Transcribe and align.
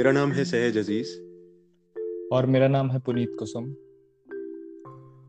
मेरा 0.00 0.12
नाम 0.12 0.32
है 0.32 0.44
सहज 0.44 0.78
अज़ीज़। 0.78 1.08
और 2.32 2.46
मेरा 2.46 2.68
नाम 2.68 2.90
है 2.90 3.00
पुनीत 3.00 3.36
कुसुम। 3.38 3.64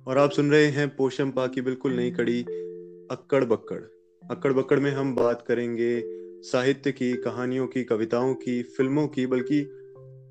और 0.07 0.17
आप 0.17 0.31
सुन 0.31 0.51
रहे 0.51 0.65
हैं 0.65 0.95
पोषम 0.95 1.31
पा 1.31 1.47
की 1.47 1.61
बिल्कुल 1.61 1.93
नई 1.93 2.11
कड़ी 2.11 2.41
अक्कड़ 3.11 3.45
बक्कड़। 3.45 3.81
अक्कड़ 4.31 4.53
बक्कड़ 4.53 4.79
में 4.79 4.91
हम 4.91 5.15
बात 5.15 5.45
करेंगे 5.47 6.03
साहित्य 6.41 6.91
की 6.91 7.13
कहानियों 7.13 7.67
की 7.67 7.83
कविताओं 7.83 8.33
की 8.33 8.63
फ़िल्मों 8.63 9.07
की 9.07 9.25
बल्कि 9.25 9.59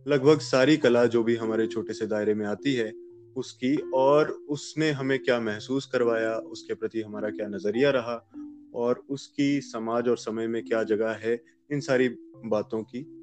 लगभग 0.09 0.39
सारी 0.39 0.77
कला 0.77 1.07
जो 1.07 1.23
भी 1.23 1.37
हमारे 1.37 1.67
छोटे 1.67 1.93
से 1.93 2.07
दायरे 2.07 2.35
में 2.35 2.47
आती 2.47 2.75
है 2.75 2.93
उसकी 3.37 3.91
और 3.95 4.31
उसने 4.49 4.91
हमें 4.91 5.19
क्या 5.19 5.41
महसूस 5.41 5.87
करवाया 5.87 6.35
उसके 6.35 6.75
प्रति 6.75 7.01
हमारा 7.01 7.31
क्या 7.31 7.49
नज़रिया 7.49 7.91
रहा 7.91 8.31
और 8.75 9.05
उसकी 9.11 9.61
समाज 9.61 10.09
और 10.09 10.17
समय 10.17 10.47
में 10.47 10.65
क्या 10.65 10.83
जगह 10.83 11.11
है 11.11 11.45
इन 11.73 11.81
सारी 11.81 12.09
बातों 12.45 12.83
की 12.83 13.20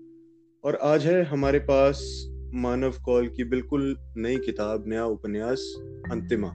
और 0.68 0.76
आज 0.76 1.06
है 1.06 1.24
हमारे 1.24 1.60
पास 1.60 2.26
मानव 2.54 2.92
कौल 3.06 3.28
की 3.28 3.44
बिल्कुल 3.44 3.98
नई 4.18 4.38
किताब, 4.38 4.84
नया 4.88 5.06
उपन्यास, 5.06 5.74
अंतिमा, 6.12 6.52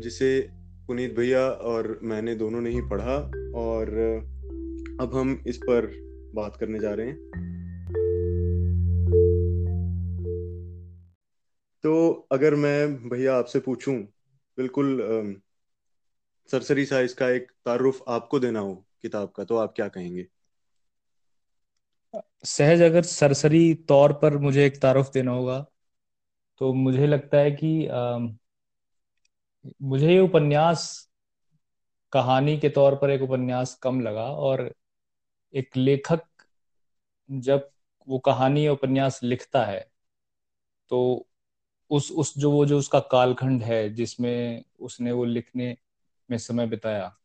जिसे 0.00 0.48
पुनीत 0.86 1.14
भैया 1.14 1.50
और 1.50 2.00
मैंने 2.02 2.34
दोनों 2.34 2.60
ने 2.60 2.70
ही 2.70 2.80
पढ़ा 2.80 3.16
और 3.54 3.88
अब 5.00 5.10
हम 5.14 5.44
इस 5.46 5.56
पर 5.56 5.86
बात 6.34 6.56
करने 6.56 6.78
जा 6.78 6.94
रहे 6.94 7.06
हैं। 7.06 7.16
तो 11.84 12.26
अगर 12.32 12.54
मैं 12.54 13.08
भैया 13.08 13.36
आपसे 13.36 13.58
पूछूँ, 13.58 13.98
बिल्कुल 14.56 15.00
सरसरी 16.50 16.84
सा 16.84 17.00
इसका 17.00 17.30
एक 17.30 17.50
तारुफ 17.64 18.04
आपको 18.08 18.38
देना 18.38 18.60
हो 18.60 18.84
किताब 19.02 19.32
का 19.36 19.44
तो 19.44 19.56
आप 19.56 19.72
क्या 19.76 19.88
कहेंगे? 19.88 20.26
सहज 22.44 22.82
अगर 22.82 23.02
सरसरी 23.02 23.74
तौर 23.88 24.12
पर 24.12 24.36
मुझे 24.38 24.66
एक 24.66 24.80
तारुफ 24.82 25.10
देना 25.12 25.32
होगा 25.32 25.66
तो 26.60 26.72
मुझे 26.74 27.06
लगता 27.06 27.38
है 27.38 27.50
कि 27.52 27.86
आ, 27.86 28.18
मुझे 29.82 30.08
ये 30.12 30.18
उपन्यास 30.20 30.86
कहानी 32.12 32.56
के 32.58 32.68
तौर 32.68 32.94
पर 32.96 33.10
एक 33.10 33.22
उपन्यास 33.22 33.74
कम 33.74 34.00
लगा 34.00 34.24
और 34.42 34.70
एक 35.54 35.76
लेखक 35.76 36.22
जब 37.28 37.68
वो 38.08 38.18
कहानी 38.18 38.66
उपन्यास 38.68 39.20
लिखता 39.22 39.64
है 39.64 39.90
तो 40.90 41.26
उस 41.90 42.10
उस 42.12 42.34
जो 42.38 42.50
वो 42.52 42.66
जो 42.66 42.78
उसका 42.78 43.00
कालखंड 43.00 43.62
है 43.62 43.88
जिसमें 43.94 44.64
उसने 44.80 45.12
वो 45.12 45.24
लिखने 45.24 45.76
में 46.28 46.38
समय 46.38 46.66
बिताया 46.66 47.16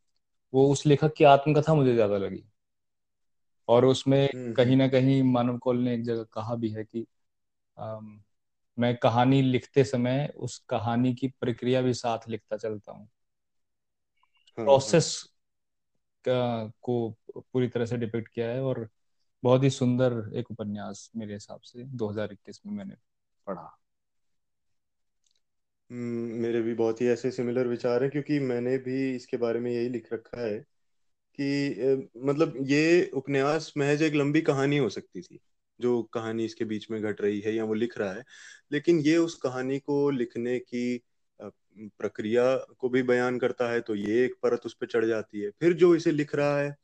वो 0.54 0.72
उस 0.74 0.86
लेखक 0.88 1.14
की 1.18 1.24
आत्मकथा 1.26 1.76
मुझे 1.76 1.94
ज़्यादा 1.96 2.18
लगी। 2.18 2.44
और 3.70 3.86
उसमें 3.86 4.28
हम्म, 4.34 4.54
कहीं 4.56 4.76
हम्म। 4.76 4.78
ना 4.78 4.88
कहीं 4.88 5.22
मानव 5.24 5.58
कौल 5.60 5.80
ने 5.80 5.94
एक 5.96 6.04
जगह 6.04 6.24
कहा 6.34 6.56
भी 6.56 6.70
है 6.72 6.84
कि 6.86 7.06
आ, 7.78 8.00
मैं 8.78 8.96
कहानी 8.98 9.42
लिखते 9.44 9.84
समय 9.86 10.28
उस 10.40 10.58
कहानी 10.70 11.14
की 11.16 11.28
प्रक्रिया 11.42 11.82
भी 11.82 11.94
साथ 11.96 12.30
लिखता 12.30 12.58
चलता 12.58 12.92
हूँ। 12.92 13.10
प्रोसेस 14.58 15.10
हाँ, 16.26 16.72
को 16.82 17.10
पूरी 17.38 17.68
तरह 17.68 17.86
से 17.86 17.98
डिपेक्ट 17.98 18.28
किया 18.28 18.50
है 18.50 18.62
और 18.64 18.88
बहुत 19.44 19.64
ही 19.64 19.70
सुंदर 19.70 20.14
एक 20.36 20.52
उपन्यास 20.52 21.10
मेरे 21.16 21.34
हिसाब 21.34 21.62
से 21.64 21.84
2021 21.86 22.62
में 22.66 22.74
मैंने 22.74 22.96
पढ़ा। 23.48 23.70
हम्म, 25.90 26.40
मेरे 26.42 26.62
भी 26.62 26.74
बहुत 26.74 27.02
ही 27.02 27.08
ऐसे 27.08 27.30
सिमिलर 27.32 27.68
विचार 27.68 28.04
है 28.04 28.10
क्योंकि 28.10 28.40
मैंने 28.42 28.78
भी 28.80 29.16
इसके 29.16 29.38
बारे 29.38 29.60
में 29.60 29.72
यही 29.72 29.90
लिख 29.90 30.12
रखा 30.14 30.42
है। 30.42 30.58
कि 31.40 32.10
मतलब 32.26 32.54
ये 32.62 33.10
उपन्यास 33.14 33.72
महज 33.78 34.02
एक 34.04 34.14
लंबी 34.16 34.42
कहानी 34.42 34.78
हो 34.78 34.90
सकती 34.90 35.22
थी, 35.22 35.40
जो 35.80 36.02
कहानी 36.14 36.46
इसके 36.46 36.66
बीच 36.66 36.90
में 36.92 37.02
घट 37.02 37.22
रही 37.22 37.40
है 37.40 37.56
या 37.56 37.64
वो 37.64 37.74
लिख 37.74 37.98
रहा 37.98 38.14
है। 38.14 38.24
लेकिन 38.72 39.00
ये 39.00 39.18
उस 39.18 39.36
कहानी 39.40 39.80
को 39.80 40.10
लिखने 40.10 40.58
की 40.60 41.02
प्रक्रिया 41.40 42.44
को 42.80 42.90
भी 42.90 43.02
बयान 43.04 43.38
करता 43.40 43.70
है 43.72 43.82
तो 43.82 43.96
ये 43.96 44.24
एक 44.26 44.34
परत 44.44 44.66
उस 44.66 44.74
पर 44.74 44.88
चढ़ 44.88 45.06
जाती 45.06 45.42
है। 45.42 45.50
फिर 45.52 45.74
जो 45.74 45.96
इसे 45.96 46.12
लिख 46.12 46.36
रहा 46.36 46.58
है, 46.60 46.76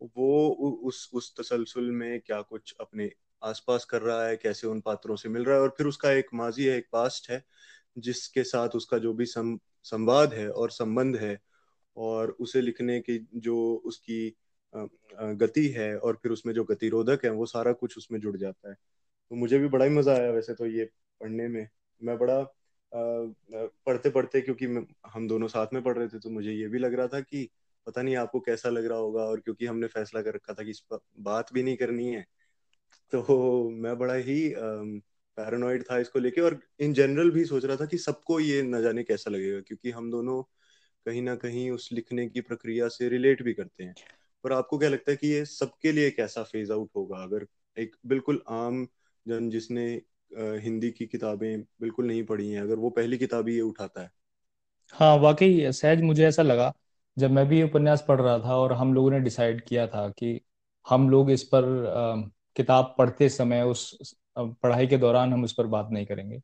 वो 0.00 0.48
उस 0.84 1.08
उस 1.14 1.32
तसलसल 1.40 1.90
में 1.92 2.20
क्या 2.20 2.40
कुछ 2.42 2.74
अपने 2.80 3.10
आसपास 3.42 3.84
कर 3.84 4.02
रहा 4.02 4.26
है, 4.26 4.36
कैसे 4.36 4.66
उन 4.66 4.80
पात्रों 4.80 5.16
से 5.16 5.28
मिल 5.28 5.44
रहा 5.44 5.56
है, 5.56 5.62
और 5.62 5.74
फिर 5.78 5.86
उसका 5.86 6.12
एक 6.12 6.26
माजी 6.34 6.64
है, 6.64 6.76
एक 6.78 6.86
पास्ट 6.92 7.30
है, 7.30 7.42
जिसके 7.98 8.44
साथ 8.44 8.76
उसका 8.76 8.98
जो 8.98 9.12
भी 9.14 9.24
संवाद 9.26 10.34
है 10.34 10.48
और 10.50 10.70
संबंध 10.70 11.16
है 11.16 11.38
और 11.98 12.30
उसे 12.40 12.60
लिखने 12.60 12.98
की 13.00 13.18
जो 13.36 13.56
उसकी 13.84 14.34
गति 15.36 15.66
है 15.68 15.96
और 15.98 16.18
फिर 16.22 16.32
उसमें 16.32 16.52
जो 16.54 16.64
गतिरोधक 16.64 17.24
है, 17.24 17.30
वो 17.30 17.46
सारा 17.46 17.72
कुछ 17.74 17.96
उसमें 17.98 18.18
जुड़ 18.20 18.36
जाता 18.36 18.68
है। 18.68 18.74
तो 19.30 19.36
मुझे 19.36 19.58
भी 19.58 19.68
बड़ा 19.68 19.84
ही 19.84 19.90
मज़ा 19.92 20.12
आया 20.14 20.30
वैसे 20.32 20.54
तो 20.54 20.66
ये 20.66 20.84
पढ़ने 21.20 21.48
में। 21.48 21.68
मैं 22.00 22.16
बड़ा 22.18 22.40
पढ़ते 22.92 24.10
पढ़ते 24.10 24.40
क्योंकि 24.40 24.66
हम 25.06 25.26
दोनों 25.28 25.48
साथ 25.48 25.74
में 25.74 25.82
पढ़ 25.82 25.96
रहे 25.98 26.08
थे 26.08 26.18
तो 26.18 26.30
मुझे 26.30 26.52
ये 26.52 26.68
भी 26.68 26.78
लग 26.78 26.94
रहा 26.94 27.06
था 27.06 27.20
कि 27.20 27.48
पता 27.86 28.02
नहीं 28.02 28.16
आपको 28.16 28.40
कैसा 28.40 28.68
लग 28.68 28.86
रहा 28.86 28.98
होगा 28.98 29.22
और 29.22 29.40
क्योंकि 29.40 29.66
हमने 29.66 29.86
फैसला 29.86 30.22
कर 30.22 30.34
रखा 30.34 30.54
था 30.54 30.62
कि 30.64 30.70
इस 30.70 30.80
पर 30.82 30.98
बात 31.20 31.52
भी 31.52 31.62
नहीं 31.62 31.76
करनी 31.76 32.06
है। 32.06 32.24
तो 33.12 33.70
मैं 33.72 33.96
बड़ा 33.98 34.14
ही 34.14 34.52
पैरानॉइड 34.56 35.82
था 35.82 35.98
इसको 35.98 36.18
लेके 36.18 36.40
और 36.40 36.58
इन 36.80 36.92
जनरल 36.92 37.30
भी 37.30 37.44
सोच 37.44 37.64
रहा 37.64 37.76
था 37.76 37.86
कि 37.86 37.98
सबको 37.98 38.38
ये 38.40 38.62
न 38.62 38.82
जाने 38.82 39.02
कैसा 39.02 39.30
लगेगा 39.30 39.60
क्योंकि 39.60 39.90
हम 39.90 40.10
दोनों 40.10 40.42
कहीं 41.08 41.22
ना 41.22 41.34
कहीं 41.36 41.70
उस 41.72 41.88
लिखने 41.92 42.26
की 42.28 42.40
प्रक्रिया 42.42 42.88
से 42.90 43.08
रिलेट 43.08 43.42
भी 43.42 43.54
करते 43.54 43.84
हैं। 43.84 43.96
पर 44.44 44.52
आपको 44.52 44.78
क्या 44.78 44.88
लगता 44.88 45.10
है 45.10 45.16
कि 45.16 45.28
ये 45.28 45.44
सबके 45.46 45.92
लिए 45.92 46.10
कैसा 46.12 46.42
फ़ेज़ 46.44 46.72
आउट 46.72 46.90
होगा? 46.96 47.22
अगर 47.24 47.46
एक 47.76 47.96
बिल्कुल 48.06 48.42
आम 48.50 48.86
जन 49.26 49.50
जिसने 49.50 49.86
हिंदी 50.60 50.90
की 50.92 51.06
किताबें 51.06 51.60
बिल्कुल 51.80 52.06
नहीं 52.06 52.24
पढ़ी 52.24 52.50
हैं, 52.50 52.60
अगर 52.60 52.76
वो 52.76 52.90
पहली 52.90 53.18
किताब 53.18 53.48
ही 53.48 53.54
ये 53.54 53.60
उठाता 53.62 54.02
है? 54.02 54.10
हाँ 54.94 55.16
वाकई 55.18 55.72
सहज 55.72 56.00
मुझे 56.02 56.26
ऐसा 56.26 56.42
लगा 56.42 56.72
जब 57.16 57.30
मैं 57.30 57.46
भी 57.48 57.62
उपन्यास 57.62 58.04
पढ़ 58.08 58.20
रहा 58.20 58.38
था 58.38 58.56
और 58.56 58.72
हम 58.72 58.92
लोगों 58.94 59.10
ने 59.10 59.20
डिसाइड 59.20 59.64
किया 59.64 59.86
था 59.86 60.08
कि 60.10 60.40
हम 60.86 61.08
लोग 61.10 61.30
इस 61.30 61.42
पर 61.44 61.64
किताब 62.56 62.94
पढ़ते 62.98 63.28
समय 63.28 63.62
उस 63.64 64.14
पढ़ाई 64.38 64.86
के 64.86 64.96
दौरान 64.98 65.32
हम 65.32 65.44
इस 65.44 65.52
पर 65.52 65.66
बात 65.66 65.88
नहीं 65.92 66.06
करेंगे। 66.06 66.40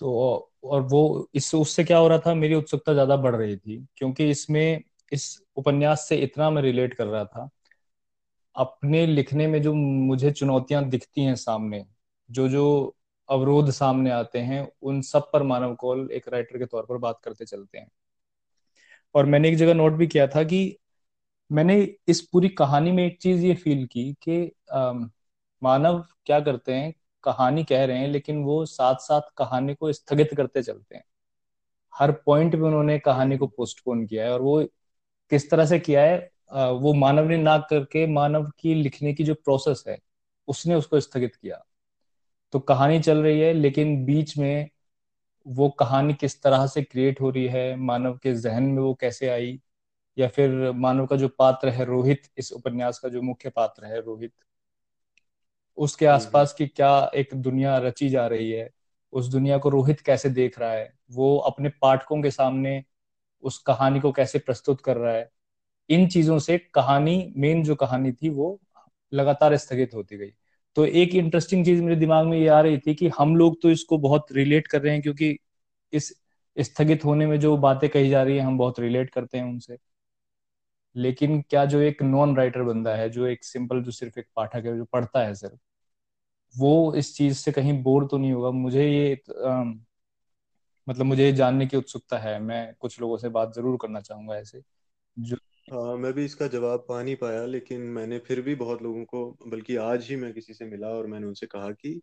तो 0.00 0.50
और 0.64 0.82
वो 0.82 1.28
इस, 1.34 1.54
उससे 1.54 1.84
क्या 1.84 1.98
हो 1.98 2.08
रहा 2.08 2.18
था, 2.18 2.34
मेरी 2.34 2.54
उत्सुकता 2.54 2.92
ज़्यादा 2.92 3.16
बढ़ 3.16 3.34
रही 3.36 3.56
थी, 3.56 3.86
क्योंकि 3.96 4.30
इसमें, 4.30 4.82
इस 5.12 5.38
उपन्यास 5.56 6.06
से 6.08 6.16
इतना 6.18 6.50
मैं 6.50 6.62
रिलेट 6.62 6.94
कर 6.94 7.06
रहा 7.06 7.24
था। 7.24 7.48
अपने 8.56 9.06
लिखने 9.06 9.46
में 9.46 9.60
जो 9.62 9.72
मुझे 9.74 10.30
चुनौतियाँ 10.32 10.84
दिखती 10.90 11.24
हैं 11.24 11.34
सामने, 11.36 11.84
जो 12.30 12.48
जो 12.48 12.96
अवरोध 13.28 13.70
सामने 13.70 14.10
आते 14.10 14.38
हैं, 14.38 14.68
उन 14.82 15.00
सब 15.02 15.30
पर 15.32 15.42
मानव 15.42 15.74
कौल 15.74 16.08
एक 16.12 16.28
राइटर 16.28 16.58
के 16.58 16.66
तौर 16.66 16.86
पर 16.86 16.96
बात 16.98 17.20
करते 17.24 17.44
चलते 17.44 17.78
हैं। 17.78 17.88
और 19.14 19.26
मैंने 19.26 19.48
एक 19.48 19.56
जगह 19.56 19.74
नोट 19.74 19.92
भी 19.92 20.06
किया 20.06 20.26
था 20.26 20.42
कि 20.44 20.76
मैंने 21.50 21.76
इस 22.08 22.20
पूरी 22.22 22.48
कहानी 22.50 22.92
में 22.92 23.04
एक 23.06 23.18
चीज़ 23.22 23.44
ये 23.46 23.54
फील 23.54 23.86
की 23.86 24.12
कि 24.22 24.52
मानव 25.62 26.04
क्या 26.26 26.40
करते 26.40 26.74
हैं 26.74 26.92
कहानी 27.26 27.64
कह 27.64 27.84
रहे 27.84 27.98
हैं, 27.98 28.08
लेकिन 28.08 28.42
वो 28.44 28.64
साथ 28.66 28.94
साथ 29.00 29.30
कहानी 29.38 29.74
को 29.74 29.92
स्थगित 29.92 30.34
करते 30.36 30.62
चलते 30.62 30.94
हैं। 30.96 31.04
हर 31.94 32.12
पॉइंट 32.26 32.52
पे 32.52 32.60
उन्होंने 32.60 32.98
कहानी 32.98 33.36
को 33.38 33.46
पोस्टपोन 33.48 34.06
किया 34.06 34.24
है 34.24 34.32
और 34.32 34.42
वो 34.42 34.62
किस 35.32 35.50
तरह 35.50 35.66
से 35.66 35.78
किया 35.80 36.02
है 36.02 36.18
वो 36.74 36.92
मानव 36.94 37.28
ने 37.28 37.36
ना 37.36 37.56
करके 37.70 38.06
मानव 38.06 38.50
की 38.58 38.74
लिखने 38.74 39.12
की 39.14 39.24
जो 39.24 39.34
प्रोसेस 39.34 39.84
है, 39.88 39.98
उसने 40.48 40.74
उसको 40.74 41.00
स्थगित 41.00 41.34
किया। 41.36 41.62
तो 42.52 42.58
कहानी 42.60 43.00
चल 43.00 43.18
रही 43.18 43.40
है, 43.40 43.52
लेकिन 43.52 44.04
बीच 44.04 44.36
में 44.38 44.68
वो 45.46 45.68
कहानी 45.70 46.14
किस 46.14 46.42
तरह 46.42 46.66
से 46.66 46.82
क्रिएट 46.82 47.20
हो 47.20 47.30
रही 47.30 47.46
है, 47.46 47.76
मानव 47.76 48.16
के 48.18 48.34
जहन 48.34 48.62
में 48.62 48.82
वो 48.82 48.94
कैसे 48.94 49.28
आई, 49.28 49.60
या 50.16 50.28
फिर 50.28 50.70
मानव 50.72 51.06
का 51.06 51.16
जो 51.16 51.28
पात्र 51.28 51.68
है 51.68 51.84
रोहित, 51.84 52.22
इस 52.38 52.52
उपन्यास 52.52 52.98
का 52.98 53.08
जो 53.08 53.22
मुख्य 53.22 53.50
पात्र 53.50 53.86
है 53.86 54.00
रोहित 54.00 54.32
उसके 55.78 56.06
हम्म, 56.06 56.06
आसपास 56.06 56.52
की 56.54 56.66
क्या 56.68 56.90
एक 57.14 57.34
दुनिया 57.36 57.76
रची 57.78 58.08
जा 58.08 58.26
रही 58.26 58.50
है 58.50 58.68
उस 59.12 59.28
दुनिया 59.28 59.58
को 59.58 59.68
रोहित 59.68 60.00
कैसे 60.00 60.30
देख 60.30 60.58
रहा 60.58 60.72
है 60.72 60.92
वो 61.12 61.36
अपने 61.46 61.68
पाठकों 61.82 62.22
के 62.22 62.30
सामने 62.30 62.82
उस 63.42 63.58
कहानी 63.58 64.00
को 64.00 64.12
कैसे 64.12 64.38
प्रस्तुत 64.38 64.80
कर 64.80 64.96
रहा 64.96 65.14
है 65.14 65.30
इन 65.90 66.08
चीज़ों 66.08 66.38
से 66.40 66.58
कहानी 66.74 67.16
मेन 67.36 67.62
जो 67.64 67.74
कहानी 67.76 68.12
थी 68.12 68.28
वो 68.30 68.58
लगातार 69.12 69.56
स्थगित 69.56 69.94
होती 69.94 70.16
गई। 70.18 70.30
तो 70.76 70.84
एक 70.86 71.14
इंटरेस्टिंग 71.14 71.64
चीज़ 71.64 71.82
मेरे 71.82 71.96
दिमाग 71.96 72.26
में 72.26 72.38
ये 72.38 72.48
आ 72.48 72.60
रही 72.60 72.78
थी 72.78 72.94
कि 72.94 73.08
हम 73.18 73.36
लोग 73.36 73.60
तो 73.62 73.70
इसको 73.70 73.98
बहुत 73.98 74.32
रिलेट 74.32 74.66
कर 74.66 74.82
रहे 74.82 74.92
हैं 74.92 75.02
क्योंकि 75.02 75.36
इस 75.92 76.12
स्थगित 76.56 77.04
होने 77.04 77.26
में 77.26 77.38
जो 77.40 77.56
बातें 77.58 77.88
कही 77.90 78.08
जा 78.10 78.22
रही 78.22 78.36
है 78.36 78.42
हम 78.42 78.58
बहुत 78.58 78.80
रिलेट 78.80 79.10
करते 79.10 79.38
हैं 79.38 79.44
उनसे। 79.44 79.78
लेकिन 80.96 81.40
क्या 81.42 81.64
जो 81.66 81.80
एक 81.82 82.02
नॉन 82.04 82.36
राइटर 82.36 82.62
बंदा 82.64 82.94
है 82.96 83.08
जो 83.10 83.26
एक 83.26 83.44
सिंपल 83.44 83.82
जो 83.82 83.90
सिर्फ़ 83.92 84.18
एक 84.20 84.26
पाठक 84.36 84.66
है 84.66 84.76
जो 84.76 84.84
पढ़ता 84.86 85.22
है 85.22 85.34
सिर्फ़ 85.36 85.56
वो 86.54 86.94
इस 86.96 87.14
चीज़ 87.16 87.36
से 87.38 87.52
कहीं 87.52 87.82
बोर 87.82 88.06
तो 88.08 88.18
नहीं 88.18 88.32
होगा? 88.32 88.50
मुझे 88.52 88.84
ये 88.84 89.14
आ, 89.44 89.62
मतलब 90.86 91.04
मुझे 91.06 91.30
जानने 91.32 91.66
की 91.66 91.76
उत्सुकता 91.76 92.18
है। 92.18 92.38
मैं 92.40 92.74
कुछ 92.76 93.00
लोगों 93.00 93.16
से 93.18 93.28
बात 93.30 93.54
ज़रूर 93.54 93.78
करना 93.82 94.00
चाहूँगा 94.02 94.36
ऐसे 94.36 94.62
जो 95.16 95.36
हाँ 95.68 95.96
मैं 95.96 96.12
भी 96.12 96.24
इसका 96.24 96.46
जवाब 96.48 96.84
पा 96.88 97.02
नहीं 97.02 97.14
पाया 97.16 97.44
लेकिन 97.46 97.80
मैंने 97.90 98.18
फिर 98.20 98.40
भी 98.42 98.54
बहुत 98.56 98.82
लोगों 98.82 99.04
को 99.06 99.24
बल्कि 99.46 99.76
आज 99.78 100.04
ही 100.04 100.16
मैं 100.16 100.32
किसी 100.32 100.54
से 100.54 100.64
मिला 100.66 100.88
और 100.90 101.06
मैंने 101.06 101.26
उनसे 101.26 101.46
कहा 101.46 101.70
कि 101.74 102.00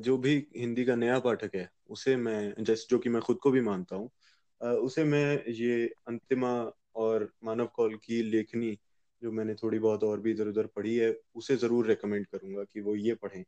जो 0.00 0.16
भी 0.18 0.36
हिंदी 0.56 0.84
का 0.84 0.94
नया 0.96 1.18
पाठक 1.20 1.54
है 1.54 1.68
उसे 1.90 2.16
मैं 2.18 2.64
जैसे 2.64 2.86
जो 2.90 2.98
कि 2.98 3.08
मैं 3.08 3.22
खुद 3.22 3.38
को 3.38 3.50
भी 3.50 3.60
मानता 3.62 3.96
हूँ 3.96 4.10
उसे 4.80 5.04
मैं 5.04 5.22
ये 5.52 5.86
अंतिमा 6.08 6.52
और 6.96 7.30
मानव 7.44 7.66
कौल 7.66 7.94
की 7.96 8.22
लेखनी 8.22 8.76
जो 9.22 9.32
मैंने 9.32 9.54
थोड़ी 9.54 9.78
बहुत 9.78 10.04
और 10.04 10.20
भी 10.20 10.30
इधर 10.30 10.48
उधर 10.48 10.66
पढ़ी 10.66 10.96
है 10.96 11.14
उसे 11.36 11.56
ज़रूर 11.56 11.86
रेकमेंड 11.88 12.26
करूँगा 12.26 12.64
कि 12.64 12.80
वो 12.80 12.94
ये 12.96 13.14
पढ़ें। 13.14 13.42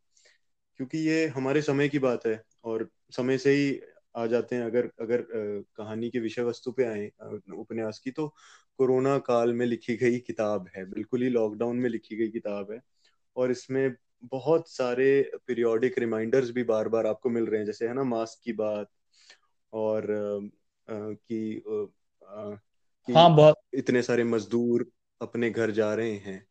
क्योंकि 0.80 0.98
ये 1.00 1.26
हमारे 1.28 1.62
समय 1.62 1.88
की 1.88 1.98
बात 2.00 2.26
है 2.26 2.42
और 2.64 2.88
समय 3.12 3.38
से 3.38 3.52
ही 3.52 3.80
आ 4.16 4.26
जाते 4.26 4.56
हैं। 4.56 4.64
अगर 4.64 4.90
अगर 5.00 5.22
कहानी 5.76 6.10
के 6.10 6.20
विषय 6.20 6.42
वस्तु 6.42 6.72
पे 6.72 6.84
आए 6.84 7.10
उपन्यास 7.54 7.98
की 7.98 8.10
तो 8.10 8.28
कोरोना 8.78 9.18
काल 9.20 9.52
में 9.54 9.66
लिखी 9.66 9.96
गई 9.96 10.18
किताब 10.20 10.68
है। 10.76 10.84
बिल्कुल 10.90 11.22
ही 11.22 11.28
लॉकडाउन 11.30 11.76
में 11.78 11.88
लिखी 11.90 12.16
गई 12.16 12.28
किताब 12.30 12.72
है। 12.72 12.80
और 13.36 13.50
इसमें 13.50 13.94
बहुत 14.24 14.70
सारे 14.70 15.08
पीरियोडिक 15.46 15.98
रिमाइंडर्स 15.98 16.50
भी 16.50 16.64
बार 16.64 16.88
बार 16.88 17.06
आपको 17.06 17.30
मिल 17.30 17.46
रहे 17.46 17.60
हैं। 17.60 17.66
जैसे 17.66 17.88
है 17.88 17.94
ना 17.94 18.04
मास्क 18.06 18.40
की 18.44 18.52
बात 18.54 18.88
और 19.72 20.10
अ, 20.10 20.38
अ, 20.88 21.14
कि 21.14 21.56
अ, 22.22 22.58
हाँ 23.08 23.36
बहुत। 23.36 23.56
इतने 23.74 24.02
सारे 24.02 24.24
मजदूर 24.24 24.90
अपने 25.20 25.50
घर 25.50 25.70
जा 25.70 25.94
रहे 25.94 26.12
हैं 26.12 26.46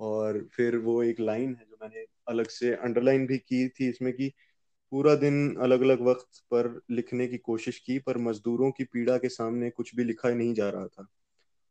और 0.00 0.48
फिर 0.56 0.76
वो 0.76 1.02
एक 1.02 1.20
लाइन 1.20 1.56
है 1.60 1.64
जो 1.64 1.76
मैंने 1.82 2.04
अलग 2.28 2.48
से 2.48 2.74
अंडरलाइन 2.74 3.26
भी 3.26 3.38
की 3.38 3.68
थी 3.68 3.88
इसमें 3.88 4.12
कि 4.12 4.32
पूरा 4.90 5.14
दिन 5.14 5.56
अलग 5.56 5.80
अलग 5.80 6.00
वक्त 6.00 6.28
पर 6.38 6.80
लिखने 6.90 7.26
की 7.26 7.38
कोशिश 7.38 7.78
की 7.78 7.98
पर 7.98 8.18
मजदूरों 8.18 8.70
की 8.70 8.84
पीड़ा 8.84 9.16
के 9.16 9.28
सामने 9.28 9.70
कुछ 9.70 9.96
भी 9.96 10.04
लिखा 10.04 10.30
नहीं 10.30 10.54
जा 10.54 10.70
रहा 10.70 10.86
था। 10.86 11.06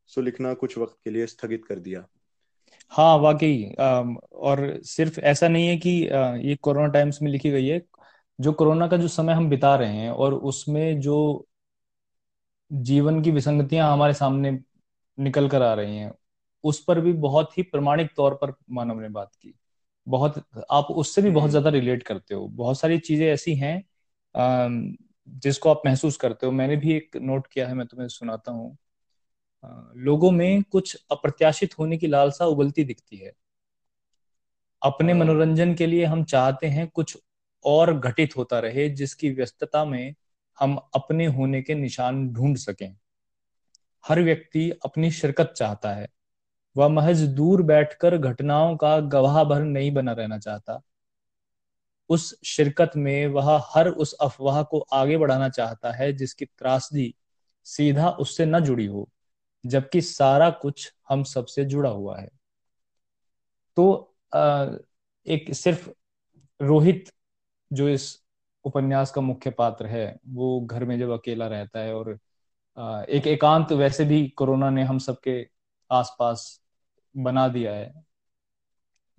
सो 0.08 0.22
लिखना 0.22 0.54
कुछ 0.54 0.78
वक्त 0.78 0.98
के 1.04 1.10
लिए 1.10 1.26
स्थगित 1.26 1.66
कर 1.66 1.80
दिया। 1.80 2.06
हाँ 2.92 3.18
वाकई 3.18 3.76
और 4.34 4.80
सिर्फ़ 4.84 5.20
ऐसा 5.20 5.48
नहीं 5.48 5.68
है 5.68 5.78
कि 5.78 5.90
ये 6.50 6.56
कोरोना 6.56 6.88
टाइम्स 6.88 7.22
में 7.22 7.32
लिखी 7.32 7.52
गई 7.52 7.68
है। 7.68 7.82
जो 8.40 8.54
कोरोना 8.54 8.88
का 8.88 8.98
जो 8.98 9.08
समय 9.08 9.34
हम 9.34 9.50
बिता 9.50 9.76
रहे 9.76 9.94
हैं 9.94 10.12
और 10.12 10.34
उसमें 10.34 11.00
जो 11.00 11.48
जीवन 12.72 13.22
की 13.22 13.32
विसंगतियाँ 13.32 13.92
हमारे 13.94 14.14
सामने 14.14 14.52
निकल 15.18 15.48
कर 15.50 15.62
आ 15.62 15.74
रही 15.74 15.98
हैं। 15.98 16.12
उस 16.64 16.84
पर 16.84 17.00
भी 17.02 17.14
बहुत 17.16 17.58
ही 17.58 17.64
प्रमाणिक 17.64 18.10
तौर 18.18 18.34
पर 18.36 18.54
मानव 18.72 19.00
ने 19.02 19.10
बात 19.10 19.32
की। 19.36 19.54
बहुत 20.08 20.44
आप 20.72 20.88
उससे 20.92 21.22
भी 21.22 21.30
बहुत 21.32 21.44
हम्म। 21.44 21.52
ज़्यादा 21.52 21.70
रिलेट 21.70 22.04
करते 22.04 22.36
हो। 22.36 22.48
बहुत 22.50 22.80
सारी 22.80 22.98
चीज़ें 23.00 23.28
ऐसी 23.28 23.56
हैं 23.56 23.84
जिसको 25.42 25.70
आप 25.70 25.82
महसूस 25.86 26.18
करते 26.18 26.46
हो। 26.46 26.52
मैंने 26.52 26.76
भी 26.78 26.94
एक 26.94 27.18
नोट 27.18 27.48
किया 27.48 27.68
है 27.68 27.74
मैं 27.74 27.86
तुम्हें 27.88 28.08
सुनाता 28.10 28.52
हूँ। 28.52 28.78
लोगों 29.98 30.32
में 30.32 30.64
कुछ 30.64 30.98
अप्रत्याशित 31.12 31.80
होने 31.80 31.98
की 31.98 32.08
लालसा 32.08 32.46
उबलती 32.46 32.84
दिखती 32.84 33.18
है। 33.18 33.32
अपने 34.82 35.14
हाँ। 35.14 35.20
मनोरंजन 35.20 35.74
के 35.76 35.86
लिए 35.88 36.06
हम 36.06 36.24
चाहते 36.24 36.68
हैं 36.68 36.88
कुछ 36.90 37.18
और 37.66 37.94
घटित 38.00 38.36
होता 38.38 38.60
रहे 38.60 38.88
जिसकी 38.90 39.30
व्यस्तता 39.30 39.84
में 39.86 40.14
हम 40.60 40.76
अपने 40.96 41.26
होने 41.26 41.62
के 41.62 41.76
निशान 41.76 42.30
ढूंढ 42.30 42.58
सकें। 42.58 42.96
हर 44.06 44.22
व्यक्ति 44.22 44.70
अपनी 44.86 45.12
शिरकत 45.12 45.54
चाहता 45.58 45.92
है। 45.92 46.08
वह 46.78 46.88
महज 46.88 47.22
दूर 47.22 47.62
बैठकर 47.62 48.18
घटनाओं 48.18 48.76
का 48.78 49.00
गवाह 49.00 49.44
भर 49.44 49.64
नहीं 49.64 49.92
बना 49.92 50.12
रहना 50.12 50.38
चाहता। 50.38 50.82
उस 52.10 52.40
शिरकत 52.46 52.92
में 52.96 53.28
वह 53.28 53.64
हर 53.68 53.88
उस 53.88 54.14
अफवाह 54.14 54.64
को 54.64 54.80
आगे 54.94 55.18
बढ़ाना 55.18 55.50
चाहता 55.50 55.92
है 55.92 56.14
जिसकी 56.14 56.46
त्रासदी 56.46 57.14
सीधा 57.64 58.10
उससे 58.10 58.46
न 58.46 58.60
जुड़ी 58.60 58.86
हो, 58.86 59.10
जबकि 59.66 60.02
सारा 60.02 60.50
कुछ 60.50 60.94
हम 61.10 61.24
सबसे 61.24 61.66
जुड़ा 61.66 61.90
हुआ 61.90 62.20
है। 62.20 62.30
तो 63.78 64.16
एक 65.28 65.54
सिर्फ़ 65.54 65.90
रोहित 66.62 67.12
जो 67.74 67.90
इस 67.90 68.25
उपन्यास 68.66 69.12
का 69.12 69.22
मुख्य 69.22 69.52
पात्र 69.54 69.86
है 69.88 70.06
वो 70.30 70.60
घर 70.64 70.86
में 70.86 70.98
जब 71.00 71.10
अकेला 71.12 71.48
रहता 71.48 71.80
है 71.80 71.94
और 71.96 72.18
एक 73.10 73.28
एकांत 73.28 73.72
वैसे 73.74 74.06
भी 74.06 74.28
कोरोना 74.38 74.70
ने 74.70 74.84
हम 74.84 74.98
सबके 75.00 75.40
आसपास 75.92 76.48
बना 77.16 77.48
दिया 77.48 77.74
है। 77.76 77.94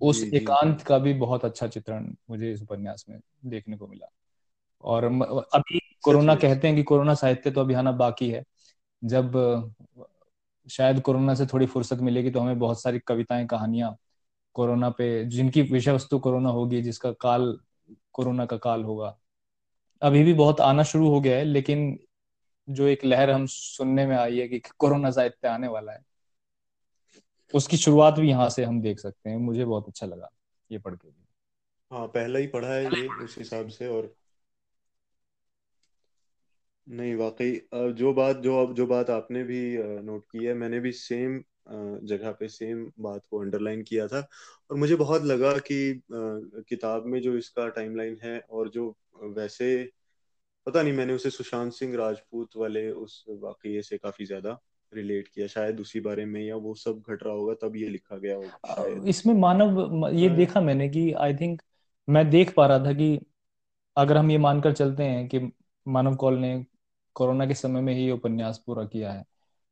उस 0.01 0.17
जी 0.17 0.31
जी। 0.31 0.47
जी 0.55 0.57
एकांत 0.57 0.81
का 0.81 0.97
भी 0.99 1.13
बहुत 1.15 1.45
अच्छा 1.45 1.67
चित्रण 1.67 2.13
मुझे 2.29 2.51
इस 2.53 2.61
उपन्यास 2.61 3.05
में 3.09 3.19
देखने 3.45 3.77
को 3.77 3.87
मिला। 3.87 4.07
और 4.83 5.03
अभी 5.55 5.79
कोरोना 6.03 6.35
कहते 6.35 6.67
हैं 6.67 6.75
कि 6.75 6.83
कोरोना 6.83 7.13
साहित्य 7.15 7.51
तो 7.51 7.61
अभी 7.61 7.73
आना 7.73 7.91
बाकी 7.93 8.29
है। 8.29 8.43
जब 9.01 9.31
शायद 10.67 11.01
कोरोना 11.01 11.33
से 11.35 11.45
थोड़ी 11.45 11.65
फुर्सत 11.65 11.99
मिलेगी 12.01 12.31
तो 12.31 12.39
हमें 12.39 12.59
बहुत 12.59 12.81
सारी 12.81 12.99
कविताएँ 12.99 13.45
कहानियाँ 13.47 13.95
कोरोना 14.55 14.89
पे 14.89 15.05
जिनकी 15.27 15.61
विषय 15.63 15.91
वस्तु 15.91 16.19
कोरोना 16.19 16.49
होगी 16.49 16.81
जिसका 16.81 17.11
काल 17.21 17.57
कोरोना 18.13 18.45
का 18.45 18.57
काल 18.59 18.83
होगा 18.83 19.17
अभी 20.01 20.23
भी 20.23 20.33
बहुत 20.33 20.61
आना 20.61 20.83
शुरू 20.83 21.09
हो 21.09 21.19
गया 21.21 21.37
है, 21.37 21.43
लेकिन 21.43 21.97
जो 22.67 22.87
एक 22.87 23.05
लहर 23.05 23.29
हम 23.29 23.45
सुनने 23.47 24.05
में 24.05 24.15
आई 24.17 24.39
है 24.39 24.47
कि 24.47 24.59
कोरोना 24.79 25.11
साहित्य 25.11 25.47
आने 25.47 25.67
वाला 25.67 25.91
है, 25.91 25.99
उसकी 27.53 27.77
शुरुआत 27.77 28.19
भी 28.19 28.29
यहाँ 28.29 28.49
से 28.49 28.63
हम 28.63 28.81
देख 28.81 28.99
सकते 28.99 29.29
हैं। 29.29 29.37
मुझे 29.37 29.65
बहुत 29.65 29.87
अच्छा 29.87 30.07
लगा 30.07 30.29
ये 30.69 30.79
पढ़ 30.79 30.95
के। 30.95 31.09
हाँ 31.91 32.07
पहला 32.07 32.39
ही 32.39 32.47
पढ़ा 32.47 32.73
है 32.73 32.83
ये 32.85 33.07
उस 33.25 33.37
हिसाब 33.37 33.67
से 33.67 33.87
और 33.87 34.13
नहीं, 36.87 37.15
वाकई 37.15 37.51
जो 37.93 38.13
बात, 38.13 38.37
जो 38.37 38.57
अब, 38.61 38.73
जो 38.73 38.85
बात 38.87 39.09
आपने 39.09 39.43
भी 39.43 39.59
नोट 40.03 40.23
की 40.23 40.45
है, 40.45 40.53
मैंने 40.53 40.79
भी 40.79 40.91
सेम 40.91 41.41
जगह 42.07 42.31
पे 42.31 42.47
सेम 42.49 42.85
बात 42.99 43.21
को 43.31 43.41
अंडरलाइन 43.41 43.81
किया 43.83 44.07
था। 44.07 44.27
और 44.69 44.77
मुझे 44.77 44.95
बहुत 44.97 45.23
लगा 45.23 45.53
कि 45.61 45.77
किताब 46.11 47.05
में 47.07 47.19
जो 47.21 47.35
इसका 47.37 47.67
टाइमलाइन 47.71 48.17
है 48.23 48.39
और 48.51 48.69
जो 48.69 48.89
वैसे 49.33 49.69
पता 50.67 50.81
नहीं 50.83 50.93
मैंने 50.93 51.13
उसे 51.13 51.29
सुशांत 51.31 51.73
सिंह 51.73 51.95
राजपूत 51.97 52.57
वाले 52.57 52.89
उस 52.91 53.23
वाकये 53.39 53.81
से 53.83 53.97
काफ़ी 53.99 54.25
ज़्यादा 54.25 54.57
रिलेट 54.91 55.27
किया। 55.29 55.47
शायद 55.49 55.79
उसी 55.79 55.99
बारे 56.01 56.25
में 56.27 56.41
या 56.43 56.55
वो 56.57 56.75
सब 56.77 57.03
घट 57.09 57.23
रहा 57.23 57.33
होगा 57.33 57.53
तब 57.61 57.75
ये 57.75 57.89
लिखा 57.89 58.17
गया 58.17 58.35
होगा 58.35 58.59
इसमें 59.07 59.33
मानव 59.35 60.07
ये 60.09 60.29
अ, 60.29 60.31
देखा 60.31 60.61
मैंने 60.61 60.87
कि 60.89 61.11
आई 61.19 61.33
थिंक 61.35 61.61
मैं 62.07 62.29
देख 62.29 62.53
पा 62.55 62.65
रहा 62.67 62.79
था 62.79 62.93
कि 62.93 63.17
अगर 63.97 64.17
हम 64.17 64.31
ये 64.31 64.37
मानकर 64.37 64.73
चलते 64.73 65.03
हैं 65.03 65.27
कि 65.29 65.39
मानव 65.85 66.15
कौल 66.17 66.37
ने 66.39 66.55
कोरोना 67.15 67.45
के 67.47 67.53
समय 67.55 67.81
में 67.81 67.93
ही 67.95 68.09
उपन्यास 68.11 68.63
पूरा 68.65 68.85
किया 68.85 69.11
है 69.13 69.23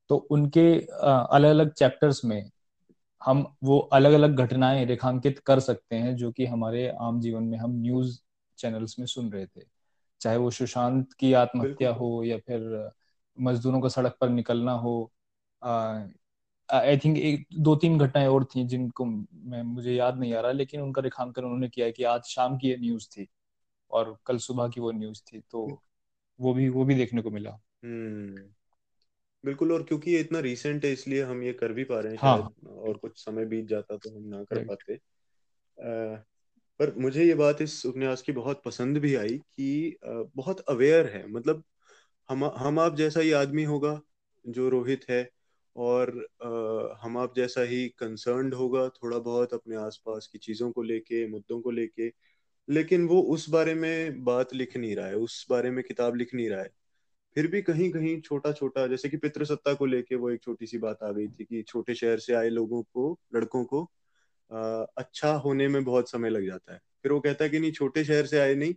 तो 0.09 0.17
उनके 0.31 0.61
अलग 1.31 1.49
अलग 1.49 1.73
चैप्टर्स 1.73 2.23
में 2.25 2.41
हम 3.21 3.55
वो 3.63 3.79
अलग 3.79 4.13
अलग 4.13 4.35
घटनाएँ 4.35 4.85
रेखांकित 4.85 5.39
कर 5.39 5.59
सकते 5.59 5.95
हैं 5.95 6.15
जो 6.15 6.31
कि 6.31 6.45
हमारे 6.45 6.87
आम 7.01 7.19
जीवन 7.21 7.43
में 7.43 7.57
हम 7.57 7.71
न्यूज़ 7.71 8.19
चैनल्स 8.57 8.99
में 8.99 9.05
सुन 9.05 9.31
रहे 9.31 9.45
थे। 9.45 9.61
चाहे 10.21 10.37
वो 10.37 10.51
सुशांत 10.51 11.13
की 11.13 11.33
आत्महत्या 11.33 11.91
हो 11.93 12.23
या 12.23 12.37
फिर 12.37 12.91
मजदूरों 13.39 13.81
का 13.81 13.89
सड़क 13.89 14.17
पर 14.21 14.29
निकलना 14.29 14.71
हो 14.71 15.11
आई 16.69 16.97
थिंक 16.97 17.17
एक 17.17 17.47
दो 17.59 17.75
तीन 17.75 17.97
घटनाएँ 17.99 18.27
और 18.27 18.45
थी 18.45 18.63
जिनको 18.63 19.05
मैं 19.05 19.63
मुझे 19.63 19.93
याद 19.93 20.17
नहीं 20.17 20.33
आ 20.33 20.39
रहा 20.41 20.51
लेकिन 20.51 20.81
उनका 20.81 21.01
रेखांकन 21.01 21.43
उन्होंने 21.43 21.69
किया 21.69 21.89
कि 21.91 22.03
आज 22.03 22.23
शाम 22.23 22.57
की 22.57 22.69
ये 22.69 22.77
न्यूज़ 22.77 23.07
थी 23.09 23.27
और 23.91 24.17
कल 24.25 24.37
सुबह 24.37 24.67
की 24.69 24.81
वो 24.81 24.91
न्यूज़ 24.91 25.21
थी 25.23 25.43
तो 25.51 25.81
वो 26.39 26.53
भी 26.53 26.69
वो 26.69 26.85
भी 26.85 26.95
देखने 26.95 27.21
को 27.21 27.31
मिला। 27.31 27.59
हम्म। 27.83 28.49
बिल्कुल 29.45 29.71
और 29.71 29.83
क्योंकि 29.83 30.11
ये 30.11 30.19
इतना 30.19 30.39
रीसेंट 30.41 30.85
है 30.85 30.91
इसलिए 30.91 31.23
हम 31.23 31.41
ये 31.43 31.53
कर 31.55 31.73
भी 31.73 31.83
पा 31.85 31.99
रहे 31.99 32.11
हैं 32.11 32.17
हाँ। 32.17 32.49
शायद 32.49 32.51
और 32.69 32.97
कुछ 32.97 33.17
समय 33.19 33.45
बीत 33.45 33.65
जाता 33.67 33.97
तो 33.97 34.09
हम 34.11 34.23
ना 34.27 34.43
कर 34.45 34.59
पाते। 34.61 34.95
अ, 35.55 36.23
पर 36.79 36.93
मुझे 36.97 37.23
ये 37.25 37.35
बात 37.35 37.61
इस 37.61 37.85
उपन्यास 37.85 38.21
की 38.21 38.31
बहुत 38.33 38.61
पसंद 38.65 38.97
भी 38.99 39.15
आई 39.15 39.37
कि 39.37 39.91
अ, 40.03 40.09
बहुत 40.35 40.59
अवेयर 40.69 41.07
है 41.09 41.27
मतलब 41.29 41.63
हम 42.29 42.45
हम 42.57 42.79
आप 42.79 42.95
जैसा 42.97 43.19
ही 43.21 43.31
आदमी 43.35 43.63
होगा 43.65 43.99
जो 44.45 44.69
रोहित 44.69 45.05
है 45.09 45.29
और 45.75 46.09
अ, 46.41 46.97
हम 47.01 47.17
आप 47.17 47.35
जैसा 47.37 47.61
ही 47.65 47.87
कंसर्न्ड 47.97 48.53
होगा 48.55 48.87
थोड़ा 48.91 49.19
बहुत 49.21 49.53
अपने 49.53 49.75
आसपास 49.77 50.27
की 50.27 50.37
चीज़ों 50.39 50.71
को 50.71 50.83
लेके 50.83 51.27
मुद्दों 51.29 51.61
को 51.61 51.71
लेके 51.71 52.11
लेकिन 52.67 53.07
वो 53.07 53.21
उस 53.31 53.49
बारे 53.49 53.73
में 53.75 54.23
बात 54.23 54.53
लिख 54.53 54.77
नहीं 54.77 54.95
रहा 54.95 55.07
है 55.07 55.15
उस 55.19 55.45
बारे 55.49 55.71
में 55.71 55.83
किताब 55.85 56.15
लिख 56.15 56.33
नहीं 56.35 56.49
रहा 56.49 56.61
है। 56.61 56.69
फिर 57.35 57.47
भी 57.47 57.61
कहीं 57.61 57.89
कहीं 57.91 58.19
छोटा 58.21 58.51
छोटा 58.51 58.85
जैसे 58.87 59.09
कि 59.09 59.17
पितृसत्ता 59.17 59.73
को 59.73 59.85
लेके 59.85 60.15
वो 60.15 60.29
एक 60.29 60.43
छोटी 60.43 60.65
सी 60.65 60.77
बात 60.77 61.03
आ 61.03 61.11
गई 61.11 61.27
थी 61.27 61.43
कि 61.45 61.61
छोटे 61.63 61.95
शहर 61.95 62.19
से 62.19 62.33
आए 62.33 62.49
लोगों 62.49 62.81
को 62.83 63.19
लड़कों 63.35 63.63
को 63.65 63.83
अ, 64.51 64.85
अच्छा 64.97 65.31
होने 65.33 65.67
में 65.67 65.83
बहुत 65.83 66.09
समय 66.09 66.29
लग 66.29 66.45
जाता 66.47 66.73
है। 66.73 66.79
फिर 67.03 67.11
वो 67.11 67.19
कहता 67.19 67.43
है 67.43 67.49
कि 67.49 67.59
नहीं 67.59 67.71
छोटे 67.71 68.03
शहर 68.03 68.25
से 68.25 68.39
आए 68.39 68.55
नहीं 68.55 68.73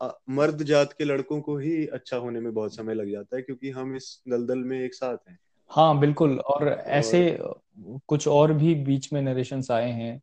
अ, 0.00 0.12
मर्द 0.30 0.62
जात 0.62 0.92
के 0.92 1.04
लड़कों 1.04 1.40
को 1.40 1.56
ही 1.58 1.86
अच्छा 1.86 2.16
होने 2.16 2.40
में 2.40 2.54
बहुत 2.54 2.76
समय 2.76 2.94
लग 2.94 3.10
जाता 3.12 3.36
है 3.36 3.42
क्योंकि 3.42 3.70
हम 3.70 3.96
इस 3.96 4.22
दलदल 4.28 4.58
में 4.58 4.80
एक 4.80 4.94
साथ 4.94 5.16
हैं। 5.28 5.38
हाँ 5.70 5.98
बिल्कुल 6.00 6.38
और 6.40 6.68
ऐसे 6.68 7.36
और 7.36 7.62
कुछ 8.08 8.28
और 8.28 8.52
भी 8.52 8.74
बीच 8.74 9.12
में 9.12 9.22
नरेशंस 9.22 9.70
आए 9.70 9.90
हैं 9.90 10.20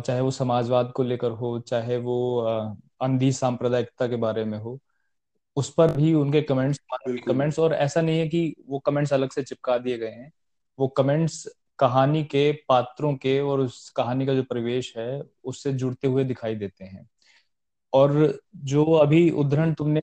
चाहे 0.00 0.20
वो 0.20 0.30
समाजवाद 0.30 0.92
को 0.96 1.02
लेकर 1.02 1.30
हो 1.30 1.58
चाहे 1.60 1.96
वो 1.98 2.16
अंधी 3.00 3.32
सांप्रदायिकता 3.32 4.08
के 4.08 4.16
बारे 4.16 4.44
में 4.44 4.58
हो। 4.58 4.78
उस 5.56 5.74
पर 5.74 5.92
भी 5.96 6.14
उनके 6.14 6.42
कमेंट्स 6.42 6.80
कमेंट्स 7.28 7.58
और 7.58 7.74
ऐसा 7.74 8.00
नहीं 8.00 8.18
है 8.18 8.28
कि 8.28 8.56
वो 8.66 8.78
कमेंट्स 8.78 9.12
अलग 9.12 9.30
से 9.30 9.42
चिपका 9.42 9.78
दिए 9.78 9.98
गए 9.98 10.10
हैं। 10.10 10.32
वो 10.78 10.88
कमेंट्स 10.88 11.48
कहानी 11.78 12.24
के 12.24 12.52
पात्रों 12.68 13.16
के 13.16 13.40
और 13.40 13.60
उस 13.60 13.90
कहानी 13.90 14.26
का 14.26 14.34
जो 14.34 14.42
परिवेश 14.42 14.96
है 14.96 15.22
उससे 15.44 15.72
जुड़ते 15.72 16.08
हुए 16.08 16.24
दिखाई 16.24 16.54
देते 16.54 16.84
हैं। 16.84 17.10
और 17.92 18.40
जो 18.56 18.84
अभी 18.84 19.30
उदाहरण 19.30 19.74
तुमने 19.74 20.02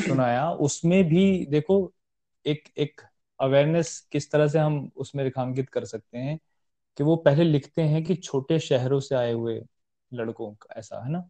सुनाया 0.00 0.50
उसमें 0.52 1.04
भी 1.04 1.46
देखो 1.46 1.92
एक 2.46 2.68
एक 2.78 3.00
अवेयरनेस 3.40 4.08
किस 4.12 4.30
तरह 4.30 4.48
से 4.48 4.58
हम 4.58 4.90
उसमें 4.96 5.24
रेखांकित 5.24 5.70
कर 5.70 5.84
सकते 5.84 6.18
हैं 6.18 6.38
कि 6.96 7.04
वो 7.04 7.16
पहले 7.16 7.44
लिखते 7.44 7.82
हैं 7.82 8.04
कि 8.04 8.14
छोटे 8.14 8.58
शहरों 8.58 9.00
से 9.00 9.14
आए 9.14 9.32
हुए 9.32 9.62
लड़कों 10.12 10.54
का 10.54 10.74
ऐसा 10.76 11.04
है 11.04 11.12
ना? 11.12 11.28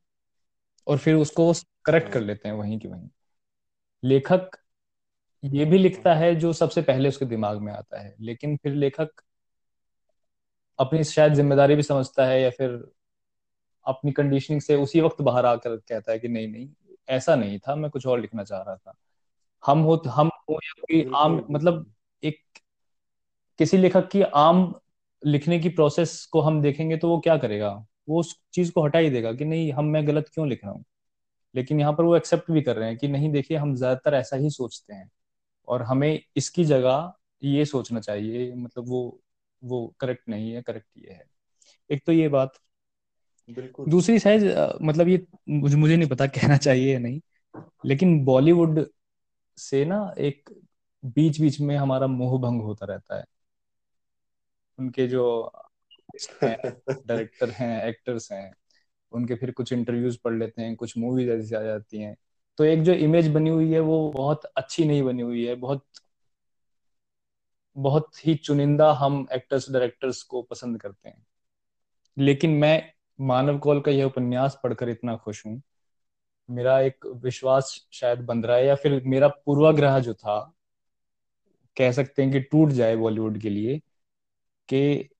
और 0.86 0.98
फिर 0.98 1.14
उसको 1.14 1.52
करेक्ट 1.84 2.12
कर 2.12 2.18
हाँ। 2.18 2.26
लेते 2.26 2.48
हैं 2.48 2.56
वहीं 2.56 2.78
की 2.78 2.88
वहीं। 2.88 3.08
लेखक 4.04 4.56
ये 5.42 5.64
भी 5.64 5.78
लिखता 5.78 6.14
है 6.14 6.34
जो 6.36 6.52
सबसे 6.52 6.82
पहले 6.82 7.08
उसके 7.08 7.24
दिमाग 7.26 7.58
में 7.60 7.72
आता 7.72 8.00
है 8.02 8.14
लेकिन 8.20 8.56
फिर 8.56 8.74
लेखक 8.74 9.22
अपनी 10.78 11.04
शायद 11.04 11.34
ज़िम्मेदारी 11.34 11.74
भी 11.76 11.82
समझता 11.82 12.26
है 12.26 12.40
या 12.42 12.50
फिर 12.50 12.78
अपनी 13.86 14.12
कंडीशनिंग 14.12 14.60
से 14.60 14.76
उसी 14.76 15.00
वक्त 15.00 15.20
बाहर 15.22 15.46
आकर 15.46 15.76
कहता 15.78 16.12
है 16.12 16.18
कि 16.18 16.28
नहीं 16.28 16.48
नहीं 16.48 16.68
ऐसा 17.08 17.36
नहीं 17.36 17.58
था 17.58 17.74
मैं 17.74 17.90
कुछ 17.90 18.06
और 18.06 18.20
लिखना 18.20 18.44
चाह 18.44 18.62
रहा 18.62 18.76
था। 18.76 18.94
हम 19.62 19.80
हो 19.80 19.96
हम 20.08 20.30
हो 20.50 20.54
या 20.54 20.72
कोई 20.82 21.10
आम 21.16 21.44
मतलब 21.50 21.86
एक 22.22 22.40
किसी 23.58 23.76
लेखक 23.76 24.08
की 24.10 24.22
आम 24.36 24.74
लिखने 25.22 25.58
की 25.60 25.68
प्रोसेस 25.70 26.24
को 26.26 26.40
हम 26.40 26.60
देखेंगे 26.62 26.96
तो 26.96 27.08
वो 27.08 27.18
क्या 27.20 27.36
करेगा? 27.36 27.70
वो 28.08 28.20
उस 28.20 28.34
चीज़ 28.52 28.72
को 28.72 28.84
हटा 28.84 28.98
ही 28.98 29.10
देगा 29.10 29.32
कि 29.32 29.44
नहीं 29.44 29.72
हम 29.72 29.84
मैं 29.86 30.06
गलत 30.08 30.30
क्यों 30.34 30.48
लिख 30.48 30.64
रहा 30.64 30.72
हूँ? 30.72 30.84
लेकिन 31.54 31.80
यहाँ 31.80 31.92
पर 31.92 32.04
वो 32.04 32.16
एक्सेप्ट 32.16 32.50
भी 32.50 32.62
कर 32.62 32.76
रहे 32.76 32.88
हैं 32.88 32.98
कि 32.98 33.08
नहीं 33.08 33.30
देखिए 33.32 33.56
हम 33.58 33.74
ज़्यादातर 33.76 34.14
ऐसा 34.14 34.36
ही 34.36 34.50
सोचते 34.50 34.94
हैं। 34.94 35.10
और 35.68 35.82
हमें 35.84 36.20
इसकी 36.36 36.64
जगह 36.66 37.12
ये 37.42 37.64
सोचना 37.66 38.00
चाहिए 38.00 38.52
मतलब 38.56 38.88
वो 38.88 39.02
वो 39.62 39.86
करेक्ट 40.00 40.28
नहीं 40.28 40.52
है 40.52 40.62
करेक्ट 40.62 40.88
ये 40.98 41.12
है। 41.12 41.24
एक 41.90 42.04
तो 42.06 42.12
ये 42.12 42.28
बात। 42.30 42.58
बिल्कुल। 43.48 43.88
दूसरी 43.88 44.18
साइज़ 44.18 44.44
मतलब 44.82 45.08
ये 45.08 45.26
मुझे 45.50 45.76
मुझे 45.76 45.96
नहीं 45.96 46.08
पता 46.08 46.26
कहना 46.36 46.56
चाहिए 46.58 46.92
या 46.92 46.98
नहीं 46.98 47.20
लेकिन 47.84 48.24
बॉलीवुड 48.24 48.86
से 49.58 49.84
ना 49.86 50.00
एक 50.20 50.50
बीच 51.08 51.40
बीच 51.40 51.60
में 51.60 51.76
हमारा 51.76 52.06
मोह 52.08 52.38
भंग 52.40 52.62
होता 52.62 52.86
रहता 52.86 53.18
है। 53.18 53.24
उनके 54.78 55.06
जो 55.08 55.24
डायरेक्टर 57.06 57.50
हैं 57.52 57.82
एक्टर्स 57.84 58.30
हैं 58.32 58.50
उनके 59.14 59.34
फिर 59.34 59.50
कुछ 59.50 59.72
इंटरव्यूज़ 59.72 60.18
पढ़ 60.24 60.34
लेते 60.34 60.62
हैं, 60.62 60.76
कुछ 60.76 60.98
मूवीज़ 60.98 61.30
ऐसी 61.30 61.54
आ 61.54 61.62
जाती 61.62 61.98
हैं। 61.98 62.16
तो 62.58 62.64
एक 62.64 62.82
जो 62.82 62.92
इमेज 62.92 63.28
बनी 63.32 63.50
हुई 63.50 63.72
है, 63.72 63.80
वो 63.80 64.10
बहुत 64.10 64.44
अच्छी 64.44 64.84
नहीं 64.84 65.02
बनी 65.02 65.22
हुई 65.22 65.46
है। 65.46 65.54
बहुत 65.54 65.84
बहुत 67.76 68.26
ही 68.26 68.34
चुनिंदा 68.34 68.92
हम 68.92 69.26
एक्टर्स 69.32 69.70
डायरेक्टर्स 69.70 70.22
को 70.22 70.42
पसंद 70.42 70.80
करते 70.80 71.08
हैं। 71.08 71.26
लेकिन 72.18 72.50
मैं 72.50 72.92
मानव 73.20 73.58
कौल 73.58 73.80
का 73.80 73.90
यह 73.90 74.04
उपन्यास 74.04 74.60
पढ़कर 74.64 74.88
इतना 74.88 75.16
खुश 75.16 75.46
हूँ। 75.46 75.62
मेरा 76.50 76.80
एक 76.80 77.06
विश्वास 77.06 77.86
शायद 77.92 78.18
बन 78.20 78.44
रहा 78.44 78.56
है 78.56 78.66
या 78.66 78.74
फिर 78.74 79.02
मेरा 79.06 79.28
पूर्वाग्रह 79.28 79.98
जो 79.98 80.14
था, 80.14 80.54
कह 81.76 81.92
सकते 81.92 82.22
हैं 82.22 82.32
कि 82.32 82.40
टूट 82.40 82.68
जाए 82.68 82.96
बॉलीवुड 82.96 83.38
के 83.38 83.50
लिए, 83.50 83.78
कि 84.68 85.10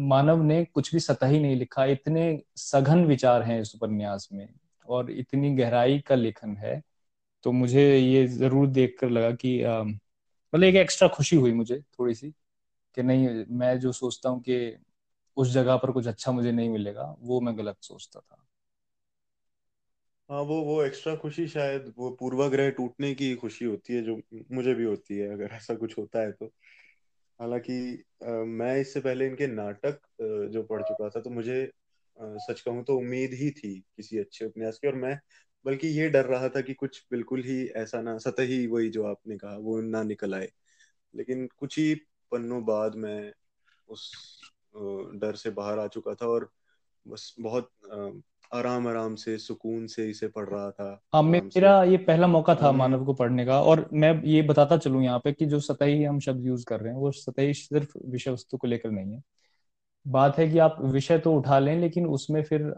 मानव 0.00 0.42
ने 0.42 0.64
कुछ 0.66 0.92
भी 0.94 1.00
सतही 1.00 1.40
नहीं 1.40 1.56
लिखा, 1.56 1.84
इतने 1.86 2.42
सघन 2.56 3.04
विचार 3.06 3.42
हैं 3.42 3.60
इस 3.60 3.74
उपन्यास 3.74 4.28
में 4.32 4.48
और 4.88 5.10
इतनी 5.12 5.54
गहराई 5.56 5.98
का 6.00 6.14
लेखन 6.14 6.56
है 6.56 6.80
तो 7.44 7.52
मुझे 7.52 7.84
ये 7.98 8.26
ज़रूर 8.28 8.68
देखकर 8.70 9.10
लगा 9.10 9.30
कि 9.36 9.58
मतलब 10.52 10.64
एक 10.64 10.76
एक्स्ट्रा 10.76 11.08
खुशी 11.08 11.36
हुई 11.36 11.52
मुझे 11.52 11.80
थोड़ी 11.98 12.14
सी 12.14 12.30
कि 12.96 13.02
नहीं, 13.02 13.44
मैं 13.50 13.78
जो 13.80 13.92
सोचता 13.92 14.28
हूँ 14.30 14.40
कि 14.42 14.76
उस 15.36 15.52
जगह 15.52 15.76
पर 15.76 15.92
कुछ 15.92 16.06
अच्छा 16.06 16.32
मुझे 16.32 16.52
नहीं 16.52 16.68
मिलेगा, 16.70 17.16
वो 17.20 17.40
मैं 17.40 17.58
गलत 17.58 17.76
सोचता 17.82 18.20
था। 18.20 18.44
हाँ 20.30 20.40
वो 20.42 20.60
वो 20.62 20.82
एक्स्ट्रा 20.82 21.14
खुशी 21.16 21.46
शायद 21.48 21.92
वो 21.98 22.10
पूर्वाग्रह 22.10 22.70
टूटने 22.70 23.14
की 23.14 23.34
खुशी 23.36 23.64
होती 23.64 23.94
है 23.94 24.02
जो 24.02 24.16
मुझे 24.52 24.74
भी 24.74 24.84
होती 24.84 25.18
है, 25.18 25.28
अगर 25.32 25.50
ऐसा 25.52 25.74
कुछ 25.74 25.96
होता 25.98 26.20
है 26.20 26.32
तो। 26.32 26.50
हालाँकि 27.40 27.74
मैं 28.48 28.74
इससे 28.80 29.00
पहले 29.00 29.26
इनके 29.26 29.46
नाटक 29.46 29.98
जो 30.52 30.62
पढ़ 30.62 30.82
चुका 30.82 31.08
था 31.08 31.20
तो 31.20 31.30
मुझे 31.30 31.70
सच 32.16 32.60
कहूँ 32.60 32.82
तो 32.84 32.96
उम्मीद 32.98 33.32
ही 33.34 33.50
थी 33.52 33.74
किसी 33.96 34.18
अच्छे 34.18 34.44
उपन्यास 34.46 34.78
की। 34.78 34.88
और 34.88 34.94
मैं, 34.94 35.18
बल्कि 35.64 35.88
ये 35.90 36.08
डर 36.10 36.26
रहा 36.26 36.48
था 36.48 36.60
कि 36.60 36.74
कुछ 36.74 37.02
बिल्कुल 37.10 37.42
ही 37.42 37.64
ऐसा 37.76 38.00
ना, 38.02 38.16
सतही 38.18 38.66
वही 38.66 38.88
जो 38.90 39.04
आपने 39.06 39.36
कहा, 39.38 39.56
वो 39.56 39.80
ना 39.82 40.02
निकल 40.02 40.34
आए। 40.34 40.48
लेकिन 41.14 41.46
कुछ 41.58 41.78
ही 41.78 41.94
पन्नों 42.32 42.64
बाद 42.66 42.94
मैं 42.96 43.32
उस 43.88 44.12
डर 45.16 45.34
से 45.36 45.50
बाहर 45.52 45.78
आ 45.78 45.86
चुका 45.88 46.14
था 46.14 46.26
और 46.28 46.50
बस 47.06 47.34
बहुत 47.40 47.70
आराम 48.52 48.88
आराम 48.88 49.14
से 49.14 49.36
सुकून 49.38 49.86
से 49.86 50.08
इसे 50.10 50.28
पढ़ 50.28 50.48
रहा 50.48 50.70
था 50.70 51.00
हाँ 51.14 51.22
मेरा 51.22 51.82
ये 51.84 51.96
पहला 51.96 52.26
मौका 52.26 52.54
था 52.54 52.72
मानव 52.72 53.04
को 53.04 53.14
पढ़ने 53.14 53.44
का 53.46 53.60
और 53.62 53.88
मैं 53.92 54.12
ये 54.24 54.42
बताता 54.42 54.76
चलूँ 54.76 55.02
यहाँ 55.04 55.18
पे 55.24 55.32
कि 55.32 55.46
जो 55.46 55.60
सतही 55.60 56.02
हम 56.04 56.18
शब्द 56.20 56.46
यूज़ 56.46 56.64
कर 56.66 56.80
रहे 56.80 56.92
हैं 56.92 57.00
वो 57.00 57.12
सतही 57.12 57.54
सिर्फ़ 57.54 57.98
विषय 58.06 58.30
वस्तु 58.30 58.56
को 58.56 58.66
लेकर 58.66 58.90
नहीं 58.90 59.14
है। 59.14 59.22
बात 60.06 60.38
है 60.38 60.48
कि 60.50 60.58
आप 60.58 60.76
विषय 60.82 61.18
तो 61.18 61.34
उठा 61.34 61.58
लें 61.58 61.76
लेकिन 61.80 62.06
उसमें 62.06 62.42
फिर 62.42 62.72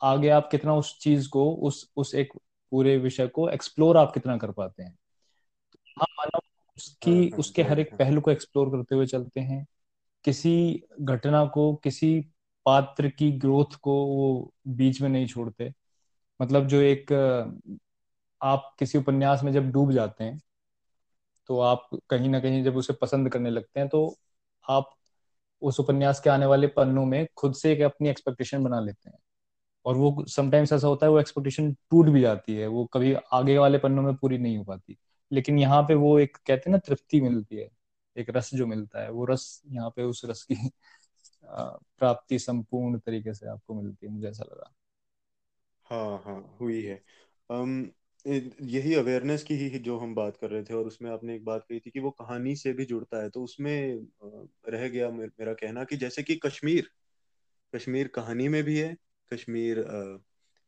आगे 0.00 0.28
आप 0.28 0.48
कितना 0.50 0.74
उस 0.74 0.98
चीज़ 1.00 1.28
को 1.28 1.50
उस 1.54 1.92
उस 1.96 2.14
एक 2.14 2.32
पूरे 2.72 2.96
विषय 2.98 3.26
को 3.28 3.48
एक्सप्लोर 3.50 3.96
आप 3.96 4.12
कितना 4.14 4.36
कर 4.38 4.50
पाते 4.52 4.82
हैं। 4.82 4.96
हाँ 5.96 6.06
मानव 6.18 6.40
उसकी 6.78 7.10
हाँ, 7.10 7.28
हाँ, 7.32 7.38
उसके 7.38 7.62
हर 7.62 7.80
एक 7.80 7.94
पहलू 7.98 8.20
को 8.20 8.30
एक्सप्लोर 8.30 8.70
करते 8.70 8.94
हुए 8.94 9.06
चलते 9.06 9.40
हैं। 9.40 9.66
किसी 10.24 10.82
घटना 11.02 11.44
को 11.46 11.74
किसी 11.76 12.20
पात्र 12.66 13.08
की 13.08 13.30
ग्रोथ 13.32 13.74
को 13.82 13.94
वो 14.06 14.52
बीच 14.68 15.00
में 15.02 15.08
नहीं 15.08 15.26
छोड़ते। 15.26 15.72
मतलब 16.40 16.66
जो 16.66 16.80
एक, 16.80 17.12
आप 18.40 18.74
किसी 18.78 18.98
उपन्यास 18.98 19.42
में 19.44 19.52
जब 19.52 19.70
डूब 19.70 19.92
जाते 19.92 20.24
हैं 20.24 20.40
तो 21.48 21.58
आप 21.60 21.88
कहीं 22.10 22.28
ना 22.28 22.40
कहीं 22.40 22.62
जब 22.64 22.76
उसे 22.76 22.92
पसंद 22.92 23.28
करने 23.28 23.50
लगते 23.50 23.80
हैं 23.80 23.88
तो 23.88 24.16
आप 24.64 24.90
उस 25.62 25.80
उपन्यास 25.80 26.20
के 26.20 26.30
आने 26.30 26.46
वाले 26.46 26.66
पन्नों 26.66 27.04
में 27.06 27.26
खुद 27.36 27.54
से 27.54 27.72
एक 27.72 27.80
अपनी 27.82 28.08
एक्सपेक्टेशन 28.08 28.64
बना 28.64 28.80
लेते 28.80 29.10
हैं। 29.10 29.18
और 29.84 29.96
वो 29.96 30.24
समटाइम्स 30.28 30.72
ऐसा 30.72 30.88
होता 30.88 31.06
है, 31.06 31.12
वो 31.12 31.20
एक्सपेक्टेशन 31.20 31.72
टूट 31.90 32.06
भी 32.06 32.20
जाती 32.20 32.54
है, 32.56 32.66
वो 32.66 32.84
कभी 32.86 33.14
आगे 33.32 33.58
वाले 33.58 33.78
पन्नों 33.78 34.02
में 34.02 34.14
पूरी 34.16 34.38
नहीं 34.38 34.56
हो 34.58 34.64
पाती। 34.64 34.96
लेकिन 35.32 35.58
यहाँ 35.58 35.82
पे 35.82 35.94
वो 35.94 36.18
एक, 36.18 36.36
कहते 36.36 36.70
हैं 36.70 36.72
ना, 36.72 36.78
तृप्ति 36.78 37.20
मिलती 37.20 37.56
है, 37.56 37.68
एक 38.16 38.30
रस 38.30 38.50
जो 38.54 38.66
मिलता 38.66 39.02
है, 39.02 39.10
वो 39.10 39.24
रस 39.24 39.62
यहाँ 39.68 39.90
पे 39.90 40.02
उस 40.02 40.22
रस 40.24 40.42
की 40.42 40.54
प्राप्ति 41.52 42.38
संपूर्ण 42.38 42.98
तरीके 42.98 43.34
से 43.34 43.48
आपको 43.48 43.74
मिलती 43.74 44.06
है 44.06 44.12
मुझे 44.12 44.28
ऐसा 44.28 44.44
लगा। 44.44 44.74
हाँ 45.90 46.22
हाँ 46.26 46.56
हुई 46.60 46.82
है। 46.82 47.02
um, 47.50 47.86
यही 48.60 48.94
अवेयरनेस 48.94 49.42
की 49.42 49.54
ही 49.54 49.78
जो 49.78 49.98
हम 49.98 50.14
बात 50.14 50.36
कर 50.36 50.50
रहे 50.50 50.62
थे 50.62 50.74
और 50.74 50.86
उसमें 50.86 51.10
आपने 51.10 51.34
एक 51.36 51.44
बात 51.44 51.64
कही 51.68 51.80
थी 51.80 51.90
कि 51.90 52.00
वो 52.00 52.10
कहानी 52.10 52.56
से 52.56 52.72
भी 52.72 52.84
जुड़ता 52.84 53.22
है 53.22 53.30
तो 53.30 53.42
उसमें 53.44 54.06
रह 54.68 54.88
गया 54.88 55.10
मेरा 55.10 55.52
कहना 55.54 55.84
कि 55.84 55.96
जैसे 55.96 56.22
कि 56.22 56.36
कश्मीर 56.36 56.90
कश्मीर 57.74 58.08
कहानी 58.08 58.48
में 58.48 58.64
भी 58.64 58.78
है 58.78 58.96
कश्मीर 59.32 59.78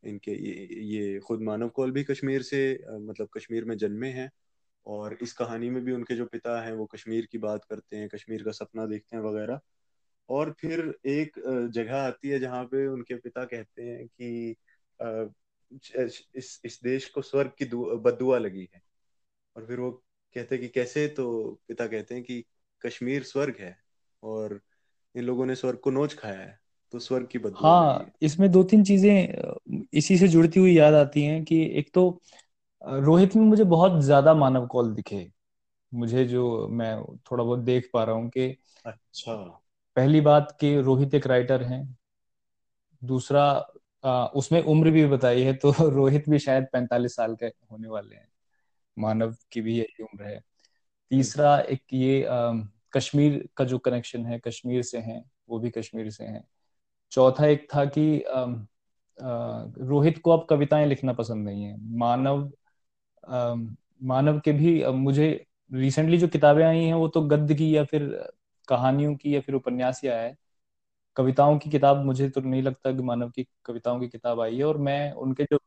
इनके 0.05 0.33
ये, 0.33 0.69
ये 0.83 1.21
खुद 1.21 1.43
मानव 1.43 1.69
कौल 1.69 1.91
भी 1.91 2.05
कश्मीर 2.05 2.43
से 2.43 2.81
मतलब 2.91 3.29
कश्मीर 3.37 3.65
में 3.65 3.77
जन्मे 3.77 4.09
हैं 4.09 4.31
और 4.87 5.19
इस 5.23 5.33
कहानी 5.33 5.71
में 5.71 5.85
भी 5.85 5.93
उनके 5.93 6.17
जो 6.17 6.27
पिता 6.27 6.63
हैं 6.63 6.73
वो 6.73 6.87
कश्मीर 6.87 7.29
की 7.33 7.39
बात 7.39 7.65
करते 7.65 7.97
हैं 7.97 8.09
कश्मीर 8.09 8.43
का 8.43 8.51
सपना 8.51 8.87
देखते 8.87 9.17
हैं 9.17 9.23
वगैरह। 9.25 9.61
और 10.29 10.53
फिर 10.61 10.81
एक 11.09 11.39
जगह 11.75 11.97
आती 11.99 12.29
है 12.29 12.39
जहाँ 12.41 12.65
पे 12.65 12.87
उनके 12.89 13.15
पिता 13.17 13.45
कहते 13.45 13.83
हैं 13.83 14.07
कि 14.09 14.57
इस 16.37 16.61
इस 16.65 16.81
देश 16.85 17.09
को 17.11 17.23
स्वर्ग 17.23 17.53
की 17.59 17.65
बदुआ 18.05 18.39
लगी 18.39 18.69
है। 18.75 18.83
और 19.57 19.67
फिर 19.67 19.81
वो 19.81 19.91
कहते 20.37 20.55
हैं 20.55 20.63
कि 20.63 20.69
कैसे? 20.71 21.07
तो 21.09 21.61
पिता 21.69 21.87
कहते 21.87 22.15
हैं 22.15 22.25
कि 22.25 22.45
कश्मीर 22.83 23.23
स्वर्ग 23.25 23.57
है 23.61 23.77
और 24.23 24.61
इन 25.15 25.25
लोगों 25.25 25.47
ने 25.47 25.55
स्वर्ग 25.57 25.79
को 25.79 25.91
नोच 25.91 26.15
खाया 26.15 26.41
है 26.41 26.59
तो 26.93 26.99
स्वर्ग 27.01 27.29
की 27.29 27.39
बदुआ 27.41 27.75
हाँ 27.75 28.11
इसमें 28.23 28.51
दो 28.53 28.63
तीन 28.65 28.83
चीज़ें 28.85 29.83
इसी 29.95 30.17
से 30.19 30.29
जुड़ती 30.29 30.61
हुई 30.61 30.73
याद 30.77 30.95
आती 30.95 31.23
हैं 31.23 31.43
कि 31.45 31.63
एक 31.79 31.91
तो 31.95 32.09
रोहित 32.83 33.37
में 33.37 33.45
मुझे 33.45 33.65
बहुत 33.67 34.01
ज़्यादा 34.03 34.35
मानव 34.35 34.67
कौल 34.67 34.93
दिखे। 34.95 35.27
मुझे 35.93 36.25
जो 36.25 36.69
मैं 36.71 36.97
थोड़ा 37.31 37.45
बहुत 37.45 37.61
देख 37.61 37.91
पा 37.95 38.05
रहा 38.05 38.15
हूँ 38.17 38.29
कि 38.31 38.57
अच्छा। 38.85 39.35
पहली 39.97 40.21
बात 40.21 40.57
कि 40.61 40.75
रोहित 40.81 41.15
एक 41.15 41.27
राइटर 41.27 41.63
हैं। 41.63 41.83
दूसरा 43.03 43.43
आ, 44.05 44.27
उसमें 44.27 44.63
उम्र 44.63 44.91
भी 44.91 45.05
बताई 45.07 45.43
है 45.43 45.53
तो 45.55 45.73
रोहित 45.91 46.29
भी 46.29 46.39
शायद 46.39 46.67
पैंतालीस 46.73 47.17
साल 47.17 47.35
के 47.37 47.47
होने 47.47 47.89
वाले 47.89 48.17
हैं। 48.17 48.29
मानव 48.97 49.37
की 49.53 49.61
भी 49.61 49.77
यही 49.79 50.03
उम्र 50.05 50.25
है। 50.25 50.41
तीसरा 51.11 51.59
एक 51.61 51.83
ये 51.93 52.25
आ, 52.25 52.53
कश्मीर 52.93 53.49
का 53.57 53.65
जो 53.65 53.79
कनेक्शन 53.79 54.27
है 54.27 54.39
कश्मीर 54.41 54.83
से 54.83 54.99
है 54.99 55.23
वो 55.49 55.59
भी 55.59 55.71
कश्मीर 55.71 56.11
से 56.11 56.25
है। 56.25 56.45
चौथा 57.13 57.47
एक 57.47 57.69
था 57.77 57.85
कि 57.87 58.23
आ, 58.23 58.41
आ, 58.43 59.65
रोहित 59.81 60.19
को 60.19 60.31
अब 60.33 60.47
कविताएँ 60.51 60.87
लिखना 60.87 61.13
पसंद 61.13 61.47
नहीं 61.49 61.65
है। 61.65 61.77
मानव 61.99 62.51
आ, 63.25 63.55
मानव 64.03 64.41
के 64.41 64.53
भी 64.53 64.85
मुझे 64.87 65.31
रिसेंटली 65.73 66.19
जो 66.19 66.29
किताबें 66.29 66.65
आई 66.65 66.85
हैं 66.85 66.95
वो 66.95 67.09
तो 67.09 67.23
गद्य 67.23 67.55
की 67.55 67.77
या 67.77 67.85
फिर 67.85 68.03
कहानियों 68.69 69.17
की 69.17 69.35
या 69.37 69.41
फिर 69.41 69.55
उपन्यास 69.55 70.01
ही 70.03 70.09
आया 70.09 70.23
है। 70.23 70.37
कविताओं 71.17 71.59
की 71.59 71.71
किताब 71.71 72.05
मुझे 72.05 72.29
तो 72.31 72.41
नहीं 72.41 72.63
लगता 72.63 72.93
कि 72.93 73.03
मानव 73.03 73.31
की 73.31 73.47
कविताओं 73.65 74.01
की 74.01 74.09
किताब 74.09 74.41
आई 74.41 74.57
है 74.59 74.65
और 74.65 74.79
मैं 74.79 75.13
उनके 75.13 75.45
जो 75.45 75.59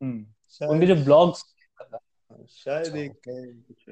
हम्म 0.00 0.68
उनके 0.70 0.86
जो 0.86 0.94
ब्लॉग्स 1.04 1.44
शायद 2.48 2.96
अच्छा। 2.96 2.98
एक 2.98 3.28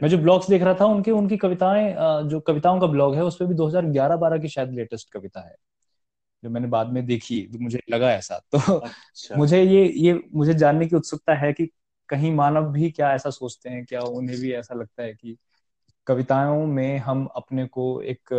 मैं 0.02 0.08
जो 0.08 0.18
ब्लॉग्स 0.18 0.48
देख 0.50 0.62
रहा 0.62 0.74
था 0.74 0.86
उनके 0.86 1.10
उनकी 1.10 1.36
कविताएँ 1.36 1.94
जो 2.28 2.40
कविताओं 2.40 2.80
का 2.80 2.86
ब्लॉग 2.86 3.14
है 3.14 3.24
उस 3.24 3.36
पे 3.36 3.46
भी 3.46 3.54
2011-12 3.54 4.38
की 4.38 4.48
शायद 4.48 4.70
लेटेस्ट 4.70 5.12
कविता 5.12 5.40
है 5.40 5.56
जो 6.44 6.50
मैंने 6.50 6.68
बाद 6.68 6.88
में 6.88 7.06
देखी 7.06 7.42
तो 7.42 7.58
मुझे 7.58 7.80
लगा 7.90 8.12
ऐसा। 8.12 8.38
तो 8.38 8.78
अच्छा। 8.78 9.36
मुझे 9.36 9.62
ये 9.64 9.86
ये 9.96 10.20
मुझे 10.34 10.54
जानने 10.54 10.86
की 10.86 10.96
उत्सुकता 10.96 11.34
है 11.34 11.52
कि 11.52 11.70
कहीं 12.08 12.32
मानव 12.34 12.72
भी 12.72 12.90
क्या 12.90 13.12
ऐसा 13.14 13.30
सोचते 13.30 13.70
हैं 13.70 13.84
क्या 13.86 14.00
उन्हें 14.00 14.38
भी 14.40 14.52
ऐसा 14.52 14.74
लगता 14.74 15.02
है 15.02 15.14
कि 15.14 15.36
कविताओं 16.06 16.66
में 16.66 16.98
हम 16.98 17.26
अपने 17.26 17.66
को 17.66 18.02
एक 18.02 18.34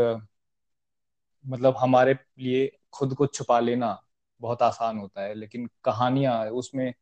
मतलब 1.47 1.75
हमारे 1.77 2.13
लिए 2.13 2.71
खुद 2.93 3.13
को 3.13 3.27
छुपा 3.27 3.59
लेना 3.59 4.03
बहुत 4.41 4.61
आसान 4.61 4.97
होता 4.97 5.21
है 5.21 5.33
लेकिन 5.33 5.69
कहानियाँ 5.83 6.45
उसमें 6.45 6.93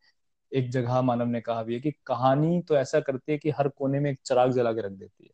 एक 0.53 0.69
जगह 0.71 1.01
मानव 1.01 1.25
ने 1.25 1.41
कहा 1.41 1.63
भी 1.63 1.73
है 1.73 1.79
कि 1.79 1.91
कहानी 1.91 2.61
तो 2.61 2.77
ऐसा 2.77 2.99
करती 2.99 3.31
है 3.31 3.37
कि 3.37 3.49
हर 3.49 3.67
कोने 3.69 3.99
में 3.99 4.11
एक 4.11 4.19
चिराग 4.25 4.51
जला 4.51 4.73
के 4.73 4.81
रख 4.81 4.91
देती 4.91 5.23
है। 5.25 5.31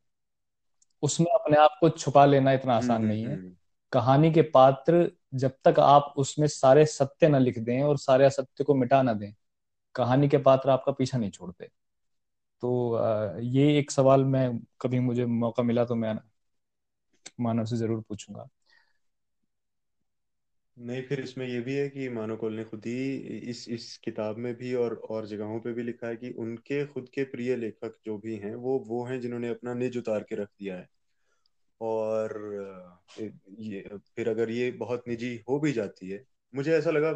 उसमें 1.04 1.28
अपने 1.34 1.58
आप 1.58 1.78
को 1.82 1.90
छुपा 1.90 2.26
लेना 2.26 2.52
इतना 2.52 2.74
हम्म 2.74 2.78
आसान 2.78 3.02
हम्म 3.02 3.08
नहीं 3.08 3.24
है। 3.24 3.36
हम्म। 3.36 3.56
कहानी 3.92 4.32
के 4.32 4.42
पात्र 4.42 5.12
जब 5.34 5.52
तक 5.66 5.80
आप 5.80 6.14
उसमें 6.18 6.48
सारे 6.48 6.86
सत्य 6.86 7.30
न 7.30 7.36
लिख 7.36 7.60
दें 7.60 7.84
और 7.84 7.98
सारे 7.98 8.26
असत्य 8.26 8.64
को 8.64 8.76
मिटा 8.76 9.02
ना 9.02 9.14
दें 9.14 9.34
कहानी 9.96 10.30
के 10.30 10.38
पात्र 10.38 10.70
आपका 10.70 10.92
पीछा 10.92 11.18
नहीं 11.18 11.32
छोड़ते। 11.32 11.70
तो 12.64 13.40
ये 13.42 13.78
एक 13.80 13.92
सवाल 13.92 14.24
मैं, 14.26 14.60
कभी 14.82 15.00
मुझे 15.02 15.26
मौका 15.26 15.64
मिला 15.64 15.86
तो 15.86 15.96
मैं 15.96 16.14
मानव 17.40 17.66
से 17.66 17.78
ज़रूर 17.78 18.02
पूछूँगा। 18.02 18.48
नहीं, 20.78 21.02
फिर 21.04 21.20
इसमें 21.20 21.46
ये 21.48 21.60
भी 21.62 21.76
है 21.76 21.88
कि 21.90 22.08
मानो 22.10 22.36
कौल 22.38 22.54
ने 22.54 22.64
खुद 22.64 22.86
ही 22.86 23.16
इस 23.50 23.68
इस 23.70 23.98
किताब 23.98 24.38
में 24.38 24.54
भी 24.56 24.74
और 24.74 24.94
और 25.10 25.26
जगहों 25.28 25.60
पे 25.60 25.74
भी 25.74 25.84
लिखा 25.84 26.08
है 26.08 26.16
कि 26.16 26.30
उनके 26.40 26.86
खुद 26.86 27.10
के 27.10 27.24
प्रिय 27.24 27.56
लेखक 27.56 27.98
जो 28.06 28.18
भी 28.18 28.36
हैं, 28.36 28.54
वो 28.56 28.78
वो 28.88 29.04
हैं 29.06 29.20
जिन्होंने 29.22 29.50
अपना 29.50 29.74
निज 29.74 29.98
उतार 29.98 30.24
के 30.24 30.36
रख 30.36 30.50
दिया 30.60 30.78
है। 30.78 30.88
और 31.82 32.34
ये, 33.60 33.82
फिर 34.16 34.30
अगर 34.30 34.50
ये 34.50 34.72
बहुत 34.74 35.04
निजी 35.08 35.36
हो 35.50 35.60
भी 35.60 35.72
जाती 35.72 36.10
है, 36.10 36.24
मुझे 36.54 36.74
ऐसा 36.78 36.92
लगा 36.92 37.12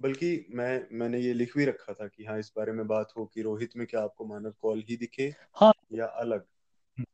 बल्कि 0.00 0.28
मैं 0.50 0.70
मैंने 0.92 1.18
ये 1.20 1.32
लिख 1.34 1.56
भी 1.56 1.64
रखा 1.64 1.92
था 1.92 2.06
कि 2.08 2.24
हाँ 2.24 2.38
इस 2.38 2.52
बारे 2.56 2.72
में 2.72 2.86
बात 2.86 3.12
हो 3.16 3.26
कि 3.26 3.42
रोहित 3.42 3.76
में 3.76 3.86
क्या 3.86 4.02
आपको 4.02 4.26
मानव 4.26 4.54
कॉल 4.60 4.82
ही 4.88 4.96
दिखे 4.96 5.34
हाँ। 5.56 5.72
या 5.92 6.06
अलग? 6.06 6.46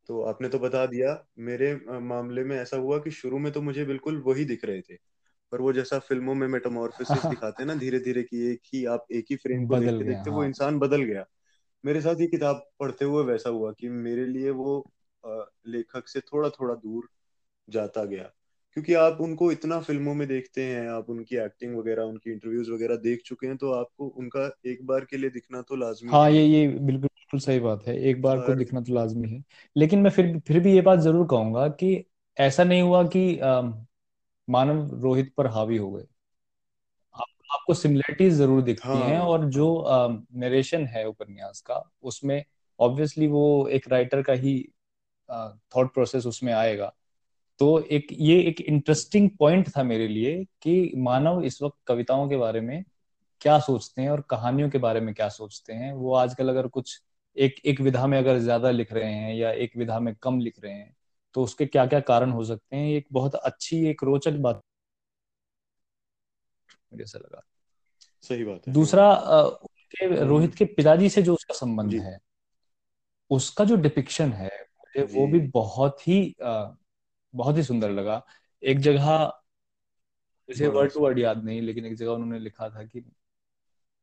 तो 0.06 0.22
आपने 0.22 0.48
तो 0.48 0.58
बता 0.58 0.84
दिया 0.86 1.14
मेरे 1.40 1.74
मामले 2.02 2.44
में 2.44 2.56
ऐसा 2.58 2.76
हुआ 2.76 2.98
कि 2.98 3.10
शुरू 3.12 3.38
में 3.38 3.52
तो 3.52 3.62
मुझे 3.62 3.84
बिल्कुल 3.84 4.22
वही 4.22 4.44
दिख 4.44 4.64
रहे 4.64 4.80
थे 4.82 4.96
पर 5.52 5.60
वो 5.60 5.72
जैसा 5.72 5.98
फ़िल्मों 6.00 6.34
में 6.34 6.46
मेटामॉर्फोसिस 6.48 7.28
दिखाते 7.28 7.62
हैं 7.62 7.68
ना 7.68 7.74
धीरे 7.74 7.98
धीरे 8.00 8.22
कि 8.22 8.46
एक 8.52 8.60
ही 8.74 8.84
आप 8.86 9.06
एक 9.12 9.26
ही 9.30 9.36
फ्रेम 9.36 9.66
को 9.66 9.76
देखते 9.76 10.04
देखते 10.04 10.30
वो 10.30 10.40
हाँ। 10.40 10.46
इंसान 10.46 10.78
बदल 10.78 11.02
गया। 11.02 11.24
मेरे 11.84 12.00
साथ 12.00 12.20
ये 12.20 12.26
किताब 12.26 12.62
पढ़ते 12.80 13.04
हुए 13.04 13.24
वैसा 13.24 13.50
हुआ 13.50 13.72
कि 13.72 13.88
मेरे 13.90 14.26
लिए 14.26 14.50
वो 14.52 14.84
लेखक 15.68 16.08
से 16.08 16.20
थोड़ा 16.22 16.50
थोड़ा 16.50 16.74
दूर 16.76 17.08
जाता 17.68 18.04
गया। 18.04 18.30
क्योंकि 18.76 18.94
आप 18.96 19.18
उनको 19.20 19.50
इतना 19.52 19.80
फ़िल्मों 19.82 20.14
में 20.14 20.26
देखते 20.28 20.64
हैं 20.64 20.88
आप 20.90 21.10
उनकी 21.10 21.36
एक्टिंग 21.38 21.76
वगैरह 21.76 22.02
उनकी 22.04 22.32
इंटरव्यूज़ 22.32 22.70
वगैरह 22.72 22.96
देख 23.02 23.22
चुके 23.26 23.46
हैं 23.46 23.56
तो 23.58 23.72
आपको 23.74 24.08
उनका 24.16 24.50
एक 24.68 24.86
बार 24.86 25.04
के 25.04 25.16
लिए 25.16 25.30
दिखना 25.32 25.62
तो 25.64 25.76
लाजमी 25.78 26.12
हाँ 26.12 26.28
ये 26.30 26.44
ये 26.44 26.66
बिल्कुल 26.68 27.08
बिल्कुल 27.08 27.40
सही 27.40 27.60
बात 27.60 27.82
है 27.84 27.96
एक 28.08 28.20
बार 28.22 28.40
को 28.40 28.52
दिखना 28.52 28.80
तो 28.80 28.94
लाजमी 28.94 29.28
है। 29.28 29.42
लेकिन 29.76 30.00
मैं 30.00 30.10
फिर 30.10 30.38
फिर 30.40 30.58
भी 30.60 30.74
ये 30.74 30.80
बात 30.82 30.98
ज़रूर 31.00 31.26
कहूँगा 31.28 31.66
कि 31.72 31.94
ऐसा 32.36 32.64
नहीं 32.64 32.82
हुआ 32.82 33.02
कि 33.08 33.36
अम, 33.38 33.74
मानव 34.48 34.94
रोहित 35.02 35.34
पर 35.36 35.46
हावी 35.48 35.76
हो 35.78 35.90
गए। 35.92 36.06
आप, 37.14 37.26
आपको 37.50 37.74
सिमिलरिटीज 37.74 38.32
ज़रूर 38.34 38.62
दिखती 38.62 39.00
हैं 39.00 39.18
हाँ। 39.18 39.20
और 39.20 39.44
जो 39.50 39.66
नरेशन 40.34 40.86
है 40.88 41.04
उपन्यास 41.08 41.60
का 41.62 41.82
उसमें 42.04 42.42
ऑब्वियसली 42.78 43.26
वो 43.28 43.44
एक 43.70 43.88
राइटर 43.88 44.22
का 44.22 44.32
ही 44.38 44.56
थॉट 45.74 45.92
प्रोसेस 45.94 46.26
उसमें 46.26 46.52
आएगा। 46.52 46.92
तो 47.60 47.78
एक 47.88 48.06
ये 48.12 48.40
एक 48.42 48.60
इंटरेस्टिंग 48.60 49.28
पॉइंट 49.38 49.68
था 49.68 49.82
मेरे 49.82 50.08
लिए 50.08 50.44
कि 50.62 50.92
मानव 50.98 51.42
इस 51.44 51.60
वक्त 51.62 51.76
कविताओं 51.86 52.28
के 52.28 52.36
बारे 52.36 52.60
में 52.60 52.82
क्या 53.40 53.58
सोचते 53.60 54.02
हैं 54.02 54.10
और 54.10 54.20
कहानियों 54.30 54.68
के 54.70 54.78
बारे 54.78 55.00
में 55.00 55.14
क्या 55.14 55.28
सोचते 55.28 55.72
हैं। 55.72 55.92
वो 55.92 56.14
आजकल 56.14 56.48
अगर 56.48 56.66
कुछ 56.68 57.00
एक 57.36 57.60
एक 57.66 57.80
विधा 57.80 58.06
में 58.06 58.18
अगर 58.18 58.38
ज़्यादा 58.38 58.70
लिख 58.70 58.92
रहे 58.92 59.12
हैं 59.12 59.34
या 59.34 59.50
एक 59.52 59.76
विधा 59.76 59.98
में 60.00 60.14
कम 60.22 60.38
लिख 60.40 60.60
रहे 60.64 60.72
हैं 60.72 60.94
तो 61.34 61.42
उसके 61.44 61.66
क्या 61.66 61.86
क्या 61.86 62.00
कारण 62.02 62.30
हो 62.30 62.44
सकते 62.44 62.76
हैं? 62.76 62.88
एक 62.88 63.06
बहुत 63.12 63.34
अच्छी 63.34 63.84
एक 63.86 64.04
रोचक 64.04 64.32
बात 64.40 64.60
मुझे 66.92 67.04
ऐसा 67.04 67.18
लगा। 67.18 67.42
सही 68.22 68.44
बात 68.44 68.66
है। 68.68 68.72
दूसरा 68.72 69.12
उनके 69.14 70.24
रोहित 70.24 70.54
के 70.54 70.64
पिताजी 70.64 71.08
से 71.08 71.22
जो 71.22 71.34
उसका 71.34 71.54
संबंध 71.54 71.94
है 71.94 72.18
उसका 73.30 73.64
जो 73.64 73.76
डिपिक्शन 73.76 74.32
है 74.32 74.48
मुझे 74.48 75.02
वो 75.14 75.26
भी 75.26 75.40
बहुत 75.50 76.08
ही 76.08 76.20
बहुत 77.34 77.56
ही 77.56 77.62
सुंदर 77.62 77.90
लगा। 77.90 78.22
एक 78.62 78.78
जगह 78.80 79.16
मुझे 80.48 80.68
वर्ड 80.68 80.92
टू 80.92 81.00
वर्ड 81.00 81.18
याद 81.18 81.44
नहीं 81.44 81.60
लेकिन 81.62 81.86
एक 81.86 81.94
जगह 81.94 82.10
उन्होंने 82.10 82.38
लिखा 82.38 82.68
था 82.70 82.84
कि 82.84 83.04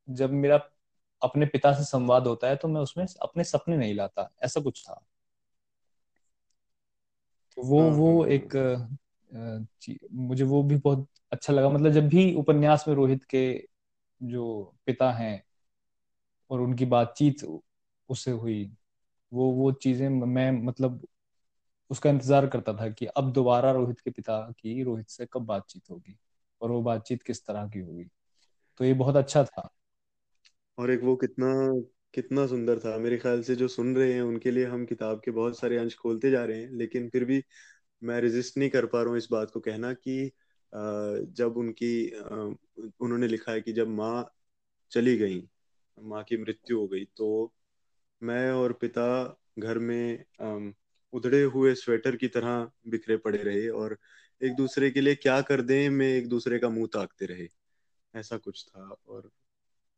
जब 0.07 0.31
मेरा 0.33 0.57
अपने 1.21 1.45
पिता 1.45 1.73
से 1.73 1.83
संवाद 1.83 2.27
होता 2.27 2.47
है 2.47 2.55
तो 2.55 2.67
मैं 2.67 2.81
उसमें 2.81 3.05
अपने 3.21 3.43
सपने 3.43 3.77
नहीं 3.77 3.93
लाता 3.95 4.29
ऐसा 4.43 4.61
कुछ 4.61 4.83
था। 4.89 5.01
तो 7.57 7.63
वो 7.63 7.81
हाँ 7.81 7.91
वो 7.91 8.25
एक 8.27 8.55
मुझे 10.13 10.43
वो 10.43 10.61
भी 10.63 10.75
बहुत 10.77 11.07
अच्छा 11.31 11.53
लगा। 11.53 11.69
मतलब 11.69 11.91
जब 11.91 12.07
भी 12.09 12.33
उपन्यास 12.35 12.85
में 12.87 12.95
रोहित 12.95 13.23
के 13.25 13.43
जो 14.21 14.45
पिता 14.85 15.11
हैं 15.11 15.43
और 16.51 16.61
उनकी 16.61 16.85
बातचीत 16.85 17.43
उससे 18.09 18.31
हुई 18.31 18.63
वो 19.31 19.51
वो 19.51 19.71
चीज़ें 19.71 20.09
मैं 20.09 20.51
मतलब 20.63 21.07
उसका 21.91 22.10
इंतज़ार 22.10 22.47
करता 22.47 22.73
था 22.73 22.89
कि 22.89 23.06
अब 23.08 23.32
दोबारा 23.34 23.71
रोहित 23.71 23.99
के 23.99 24.12
पिता 24.12 24.39
की, 24.60 24.84
रोहित 24.84 25.10
से 25.10 25.27
कब 25.34 25.45
बातचीत 25.45 25.89
होगी 25.91 26.17
और 26.62 26.71
वो 26.71 26.82
बातचीत 26.82 27.23
किस 27.23 27.45
तरह 27.45 27.67
की 27.67 27.80
होगी। 27.80 28.06
तो 28.80 28.86
ये 28.86 28.93
बहुत 28.93 29.15
अच्छा 29.15 29.43
था। 29.43 29.69
और 30.77 30.91
एक 30.91 31.04
वो 31.04 31.15
कितना 31.15 31.51
कितना 32.13 32.45
सुंदर 32.47 32.80
था। 32.80 32.97
मेरे 32.97 33.17
ख्याल 33.17 33.41
से 33.41 33.56
जो 33.56 33.67
सुन 33.67 33.95
रहे 33.95 34.13
हैं, 34.13 34.21
उनके 34.21 34.51
लिए 34.51 34.65
हम 34.65 34.86
किताब 34.86 35.21
के 35.25 35.32
बहुत 35.32 35.60
सारे 35.60 35.77
अंश 35.77 35.95
खोलते 35.95 36.32
जा 36.32 36.43
रहे 36.45 36.62
हैं, 36.62 36.71
लेकिन 36.71 37.10
फिर 37.10 37.25
भी 37.25 37.43
मैं 38.01 38.19
रेजिस्ट 38.21 38.58
नहीं 38.58 38.69
कर 38.69 38.86
पा 38.86 39.01
रहा 39.01 39.10
हूँ 39.10 39.17
इस 39.17 39.27
बात 39.32 39.51
को 39.51 39.60
कहना 39.60 39.93
कि 39.93 40.32
जब 40.73 41.58
उनकी 41.58 42.10
उन्होंने 43.01 43.27
लिखा 43.27 43.51
है 43.51 43.62
कि 43.62 43.73
जब 43.73 43.88
माँ 43.88 44.25
चली 44.91 45.17
गई, 45.17 45.43
माँ 45.97 46.23
की 46.23 46.38
मृत्यु 46.38 46.80
हो 46.80 46.88
गई 46.88 47.06
तो 47.17 47.54
मैं 48.21 48.51
और 48.51 48.73
पिता 48.73 49.08
घर 49.60 49.80
में 49.80 50.23
उधड़े 51.13 51.41
हुए 51.43 51.74
स्वेटर 51.76 52.15
की 52.15 52.28
तरह 52.28 52.71
बिखरे 52.88 53.17
पड़े 53.17 53.43
रहे 53.43 53.67
और 53.69 53.97
एक 54.41 54.56
दूसरे 54.56 54.91
के 54.91 55.02
लिए 55.02 55.15
क्या 55.15 55.41
कर 55.41 55.62
दें 55.62 55.89
में 55.89 56.08
एक 56.08 56.28
दूसरे 56.30 56.60
का 56.60 56.69
मुँह 56.69 56.88
ताकते 56.93 57.26
रहे। 57.26 57.47
ऐसा 58.13 58.38
कुछ 58.38 58.65
था 58.67 58.95
और 59.08 59.32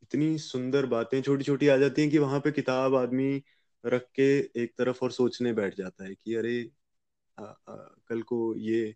इतनी 0.04 0.38
सुंदर 0.38 0.86
बातें 0.86 1.22
छोटी 1.22 1.44
छोटी 1.44 1.68
आ 1.68 1.78
जाती 1.78 2.02
हैं 2.02 2.12
कि 2.12 2.18
वहाँ 2.18 2.40
पे 2.40 2.52
किताब 2.52 2.96
आदमी 2.96 3.44
रख 3.86 4.08
के 4.16 4.30
एक 4.64 4.74
तरफ़ 4.78 5.00
और 5.04 5.12
सोचने 5.12 5.54
बैठ 5.54 5.76
जाता 5.78 6.06
है 6.06 6.16
कि 6.16 6.36
अरे 6.36 6.72
आ, 7.38 7.44
आ, 7.44 7.76
कल 8.08 8.22
को 8.22 8.56
ये 8.56 8.96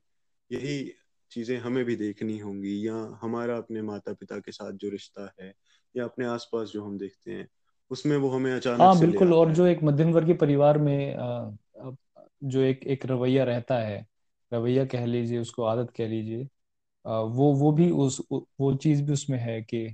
यही 0.52 0.94
चीज़ें 1.32 1.58
हमें 1.58 1.86
भी 1.86 1.96
देखनी 1.96 2.38
होंगी 2.40 2.88
या 2.88 2.96
हमारा 3.22 3.58
अपने 3.58 3.82
माता 3.82 4.14
पिता 4.14 4.40
के 4.40 4.52
साथ 4.52 4.72
जो 4.74 4.90
रिश्ता 4.90 5.34
है 5.42 5.54
या 5.96 6.06
अपने 6.06 6.26
आसपास 6.26 6.70
जो 6.70 6.84
हम 6.84 6.98
देखते 6.98 7.32
हैं 7.32 7.48
उसमें 7.92 8.18
वो 8.18 8.30
हमें 8.30 8.54
अचानक 8.54 8.82
हाँ 8.82 9.00
बिल्कुल 9.00 9.34
और 9.34 9.52
जो 9.52 9.66
एक 9.66 9.80
मध्यम 9.84 10.12
वर्गीय 10.14 10.36
परिवार 10.36 10.78
में 10.78 11.16
जो 12.41 12.62
एक 12.62 12.84
एक 12.88 13.06
रवैया 13.06 13.43
रहता 13.43 13.80
है 13.80 14.06
रवैया 14.52 14.86
कह 14.88 15.06
लीजिए 15.06 15.39
उसको 15.39 15.63
आदत 15.65 15.91
कह 15.97 16.08
लीजिए 16.08 16.47
वो 17.06 17.54
वो 17.56 17.71
भी 17.73 17.89
उस 17.93 18.21
वो 18.32 18.73
चीज़ 18.78 19.04
भी 19.04 19.13
उसमें 19.13 19.38
है 19.39 19.62
कि 19.63 19.86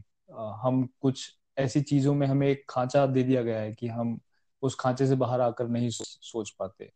हम 0.58 0.86
कुछ 1.02 1.30
ऐसी 1.58 1.82
चीज़ों 1.84 2.14
में 2.16 2.26
हमें 2.28 2.48
एक 2.48 2.66
खांचा 2.70 3.06
दे 3.08 3.24
दिया 3.24 3.42
गया 3.44 3.60
है 3.60 3.74
कि 3.74 3.88
हम 3.90 4.20
उस 4.64 4.76
खांचे 4.80 5.08
से 5.08 5.16
बाहर 5.18 5.42
आकर 5.42 5.68
नहीं 5.70 5.90
सोच 5.92 6.50
पाते। 6.60 6.92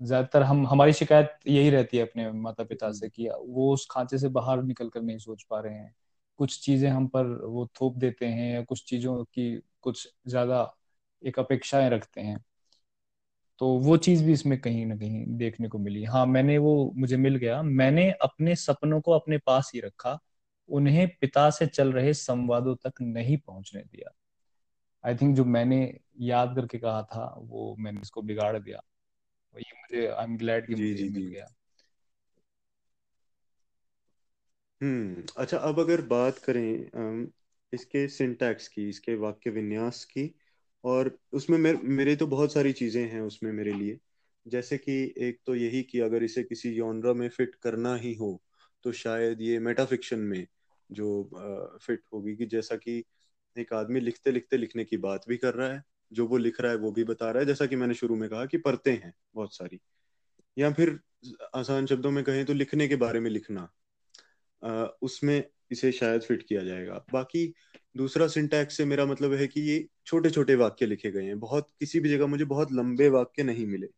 ज़्यादातर 0.00 0.42
हम 0.42 0.66
हमारी 0.66 0.92
शिकायत 0.92 1.38
यही 1.48 1.70
रहती 1.70 1.96
है 1.96 2.02
अपने 2.04 2.30
माता 2.32 2.64
पिता 2.64 2.90
से 2.92 3.08
कि 3.10 3.28
वो 3.40 3.72
उस 3.74 3.86
खांचे 3.90 4.18
से 4.18 4.28
बाहर 4.30 4.62
निकल 4.64 4.88
कर 4.88 5.02
नहीं 5.02 5.18
सोच 5.18 5.42
पा 5.50 5.60
रहे 5.60 5.74
हैं। 5.74 5.94
कुछ 6.38 6.60
चीज़ें 6.62 6.88
हम 6.90 7.06
पर 7.08 7.26
वो 7.46 7.66
थोप 7.80 7.96
देते 7.98 8.26
हैं 8.28 8.52
या 8.54 8.62
कुछ 8.64 8.84
चीज़ों 8.84 9.22
की 9.26 9.50
कुछ 9.82 10.08
ज़्यादा 10.28 10.62
एक 11.22 11.38
अपेक्षाएँ 11.38 11.90
रखते 11.90 12.20
हैं। 12.20 12.38
तो 13.60 13.68
वो 13.80 13.96
चीज़ 13.98 14.24
भी 14.24 14.32
इसमें 14.32 14.58
कहीं 14.60 14.84
ना 14.86 14.96
कहीं 14.96 15.24
देखने 15.38 15.68
को 15.68 15.78
मिली। 15.78 16.04
हाँ 16.04 16.24
मैंने 16.26 16.58
वो 16.58 16.92
मुझे 16.96 17.16
मिल 17.16 17.36
गया। 17.36 17.62
मैंने 17.62 18.10
अपने 18.22 18.56
सपनों 18.56 19.00
को 19.00 19.12
अपने 19.12 19.38
पास 19.38 19.70
ही 19.74 19.80
रखा 19.80 20.18
उन्हें 20.68 21.06
पिता 21.20 21.48
से 21.50 21.66
चल 21.66 21.92
रहे 21.92 22.14
संवादों 22.14 22.74
तक 22.76 23.00
नहीं 23.02 23.36
पहुँचने 23.38 23.82
दिया। 23.82 24.10
आई 25.04 25.14
थिंक 25.16 25.36
जो 25.36 25.44
मैंने 25.46 25.78
याद 26.22 26.54
करके 26.56 26.78
कहा 26.78 27.02
था 27.04 27.34
वो 27.40 27.74
मैंने 27.78 28.00
इसको 28.00 28.22
बिगाड़ 28.22 28.58
दिया। 28.58 28.80
ये 29.54 29.72
मुझे 29.74 30.06
आई 30.08 30.24
एम 30.24 30.36
ग्लैड 30.38 30.68
कि 30.68 30.74
मुझे 30.76 31.06
मिल 31.06 31.26
गया। 31.26 31.46
हम्म 34.80 35.22
अच्छा 35.36 35.58
अब 35.58 35.78
अगर 35.80 36.00
बात 36.06 36.38
करें 36.38 37.28
इसके 37.72 38.06
सिंटैक्स 38.08 38.68
की 38.68 38.88
इसके 38.88 39.14
वाक्य 39.16 39.50
विन्यास 39.50 40.04
की 40.06 40.24
और 40.84 41.16
उसमें 41.32 41.58
मेरे 41.58 41.78
मेरे 41.84 42.16
तो 42.16 42.26
बहुत 42.26 42.52
सारी 42.52 42.72
चीज़ें 42.72 43.04
हैं 43.10 43.20
उसमें 43.20 43.52
मेरे 43.52 43.72
लिए। 43.72 43.98
जैसे 44.46 44.78
कि 44.78 44.92
एक 45.18 45.38
तो 45.46 45.54
यही 45.54 45.82
कि 45.82 46.00
अगर 46.00 46.22
इसे 46.22 46.42
किसी 46.42 46.74
जॉनरा 46.74 47.12
में 47.12 47.28
फिट 47.28 47.54
करना 47.54 47.94
ही 47.96 48.14
हो 48.14 48.40
तो 48.84 48.92
शायद 48.92 49.40
ये 49.40 49.58
मेटाफिक्शन 49.60 50.18
में 50.20 50.46
जो 50.90 51.22
आ, 51.36 51.76
फिट 51.78 52.02
होगी 52.14 52.36
कि 52.36 52.46
जैसा 52.46 52.76
कि 52.76 53.04
एक 53.56 53.72
आदमी 53.72 54.00
लिखते 54.00 54.32
लिखते 54.32 54.56
लिखने 54.56 54.84
की 54.84 54.96
बात 54.98 55.24
भी 55.28 55.36
कर 55.36 55.54
रहा 55.54 55.68
है 55.72 55.82
जो 56.12 56.26
वो 56.26 56.36
लिख 56.36 56.60
रहा 56.60 56.72
है 56.72 56.78
वो 56.78 56.92
भी 56.92 57.04
बता 57.04 57.30
रहा 57.30 57.40
है। 57.40 57.46
जैसा 57.46 57.66
कि 57.66 57.76
मैंने 57.76 57.94
शुरू 57.94 58.16
में 58.16 58.28
कहा 58.30 58.46
कि 58.46 58.58
परतें 58.58 58.92
हैं 58.94 59.12
बहुत 59.34 59.54
सारी। 59.56 59.80
या 60.56 60.72
फिर 60.72 60.98
आसान 61.54 61.86
शब्दों 61.86 62.10
में 62.10 62.24
कहें 62.24 62.44
तो 62.46 62.54
लिखने 62.54 62.88
के 62.88 62.96
बारे 62.96 63.20
में 63.20 63.30
लिखना। 63.30 63.68
अ, 64.62 64.98
उसमें 65.02 65.44
इसे 65.70 65.92
शायद 65.92 66.22
फिट 66.22 66.42
किया 66.42 66.62
जाएगा। 66.64 67.04
बाकी 67.12 67.52
दूसरा 67.96 68.26
सिंटैक्स 68.28 68.76
से 68.76 68.84
मेरा 68.84 69.06
मतलब 69.06 69.32
है 69.34 69.46
कि 69.46 69.60
ये 69.60 69.86
छोटे 70.06 70.30
छोटे 70.30 70.54
वाक्य 70.54 70.86
लिखे 70.86 71.10
गए 71.10 71.24
हैं। 71.24 71.38
बहुत 71.40 71.68
किसी 71.80 72.00
भी 72.00 72.10
जगह 72.10 72.26
मुझे 72.26 72.44
बहुत 72.46 72.72
लंबे 72.72 73.08
वाक्य 73.08 73.42
नहीं 73.42 73.66
मिले। 73.66 73.88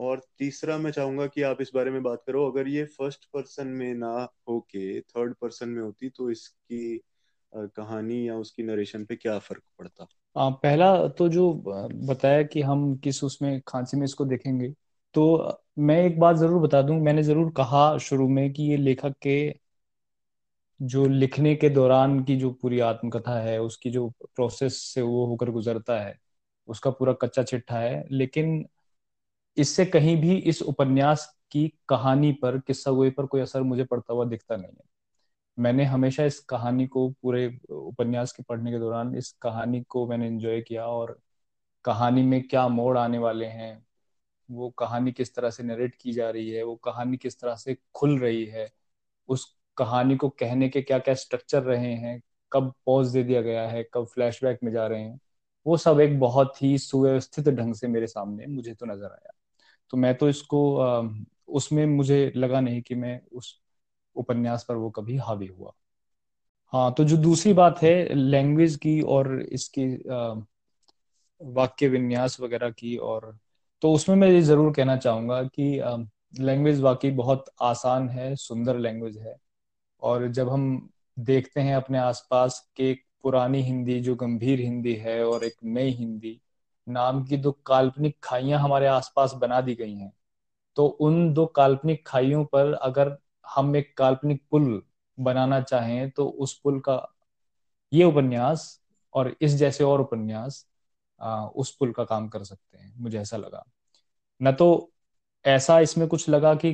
और 0.00 0.20
तीसरा 0.38 0.76
मैं 0.78 0.90
चाहूँगा 0.90 1.26
कि 1.26 1.42
आप 1.42 1.60
इस 1.60 1.70
बारे 1.74 1.90
में 1.90 2.02
बात 2.02 2.22
करो 2.26 2.50
अगर 2.50 2.68
ये 2.68 2.84
फ़र्स्ट 2.84 3.24
पर्सन 3.24 3.66
में 3.66 3.94
ना 3.94 4.28
होके 4.48 5.00
थर्ड 5.00 5.34
पर्सन 5.34 5.68
में 5.68 5.82
होती 5.82 6.08
तो 6.08 6.30
इसकी 6.30 7.00
कहानी 7.52 8.28
या 8.28 8.36
उसकी 8.36 8.62
नरेशन 8.62 9.04
पे 9.04 9.16
क्या 9.16 9.38
फ़र्क 9.38 9.62
पड़ता? 9.78 10.06
आ, 10.36 10.50
पहला 10.50 11.06
तो 11.08 11.28
जो 11.28 11.52
बताया 12.06 12.42
कि 12.42 12.60
हम 12.60 12.94
किस 12.96 13.22
उसमें 13.24 13.60
खांसी 13.68 13.96
में 13.96 14.04
इसको 14.04 14.24
देखेंगे 14.24 14.68
तो 15.14 15.58
मैं 15.78 15.96
एक 16.06 16.18
बात 16.20 16.36
ज़रूर 16.36 16.60
बता 16.62 16.82
दूँ 16.82 17.00
मैंने 17.00 17.22
ज़रूर 17.22 17.52
कहा 17.56 17.98
शुरू 17.98 18.28
में 18.28 18.52
कि 18.52 18.62
ये 18.62 18.76
लेखक 18.76 19.14
के 19.22 19.36
जो 20.82 21.06
लिखने 21.06 21.56
के 21.56 21.70
दौरान 21.70 22.24
की 22.24 22.36
जो 22.36 22.50
पूरी 22.50 22.80
आत्मकथा 22.80 23.40
है, 23.40 23.60
उसकी 23.60 23.90
जो 23.90 24.08
प्रोसेस 24.10 24.82
से 24.82 25.02
वो 25.02 25.26
होकर 25.26 25.50
गुजरता 25.50 26.00
है, 26.00 26.18
उसका 26.68 26.90
पूरा 26.90 27.12
कच्चा 27.12 27.42
चिट्ठा 27.42 27.78
है। 27.78 28.04
लेकिन 28.10 28.66
इससे 29.56 29.86
कहीं 29.86 30.16
भी 30.16 30.36
इस 30.36 30.62
उपन्यास 30.62 31.38
की 31.50 31.72
कहानी 31.88 32.32
पर, 32.32 32.58
किस्सा 32.58 32.90
गोई 32.90 33.10
पर 33.10 33.26
कोई 33.26 33.40
असर 33.40 33.62
मुझे 33.62 33.84
पड़ता 33.84 34.12
हुआ 34.14 34.24
दिखता 34.24 34.56
नहीं 34.56 34.72
है। 34.72 34.84
मैंने 35.58 35.84
हमेशा 35.84 36.24
इस 36.24 36.40
कहानी 36.40 36.86
को 36.86 37.10
पूरे 37.10 37.60
उपन्यास 37.70 38.32
के 38.32 38.42
पढ़ने 38.42 38.70
के 38.72 38.78
दौरान, 38.78 39.16
इस 39.16 39.32
कहानी 39.32 39.82
को 39.82 40.06
मैंने 40.06 40.26
एंजॉय 40.26 40.60
किया 40.60 40.86
और 40.86 41.20
कहानी 41.84 42.22
में 42.22 42.48
क्या 42.48 42.68
मोड़ 42.68 42.98
आने 42.98 43.18
वाले 43.18 43.46
हैं, 43.46 43.86
वो 44.50 44.70
कहानी 44.70 45.12
किस 45.12 45.34
तरह 45.34 45.50
से 45.50 45.62
नरेट 45.62 45.94
की 45.94 46.12
जा 46.12 46.30
रही 46.30 46.50
है, 46.50 46.62
वो 46.62 46.76
कहानी 46.76 47.16
किस 47.16 47.40
तरह 47.40 47.54
से 47.54 47.76
खुल 47.94 48.18
रही 48.18 48.44
है, 48.46 48.72
उस 49.28 49.59
कहानी 49.80 50.16
को 50.16 50.28
कहने 50.30 50.68
के 50.68 50.82
क्या 50.82 50.98
क्या 50.98 51.14
स्ट्रक्चर 51.16 51.62
रहे 51.62 51.94
हैं, 51.94 52.20
कब 52.52 52.72
पॉज 52.86 53.12
दे 53.12 53.22
दिया 53.24 53.40
गया 53.42 53.66
है, 53.68 53.82
कब 53.94 54.06
फ्लैशबैक 54.06 54.58
में 54.64 54.72
जा 54.72 54.86
रहे 54.86 55.02
हैं, 55.02 55.18
वो 55.66 55.76
सब 55.78 56.00
एक 56.00 56.18
बहुत 56.20 56.62
ही 56.62 56.76
सुव्यवस्थित 56.78 57.48
ढंग 57.50 57.74
से 57.74 57.88
मेरे 57.88 58.06
सामने 58.06 58.46
मुझे 58.46 58.74
तो 58.74 58.86
नज़र 58.86 59.06
आया। 59.06 59.32
तो 59.92 59.96
मैं 59.96 60.14
तो 60.14 60.28
इसको 60.28 60.60
उसमें 61.50 61.84
मुझे 61.86 62.32
लगा 62.36 62.60
नहीं 62.60 62.82
कि 62.82 62.94
मैं 62.94 63.20
उस 63.32 63.58
उपन्यास 64.16 64.64
पर 64.68 64.74
वो 64.74 64.90
कभी 64.90 65.16
हावी 65.18 65.46
हुआ। 65.48 65.72
हाँ 66.72 66.92
तो 66.94 67.04
जो 67.04 67.16
दूसरी 67.16 67.52
बात 67.52 67.82
है 67.82 68.14
लैंग्वेज 68.14 68.76
की 68.76 69.00
और 69.02 69.40
इसकी 69.42 69.86
वाक्य 71.40 71.88
विन्यास 71.88 72.40
वगैरह 72.40 72.70
की 72.70 72.96
और 72.96 73.36
तो 73.82 73.92
उसमें 73.92 74.16
मैं 74.16 74.28
ये 74.28 74.40
ज़रूर 74.42 74.72
कहना 74.72 74.96
चाहूँगा 74.96 75.42
कि 75.58 75.64
लैंग्वेज 76.40 76.80
वाकई 76.80 77.10
बहुत 77.10 77.44
आसान 77.62 78.08
है, 78.08 78.34
सुंदर 78.36 78.78
लैंग्वेज 78.78 79.16
है। 79.18 79.36
और 80.02 80.26
जब 80.28 80.48
हम 80.48 80.90
देखते 81.16 81.60
हैं 81.60 81.74
अपने 81.76 81.98
आसपास 81.98 82.58
के 82.76 82.92
पुरानी 83.22 83.62
हिंदी, 83.62 84.00
जो 84.00 84.14
गंभीर 84.14 84.60
हिंदी 84.60 84.94
है 84.94 85.22
और 85.24 85.44
एक 85.44 85.56
नई 85.64 85.90
हिंदी, 85.90 86.40
नाम 86.86 87.24
की 87.24 87.36
दो 87.36 87.52
काल्पनिक 87.66 88.16
खाइयाँ 88.22 88.60
हमारे 88.60 88.86
आसपास 88.86 89.32
बना 89.34 89.60
दी 89.60 89.74
गई 89.74 89.94
हैं। 89.94 90.12
तो 90.76 90.86
उन 90.86 91.32
दो 91.34 91.46
काल्पनिक 91.46 92.06
खाइयों 92.06 92.44
पर 92.44 92.72
अगर 92.74 93.16
हम 93.46 93.76
एक 93.76 93.96
काल्पनिक 93.98 94.42
पुल 94.50 94.82
बनाना 95.18 95.60
चाहें 95.60 96.10
तो 96.10 96.28
उस 96.28 96.58
पुल 96.60 96.80
का 96.80 96.96
ये 97.92 98.04
उपन्यास 98.04 98.80
और 99.14 99.34
इस 99.40 99.52
जैसे 99.52 99.84
और 99.84 100.00
उपन्यास 100.00 100.66
उस 101.56 101.74
पुल 101.76 101.92
का 101.92 102.04
काम 102.04 102.28
कर 102.28 102.44
सकते 102.44 102.78
हैं, 102.78 102.94
मुझे 102.96 103.18
ऐसा 103.20 103.36
लगा। 103.36 103.64
न 104.40 104.52
तो 104.52 104.92
ऐसा 105.44 105.78
इसमें 105.80 106.06
कुछ 106.08 106.28
लगा 106.28 106.54
कि 106.54 106.72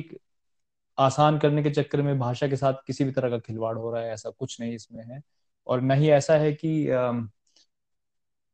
आसान 0.97 1.37
करने 1.39 1.63
के 1.63 1.69
चक्कर 1.69 2.01
में 2.01 2.17
भाषा 2.19 2.47
के 2.47 2.55
साथ 2.55 2.73
किसी 2.87 3.03
भी 3.03 3.11
तरह 3.11 3.29
का 3.29 3.37
खिलवाड़ 3.39 3.77
हो 3.77 3.91
रहा 3.91 4.01
है 4.03 4.13
ऐसा 4.13 4.29
कुछ 4.29 4.59
नहीं 4.61 4.73
इसमें 4.75 5.03
है। 5.05 5.21
और 5.67 5.81
न 5.81 5.91
ही 5.91 6.09
ऐसा 6.09 6.37
है 6.37 6.53
कि 6.53 6.87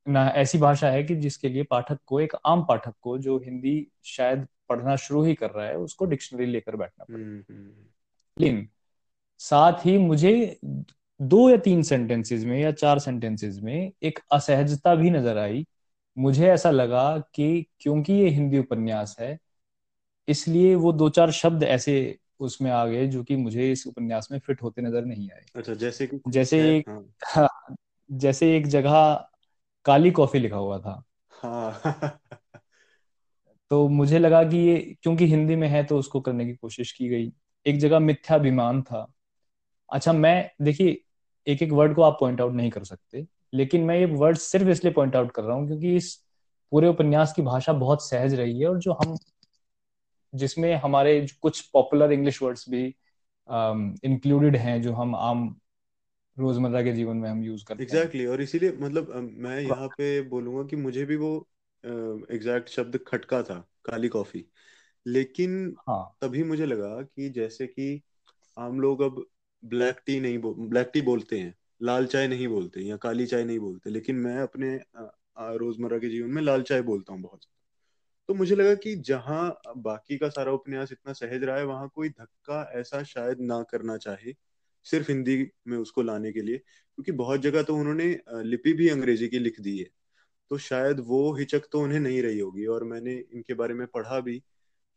न 0.07 0.17
ऐसी 0.35 0.57
भाषा 0.57 0.89
है 0.89 1.03
कि 1.03 1.15
जिसके 1.15 1.49
लिए 1.49 1.63
पाठक 1.63 1.99
को 2.07 2.19
एक 2.19 2.33
आम 2.45 2.65
पाठक 2.65 2.93
को 3.01 3.17
जो 3.17 3.37
हिंदी 3.39 3.87
शायद 4.05 4.47
पढ़ना 4.69 4.95
शुरू 4.95 5.23
ही 5.23 5.33
कर 5.35 5.51
रहा 5.51 5.65
है 5.65 5.77
उसको 5.77 6.05
डिक्शनरी 6.05 6.45
लेकर 6.45 6.75
बैठना 6.75 7.05
पड़े 7.05 7.23
हम्म 7.23 7.43
हम्म। 7.49 7.73
लेकिन 8.37 8.67
साथ 9.39 9.85
ही 9.85 9.97
मुझे 9.97 10.59
दो 11.21 11.49
या 11.49 11.57
तीन 11.57 11.83
सेंटेंसेस 11.83 12.43
में 12.43 12.59
या 12.59 12.71
चार 12.71 12.99
सेंटेंसेस 12.99 13.59
में 13.63 13.91
एक 14.03 14.19
असहजता 14.31 14.95
भी 14.95 15.09
नज़र 15.09 15.37
आई। 15.37 15.65
मुझे 16.17 16.49
ऐसा 16.49 16.71
लगा 16.71 17.17
कि 17.35 17.65
क्योंकि 17.79 18.13
ये 18.13 18.29
हिंदी 18.29 18.59
उपन्यास 18.59 19.15
है 19.19 19.37
इसलिए 20.27 20.75
वो 20.75 20.91
दो 20.93 21.09
चार 21.09 21.31
शब्द 21.31 21.63
ऐसे 21.63 22.19
उसमें 22.39 22.71
आ 22.71 22.85
गए 22.85 23.07
जो 23.07 23.23
कि 23.23 23.35
मुझे 23.35 23.71
इस 23.71 23.87
उपन्यास 23.87 24.27
में 24.31 24.39
फिट 24.39 24.63
होते 24.63 24.81
नज़र 24.81 25.05
नहीं 25.05 25.31
आए। 25.31 25.45
अच्छा 25.55 25.73
जैसे 25.73 26.07
कि 26.07 26.19
जैसे 26.27 26.77
एक 26.77 26.89
हाँ। 26.89 27.13
हाँ, 27.25 27.75
जैसे 28.11 28.57
एक 28.57 28.67
जगह 28.67 29.25
काली 29.85 30.11
कॉफ़ी 30.11 30.39
लिखा 30.39 30.57
हुआ 30.57 30.79
था। 30.79 31.03
हाँ। 31.31 32.19
तो 33.69 33.87
मुझे 33.87 34.19
लगा 34.19 34.43
कि 34.43 34.57
ये 34.57 34.95
क्योंकि 35.03 35.27
हिंदी 35.27 35.55
में 35.55 35.67
है 35.67 35.83
तो 35.83 35.97
उसको 35.97 36.21
करने 36.21 36.45
की 36.45 36.53
कोशिश 36.53 36.91
की 36.91 37.09
गई। 37.09 37.31
एक 37.67 37.77
जगह 37.79 37.99
मिथ्याभिमान 37.99 38.81
था। 38.81 39.07
अच्छा 39.91 40.13
मैं 40.13 40.51
देखिए 40.61 41.01
एक 41.47 41.61
एक 41.61 41.71
वर्ड 41.71 41.95
को 41.95 42.01
आप 42.01 42.17
पॉइंट 42.19 42.41
आउट 42.41 42.53
नहीं 42.53 42.69
कर 42.69 42.83
सकते 42.83 43.27
लेकिन 43.53 43.83
मैं 43.83 43.97
ये 43.99 44.05
वर्ड 44.05 44.37
सिर्फ़ 44.37 44.69
इसलिए 44.69 44.93
पॉइंट 44.93 45.15
आउट 45.15 45.31
कर 45.31 45.43
रहा 45.43 45.57
हूँ 45.57 45.67
क्योंकि 45.67 45.95
इस 45.95 46.23
पूरे 46.71 46.87
उपन्यास 46.87 47.33
की 47.33 47.41
भाषा 47.41 47.73
बहुत 47.73 48.09
सहज 48.09 48.33
रही 48.33 48.59
है 48.59 48.67
और 48.67 48.79
जो 48.79 48.93
हम 48.93 49.15
जिसमें 50.33 50.73
हमारे 50.77 51.19
कुछ 51.41 51.61
पॉपुलर 51.69 52.11
इंग्लिश 52.11 52.41
वर्ड्स 52.41 52.69
भी 52.69 52.83
इंक्लूडेड 54.05 54.55
हैं 54.57 54.81
जो 54.81 54.93
हम 54.93 55.15
आम 55.17 55.47
रोज़मर्रा 56.37 56.81
के 56.83 56.93
जीवन 56.93 57.17
में 57.17 57.29
हम 57.29 57.43
यूज़ 57.43 57.65
करते 57.65 57.93
हैं। 57.93 58.01
एग्जैक्टली 58.01 58.25
और 58.25 58.41
इसीलिए 58.41 58.71
मतलब 58.73 59.11
मैं 59.37 59.59
यहाँ 59.61 59.87
पे 59.89 60.21
बोलूँगा 60.29 60.63
कि 60.67 60.75
मुझे 60.77 61.05
भी 61.05 61.15
वो 61.17 61.29
एग्जैक्ट 61.83 62.69
शब्द 62.69 62.97
खटका 63.07 63.41
था 63.43 63.55
काली 63.85 64.07
कॉफ़ी 64.09 64.43
लेकिन 65.05 65.55
हाँ। 65.79 66.13
तभी 66.21 66.43
मुझे 66.43 66.65
लगा 66.65 67.01
कि 67.03 67.29
जैसे 67.31 67.67
कि 67.67 67.89
आम 68.57 68.79
लोग 68.81 69.01
अब 69.01 69.25
ब्लैक 69.63 70.01
टी 70.05 70.19
नहीं 70.19 70.39
बो, 70.39 70.53
ब्लैक 70.55 70.91
टी 70.93 71.01
बोलते 71.03 71.39
हैं 71.39 71.55
लाल 71.81 72.05
चाय 72.07 72.27
नहीं 72.27 72.47
बोलते 72.49 72.81
या 72.81 72.97
काली 72.99 73.25
चाय 73.27 73.43
नहीं 73.43 73.59
बोलते 73.59 73.89
लेकिन 73.89 74.15
मैं 74.19 74.37
अपने 74.39 74.75
रोज़मर्रा 75.57 75.97
के 75.99 76.09
जीवन 76.09 76.31
में 76.31 76.41
लाल 76.41 76.63
चाय 76.63 76.81
बोलता 76.83 77.13
हूँ 77.13 77.21
बहुत। 77.21 77.41
तो 78.29 78.33
मुझे 78.33 78.55
लगा 78.55 78.73
कि 78.77 78.95
जहाँ 79.03 79.43
बाकी 79.79 80.17
का 80.17 80.29
सारा 80.29 80.51
उपन्यास 80.53 80.91
इतना 80.91 81.13
सहज 81.13 81.43
रहा 81.43 81.57
है, 81.57 81.65
वहाँ 81.65 81.89
कोई 81.95 82.09
धक्का 82.11 82.61
ऐसा 82.75 83.01
शायद 83.05 83.41
ना 83.41 83.61
करना 83.71 83.97
चाहे 83.97 84.33
सिर्फ़ 84.85 85.11
हिंदी 85.11 85.37
में 85.67 85.77
उसको 85.77 86.01
लाने 86.01 86.31
के 86.31 86.41
लिए, 86.41 86.57
क्योंकि 86.57 87.11
बहुत 87.13 87.41
जगह 87.41 87.63
तो 87.63 87.75
उन्होंने 87.77 88.05
लिपि 88.43 88.73
भी 88.73 88.87
अंग्रेज़ी 88.89 89.27
की 89.29 89.39
लिख 89.39 89.59
दी 89.61 89.77
है। 89.79 89.85
तो 90.51 90.57
शायद 90.59 90.99
वो 91.03 91.33
हिचक 91.35 91.67
तो 91.71 91.81
उन्हें 91.81 91.99
नहीं 91.99 92.21
रही 92.23 92.39
होगी 92.39 92.65
और 92.67 92.83
मैंने 92.85 93.15
इनके 93.33 93.53
बारे 93.55 93.73
में 93.73 93.85
पढ़ा 93.89 94.19
भी 94.21 94.39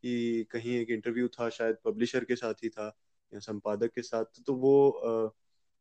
कि 0.05 0.47
कहीं 0.53 0.77
एक 0.79 0.91
इंटरव्यू 0.91 1.29
था, 1.31 1.49
शायद 1.51 1.77
पब्लिशर 1.85 2.25
के 2.25 2.37
साथ 2.37 2.65
ही 2.65 2.69
था 2.71 2.87
या 3.33 3.41
संपादक 3.41 3.93
के 3.95 4.03
साथ 4.03 4.43
तो 4.47 4.55
वो 4.57 4.75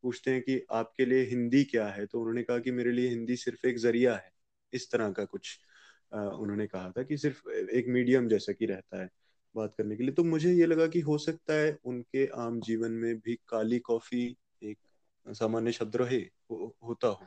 पूछते 0.04 0.30
हैं 0.30 0.40
कि 0.42 0.60
आपके 0.72 1.04
लिए 1.04 1.24
हिंदी 1.26 1.62
क्या 1.66 1.86
है? 1.88 2.06
तो 2.06 2.20
उन्होंने 2.20 2.42
कहा 2.42 2.58
कि 2.60 2.70
मेरे 2.72 2.92
लिए 2.92 3.08
हिंदी 3.10 3.36
सिर्फ़ 3.36 3.66
एक 3.66 3.78
ज़रिया 3.78 4.14
है, 4.16 4.30
इस 4.72 4.90
तरह 4.92 5.10
का 5.12 5.24
कुछ। 5.26 5.58
उन्होंने 6.16 6.66
कहा 6.66 6.90
था 6.90 7.02
कि 7.02 7.16
सिर्फ़ 7.18 7.48
एक 7.50 7.86
मीडियम 7.88 8.28
जैसा 8.28 8.52
कि 8.52 8.66
रहता 8.66 9.02
है 9.02 9.08
बात 9.54 9.74
करने 9.78 9.96
के 9.96 10.02
लिए। 10.02 10.12
तो 10.12 10.24
मुझे 10.24 10.52
ये 10.54 10.66
लगा 10.66 10.86
कि 10.86 11.00
हो 11.00 11.18
सकता 11.18 11.54
है 11.54 11.78
उनके 11.84 12.26
आम 12.38 12.60
जीवन 12.60 12.92
में 12.92 13.14
भी 13.18 13.36
काली 13.48 13.78
कॉफ़ी 13.78 14.36
एक 14.62 14.78
सामान्य 15.26 15.72
शब्द 15.72 15.96
रहे 15.96 16.18
हो, 16.50 16.76
होता 16.84 17.08
हो। 17.08 17.26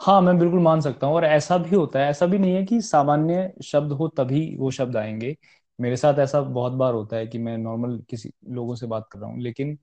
हाँ 0.00 0.20
मैं 0.22 0.38
बिल्कुल 0.38 0.60
मान 0.60 0.80
सकता 0.80 1.06
हूँ 1.06 1.14
और 1.14 1.24
ऐसा 1.24 1.56
भी 1.58 1.76
होता 1.76 1.98
है। 2.00 2.10
ऐसा 2.10 2.26
भी 2.26 2.38
नहीं 2.38 2.54
है 2.54 2.64
कि 2.64 2.80
सामान्य 2.80 3.52
शब्द 3.64 3.92
हो 3.92 4.08
तभी 4.08 4.56
वो 4.56 4.70
शब्द 4.70 4.96
आएँगे। 4.96 5.36
मेरे 5.78 5.96
साथ 5.96 6.18
ऐसा 6.18 6.40
बहुत 6.42 6.72
बार 6.72 6.94
होता 6.94 7.16
है 7.16 7.26
कि 7.26 7.38
मैं 7.38 7.58
नॉर्मल 7.58 7.98
किसी 8.10 8.32
लोगों 8.50 8.74
से 8.76 8.86
बात 8.86 9.08
कर 9.12 9.18
रहा 9.18 9.30
हूँ 9.30 9.40
लेकिन 9.40 9.78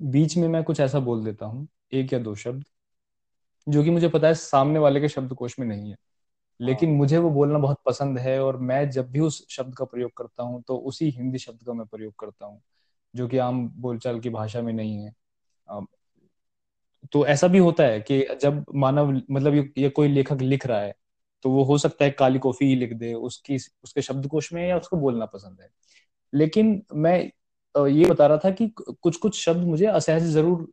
बीच 0.00 0.36
में 0.36 0.48
मैं 0.48 0.62
कुछ 0.64 0.80
ऐसा 0.80 1.00
बोल 1.00 1.24
देता 1.24 1.46
हूँ 1.46 1.66
एक 1.92 2.12
या 2.12 2.18
दो 2.18 2.34
शब्द 2.36 2.64
जो 3.66 3.82
कि 3.84 3.90
मुझे 3.90 4.08
पता 4.08 4.26
है 4.26 4.34
सामने 4.34 4.78
वाले 4.78 5.00
के 5.00 5.08
शब्दकोश 5.08 5.58
में 5.58 5.66
नहीं 5.66 5.90
है। 5.90 5.96
लेकिन 6.60 6.88
हाँ। 6.88 6.98
मुझे 6.98 7.18
वो 7.18 7.30
बोलना 7.30 7.58
बहुत 7.58 7.78
पसंद 7.86 8.18
है 8.18 8.42
और 8.42 8.56
मैं 8.56 8.90
जब 8.90 9.10
भी 9.10 9.20
उस 9.20 9.46
शब्द 9.50 9.74
का 9.74 9.84
प्रयोग 9.84 10.16
करता 10.16 10.42
हूँ 10.42 10.62
तो 10.62 10.76
उसी 10.76 11.10
हिंदी 11.10 11.38
शब्द 11.38 11.62
का 11.62 11.72
मैं 11.72 11.86
प्रयोग 11.86 12.14
करता 12.18 12.46
हूँ 12.46 12.60
जो 13.14 13.28
कि 13.28 13.38
आम 13.38 13.68
बोलचाल 13.68 14.20
की 14.20 14.30
भाषा 14.30 14.62
में 14.62 14.72
नहीं 14.72 15.04
है। 15.04 15.14
तो 17.12 17.26
ऐसा 17.26 17.48
भी 17.48 17.58
होता 17.58 17.84
है 17.84 18.00
कि 18.00 18.26
जब 18.42 18.64
मानव 18.74 19.10
मतलब 19.30 19.54
ये, 19.54 19.72
ये 19.78 19.88
कोई 19.88 20.08
लेखक 20.08 20.40
लिख 20.42 20.66
रहा 20.66 20.80
है 20.80 20.94
तो 21.42 21.50
वो 21.50 21.64
हो 21.64 21.78
सकता 21.78 22.04
है 22.04 22.10
काली 22.10 22.38
कॉफ़ी 22.38 22.66
ही 22.66 22.74
लिख 22.74 22.92
दे 22.92 23.14
उसकी 23.14 23.56
उसके 23.56 24.02
शब्दकोश 24.02 24.52
में 24.52 24.68
या 24.68 24.76
उसको 24.76 24.96
बोलना 24.96 25.26
पसंद 25.26 25.60
है। 25.60 25.68
लेकिन 26.34 26.82
मैं 26.94 27.30
ये 27.74 28.06
बता 28.06 28.26
रहा 28.26 28.38
था 28.38 28.50
कि 28.50 28.68
कुछ 28.78 29.16
कुछ 29.16 29.40
शब्द 29.40 29.64
मुझे 29.64 29.86
असहज 29.86 30.22
ज़रूर 30.22 30.72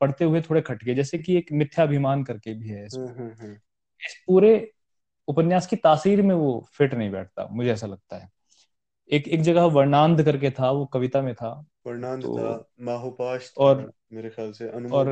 पढ़ते 0.00 0.24
हुए 0.24 0.40
थोड़े 0.40 0.60
खटके 0.60 0.94
जैसे 0.94 1.18
कि 1.18 1.36
एक 1.36 1.52
मिथ्याभिमान 1.52 2.24
करके 2.24 2.54
भी 2.54 2.68
है 2.68 2.86
हम्म, 2.86 3.08
हम्म, 3.08 3.32
हम्म। 3.40 3.52
इस 4.02 4.22
पूरे 4.26 4.73
उपन्यास 5.28 5.66
की 5.66 5.76
तासीर 5.76 6.22
में 6.22 6.34
वो 6.34 6.66
फिट 6.72 6.94
नहीं 6.94 7.10
बैठता 7.10 7.48
मुझे 7.50 7.72
ऐसा 7.72 7.86
लगता 7.86 8.16
है। 8.16 8.30
एक 9.10 9.28
एक 9.28 9.40
जगह 9.40 9.64
वर्णांध 9.64 10.22
करके 10.24 10.50
था 10.50 10.70
वो 10.70 10.86
कविता 10.86 11.22
में 11.22 11.34
था। 11.34 11.66
वर्णांध 11.86 12.22
तो, 12.22 12.38
था 12.38 12.68
माहुपाश 12.80 13.54
और 13.58 13.92
मेरे 14.12 14.30
ख्याल 14.30 14.52
से 14.52 14.68
और 14.68 15.08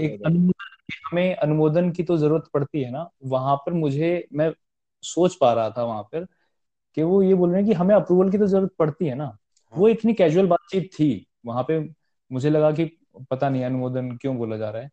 एक, 0.00 0.22
अनुमोदन 0.26 0.86
हमें 1.12 1.34
अनुमोदन 1.36 1.90
की 1.90 2.02
तो 2.02 2.16
ज़रूरत 2.16 2.44
पड़ती 2.54 2.82
है 2.82 2.90
ना। 2.90 3.10
वहाँ 3.24 3.56
पर 3.56 3.72
मुझे 3.72 4.28
मैं 4.32 4.52
सोच 5.02 5.34
पा 5.34 5.52
रहा 5.52 5.70
था 5.70 5.84
वहाँ 5.84 6.02
पर 6.02 6.26
कि 6.94 7.02
वो 7.02 7.22
ये 7.22 7.34
बोल 7.34 7.50
रहे 7.50 7.60
हैं 7.60 7.66
कि 7.66 7.74
हमें 7.74 7.94
अप्रूवल 7.94 8.30
की 8.30 8.38
तो 8.38 8.46
ज़रूरत 8.46 8.70
पड़ती 8.78 9.06
है 9.06 9.14
ना। 9.14 9.24
हाँ। 9.24 9.80
वो 9.80 9.88
इतनी 9.88 10.14
कैजुअल 10.14 10.46
बातचीत 10.46 10.90
थी 10.92 11.26
वहाँ 11.46 11.64
पे 11.68 11.78
मुझे 12.32 12.50
लगा 12.50 12.70
कि 12.72 12.84
पता 13.30 13.48
नहीं 13.48 13.64
अनुमोदन 13.64 14.16
क्यों 14.16 14.36
बोला 14.36 14.56
जा 14.56 14.70
रहा 14.70 14.82
है। 14.82 14.90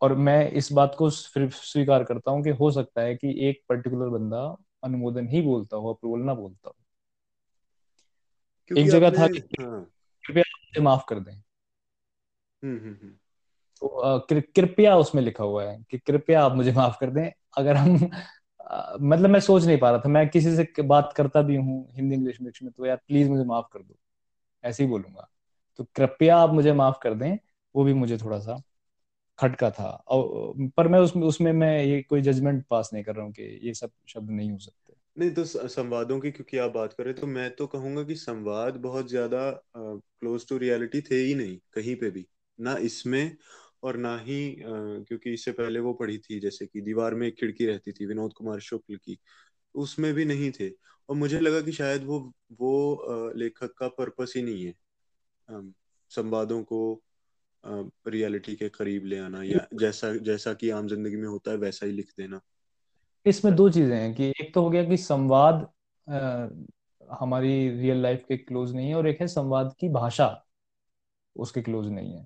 और 0.00 0.14
मैं 0.14 0.50
इस 0.50 0.72
बात 0.72 0.94
को 0.98 1.10
फिर 1.10 1.50
स्वीकार 1.50 2.04
करता 2.04 2.30
हूँ 2.30 2.44
कि 2.44 2.50
हो 2.50 2.70
सकता 2.70 3.00
है 3.00 3.14
कि 3.14 3.48
एक 3.48 3.62
पर्टिकुलर 3.68 4.08
बंदा 4.08 4.56
अनुमोदन 4.84 5.28
ही 5.28 5.42
बोलता 5.42 5.76
हो 5.76 5.92
अप्रूवल 5.92 6.20
ना 6.20 6.34
बोलता 6.34 6.68
हो। 6.68 6.76
एक 8.78 8.88
जगह 8.88 9.10
था 9.10 9.26
कि 9.26 9.38
हाँ। 9.38 9.92
कृपया 10.26 10.44
मुझे 10.56 10.80
माफ़ 10.80 11.04
कर 11.08 11.20
दें। 11.20 11.32
हम्म, 12.64 12.78
हम्म, 12.78 12.96
हम्म। 13.02 13.12
तो 13.80 14.26
कृपया 14.30 14.96
उसमें 14.96 15.22
लिखा 15.22 15.44
हुआ 15.44 15.64
है 15.64 15.84
कि 15.90 15.98
कृपया 15.98 16.44
आप 16.44 16.52
मुझे 16.52 16.72
माफ़ 16.72 16.98
कर 17.00 17.10
दें। 17.10 17.30
अगर 17.58 17.76
हम 17.76 18.10
आ, 18.70 18.96
मतलब 19.00 19.30
मैं 19.30 19.40
सोच 19.40 19.64
नहीं 19.64 19.78
पा 19.78 19.90
रहा 19.90 20.00
था। 20.00 20.08
मैं 20.08 20.28
किसी 20.28 20.56
से 20.56 20.82
बात 20.82 21.14
करता 21.16 21.42
भी 21.42 21.56
हूँ 21.56 21.88
हिंदी 21.92 22.14
इंग्लिश 22.14 22.42
मिक्स 22.42 22.62
में 22.62 22.72
तो 22.72 22.86
यार 22.86 22.96
प्लीज़ 22.96 23.28
मुझे 23.28 23.44
माफ़ 23.44 23.66
कर 23.72 23.78
दो। 23.78 23.94
ऐसे 24.64 24.84
ही 24.84 24.90
बोलूँगा। 24.90 25.28
तो 25.76 25.84
कृपया 25.84 26.36
आप 26.36 26.50
मुझे 26.50 26.72
माफ़ 26.72 26.98
कर 27.02 27.14
दें 27.14 27.38
वो 27.76 27.84
भी 27.84 27.92
मुझे 27.92 28.18
थोड़ा 28.18 28.38
सा 28.38 28.62
खटका 29.40 29.70
था। 29.70 29.88
और 30.08 30.68
पर 30.76 30.88
मैं 30.88 30.98
उसमें 30.98 31.26
उसमें 31.26 31.52
मैं 31.54 31.84
ये 31.84 32.00
कोई 32.02 32.20
जजमेंट 32.22 32.64
पास 32.70 32.90
नहीं 32.92 33.04
कर 33.04 33.14
रहा 33.14 33.24
हूँ 33.24 33.32
कि 33.32 33.58
ये 33.62 33.74
सब 33.74 33.90
शब्द 34.08 34.30
नहीं 34.30 34.50
हो 34.50 34.58
सकते। 34.58 34.94
नहीं 35.16 35.30
तो 35.30 35.44
संवादों 35.44 36.18
की 36.20 36.30
क्योंकि 36.30 36.58
आप 36.58 36.70
बात 36.70 36.92
करें 36.92 37.14
तो 37.14 37.26
मैं 37.26 37.50
तो 37.56 37.66
कहूँगा 37.66 38.02
कि 38.04 38.14
संवाद 38.16 38.76
बहुत 38.80 39.08
ज़्यादा 39.08 39.50
क्लोज 39.76 40.48
टू 40.48 40.58
रियलिटी 40.58 41.00
थे 41.00 41.16
ही 41.16 41.34
नहीं 41.34 41.56
कहीं 41.74 41.96
पे 41.96 42.10
भी। 42.10 42.26
ना 42.58 42.76
इसमें 42.82 43.36
और 43.82 43.96
ना 43.96 44.16
ही 44.18 44.40
आ, 44.54 44.68
क्योंकि 45.00 45.32
इससे 45.32 45.52
पहले 45.52 45.80
वो 45.80 45.92
पढ़ी 45.94 46.18
थी 46.18 46.38
जैसे 46.40 46.66
कि 46.66 46.80
दीवार 46.80 47.14
में 47.14 47.26
एक 47.28 47.36
खिड़की 47.40 47.66
रहती 47.66 47.92
थी 47.92 48.06
विनोद 48.06 48.32
कुमार 48.32 48.60
शुक्ल 48.60 48.96
की। 48.96 49.18
उसमें 49.74 50.12
भी 50.14 50.24
नहीं 50.24 50.50
थे। 50.50 50.68
और 51.08 51.16
मुझे 51.16 51.40
लगा 51.40 51.60
कि 51.60 51.72
शायद 51.72 52.04
वो 52.04 52.18
वो 52.60 53.32
लेखक 53.36 53.74
का 53.78 53.88
पर्पस 53.90 54.32
ही 54.36 54.42
नहीं 54.42 54.64
है 54.64 54.74
संवादों 56.10 56.62
को 56.64 56.80
रियलिटी 57.64 58.54
के 58.56 58.68
करीब 58.68 59.04
ले 59.04 59.18
आना 59.18 59.42
या 59.42 59.66
जैसा 59.74 60.12
जैसा 60.16 60.54
कि 60.54 60.70
आम 60.70 60.88
ज़िंदगी 60.88 61.16
में 61.16 61.28
होता 61.28 61.50
है 61.50 61.56
वैसा 61.56 61.86
ही 61.86 61.92
लिख 61.92 62.12
देना। 62.18 62.40
इसमें 63.26 63.54
दो 63.56 63.70
चीज़ें 63.70 63.96
हैं 63.96 64.14
कि 64.14 64.28
एक 64.40 64.54
तो 64.54 64.62
हो 64.62 64.70
गया 64.70 64.84
कि 64.84 64.96
संवाद 64.96 65.68
आ, 66.06 66.48
हमारी 67.20 67.68
रियल 67.70 68.02
लाइफ 68.02 68.24
के 68.28 68.36
क्लोज 68.36 68.74
नहीं 68.74 68.88
है 68.88 68.94
और 68.94 69.06
एक 69.06 69.20
है 69.20 69.26
संवाद 69.28 69.74
की 69.80 69.88
भाषा 69.88 70.46
उसके 71.36 71.62
क्लोज 71.62 71.88
नहीं 71.88 72.14
है। 72.14 72.24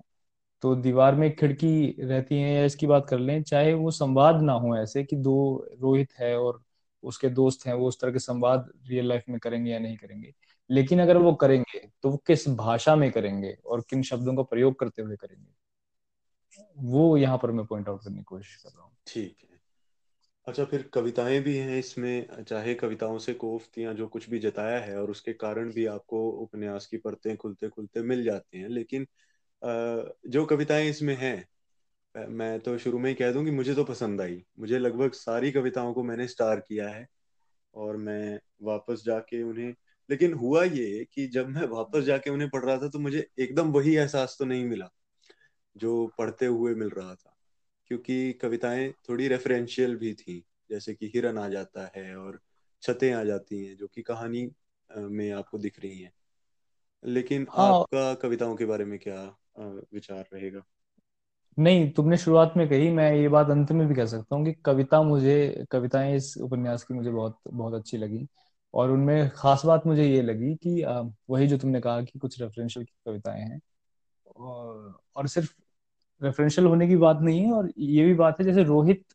तो 0.63 0.75
दीवार 0.75 1.15
में 1.15 1.35
खिड़की 1.35 1.95
रहती 2.01 2.39
है 2.39 2.53
या 2.55 2.65
इसकी 2.65 2.87
बात 2.87 3.07
कर 3.09 3.19
लें 3.19 3.43
चाहे 3.43 3.73
वो 3.73 3.91
संवाद 3.91 4.41
ना 4.41 4.53
हो 4.53 4.77
ऐसे 4.77 5.03
कि 5.03 5.15
दो 5.15 5.67
रोहित 5.81 6.13
है 6.19 6.37
और 6.39 6.61
उसके 7.03 7.29
दोस्त 7.29 7.65
हैं 7.67 7.73
वो 7.73 7.87
उस 7.87 7.99
तरह 8.01 8.11
के 8.11 8.19
संवाद 8.19 8.71
रियल 8.87 9.07
लाइफ 9.07 9.23
में 9.29 9.39
करेंगे 9.39 9.71
या 9.71 9.79
नहीं 9.79 9.97
करेंगे। 9.97 10.33
लेकिन 10.69 11.01
अगर 11.01 11.17
वो 11.17 11.33
करेंगे 11.33 11.79
तो 12.03 12.09
वो 12.09 12.17
किस 12.17 12.47
भाषा 12.47 12.95
में 12.95 13.11
करेंगे 13.11 13.57
और 13.65 13.81
किन 13.81 14.03
शब्दों 14.03 14.35
का 14.35 14.43
प्रयोग 14.43 14.79
करते 14.79 15.01
हुए 15.01 15.15
करेंगे? 15.15 15.53
वो 16.77 17.17
यहाँ 17.17 17.37
पर 17.37 17.51
मैं 17.51 17.65
पॉइंट 17.65 17.89
आउट 17.89 18.03
करने 18.03 18.17
की 18.17 18.23
कोशिश 18.23 18.55
कर 18.55 18.69
रहा 18.69 18.83
हूँ। 18.83 18.91
ठीक 19.07 19.37
है। 19.43 19.59
अच्छा 20.47 20.63
फिर 20.65 20.89
कविताएँ 20.93 21.39
भी 21.39 21.55
हैं 21.57 21.77
इसमें, 21.79 22.43
चाहे 22.43 22.73
कविताओं 22.75 23.17
से 23.17 23.33
कोफ्त 23.33 23.77
या 23.77 23.93
जो 23.93 24.07
कुछ 24.07 24.29
भी 24.29 24.39
जताया 24.39 24.79
है 24.79 24.97
और 25.01 25.11
उसके 25.11 25.33
कारण 25.33 25.71
भी 25.71 25.85
आपको 25.85 26.29
उपन्यास 26.31 26.85
की 26.85 26.97
परतें 26.97 27.35
खुलते 27.37 27.69
खुलते 27.69 28.01
मिल 28.01 28.23
जाती 28.23 28.59
हैं, 28.59 28.69
लेकिन 28.69 29.07
जो 30.31 30.45
कविताएँ 30.45 30.89
इसमें 30.89 31.15
हैं 31.15 31.47
मैं 32.15 32.59
तो 32.59 32.77
शुरू 32.77 32.99
में 32.99 33.09
ही 33.09 33.15
कह 33.15 33.31
दूँ 33.31 33.43
कि 33.45 33.51
मुझे 33.51 33.73
तो 33.75 33.83
पसंद 33.83 34.21
आई। 34.21 34.41
मुझे 34.59 34.79
लगभग 34.79 35.11
सारी 35.11 35.51
कविताओं 35.51 35.93
को 35.93 36.03
मैंने 36.03 36.27
स्टार 36.27 36.59
किया 36.59 36.89
है 36.89 37.07
और 37.73 37.97
मैं 37.97 38.39
वापस 38.63 39.03
जाके 39.05 39.41
उन्हें 39.43 39.73
लेकिन 40.09 40.33
हुआ 40.33 40.63
ये 40.63 41.05
कि 41.13 41.27
जब 41.27 41.47
मैं 41.49 41.67
वापस 41.67 42.03
जाके 42.03 42.29
उन्हें 42.29 42.49
पढ़ 42.49 42.65
रहा 42.65 42.77
था 42.77 42.89
तो 42.89 42.99
मुझे 42.99 43.27
एकदम 43.39 43.71
वही 43.71 43.95
एहसास 43.95 44.35
तो 44.39 44.45
नहीं 44.45 44.65
मिला 44.65 44.89
जो 45.75 46.07
पढ़ते 46.17 46.45
हुए 46.45 46.73
मिल 46.75 46.89
रहा 46.89 47.15
था। 47.15 47.35
क्योंकि 47.87 48.33
कविताएँ 48.33 48.91
थोड़ी 49.09 49.27
रेफरेंशियल 49.27 49.95
भी 49.95 50.13
थी 50.13 50.43
जैसे 50.69 50.93
कि 50.95 51.11
हिरन 51.15 51.37
आ 51.37 51.47
जाता 51.49 51.91
है 51.97 52.15
और 52.17 52.39
छतें 52.83 53.11
आ 53.13 53.23
जाती 53.23 53.65
हैं 53.65 53.75
जो 53.77 53.87
कि 53.87 54.01
कहानी 54.03 54.49
में 54.89 55.31
आपको 55.31 55.57
दिख 55.57 55.79
रही 55.79 55.99
हैं। 56.01 56.11
लेकिन 57.03 57.47
हाँ, 57.47 57.59
आपका 57.59 58.13
कविताओं 58.15 58.55
के 58.55 58.65
बारे 58.65 58.85
में 58.85 58.99
क्या 58.99 59.23
विचार 59.93 60.25
रहेगा? 60.33 60.63
नहीं 61.57 61.89
तुमने 61.91 62.17
शुरुआत 62.17 62.53
में 62.57 62.67
कही 62.69 62.89
मैं 62.91 63.11
ये 63.13 63.27
बात 63.29 63.49
अंत 63.49 63.71
में 63.71 63.87
भी 63.87 63.95
कह 63.95 64.05
सकता 64.05 64.35
हूँ 64.35 64.45
कि 64.45 64.53
कविता 64.65 65.01
मुझे 65.03 65.65
कविताएँ 65.71 66.15
इस 66.15 66.33
उपन्यास 66.37 66.83
की 66.83 66.93
मुझे 66.93 67.11
बहुत 67.11 67.39
बहुत 67.47 67.73
अच्छी 67.73 67.97
लगी। 67.97 68.27
और 68.75 68.91
उनमें 68.91 69.29
खास 69.29 69.65
बात 69.65 69.87
मुझे 69.87 70.05
ये 70.05 70.21
लगी 70.21 70.55
कि 70.55 70.83
वही 71.29 71.47
जो 71.47 71.57
तुमने 71.57 71.81
कहा 71.81 72.01
कि 72.01 72.19
कुछ 72.19 72.41
रेफरेंशियल 72.41 72.85
कविताएँ 72.85 73.41
हैं 73.41 73.61
और, 74.35 74.99
और 75.15 75.27
सिर्फ़ 75.27 75.53
रेफरेंशियल 76.23 76.67
होने 76.67 76.87
की 76.87 76.95
बात 76.95 77.19
नहीं 77.21 77.41
है 77.41 77.51
और 77.51 77.73
ये 77.77 78.05
भी 78.05 78.13
बात 78.13 78.39
है 78.39 78.45
जैसे 78.45 78.63
रोहित 78.63 79.05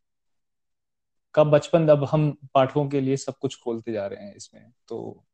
का 1.35 1.45
बचपन 1.45 1.89
अब 1.89 2.05
हम 2.05 2.39
पाठकों 2.55 2.89
के 2.89 3.01
लिए 3.01 3.17
सब 3.17 3.35
कुछ 3.41 3.61
खोलते 3.65 3.93
जा 3.93 4.07
रहे 4.07 4.25
हैं 4.25 4.35
इसमें 4.35 4.73
तो 4.89 5.25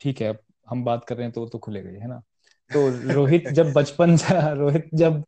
ठीक 0.00 0.20
है 0.20 0.28
अब 0.28 0.38
हम 0.70 0.84
बात 0.84 1.04
कर 1.04 1.14
रहे 1.14 1.24
हैं 1.24 1.32
तो 1.32 1.46
तो 1.46 1.58
खुलेगा 1.58 1.90
ही 1.90 1.96
है 1.96 2.08
ना? 2.08 2.22
तो 2.74 3.10
रोहित 3.12 3.48
जब 3.52 3.72
बचपन 3.72 4.16
रोहित 4.58 4.90
जब 4.94 5.24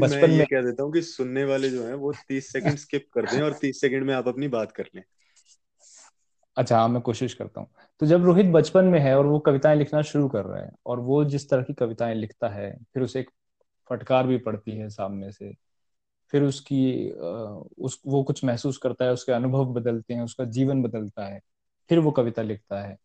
बचपन 0.00 0.30
में 0.30 0.46
कह 0.46 0.62
देता 0.62 0.82
हूँ 0.82 0.92
कि 0.92 1.02
सुनने 1.02 1.44
वाले 1.44 1.70
जो 1.70 1.86
हैं 1.86 1.94
वो 1.94 2.12
तीस 2.28 2.48
सेकंड 2.52 2.76
स्किप 2.76 3.06
कर 3.14 3.22
दें 3.22 3.42
और 3.42 3.52
तीस 3.52 3.80
सेकंड 3.80 4.02
में 4.02 4.14
आप 4.14 4.28
अपनी 4.28 4.48
बात 4.48 4.72
कर 4.72 4.88
लें। 4.94 5.02
अच्छा 6.56 6.78
हाँ 6.78 6.88
मैं 6.88 7.00
कोशिश 7.02 7.34
करता 7.34 7.60
हूँ। 7.60 7.68
तो 8.00 8.06
जब 8.06 8.24
रोहित 8.24 8.46
बचपन 8.46 8.84
में 8.84 8.98
है 9.00 9.16
और 9.18 9.26
वो 9.26 9.38
कविताएँ 9.38 9.76
लिखना 9.76 10.02
शुरू 10.02 10.28
कर 10.28 10.44
रहा 10.44 10.62
है 10.62 10.70
और 10.86 11.00
वो 11.00 11.24
जिस 11.24 11.48
तरह 11.50 11.62
की 11.62 11.74
कविताएँ 11.74 12.14
लिखता 12.14 12.48
है 12.48 12.70
फिर 12.94 13.02
उसे 13.02 13.20
एक 13.20 13.30
फटकार 13.90 14.26
भी 14.26 14.38
पड़ती 14.38 14.76
है 14.78 14.88
सामने 14.90 15.32
से 15.32 15.52
फिर 16.32 16.42
उसकी 16.42 17.10
उस 17.78 18.00
वो 18.06 18.22
कुछ 18.24 18.44
महसूस 18.44 18.78
करता 18.78 19.04
है 19.04 19.12
उसके 19.12 19.32
अनुभव 19.32 19.66
बदलते 19.74 20.14
हैं 20.14 20.22
उसका 20.22 20.44
जीवन 20.50 20.82
बदलता 20.82 21.26
है 21.26 21.40
फिर 21.90 21.98
वो 22.00 22.10
कविता 22.12 22.42
लिखता 22.42 22.82
है 22.82 22.96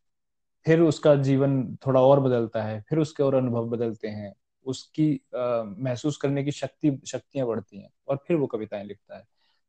फिर 0.65 0.81
उसका 0.81 1.15
जीवन 1.15 1.63
थोड़ा 1.87 2.01
और 2.01 2.19
बदलता 2.19 2.63
है 2.63 2.81
फिर 2.81 2.99
उसके 2.99 3.23
और 3.23 3.35
अनुभव 3.35 3.69
बदलते 3.69 4.07
हैं 4.07 4.33
उसकी 4.65 5.13
आ, 5.35 5.63
महसूस 5.63 6.17
करने 6.17 6.43
की 6.43 6.51
शक्ति 6.51 6.99
शक्तियाँ 7.07 7.47
बढ़ती 7.47 7.81
हैं 7.81 7.89
और 8.07 8.17
फिर 8.27 8.37
वो 8.37 8.47
कविताएँ 8.47 8.83
लिखता 8.85 9.17
है। 9.17 9.23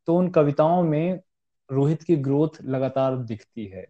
तो 0.09 0.17
उन 0.17 0.31
कविताओं 0.31 0.83
में 0.83 1.21
रोहित 1.71 2.03
की 2.03 2.17
ग्रोथ 2.17 2.63
लगातार 2.65 3.17
दिखती 3.17 3.67
है। 3.67 3.87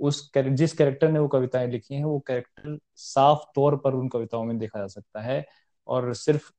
उस 0.00 0.30
जिस 0.36 0.72
कैरेक्टर 0.72 1.10
ने 1.10 1.18
वो 1.18 1.28
कविताएँ 1.28 1.66
लिखी 1.68 1.94
हैं, 1.94 2.04
वो 2.04 2.18
कैरेक्टर 2.20 2.78
साफ़ 2.96 3.44
तौर 3.54 3.76
पर 3.76 3.94
उन 3.94 4.08
कविताओं 4.08 4.44
में 4.44 4.58
देखा 4.58 4.78
जा 4.78 4.86
सकता 4.86 5.20
है 5.20 5.44
और 5.88 6.14
सिर्फ़ 6.14 6.50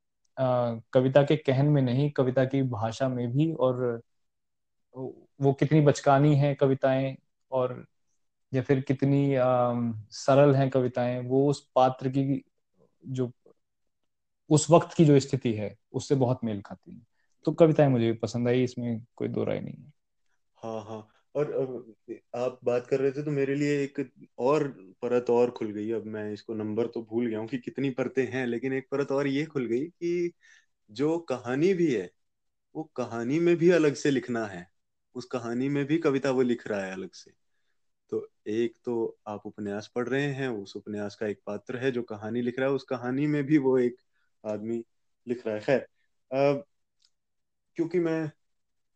कविता 0.94 1.24
के 1.24 1.36
कहन 1.36 1.66
में 1.66 1.82
नहीं, 1.82 2.10
कविता 2.12 2.46
की 2.46 2.62
भाषा 2.64 3.08
में 3.10 3.28
भी 3.32 3.52
और 3.54 4.02
वो 4.96 5.54
कितनी 5.54 5.82
बचकानी 5.82 6.36
है 6.36 6.54
कविताएँ 6.56 7.16
और 7.52 7.86
या 8.54 8.62
फिर 8.62 8.82
कितनी 8.82 9.36
सरल 10.12 10.56
हैं 10.56 10.70
कविताएँ, 10.70 11.20
वो 11.22 11.50
उस 11.50 11.70
पात्र 11.76 12.10
की 12.10 12.44
जो, 13.08 13.32
उस 14.50 14.70
वक्त 14.72 14.98
की 14.98 15.06
जो 15.06 15.20
स्थिति 15.20 15.54
है, 15.54 15.76
उससे 15.94 16.16
बहुत 16.16 16.40
मेल 16.44 16.62
खाती 16.62 16.92
है। 16.92 17.02
तो 17.46 17.52
कविताएँ 17.54 17.90
मुझे 17.90 18.06
भी 18.06 18.18
पसंद 18.18 18.48
आई, 18.48 18.64
इसमें 18.64 19.02
कोई 19.16 19.28
दो 19.28 19.44
राय 19.44 19.60
नहीं 19.60 19.76
है। 19.76 19.94
हाँ 20.64 20.82
हाँ। 20.84 21.08
और 21.36 21.52
आप 22.36 22.60
बात 22.64 22.88
कर 22.88 23.00
रहे 23.00 23.12
थे 23.12 23.24
तो 23.24 23.32
मेरे 23.32 23.56
लिए 23.56 23.84
एक 23.84 24.10
और 24.40 24.68
परत 25.02 25.30
और 25.30 25.52
खुल 25.52 25.72
गई। 25.72 25.92
अब 25.92 26.06
मैं 26.06 26.32
इसको 26.34 26.54
नंबर 26.54 26.88
तो 26.88 27.02
भूल 27.02 27.28
गया 27.28 27.40
हूँ 27.40 27.48
कि 27.48 27.58
कितनी 27.58 27.90
परतें 27.90 28.26
हैं, 28.28 28.46
लेकिन 28.48 28.74
एक 28.74 28.88
परत 28.92 29.12
और 29.12 29.28
ये 29.28 29.46
खुल 29.46 29.66
गई 29.66 29.86
कि 29.88 30.32
जो 30.92 31.18
कहानी 31.20 31.74
भी 31.74 31.94
है, 31.94 32.10
वो 32.76 32.84
कहानी 32.84 33.40
में 33.40 33.56
भी 33.58 33.70
अलग 33.72 33.94
से 33.94 34.12
लिखना 34.12 34.46
है। 34.46 34.68
उस 35.16 35.26
कहानी 35.26 35.70
में 35.70 35.86
भी 35.86 35.98
कविता 35.98 36.32
वो 36.32 36.42
लिख 36.42 36.68
रहा 36.68 36.82
है 36.86 36.94
अलग 36.94 37.12
से। 37.14 37.32
तो 38.12 38.28
एक 38.48 38.78
तो 38.86 39.18
आप 39.28 39.46
उपन्यास 39.46 39.92
पढ़ 39.96 40.08
रहे 40.10 40.28
हैं, 40.34 40.50
उस 40.50 40.76
उपन्यास 40.76 41.16
का 41.16 41.28
एक 41.28 41.42
पात्र 41.46 41.78
है 41.78 41.92
जो 41.92 42.04
कहानी 42.04 42.42
लिख 42.42 42.60
रहा 42.60 42.70
है, 42.70 42.76
उस 42.76 42.84
कहानी 42.84 43.28
में 43.28 43.44
भी 43.44 43.58
वो 43.58 43.78
एक 43.80 43.98
आदमी 44.46 44.84
लिख 45.28 45.48
रहा 45.48 45.56
है। 45.56 45.62
खैर 45.62 45.88
क्योंकि 47.76 48.00
मैं 48.00 48.30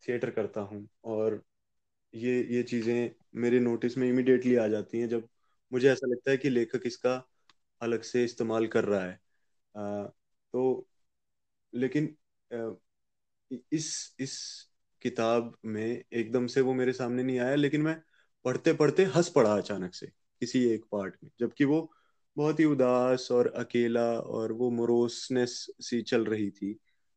थिएटर 0.08 0.30
करता 0.30 0.60
हूँ 0.60 0.88
और 1.04 1.42
ये 2.14 2.32
ये 2.56 2.62
चीज़ें 2.62 3.10
मेरे 3.36 3.60
नोटिस 3.60 3.96
में 3.98 4.08
इमिडिएटली 4.08 4.54
आ 4.56 4.66
जाती 4.68 4.98
हैं 5.00 5.08
जब 5.08 5.28
मुझे 5.72 5.88
ऐसा 5.92 6.06
लगता 6.06 6.30
है 6.30 6.36
कि 6.36 6.48
लेखक 6.50 6.82
इसका 6.86 7.14
अलग 7.80 8.02
से 8.02 8.24
इस्तेमाल 8.24 8.66
कर 8.68 8.84
रहा 8.84 9.04
है। 9.04 9.20
आ, 9.74 10.04
तो 10.54 10.86
लेकिन 11.72 12.16
इस 13.72 14.16
इस 14.20 14.34
किताब 15.02 15.56
में 15.64 15.84
एकदम 16.12 16.46
से 16.46 16.60
वो 16.60 16.74
मेरे 16.74 16.92
सामने 16.92 17.22
नहीं 17.22 17.38
आया 17.38 17.54
लेकिन 17.54 17.82
मैं 17.82 17.96
पढ़ते 18.44 18.72
पढ़ते 18.72 19.04
हंस 19.06 19.28
पड़ा 19.28 19.54
अचानक 19.56 19.94
से 19.94 20.06
किसी 20.42 20.64
एक 20.66 20.84
पार्ट 20.92 21.16
में 21.24 21.30
जबकि 21.40 21.64
वो 21.64 21.80
बहुत 22.36 22.60
ही 22.60 22.64
उदास 22.64 23.28
और 23.32 23.48
अकेला 23.56 24.04
और 24.20 24.52
वो 24.52 24.70
मोरोसनेस 24.70 25.66
सी 25.80 26.00
चल 26.02 26.24
रही 26.24 26.50
थी। 26.50 26.70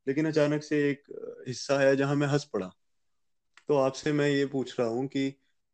लेकिन 0.07 0.27
अचानक 0.27 0.63
से 0.63 0.89
एक 0.89 1.03
हिस्सा 1.47 1.79
है 1.79 1.95
जहाँ 1.95 2.15
मैं 2.15 2.27
हंस 2.27 2.43
पड़ा। 2.53 2.71
तो 3.69 3.75
आपसे 3.75 4.11
मैं 4.13 4.27
ये 4.29 4.45
पूछ 4.45 4.79
रहा 4.79 4.87
हूँ 4.87 5.05
कि 5.07 5.29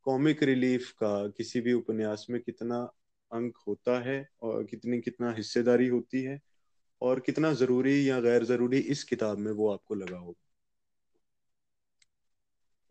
कॉमिक 0.06 0.44
रिलीफ 0.44 0.92
का 0.92 1.28
किसी 1.28 1.62
भी 1.62 1.74
उपन्यास 1.74 2.26
में 2.30 2.40
कितना 2.42 2.78
अंक 3.32 3.58
होता 3.68 4.00
है 4.04 4.26
और 4.42 4.64
कितनी, 4.64 5.00
कितना 5.02 5.32
हिस्सेदारी 5.32 5.88
होती 5.88 6.24
है 6.24 6.40
और 7.02 7.20
कितना 7.20 7.54
ज़रूरी 7.54 8.10
या 8.10 8.20
गैर 8.22 8.44
ज़रूरी 8.46 8.80
इस 8.80 9.04
किताब 9.04 9.38
में 9.38 9.52
वो 9.52 9.72
आपको 9.74 9.96
लगा 9.96 10.18
होगा 10.18 10.42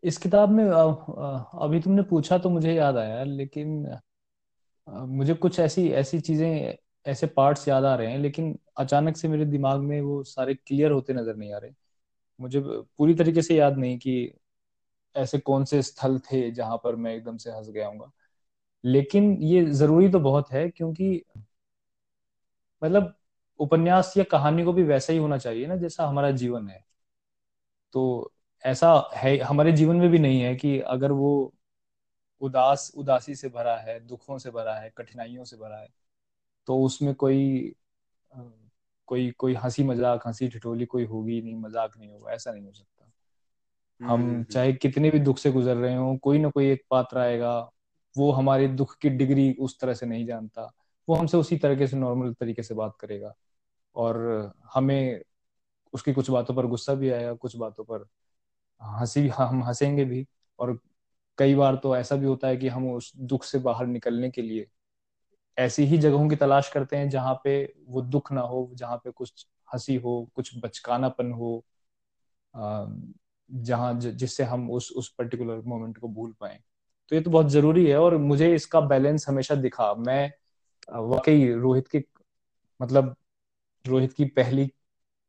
इस 0.03 0.17
किताब 0.17 0.49
में 0.49 0.63
अभी 0.65 1.79
तुमने 1.81 2.01
पूछा 2.03 2.37
तो 2.37 2.49
मुझे 2.49 2.73
याद 2.73 2.97
आया, 2.97 3.23
लेकिन 3.23 3.99
मुझे 4.87 5.33
कुछ 5.33 5.59
ऐसी 5.59 5.87
ऐसी 5.91 6.19
चीज़ें, 6.19 6.75
ऐसे 7.05 7.27
पार्ट्स 7.27 7.67
याद 7.67 7.85
आ 7.85 7.95
रहे 7.95 8.11
हैं, 8.11 8.19
लेकिन 8.19 8.57
अचानक 8.77 9.17
से 9.17 9.27
मेरे 9.27 9.45
दिमाग 9.45 9.81
में 9.81 9.99
वो 10.01 10.23
सारे 10.23 10.53
क्लियर 10.55 10.91
होते 10.91 11.13
नज़र 11.13 11.35
नहीं 11.35 11.53
आ 11.53 11.57
रहे। 11.57 11.71
मुझे 12.39 12.61
पूरी 12.97 13.13
तरीके 13.15 13.41
से 13.41 13.55
याद 13.55 13.77
नहीं 13.77 13.97
कि 13.99 14.33
ऐसे 15.15 15.39
कौन 15.39 15.65
से 15.65 15.81
स्थल 15.81 16.19
थे 16.19 16.51
जहाँ 16.51 16.77
पर 16.83 16.95
मैं 16.95 17.13
एकदम 17.15 17.37
से 17.37 17.51
हंस 17.51 17.69
गया 17.69 17.87
हूँ 17.87 18.11
लेकिन 18.83 19.33
ये 19.43 19.65
ज़रूरी 19.73 20.09
तो 20.09 20.19
बहुत 20.19 20.51
है 20.51 20.69
क्योंकि 20.69 21.23
मतलब 22.81 23.13
उपन्यास 23.59 24.13
या 24.17 24.23
कहानी 24.23 24.63
को 24.63 24.73
भी 24.73 24.83
वैसा 24.83 25.13
ही 25.13 25.19
होना 25.19 25.37
चाहिए 25.37 25.67
ना 25.67 25.75
जैसा 25.75 26.07
हमारा 26.07 26.31
जीवन 26.33 26.67
है। 26.69 26.83
तो 27.95 28.31
ऐसा 28.63 28.89
है, 29.15 29.37
हमारे 29.37 29.71
जीवन 29.71 29.95
में 29.95 30.09
भी 30.09 30.19
नहीं 30.19 30.41
है 30.41 30.55
कि 30.55 30.79
अगर 30.79 31.11
वो 31.11 31.31
उदास, 32.41 32.91
उदासी 32.95 33.35
से 33.35 33.49
भरा 33.49 33.75
है, 33.77 33.99
दुखों 33.99 34.37
से 34.37 34.51
भरा 34.51 34.75
है, 34.75 34.91
कठिनाइयों 34.97 35.43
से 35.45 35.57
भरा 35.57 35.77
है 35.77 35.87
तो 36.67 36.81
उसमें 36.83 37.13
कोई 37.15 37.75
कोई 39.07 39.29
कोई 39.33 39.53
हँसी 39.55 39.83
मज़ाक, 39.83 40.27
हँसी 40.27 40.47
ठिठोली 40.49 40.85
कोई 40.85 41.05
होगी 41.05 41.41
नहीं, 41.41 41.55
मज़ाक 41.55 41.97
नहीं 41.97 42.11
होगा, 42.11 42.31
ऐसा 42.31 42.51
नहीं 42.51 42.65
हो 42.65 42.71
सकता। 42.71 43.00
हम 44.01 44.21
हम्म, 44.21 44.31
हम्म। 44.31 44.43
चाहे 44.43 44.73
कितने 44.73 45.09
भी 45.11 45.19
दुख 45.19 45.37
से 45.37 45.51
गुजर 45.51 45.77
रहे 45.77 45.95
हो 45.95 46.15
कोई 46.17 46.39
ना 46.39 46.49
कोई 46.49 46.69
एक 46.71 46.83
पात्र 46.91 47.17
आएगा 47.19 47.59
वो 48.15 48.31
हमारे 48.31 48.67
दुख 48.67 48.97
की 48.97 49.09
डिग्री 49.09 49.53
उस 49.59 49.79
तरह 49.79 49.93
से 49.93 50.05
नहीं 50.05 50.25
जानता 50.25 50.71
वो 51.07 51.15
हमसे 51.15 51.37
उसी 51.37 51.57
तरीके 51.57 51.87
से 51.87 51.97
नॉर्मल 51.97 52.33
तरीके 52.33 52.63
से 52.63 52.73
बात 52.75 52.97
करेगा 52.99 53.33
और 53.95 54.17
हमें 54.73 55.21
उसकी 55.93 56.13
कुछ 56.13 56.29
बातों 56.29 56.55
पर 56.55 56.67
गुस्सा 56.67 56.93
भी 56.93 57.09
आएगा 57.09 57.33
कुछ 57.33 57.55
बातों 57.55 57.83
पर 57.83 58.05
हँसी 58.81 59.27
हम 59.29 59.63
हंसेंगे 59.63 60.05
भी 60.05 60.25
और 60.59 60.79
कई 61.37 61.55
बार 61.55 61.75
तो 61.75 61.95
ऐसा 61.97 62.15
भी 62.15 62.25
होता 62.25 62.47
है 62.47 62.57
कि 62.57 62.67
हम 62.67 62.91
उस 62.93 63.11
दुख 63.17 63.43
से 63.43 63.59
बाहर 63.59 63.87
निकलने 63.87 64.29
के 64.29 64.41
लिए 64.41 64.67
ऐसी 65.57 65.83
ही 65.83 65.97
जगहों 65.97 66.29
की 66.29 66.35
तलाश 66.35 66.69
करते 66.69 66.97
हैं 66.97 67.09
जहाँ 67.09 67.41
पे 67.43 67.73
वो 67.87 68.01
दुख 68.01 68.31
ना 68.31 68.41
हो 68.41 68.69
जहाँ 68.75 68.97
पे 68.97 69.11
कुछ 69.11 69.47
हँसी 69.73 69.95
हो 69.95 70.29
कुछ 70.35 70.51
बचकानापन 70.59 71.31
हो 71.31 71.63
जहाँ 73.51 73.93
जिससे 74.01 74.43
हम 74.43 74.69
उस 74.71 74.91
उस 74.91 75.09
पर्टिकुलर 75.09 75.61
मोमेंट 75.65 75.97
को 75.97 76.07
भूल 76.07 76.33
पाए। 76.39 76.59
तो 77.11 77.15
ये 77.15 77.21
तो 77.21 77.31
बहुत 77.31 77.49
ज़रूरी 77.49 77.85
है 77.87 77.97
और 77.97 78.17
मुझे 78.17 78.53
इसका 78.55 78.81
बैलेंस 78.81 79.27
हमेशा 79.29 79.55
दिखा। 79.55 79.93
मैं 79.95 80.31
वाकई 80.89 81.51
रोहित 81.53 81.87
के 81.87 82.03
मतलब 82.79 83.15
रोहित 83.85 84.13
की 84.13 84.25
पहली 84.25 84.71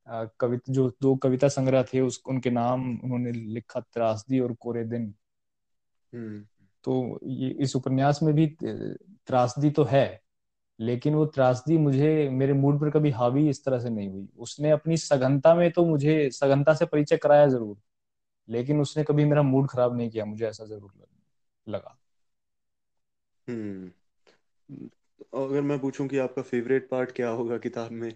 कविता 0.06 0.72
जो 0.72 0.88
दो 1.02 1.14
कविता 1.16 1.48
संग्रह 1.48 1.82
थे 1.82 2.00
उस 2.00 2.22
उनके 2.28 2.50
नाम 2.50 2.88
उन्होंने 3.04 3.32
लिखा 3.32 3.80
त्रासदी 3.80 4.40
और 4.40 4.52
कोरे 4.52 4.84
दिन। 4.84 5.14
हम्म। 6.12 6.44
तो 6.84 7.20
ये 7.24 7.50
इस 7.60 7.76
उपन्यास 7.76 8.22
में 8.22 8.34
भी 8.34 8.46
त्रासदी 8.62 9.70
तो 9.70 9.84
है 9.84 10.20
लेकिन 10.80 11.14
वो 11.14 11.24
त्रासदी 11.26 11.76
मुझे 11.78 12.28
मेरे 12.32 12.52
मूड 12.52 12.80
पर 12.80 12.90
कभी 12.90 13.10
हावी 13.10 13.48
इस 13.48 13.64
तरह 13.64 13.78
से 13.78 13.90
नहीं 13.90 14.08
हुई। 14.08 14.28
उसने 14.38 14.70
अपनी 14.70 14.96
सघनता 14.96 15.54
में 15.54 15.70
तो 15.72 15.84
मुझे 15.84 16.28
सघनता 16.30 16.74
से 16.74 16.86
परिचय 16.86 17.16
कराया 17.16 17.46
ज़रूर। 17.46 17.76
लेकिन 18.48 18.80
उसने 18.80 19.04
कभी 19.04 19.24
मेरा 19.24 19.42
मूड 19.44 19.68
खराब 19.68 19.96
नहीं 19.96 20.10
किया 20.10 20.24
मुझे 20.24 20.46
ऐसा 20.46 20.64
ज़रूर 20.66 20.92
लगा 21.66 21.98
हम्म। 23.48 23.90
अगर 25.34 25.60
मैं 25.62 25.78
पूछूँ 25.80 26.06
कि 26.08 26.18
आपका 26.18 26.42
फेवरेट 26.42 26.88
पार्ट 26.90 27.12
क्या 27.12 27.28
होगा 27.32 27.58
किताब 27.60 27.90
में? 27.94 28.12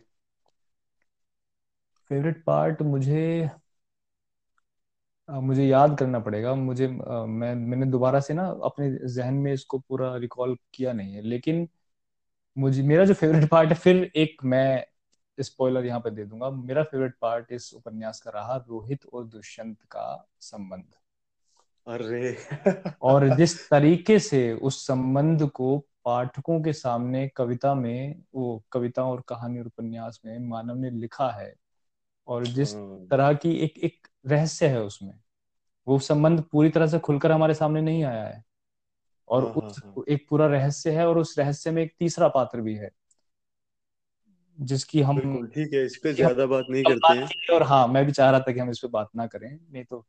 फेवरेट 2.11 2.43
पार्ट 2.45 2.83
मुझे 2.85 3.23
मुझे 5.29 5.65
याद 5.67 5.97
करना 5.99 6.19
पड़ेगा। 6.19 6.55
मुझे 6.55 6.87
मैं 6.89 7.55
मैंने 7.57 7.87
दोबारा 7.87 8.21
से 8.21 8.35
ना 8.35 8.47
अपने 8.65 8.91
जहन 9.09 9.35
में 9.37 9.53
इसको 9.53 9.79
पूरा 9.79 10.15
रिकॉल 10.17 10.57
किया 10.75 10.93
नहीं 10.93 11.15
है। 11.15 11.23
लेकिन 11.23 11.67
मुझे 12.57 12.83
मेरा 12.83 13.05
जो 13.05 13.15
फेवरेट 13.15 13.49
पार्ट 13.51 13.69
है 13.71 13.77
फिर 13.77 14.05
एक 14.17 14.45
मैं 14.47 14.85
स्पॉइलर 15.41 15.87
यहाँ 15.87 16.01
पे 16.01 16.11
दे 16.11 16.25
दूँगा। 16.25 16.51
मेरा 16.51 16.83
फेवरेट 16.83 17.15
पार्ट 17.21 17.53
इस 17.53 17.75
उपन्यास 17.75 18.21
का 18.21 18.31
रहा 18.31 18.57
रोहित 18.69 19.07
और 19.07 19.27
दुष्यंत 19.27 19.83
का 19.83 20.29
संबंध। 20.41 20.95
अरे। 21.87 22.37
और 23.03 23.29
जिस 23.29 23.71
तरीके 23.71 24.19
से 24.19 24.53
उस 24.53 24.87
संबंध 24.87 25.49
को 25.49 25.79
पाठकों 26.05 26.61
के 26.63 26.73
सामने 26.73 27.29
कविता 27.29 27.75
में 27.75 28.23
वो 28.35 28.65
कविता 28.73 29.05
और 29.05 29.21
कहानी 29.21 29.59
और 29.59 29.67
उपन्यास 29.67 30.21
में 30.27 30.39
मानव 30.39 30.77
ने 30.77 30.91
लिखा 30.91 31.31
है 31.31 31.55
और 32.29 32.47
जिस 32.47 32.75
हाँ। 32.75 33.07
तरह 33.11 33.35
की 33.35 33.53
एक 33.57 33.79
एक 33.79 34.09
रहस्य 34.27 34.69
है 34.69 34.83
उसमें 34.83 35.15
वो 35.87 35.99
संबंध 35.99 36.43
पूरी 36.43 36.71
तरह 36.71 36.87
से 36.87 36.99
खुलकर 36.99 37.33
हमारे 37.33 37.55
सामने 37.55 37.81
नहीं 37.81 38.05
आया 38.05 38.25
है। 38.25 38.45
और 39.29 39.45
हाँ, 39.45 39.53
उस 39.57 39.83
हाँ, 39.85 39.95
एक 40.09 40.27
पूरा 40.31 40.47
रहस्य 40.47 40.91
है 40.91 41.07
और 41.09 41.19
उस 41.19 41.39
रहस्य 41.39 41.71
में 41.71 41.83
एक 41.83 41.95
तीसरा 41.99 42.29
पात्र 42.29 42.61
भी 42.61 42.75
है। 42.77 42.91
जिसकी 44.61 45.03
हम 45.03 45.47
ठीक 45.47 45.73
है 45.75 45.85
इस 45.85 45.97
पे 45.97 46.13
ज़्यादा 46.13 46.47
बात 46.47 46.67
नहीं 46.71 46.85
करते 46.85 47.13
हैं। 47.13 47.55
और 47.55 47.63
हाँ 47.63 47.89
मैं 47.89 48.07
भी 48.07 48.13
चाह 48.13 48.31
रहा 48.31 48.41
था 48.41 48.53
कि 48.53 48.61
हम 48.61 48.71
इस 48.71 48.79
पे 48.79 48.89
बात 48.89 49.09
ना 49.17 49.27
करें 49.27 49.59
नहीं 49.73 49.85
तो 49.85 50.07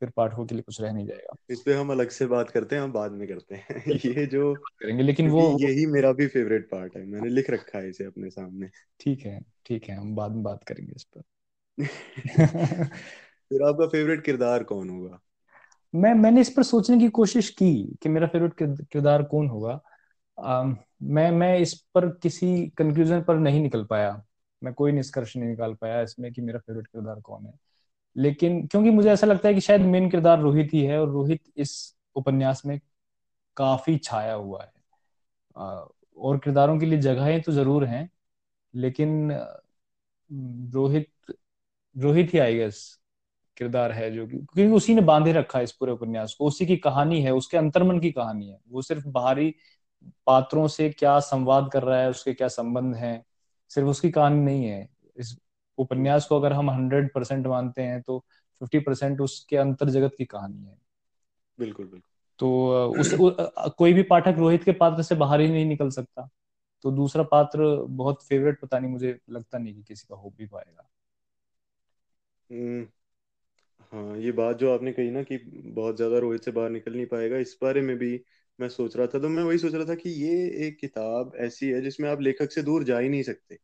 फिर 0.00 0.10
पाठकों 0.10 0.46
के 0.46 0.54
लिए 0.54 0.62
कुछ 0.62 0.80
रह 0.80 0.92
नहीं 0.92 1.06
जाएगा। 1.06 1.36
इस 1.50 1.60
पे 1.60 1.74
हम 1.74 1.90
अलग 1.90 2.08
से 2.08 2.26
बात 2.26 2.50
करते 2.50 2.76
हैं 2.76 2.82
हम 2.82 2.92
बाद 2.92 3.12
में 3.12 3.28
करते 3.28 3.54
हैं। 3.54 3.84
ये 4.16 4.26
जो 4.26 4.54
करेंगे 4.54 5.02
लेकिन 5.02 5.30
वो 5.30 5.58
यही 5.60 5.86
मेरा 5.86 6.12
भी 6.12 6.26
फेवरेट 6.26 6.68
पार्ट 6.70 6.96
है 6.96 7.06
मैंने 7.06 7.28
लिख 7.28 7.50
रखा 7.50 7.78
है 7.78 7.88
इसे 7.88 8.04
अपने 8.04 8.30
सामने। 8.30 8.68
ठीक 9.00 9.20
है 9.20 9.40
ठीक 9.66 9.84
है 9.84 9.96
हम 9.96 10.14
बाद 10.14 10.32
में 10.32 10.42
बात 10.42 10.64
करेंगे 10.64 10.92
इस 10.96 11.04
पर। 11.04 11.22
फिर 13.52 13.62
आपका 13.62 13.86
फेवरेट 13.86 14.24
किरदार 14.24 14.62
कौन 14.62 14.90
होगा? 14.90 15.20
मैं 15.94 16.14
मैंने 16.14 16.40
इस 16.40 16.50
पर 16.50 16.62
सोचने 16.62 16.98
की 16.98 17.08
कोशिश 17.08 17.50
की 17.50 17.98
कि 18.02 18.08
मेरा 18.08 18.26
फेवरेट 18.26 18.54
किरदार 18.92 19.22
कौन 19.22 19.48
होगा। 19.48 19.80
मैं 21.02 21.30
मैं 21.32 21.56
इस 21.58 21.74
पर 21.94 22.08
किसी 22.22 22.46
कंक्लूजन 22.78 23.22
पर 23.22 23.36
नहीं 23.36 23.60
निकल 23.62 23.84
पाया। 23.84 24.22
मैं 24.62 24.72
कोई 24.74 24.92
निष्कर्ष 24.92 25.36
नहीं 25.36 25.48
निकाल 25.48 25.74
पाया 25.74 26.00
इसमें 26.02 26.32
कि 26.32 26.42
मेरा 26.42 26.58
फेवरेट 26.58 26.86
किरदार 26.86 27.20
कौन 27.20 27.46
है। 27.46 27.52
लेकिन 28.16 28.66
क्योंकि 28.66 28.90
मुझे 28.90 29.10
ऐसा 29.10 29.26
लगता 29.26 29.48
है 29.48 29.54
कि 29.54 29.60
शायद 29.60 29.80
मेन 29.82 30.10
किरदार 30.10 30.40
रोहित 30.40 30.74
ही 30.74 30.82
है 30.86 31.00
और 31.00 31.10
रोहित 31.10 31.42
इस 31.56 31.74
उपन्यास 32.16 32.62
में 32.66 32.78
काफ़ी 33.56 33.96
छाया 33.98 34.34
हुआ 34.34 34.62
है। 34.64 34.72
और 36.18 36.38
किरदारों 36.38 36.78
के 36.80 36.86
लिए 36.86 36.98
जगहें 37.00 37.40
तो 37.42 37.52
ज़रूर 37.52 37.84
हैं, 37.84 38.08
लेकिन 38.74 39.32
रोहित 40.74 41.08
रोहित 41.96 42.34
ही 42.34 42.38
आई 42.38 42.54
गेस 42.56 42.78
किरदार 43.56 43.92
है 43.92 44.10
जो 44.12 44.26
कि, 44.26 44.36
क्योंकि 44.38 44.72
उसी 44.74 44.94
ने 44.94 45.00
बांधे 45.02 45.32
रखा 45.32 45.58
है 45.58 45.64
इस 45.64 45.72
पूरे 45.72 45.92
उपन्यास 45.92 46.34
को। 46.38 46.46
उसी 46.46 46.66
की 46.66 46.76
कहानी 46.78 47.20
है, 47.22 47.32
उसके 47.34 47.56
अंतर्मन 47.58 48.00
की 48.00 48.10
कहानी 48.12 48.48
है। 48.50 48.58
वो 48.68 48.82
सिर्फ़ 48.82 49.08
बाहरी 49.08 49.54
पात्रों 50.26 50.66
से 50.68 50.88
क्या 50.90 51.18
संवाद 51.22 51.70
कर 51.72 51.82
रहा 51.82 52.00
है 52.00 52.10
उसके 52.10 52.34
क्या 52.34 52.48
संबंध 52.48 52.94
हैं 52.96 53.22
सिर्फ़ 53.70 53.88
उसकी 53.88 54.10
कहानी 54.10 54.40
नहीं 54.40 54.64
है। 54.66 54.88
इस 55.16 55.36
उपन्यास 55.78 56.26
को 56.26 56.38
अगर 56.40 56.52
हम 56.52 56.70
हंड्रेड 56.70 57.12
परसेंट 57.14 57.46
मानते 57.46 57.82
हैं 57.82 58.00
तो 58.02 58.18
फिफ्टी 58.60 58.78
परसेंट 58.80 59.20
उसके 59.20 59.56
अंतर 59.56 59.90
जगत 59.90 60.14
की 60.18 60.24
कहानी 60.24 60.64
है। 60.66 60.76
बिल्कुल 61.58 61.86
बिल्कुल। 61.86 62.02
तो 62.40 62.48
उस 62.92 63.12
उ, 63.14 63.30
कोई 63.78 63.92
भी 63.92 64.02
पाठक 64.04 64.36
रोहित 64.38 64.64
के 64.64 64.72
पात्र 64.74 65.02
से 65.02 65.14
बाहर 65.16 65.40
ही 65.40 65.48
नहीं 65.48 65.64
निकल 65.66 65.90
सकता। 65.90 66.28
तो 66.84 66.90
दूसरा 66.92 67.22
पात्र 67.24 67.74
बहुत 67.94 68.24
फेवरेट 68.24 68.60
पता 68.60 68.78
नहीं 68.78 68.90
मुझे 68.92 69.18
लगता 69.30 69.58
नहीं 69.58 69.74
कि 69.74 69.82
किसी 69.82 70.06
का 70.08 70.16
हो 70.16 70.34
भी 70.38 70.46
पाएगा। 70.46 70.88
हम्म, 72.50 72.86
हाँ 73.92 74.16
ये 74.18 74.30
बात 74.32 74.56
जो 74.56 74.72
आपने 74.74 74.92
कही 74.92 75.10
ना 75.10 75.22
कि 75.22 75.36
बहुत 75.66 75.96
ज़्यादा 75.96 76.18
रोहित 76.18 76.44
से 76.44 76.50
बाहर 76.50 76.70
निकल 76.70 76.94
नहीं 76.94 77.06
पाएगा 77.06 77.36
इस 77.38 77.56
बारे 77.62 77.80
में 77.82 77.96
भी 77.98 78.16
मैं 78.62 78.68
सोच 78.68 78.96
रहा 78.96 79.06
था 79.06 79.18
तो 79.18 79.28
मैं 79.28 79.42
वही 79.42 79.58
सोच 79.58 79.74
रहा 79.74 79.84
था 79.84 79.94
कि 79.94 80.10
ये 80.22 80.34
एक 80.66 80.78
किताब 80.80 81.32
ऐसी 81.40 81.68
है 81.68 81.80
जिसमें 81.82 82.08
आप 82.10 82.20
लेखक 82.20 82.52
से 82.52 82.62
दूर 82.62 82.84
जा 82.84 82.98
ही 82.98 83.08
नहीं 83.08 83.22
सकते। 83.22 83.58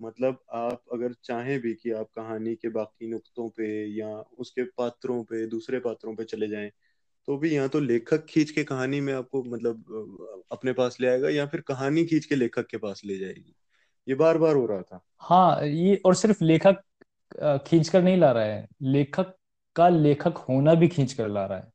मतलब 0.00 0.38
आप 0.54 0.82
अगर 0.92 1.14
चाहें 1.24 1.58
भी 1.60 1.74
कि 1.74 1.90
आप 1.92 2.06
कहानी 2.16 2.54
के 2.54 2.68
बाकी 2.68 3.08
नुक्तों 3.08 3.48
पे 3.48 3.68
या 3.98 4.08
उसके 4.38 4.64
पात्रों 4.78 5.22
पे, 5.24 5.46
दूसरे 5.46 5.78
पात्रों 5.80 6.14
पे 6.14 6.24
चले 6.24 6.48
जाएँ 6.48 6.70
तो 7.28 7.36
भी 7.38 7.50
यहाँ 7.50 7.68
तो 7.68 7.80
लेखक 7.80 8.24
खींच 8.26 8.50
के 8.50 8.64
कहानी 8.64 9.00
में 9.00 9.12
आपको 9.14 9.42
मतलब 9.44 10.46
अपने 10.52 10.72
पास 10.72 10.96
ले 11.00 11.08
आएगा 11.08 11.28
या 11.28 11.46
फिर 11.46 11.60
कहानी 11.60 12.04
खींच 12.04 12.24
के 12.24 12.34
लेखक 12.34 12.66
के 12.66 12.76
पास 12.76 13.02
ले 13.04 13.18
जाएगी। 13.18 13.54
ये 14.08 14.14
बार 14.14 14.38
बार 14.38 14.54
हो 14.56 14.66
रहा 14.66 14.82
था। 14.82 15.00
हाँ 15.20 15.66
ये 15.66 15.96
और 16.04 16.14
सिर्फ़ 16.14 16.44
लेखक 16.44 16.82
खींच 17.66 17.88
कर 17.88 18.02
नहीं 18.02 18.16
ला 18.16 18.30
रहा 18.32 18.44
है। 18.44 18.66
लेखक 18.82 19.34
का 19.76 19.88
लेखक 19.88 20.38
होना 20.48 20.74
भी 20.74 20.88
खींच 20.88 21.12
कर 21.12 21.28
ला 21.28 21.44
रहा 21.46 21.58
है। 21.58 21.68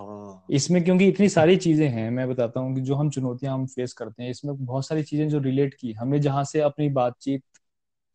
हाँ। 0.00 0.42
इसमें 0.50 0.84
क्योंकि 0.84 1.08
इतनी 1.08 1.28
सारी 1.28 1.56
चीज़ें 1.56 1.88
हैं 1.88 2.10
मैं 2.10 2.28
बताता 2.28 2.60
हूँ 2.60 2.74
कि 2.74 2.80
जो 2.80 2.94
हम 2.94 3.10
चुनौतियाँ 3.10 3.54
हम 3.54 3.66
फेस 3.66 3.92
करते 3.92 4.22
हैं 4.22 4.30
इसमें 4.30 4.64
बहुत 4.66 4.86
सारी 4.86 5.02
चीज़ें 5.02 5.28
जो 5.28 5.38
रिलेट 5.38 5.74
की। 5.74 5.92
हमने 5.92 6.18
जहाँ 6.18 6.44
से 6.44 6.60
अपनी 6.60 6.88
बातचीत 6.88 7.42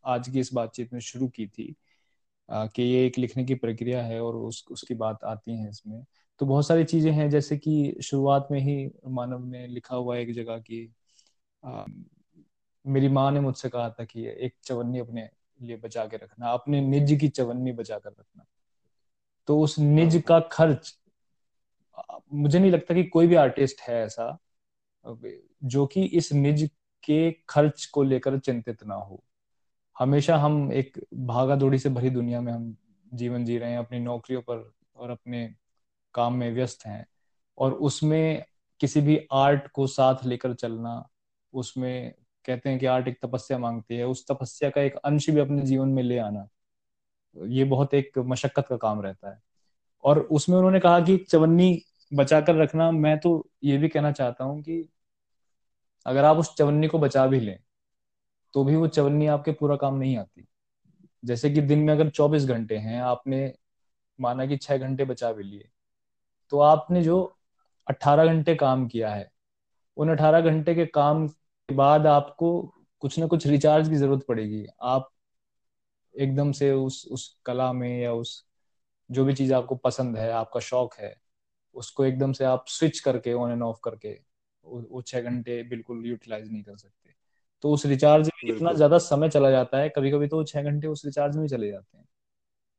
आज 0.04 0.28
की 0.28 0.40
इस 0.40 0.52
बातचीत 0.54 0.92
में 0.92 1.00
शुरू 1.00 1.28
की 1.28 1.46
थी 1.46 1.76
कि 2.50 2.82
ये 2.82 3.06
एक 3.06 3.18
लिखने 3.18 3.44
की 3.44 3.54
प्रक्रिया 3.54 4.02
है 4.02 4.20
और 4.20 4.36
उस 4.36 4.64
उसकी 4.70 4.94
बात 4.94 5.24
आती 5.24 5.58
है 5.58 5.68
इसमें। 5.70 6.04
तो 6.38 6.46
बहुत 6.46 6.66
सारी 6.66 6.84
चीज़ें 6.84 7.12
हैं 7.12 7.30
जैसे 7.30 7.56
कि 7.56 7.96
शुरुआत 8.02 8.48
में 8.50 8.60
ही 8.60 8.90
मानव 9.08 9.46
ने 9.46 9.66
लिखा 9.66 9.96
हुआ 9.96 10.16
एक 10.16 10.32
जगह 10.34 10.58
की 10.58 10.94
आ, 11.64 11.84
मेरी 12.86 13.08
माँ 13.08 13.32
ने 13.32 13.40
मुझसे 13.40 13.68
कहा 13.68 13.90
था 13.90 14.04
कि 14.04 14.26
एक 14.26 14.54
चवन्नी 14.64 14.98
अपने 14.98 15.30
लिए 15.62 15.76
बचा 15.76 16.06
के 16.06 16.16
रखना 16.16 16.50
अपने 16.50 16.80
निज 16.80 17.18
की 17.20 17.28
चवन्नी 17.28 17.72
बचा 17.72 17.98
कर 17.98 18.10
रखना। 18.10 18.44
तो 19.48 19.60
उस 19.60 19.78
निज 19.78 20.14
हाँ, 20.14 20.22
का। 20.22 20.40
खर्च 20.40 20.98
मुझे 22.34 22.58
नहीं 22.58 22.70
लगता 22.70 22.94
कि 22.94 23.04
कोई 23.04 23.26
भी 23.26 23.34
आर्टिस्ट 23.34 23.80
है 23.80 24.02
ऐसा, 24.04 24.36
जो 25.64 25.86
कि 25.86 26.02
इस 26.04 26.32
निज 26.32 26.68
के 27.04 27.30
खर्च 27.48 27.84
को 27.86 28.02
लेकर 28.02 28.38
चिंतित 28.38 28.84
ना 28.84 28.94
हो। 28.94 29.22
हमेशा 29.96 30.36
हम 30.36 30.72
एक 30.72 30.98
भागा 31.14 31.56
दौड़ी 31.56 31.78
से 31.78 31.88
भरी 31.88 32.10
दुनिया 32.10 32.40
में 32.40 32.52
हम 32.52 32.76
जीवन 33.14 33.44
जी 33.44 33.58
रहे 33.58 33.70
हैं, 33.70 33.78
अपनी 33.78 33.98
नौकरियों 33.98 34.42
पर 34.42 34.70
और 34.96 35.10
अपने 35.10 35.46
काम 36.14 36.34
में 36.34 36.50
व्यस्त 36.52 36.86
हैं 36.86 37.06
और 37.58 37.72
उसमें 37.72 38.44
किसी 38.80 39.00
भी 39.00 39.18
आर्ट 39.32 39.68
को 39.68 39.86
साथ 39.86 40.24
लेकर 40.24 40.54
चलना, 40.54 41.08
उसमें 41.52 42.14
कहते 42.44 42.70
हैं 42.70 42.78
कि 42.78 42.86
आर्ट 42.86 43.08
एक 43.08 43.18
तपस्या 43.22 43.58
मांगती 43.58 43.96
है, 43.96 44.06
उस 44.06 44.26
तपस्या 44.30 44.70
का 44.70 44.80
एक 44.80 44.96
अंश 44.96 45.28
भी 45.30 45.40
अपने 45.40 45.62
जीवन 45.62 45.88
में 45.88 46.02
ले 46.02 46.18
आना, 46.18 46.48
ये 47.36 47.64
बहुत 47.64 47.94
एक 47.94 48.18
मशक्कत 48.18 48.66
का 48.68 48.76
काम 48.76 49.00
रहता 49.02 49.30
है। 49.30 49.40
और 50.06 50.18
उसमें 50.20 50.56
उन्होंने 50.58 50.80
कहा 50.80 51.00
कि 51.00 51.16
चवन्नी 51.30 51.82
बचा 52.12 52.40
कर 52.40 52.54
रखना, 52.54 52.90
मैं 52.90 53.18
तो 53.20 53.48
ये 53.64 53.78
भी 53.78 53.88
कहना 53.88 54.12
चाहता 54.12 54.44
हूँ 54.44 54.62
कि 54.62 54.88
अगर 56.06 56.24
आप 56.24 56.36
उस 56.36 56.54
चवन्नी 56.56 56.88
को 56.88 56.98
बचा 56.98 57.26
भी 57.26 57.40
लें 57.40 57.58
तो 58.54 58.64
भी 58.64 58.76
वो 58.76 58.88
चवन्नी 58.88 59.26
आपके 59.26 59.52
पूरा 59.52 59.76
काम 59.76 59.94
नहीं 59.96 60.18
आती। 60.18 60.46
जैसे 61.24 61.50
कि 61.50 61.60
दिन 61.62 61.78
में 61.78 61.94
अगर 61.94 62.10
24 62.10 62.44
घंटे 62.44 62.76
हैं, 62.76 63.00
आपने 63.02 63.54
माना 64.20 64.46
कि 64.46 64.56
छह 64.56 64.78
घंटे 64.78 65.04
बचा 65.04 65.32
भी 65.32 65.44
लिए 65.44 65.68
तो 66.52 66.60
आपने 66.60 67.02
जो 67.02 67.18
18 67.86 68.26
घंटे 68.26 68.56
काम 68.56 68.88
किया 68.88 69.10
है, 69.14 69.30
उन 69.96 70.10
18 70.10 70.40
घंटे 70.42 70.74
के 70.74 70.86
काम 70.86 71.28
के 71.28 71.74
बाद 71.74 72.06
आपको 72.06 72.52
कुछ 73.00 73.18
ना 73.18 73.26
कुछ 73.26 73.46
रिचार्ज 73.46 73.88
की 73.88 73.96
ज़रूरत 73.96 74.24
पड़ेगी। 74.28 74.66
आप 74.82 75.10
एकदम 76.14 76.52
से 76.52 76.72
उस 76.72 77.06
उस 77.12 77.36
कला 77.46 77.72
में 77.72 78.00
या 78.00 78.12
उस 78.14 78.45
जो 79.10 79.24
भी 79.24 79.34
चीज़ 79.34 79.52
आपको 79.54 79.74
पसंद 79.76 80.16
है 80.16 80.30
आपका 80.32 80.60
शौक 80.60 80.94
है 80.94 81.14
उसको 81.76 82.04
एकदम 82.04 82.32
से 82.32 82.44
आप 82.44 82.64
स्विच 82.68 83.00
करके 83.00 83.32
ऑन 83.32 83.52
एंड 83.52 83.62
ऑफ़ 83.62 83.78
करके 83.84 84.18
वो 84.64 85.02
छह 85.02 85.20
घंटे 85.20 85.62
बिल्कुल 85.62 86.06
यूटिलाइज 86.06 86.50
नहीं 86.52 86.62
कर 86.62 86.76
सकते। 86.76 87.14
तो 87.64 87.70
उस 87.72 87.86
रिचार्ज 87.86 88.26
में 88.26 88.48
इतना 88.48 88.72
ज़्यादा 88.72 88.98
समय 88.98 89.28
चला 89.28 89.50
जाता 89.50 89.78
है 89.78 89.88
कभी 89.88 90.10
कभी 90.10 90.28
तो 90.28 90.42
छह 90.44 90.62
घंटे 90.62 90.86
उस 90.86 91.04
रिचार्ज 91.04 91.36
में 91.36 91.46
चले 91.48 91.70
जाते 91.70 91.98
हैं। 91.98 92.04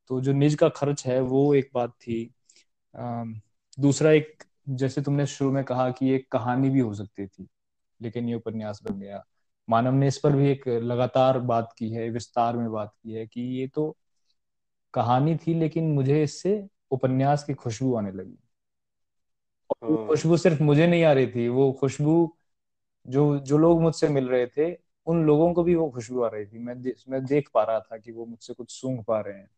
तो 0.09 0.19
जो 0.21 0.34
निज 0.34 0.55
का 0.55 0.69
खर्च 0.69 1.05
है 1.07 1.19
वो 1.21 1.53
एक 1.55 1.69
बात 1.73 1.91
थी। 2.01 2.23
आ, 2.95 3.23
दूसरा 3.78 4.11
एक 4.11 4.43
जैसे 4.71 5.01
तुमने 5.01 5.25
शुरू 5.28 5.51
में 5.51 5.63
कहा 5.63 5.89
कि 5.91 6.11
एक 6.11 6.32
कहानी 6.32 6.69
भी 6.69 6.80
हो 6.80 6.93
सकती 6.93 7.28
थी 7.28 7.47
लेकिन 7.99 8.30
ये 8.30 8.36
उपन्यास 8.36 8.82
बन 8.84 8.99
गया। 8.99 9.23
मानव 9.67 9.93
ने 9.93 10.07
इस 10.07 10.17
पर 10.17 10.34
भी 10.34 10.49
एक 10.51 10.67
लगातार 10.67 11.39
बात 11.41 11.73
की 11.78 11.89
है 11.91 12.09
विस्तार 12.09 12.57
में 12.57 12.71
बात 12.71 12.93
की 12.93 13.13
है 13.13 13.25
कि 13.28 13.41
ये 13.59 13.67
तो 13.67 13.95
कहानी 14.97 15.35
थी 15.37 15.53
लेकिन 15.53 15.91
मुझे 15.93 16.23
इससे 16.23 16.57
उपन्यास 16.91 17.43
की 17.43 17.53
खुशबू 17.53 17.95
आने 17.95 18.11
लगी। 18.11 18.37
और 19.69 19.89
वो 19.89 19.97
हाँ। 19.97 20.07
खुशबू 20.07 20.37
सिर्फ़ 20.37 20.63
मुझे 20.63 20.87
नहीं 20.87 21.03
आ 21.03 21.11
रही 21.13 21.27
थी 21.27 21.47
वो 21.49 21.71
खुशबू 21.71 22.13
जो 23.05 23.23
जो 23.39 23.57
लोग 23.57 23.81
मुझसे 23.81 24.07
मिल 24.09 24.27
रहे 24.29 24.47
थे 24.47 24.71
उन 25.07 25.23
लोगों 25.25 25.53
को 25.53 25.63
भी 25.63 25.75
वो 25.75 25.89
खुशबू 25.89 26.21
आ 26.21 26.29
रही 26.29 26.45
थी। 26.45 26.59
मैं 26.59 26.81
दे, 26.81 26.95
मैं 27.09 27.25
देख 27.25 27.49
पा 27.53 27.63
रहा 27.63 27.79
था 27.79 27.97
कि 27.97 28.11
वो 28.11 28.25
मुझसे 28.25 28.53
कुछ 28.53 28.71
सूंघ 28.71 29.03
पा 29.05 29.19
रहे 29.21 29.37
हैं। 29.37 29.49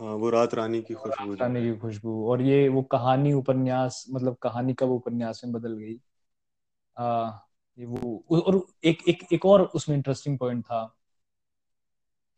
हाँ 0.00 0.14
वो 0.14 0.30
रात 0.30 0.54
रानी 0.54 0.82
की 0.82 0.94
खुशबू 0.94 1.34
रात 1.34 1.40
रानी 1.40 1.60
की 1.60 1.76
खुशबू। 1.76 2.30
और 2.30 2.42
ये 2.42 2.68
वो 2.68 2.82
कहानी 2.82 3.32
उपन्यास 3.32 4.04
मतलब 4.10 4.36
कहानी 4.36 4.74
कब 4.74 4.90
उपन्यास 4.90 5.40
में 5.44 5.52
बदल 5.52 5.76
गई? 5.78 6.00
आ, 6.96 7.30
ये 7.78 7.86
वो 7.86 8.24
और 8.30 8.66
एक 8.84 9.08
एक 9.08 9.32
एक 9.32 9.46
और 9.46 9.62
उसमें 9.62 9.96
इंटरेस्टिंग 9.96 10.38
पॉइंट 10.38 10.64
था। 10.64 10.82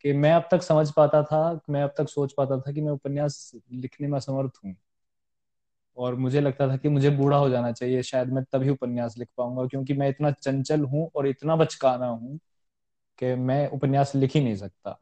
कि 0.03 0.13
मैं 0.13 0.31
अब 0.33 0.47
तक 0.51 0.61
समझ 0.63 0.89
पाता 0.91 1.23
था 1.23 1.41
मैं 1.69 1.83
अब 1.83 1.93
तक 1.97 2.09
सोच 2.09 2.33
पाता 2.33 2.59
था 2.59 2.71
कि 2.71 2.81
मैं 2.81 2.91
उपन्यास 2.91 3.51
लिखने 3.73 4.07
में 4.07 4.17
असमर्थ 4.17 4.59
हूँ। 4.65 4.75
और 5.97 6.15
मुझे 6.15 6.41
लगता 6.41 6.67
था 6.67 6.75
कि 6.77 6.89
मुझे 6.89 7.09
बूढ़ा 7.09 7.37
हो 7.37 7.49
जाना 7.49 7.71
चाहिए 7.71 8.01
शायद 8.03 8.29
मैं 8.29 8.43
तभी 8.43 8.69
उपन्यास 8.69 9.17
लिख 9.17 9.27
पाऊँगा 9.37 9.65
क्योंकि 9.67 9.93
मैं 9.93 10.09
इतना 10.09 10.31
चंचल 10.31 10.81
हूँ 10.85 11.09
और 11.15 11.27
इतना 11.27 11.55
बचकाना 11.55 12.07
हूँ 12.07 12.37
कि 13.19 13.35
मैं 13.37 13.67
उपन्यास 13.69 14.15
लिख 14.15 14.35
ही 14.35 14.41
नहीं 14.41 14.55
सकता। 14.55 14.99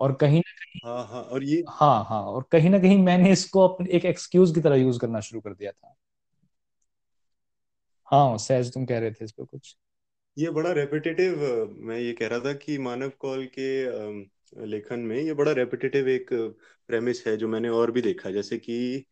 और 0.00 0.14
कहीं 0.14 0.38
ना 0.38 0.52
कहीं 0.56 0.80
हाँ 0.84 1.06
हाँ 1.08 1.22
और 1.24 1.44
ये 1.44 1.62
हाँ 1.70 2.04
हाँ 2.04 2.22
और 2.24 2.46
कहीं 2.52 2.70
ना 2.70 2.78
कहीं 2.78 2.98
मैंने 3.04 3.32
इसको 3.32 3.68
अपने 3.68 3.90
एक 3.90 4.04
एक्सक्यूज 4.04 4.54
की 4.54 4.60
तरह 4.60 4.76
यूज़ 4.76 5.00
करना 5.00 5.20
शुरू 5.20 5.40
कर 5.40 5.54
दिया 5.54 5.72
था। 5.72 5.94
हाँ 8.08 8.38
सहज 8.38 8.72
तुम 8.74 8.84
कह 8.86 8.98
रहे 8.98 9.10
थे 9.12 9.24
इस 9.24 9.32
पर 9.32 9.44
कुछ। 9.44 9.76
ये 10.36 10.50
बड़ा 10.50 10.72
रेपिटेटिव 10.72 11.36
मैं 11.80 11.98
ये 11.98 12.12
कह 12.12 12.26
रहा 12.26 12.40
था 12.40 12.52
कि 12.52 12.76
मानव 12.78 13.10
कौल 13.18 13.44
के 13.58 14.66
लेखन 14.66 15.00
में 15.00 15.16
ये 15.16 15.34
बड़ा 15.34 15.52
रेपिटेटिव 15.52 16.08
एक 16.08 16.28
प्रेमिस 16.88 17.26
है 17.26 17.36
जो 17.36 17.48
मैंने 17.48 17.68
और 17.68 17.90
भी 17.90 18.02
देखा 18.02 18.30
जैसे 18.30 18.58
कि 18.58 19.06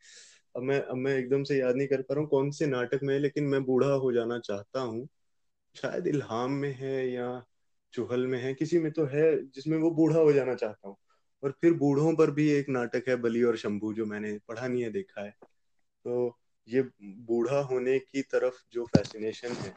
अब 0.57 0.63
मैं 0.63 0.81
अब 0.83 0.97
मैं 0.97 1.17
एकदम 1.19 1.43
से 1.43 1.59
याद 1.59 1.77
नहीं 1.77 1.89
कर 1.89 2.03
पा 2.03 2.15
रहा 2.15 2.21
हूँ 2.21 2.29
कौन 2.31 2.51
से 2.51 2.67
नाटक 2.67 3.01
में 3.03 3.19
लेकिन 3.19 3.45
मैं 3.45 3.65
बूढ़ा 3.65 3.89
हो 3.95 4.13
जाना 4.13 4.39
चाहता 4.39 4.81
हूँ। 4.81 5.09
शायद 5.77 6.07
इल्हाम 6.07 6.53
में 6.53 6.73
है 6.75 7.09
या 7.13 7.43
चुहल 7.95 8.27
में 8.27 8.39
है, 8.43 8.55
किसी 8.55 8.79
में 8.79 8.93
तो 8.93 9.05
है 9.07 9.37
जिसमें 9.47 9.79
वो 9.79 9.91
बूढ़ा 9.91 10.19
हो 10.19 10.33
जाना 10.33 10.55
चाहता 10.55 10.89
हूँ। 10.89 10.97
और 11.43 11.53
फिर 11.63 11.73
बूढ़ों 11.75 12.15
पर 12.17 12.31
भी 12.31 12.49
एक 12.51 12.69
नाटक 12.69 13.05
है, 13.09 13.17
बली 13.17 13.43
और 13.43 13.57
शंभू, 13.57 13.93
जो 13.95 14.07
मैंने 14.07 14.39
पढ़ा 14.49 14.69
नहीं 14.69 14.83
है, 14.83 14.91
देखा 14.91 15.25
है। 15.25 15.31
तो 16.05 16.39
ये 16.69 16.83
बूढ़ा 17.27 17.61
होने 17.63 17.99
की 18.01 18.23
तरफ़ 18.25 18.63
जो 18.73 18.85
फैसिनेशन 18.87 19.57
है 19.57 19.75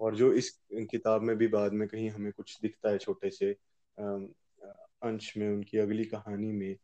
और 0.00 0.16
जो 0.16 0.32
इस 0.34 0.50
किताब 0.90 1.22
में 1.22 1.36
भी 1.36 1.46
बाद 1.48 1.72
में 1.72 1.86
कहीं 1.88 2.10
हमें 2.10 2.32
कुछ 2.32 2.58
दिखता 2.62 2.90
है 2.90 2.98
छोटे 2.98 3.30
से 3.30 3.50
अंश 3.98 5.32
में, 5.36 5.48
उनकी 5.50 5.78
अगली 5.78 6.04
कहानी 6.06 6.52
में, 6.52 6.76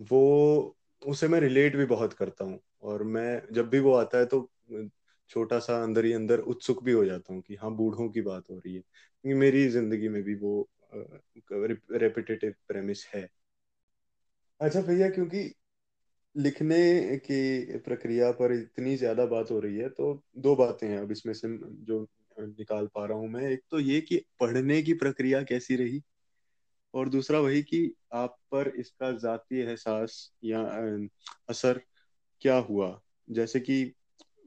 वो 0.00 0.76
उसे 1.02 1.28
मैं 1.28 1.40
रिलेट 1.40 1.76
भी 1.76 1.84
बहुत 1.86 2.12
करता 2.14 2.44
हूँ 2.44 2.60
और 2.82 3.02
मैं 3.06 3.42
जब 3.52 3.68
भी 3.70 3.78
वो 3.80 3.94
आता 3.94 4.18
है 4.18 4.26
तो 4.26 4.50
छोटा 5.30 5.58
सा 5.58 5.82
अंदर 5.82 6.04
ही 6.04 6.12
अंदर 6.12 6.38
उत्सुक 6.48 6.82
भी 6.84 6.92
हो 6.92 7.04
जाता 7.04 7.34
हूँ 7.34 7.42
कि 7.42 7.54
हाँ 7.56 7.70
बूढ़ों 7.76 8.08
की 8.10 8.20
बात 8.22 8.44
हो 8.50 8.58
रही 8.58 8.74
है। 8.74 8.80
क्योंकि 8.80 9.34
मेरी 9.40 9.68
ज़िंदगी 9.68 10.08
में 10.08 10.22
भी 10.22 10.34
वो 10.36 10.68
रेपिटेटिव 10.94 12.54
प्रेमिस 12.68 13.06
है। 13.14 13.28
अच्छा 14.60 14.80
भैया, 14.82 15.08
क्योंकि 15.10 15.42
लिखने 16.36 17.16
की 17.18 17.78
प्रक्रिया 17.78 18.30
पर 18.32 18.52
इतनी 18.52 18.96
ज़्यादा 18.96 19.26
बात 19.26 19.50
हो 19.50 19.58
रही 19.60 19.76
है 19.76 19.88
तो 19.88 20.12
दो 20.38 20.54
बातें 20.56 20.86
हैं 20.88 20.98
अब 20.98 21.12
इसमें 21.12 21.32
से 21.34 21.48
जो 21.84 22.06
निकाल 22.38 22.86
पा 22.86 23.04
रहा 23.06 23.18
हूँ 23.18 23.28
मैं। 23.28 23.42
एक 23.50 23.60
तो 23.70 23.80
ये 23.80 24.00
कि 24.00 24.24
पढ़ने 24.40 24.80
की 24.82 24.92
प्रक्रिया 24.94 25.42
कैसी 25.42 25.76
रही 25.76 26.00
और 26.94 27.08
दूसरा 27.08 27.40
वही 27.40 27.62
कि 27.62 27.92
आप 28.12 28.36
पर 28.52 28.68
इसका 28.76 29.10
जाती 29.12 29.60
एहसास 29.60 30.32
या 30.44 30.60
असर 31.48 31.80
क्या 32.42 32.56
हुआ? 32.58 33.00
जैसे 33.28 33.60
कि 33.60 33.92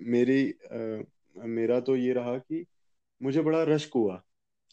मेरी 0.02 0.50
आ, 0.52 1.04
मेरा 1.36 1.80
तो 1.80 1.96
ये 1.96 2.14
रहा 2.14 2.38
कि 2.38 2.66
मुझे 3.22 3.42
बड़ा 3.42 3.64
रश्क 3.64 3.92
हुआ। 3.96 4.22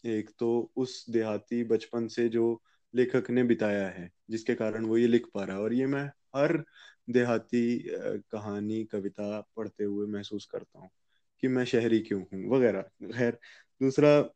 एक 0.03 0.29
तो 0.39 0.71
उस 0.75 1.05
देहाती 1.09 1.63
बचपन 1.63 2.07
से 2.07 2.27
जो 2.29 2.61
लेखक 2.93 3.29
ने 3.29 3.43
बिताया 3.43 3.87
है 3.89 4.09
जिसके 4.29 4.55
कारण 4.55 4.85
वो 4.85 4.97
ये 4.97 5.07
लिख 5.07 5.27
पा 5.33 5.43
रहा 5.43 5.57
है 5.57 5.63
और 5.63 5.73
ये 5.73 5.85
मैं 5.87 6.03
हर 6.35 6.57
देहाती 7.09 7.83
कहानी, 8.31 8.83
कविता 8.85 9.41
पढ़ते 9.57 9.83
हुए 9.83 10.07
महसूस 10.07 10.45
करता 10.45 10.79
हूँ 10.79 10.89
कि 11.41 11.47
मैं 11.47 11.65
शहरी 11.65 11.99
क्यों 11.99 12.21
हूँ, 12.21 12.49
वगैरह। 12.49 12.81
खैर, 13.13 13.39
दूसरा, 13.81 14.29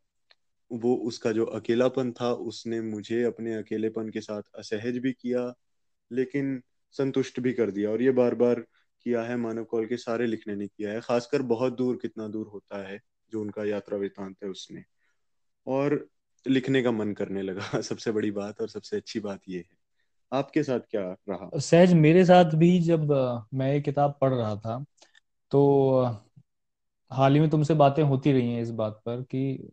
वो 0.72 0.96
उसका 0.96 1.32
जो 1.32 1.46
अकेलापन 1.46 2.12
था, 2.12 2.34
उसने 2.34 2.82
मुझे 2.82 3.24
अपने 3.24 3.56
अकेलेपन 3.56 4.10
के 4.10 4.22
साथ 4.22 4.42
असहज 4.56 4.98
भी 4.98 5.14
किया, 5.14 5.54
लेकिन 6.12 6.62
संतुष्ट 6.92 7.40
भी 7.40 7.54
कर 7.54 7.72
दिया। 7.72 7.92
और 7.92 8.02
ये 8.02 8.12
बार 8.12 8.36
बार 8.36 8.66
किया 9.02 9.24
है, 9.24 9.38
मानव 9.38 9.64
कौल 9.64 9.86
के 9.88 9.98
सारे 9.98 10.28
लिखने 10.28 10.56
ने 10.56 10.68
किया 10.68 10.92
है, 10.92 11.02
खासकर 11.02 11.42
बहुत 11.42 11.74
दूर, 11.78 11.96
कितना 12.02 12.28
दूर 12.28 12.48
होता 12.48 12.88
है, 12.88 13.02
जो 13.32 13.42
उनका 13.42 13.66
यात्रा 13.66 13.98
वृतांत 13.98 14.38
है 14.44 14.50
उसने। 14.50 14.84
और 15.68 16.10
लिखने 16.48 16.84
का 16.84 16.92
मन 16.92 17.14
करने 17.14 17.42
लगा, 17.42 17.62
सबसे 17.82 18.12
बड़ी 18.12 18.32
बात 18.32 18.62
और 18.62 18.70
सबसे 18.70 18.98
अच्छी 18.98 19.20
बात 19.20 19.42
ये 19.50 19.60
है। 19.60 19.75
आपके 20.36 20.64
साथ 20.64 20.80
क्या 20.92 21.02
रहा? 21.30 21.50
सहज, 21.60 21.94
मेरे 21.94 22.26
साथ 22.26 22.56
भी 22.56 22.80
जब 22.82 23.12
मैं 23.54 23.72
ये 23.74 23.82
किताब 23.82 24.18
पढ़ 24.22 24.34
रहा 24.34 24.56
था 24.58 24.84
तो 25.52 25.62
हाल 27.12 27.34
ही 27.34 27.40
में 27.40 27.50
तुमसे 27.50 27.74
बातें 27.74 28.04
होती 28.04 28.32
रही 28.32 28.54
हैं 28.54 28.62
इस 28.62 28.70
बात 28.74 29.02
पर 29.06 29.22
कि 29.24 29.72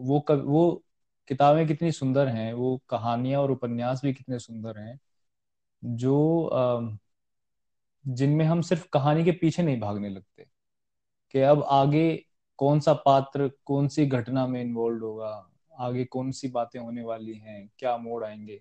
वो 0.00 0.20
कब, 0.20 0.44
वो 0.46 0.82
किताबें 1.28 1.66
कितनी 1.66 1.92
सुंदर 1.92 2.28
हैं, 2.28 2.52
वो 2.52 2.80
कहानियाँ 2.88 3.40
और 3.42 3.50
उपन्यास 3.50 4.00
भी 4.04 4.12
कितने 4.14 4.38
सुंदर 4.38 4.78
हैं, 4.78 4.98
जो 5.82 6.98
जिनमें 8.04 8.44
हम 8.44 8.60
सिर्फ़ 8.62 8.86
कहानी 8.92 9.24
के 9.24 9.32
पीछे 9.32 9.62
नहीं 9.62 9.80
भागने 9.80 10.08
लगते 10.08 10.46
कि 11.34 11.40
अब 11.40 11.62
आगे 11.70 12.04
कौन 12.58 12.80
सा 12.80 12.92
पात्र, 12.94 13.50
कौन 13.66 13.88
सी 13.88 14.06
घटना 14.06 14.46
में 14.46 14.60
इन्वॉल्व 14.62 15.04
होगा, 15.06 15.50
आगे 15.78 16.04
कौन 16.04 16.30
सी 16.32 16.48
बातें 16.48 16.80
होने 16.80 17.02
वाली 17.02 17.34
हैं, 17.34 17.68
क्या 17.78 17.96
मोड़ 17.96 18.24
आएँगे। 18.24 18.60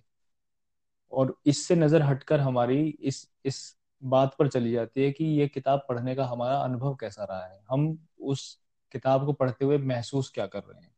और 1.12 1.36
इससे 1.46 1.76
नज़र 1.76 2.02
हटकर 2.02 2.40
हमारी 2.40 2.80
इस 3.02 3.28
इस 3.46 3.76
बात 4.04 4.36
पर 4.40 4.48
चली 4.48 4.72
जाती 4.72 5.04
है 5.04 5.12
कि 5.12 5.26
ये 5.40 5.48
किताब 5.48 5.86
पढ़ने 5.90 6.16
का 6.16 6.26
हमारा 6.26 6.58
अनुभव 6.58 6.96
कैसा 6.96 7.24
रहा 7.24 7.46
है? 7.46 7.62
हम 7.70 7.98
उस 8.22 8.60
किताब 8.92 9.26
को 9.26 9.34
पढ़ते 9.34 9.66
हुए 9.66 9.78
महसूस 9.78 10.30
क्या 10.30 10.46
कर 10.48 10.60
रहे 10.60 10.82
हैं? 10.82 10.92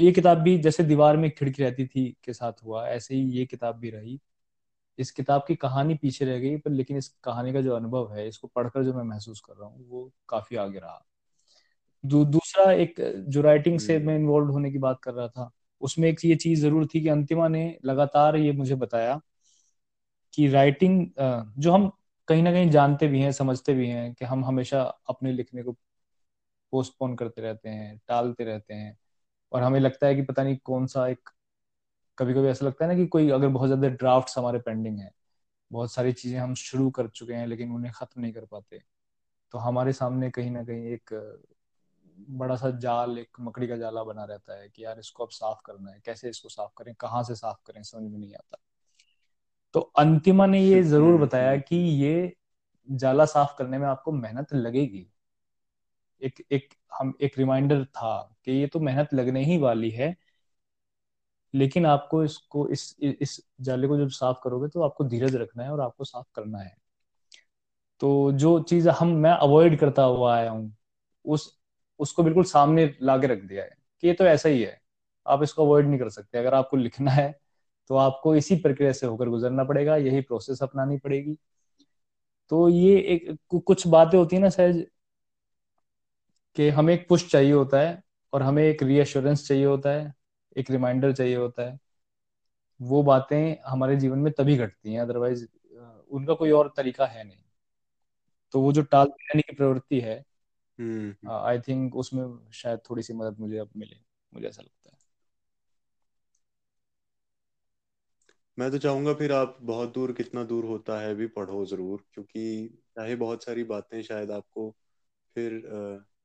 तो 0.00 0.04
ये 0.04 0.12
किताब 0.12 0.38
भी 0.38 0.58
जैसे 0.58 0.84
दीवार 0.84 1.16
में 1.16 1.30
खिड़की 1.30 1.62
रहती 1.62 1.86
थी 1.86 2.08
के 2.24 2.32
साथ 2.32 2.62
हुआ 2.64 2.86
ऐसे 2.88 3.14
ही 3.14 3.22
ये 3.30 3.44
किताब 3.46 3.76
भी 3.76 3.90
रही। 3.90 4.18
इस 4.98 5.10
किताब 5.10 5.44
की 5.48 5.54
कहानी 5.56 5.94
पीछे 5.94 6.24
रह 6.24 6.38
गई 6.38 6.56
पर 6.56 6.70
लेकिन 6.70 6.96
इस 6.96 7.08
कहानी 7.24 7.52
का 7.52 7.60
जो 7.60 7.74
अनुभव 7.76 8.12
है 8.14 8.28
इसको 8.28 8.48
पढ़कर 8.48 8.84
जो 8.84 8.94
मैं 8.94 9.04
महसूस 9.04 9.40
कर 9.40 9.54
रहा 9.54 9.68
हूँ 9.68 9.86
वो 9.88 10.10
काफ़ी 10.28 10.56
आगे 10.56 10.78
रहा। 10.78 11.04
दू, 12.04 12.24
दूसरा 12.24 12.70
एक 12.72 12.94
जो 13.28 13.40
राइटिंग 13.42 13.78
से 13.80 13.98
मैं 13.98 14.16
इन्वॉल्व 14.16 14.50
होने 14.50 14.70
की 14.72 14.78
बात 14.78 15.00
कर 15.02 15.14
रहा 15.14 15.28
था 15.28 15.50
उसमें 15.82 16.08
एक 16.08 16.24
ये 16.24 16.36
चीज़ 16.36 16.60
ज़रूर 16.62 16.86
थी 16.86 17.00
कि 17.00 17.08
अंतिमा 17.08 17.48
ने 17.48 17.78
लगातार 17.84 18.36
ये 18.36 18.52
मुझे 18.52 18.74
बताया 18.74 19.20
कि 20.38 20.48
राइटिंग 20.48 21.06
जो 21.58 21.72
हम 21.72 21.90
कहीं 22.28 22.42
ना 22.42 22.52
कहीं 22.52 22.70
जानते 22.70 23.06
भी 23.08 23.20
हैं, 23.20 23.32
समझते 23.32 23.74
भी 23.74 23.88
हैं 23.88 24.12
कि 24.14 24.24
हम 24.24 24.44
हमेशा 24.44 24.82
अपने 25.08 25.32
लिखने 25.32 25.62
को 25.62 25.72
पोस्टपोन 26.72 27.14
करते 27.16 27.42
रहते 27.42 27.68
हैं, 27.68 27.98
टालते 28.08 28.44
रहते 28.44 28.74
हैं। 28.74 28.96
और 29.52 29.62
हमें 29.62 29.80
लगता 29.80 30.06
है 30.06 30.14
कि 30.14 30.22
पता 30.22 30.42
नहीं 30.44 30.56
कौन 30.64 30.86
सा 30.86 31.06
एक 31.08 31.30
कभी 32.18 32.34
कभी 32.34 32.48
ऐसा 32.48 32.66
लगता 32.66 32.84
है 32.84 32.90
ना 32.92 32.96
कि 32.98 33.06
कोई 33.08 33.30
अगर 33.30 33.48
बहुत 33.48 33.68
ज़्यादा 33.68 33.88
ड्राफ्ट 33.96 34.38
हमारे 34.38 34.58
पेंडिंग 34.60 34.98
है, 35.00 35.10
बहुत 35.70 35.92
सारी 35.92 36.12
चीज़ें 36.14 36.38
हम 36.40 36.54
शुरू 36.56 36.90
कर 36.92 37.08
चुके 37.10 37.34
हैं 37.34 37.46
लेकिन 37.46 37.72
उन्हें 37.72 37.92
खत्म 37.96 38.20
नहीं 38.22 38.32
कर 38.32 38.44
पाते 38.46 38.82
तो 39.54 39.58
हमारे 39.60 39.92
सामने 39.94 40.30
कहीं 40.30 40.50
ना 40.50 40.64
कहीं 40.64 40.86
एक 40.88 41.14
बड़ा 42.32 42.56
सा 42.56 42.70
जाल, 42.78 43.18
एक 43.18 43.40
मकड़ी 43.40 43.68
का 43.68 43.76
जाला 43.76 44.04
बना 44.04 44.24
रहता 44.24 44.58
है 44.60 44.68
कि 44.68 44.84
यार 44.84 44.98
इसको 44.98 45.24
अब 45.24 45.30
साफ़ 45.32 45.60
करना 45.66 45.90
है, 45.92 46.00
कैसे 46.06 46.28
इसको 46.30 46.48
साफ़ 46.48 46.72
करें, 46.78 46.94
कहाँ 46.96 47.22
से 47.24 47.34
साफ़ 47.34 47.58
करें, 47.66 47.82
समझ 47.82 48.10
में 48.12 48.18
नहीं 48.18 48.34
आता। 48.34 48.58
तो 49.76 49.80
अंतिमा 49.98 50.46
ने 50.46 50.60
ये 50.60 50.82
ज़रूर 50.82 51.20
बताया। 51.20 51.56
कि 51.58 51.76
ये 51.76 52.32
जाला 52.88 53.24
साफ़ 53.26 53.56
करने 53.58 53.78
में 53.78 53.86
आपको 53.86 54.12
मेहनत 54.12 54.54
लगेगी। 54.54 55.06
एक 56.22 56.42
एक 56.52 56.68
हम 56.92 57.12
एक 57.22 57.38
रिमाइंडर 57.38 57.84
था 57.86 58.12
कि 58.44 58.52
ये 58.52 58.66
तो 58.66 58.80
मेहनत 58.80 59.14
लगने 59.14 59.44
ही 59.44 59.58
वाली 59.58 59.90
है 59.90 60.16
लेकिन 61.54 61.86
आपको 61.86 62.22
इसको 62.24 62.66
इस 62.68 62.94
इस 63.02 63.40
जाले 63.60 63.88
को 63.88 63.96
जब 63.98 64.08
साफ़ 64.10 64.38
करोगे 64.44 64.68
तो 64.68 64.82
आपको 64.82 65.04
धीरज 65.04 65.36
रखना 65.36 65.62
है 65.62 65.70
और 65.72 65.80
आपको 65.80 66.04
साफ़ 66.04 66.26
करना 66.34 66.58
है। 66.58 66.76
तो 68.00 68.32
जो 68.32 68.58
चीज़ 68.60 68.88
हम 68.90 69.08
मैं 69.16 69.30
अवॉइड 69.32 69.78
करता 69.80 70.02
हुआ 70.02 70.34
आया 70.36 70.50
हूँ 70.50 70.72
उस 71.24 71.52
उसको 72.00 72.22
बिल्कुल 72.22 72.44
सामने 72.44 72.86
लाके 73.02 73.26
रख 73.26 73.38
दिया 73.42 73.64
है 73.64 73.70
कि 74.02 74.08
ये 74.08 74.14
तो 74.14 74.24
ऐसा 74.24 74.48
ही 74.48 74.62
है। 74.62 74.80
आप 75.26 75.42
इसको 75.42 75.64
अवॉइड 75.66 75.86
नहीं 75.86 75.98
कर 75.98 76.08
सकते। 76.10 76.38
अगर 76.38 76.54
आपको 76.54 76.76
लिखना 76.76 77.10
है 77.10 77.34
तो 77.90 77.96
आपको 77.96 78.34
इसी 78.36 78.56
प्रक्रिया 78.56 78.92
से 78.92 79.06
होकर 79.06 79.28
गुजरना 79.28 79.64
पड़ेगा 79.64 79.96
यही 79.96 80.20
प्रोसेस 80.20 80.62
अपनानी 80.62 80.98
पड़ेगी। 80.98 81.36
तो 82.50 82.68
ये 82.68 82.98
एक 83.14 83.36
कुछ 83.66 83.86
बातें 83.86 84.18
होती 84.18 84.36
है 84.36 84.42
ना 84.42 84.48
सहज 84.48 84.84
कि 86.56 86.68
हमें 86.68 86.92
एक 86.94 87.08
पुश 87.08 87.30
चाहिए 87.30 87.52
होता 87.52 87.80
है 87.80 88.02
और 88.32 88.42
हमें 88.42 88.62
एक 88.64 88.82
रीअश्योरेंस 88.82 89.46
चाहिए 89.48 89.64
होता 89.64 89.90
है 89.90 90.12
एक 90.56 90.70
रिमाइंडर 90.70 91.12
चाहिए 91.12 91.36
होता 91.36 91.62
है। 91.62 91.78
वो 92.80 93.02
बातें 93.02 93.56
हमारे 93.66 93.96
जीवन 93.96 94.18
में 94.18 94.32
तभी 94.32 94.56
घटती 94.56 94.92
हैं 94.92 95.00
अदरवाइज़ 95.00 95.46
उनका 96.10 96.34
कोई 96.34 96.50
और 96.50 96.72
तरीका 96.76 97.06
है 97.06 97.24
नहीं। 97.24 97.38
तो 98.54 98.60
वो 98.60 98.72
जो 98.72 98.82
टाल 98.84 99.06
की 99.36 99.54
प्रवृत्ति 99.56 100.00
है 100.00 100.24
आई 101.26 101.58
थिंक 101.60 101.96
उसमें 101.96 102.24
शायद 102.54 102.80
थोड़ी 102.90 103.02
सी 103.02 103.12
मदद 103.12 103.40
मुझे 103.40 103.58
अब 103.58 103.70
मिले 103.76 103.96
मुझे 104.32 104.46
ऐसा 104.48 104.62
लगता 104.62 104.90
है। 104.90 104.95
मैं 108.58 108.70
तो 108.70 108.78
चाहूँगा 108.78 109.12
फिर 109.14 109.32
आप 109.32 109.56
बहुत 109.62 109.92
दूर 109.94 110.12
कितना 110.12 110.42
दूर 110.44 110.64
होता 110.64 111.00
है 111.00 111.14
भी 111.14 111.26
पढ़ो 111.28 111.64
ज़रूर 111.66 112.04
क्योंकि 112.12 112.42
चाहे 112.96 113.16
बहुत 113.16 113.44
सारी 113.44 113.64
बातें 113.64 114.00
शायद 114.02 114.30
आपको 114.30 114.70
फिर 115.36 115.62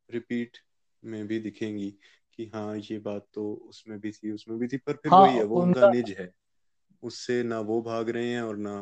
रिपीट 0.09 0.57
में 1.03 1.25
भी 1.27 1.39
दिखेंगी 1.39 1.89
कि 2.33 2.51
हाँ 2.55 2.77
ये 2.81 2.99
बात 2.99 3.27
तो 3.33 3.53
उसमें 3.69 3.99
भी 3.99 4.11
थी 4.11 4.31
उसमें 4.31 4.57
भी 4.59 4.67
थी 4.67 4.77
पर 4.77 4.93
फिर 4.93 5.13
हाँ, 5.13 5.15
वही 5.15 5.37
है 5.37 5.43
वो 5.45 5.61
उनका 5.61 5.85
निज 5.85 6.15
है। 6.19 6.31
उससे 7.03 7.43
ना 7.43 7.59
वो 7.61 7.81
भाग 7.81 8.09
रहे 8.09 8.29
हैं 8.29 8.41
और 8.41 8.57
ना 8.57 8.77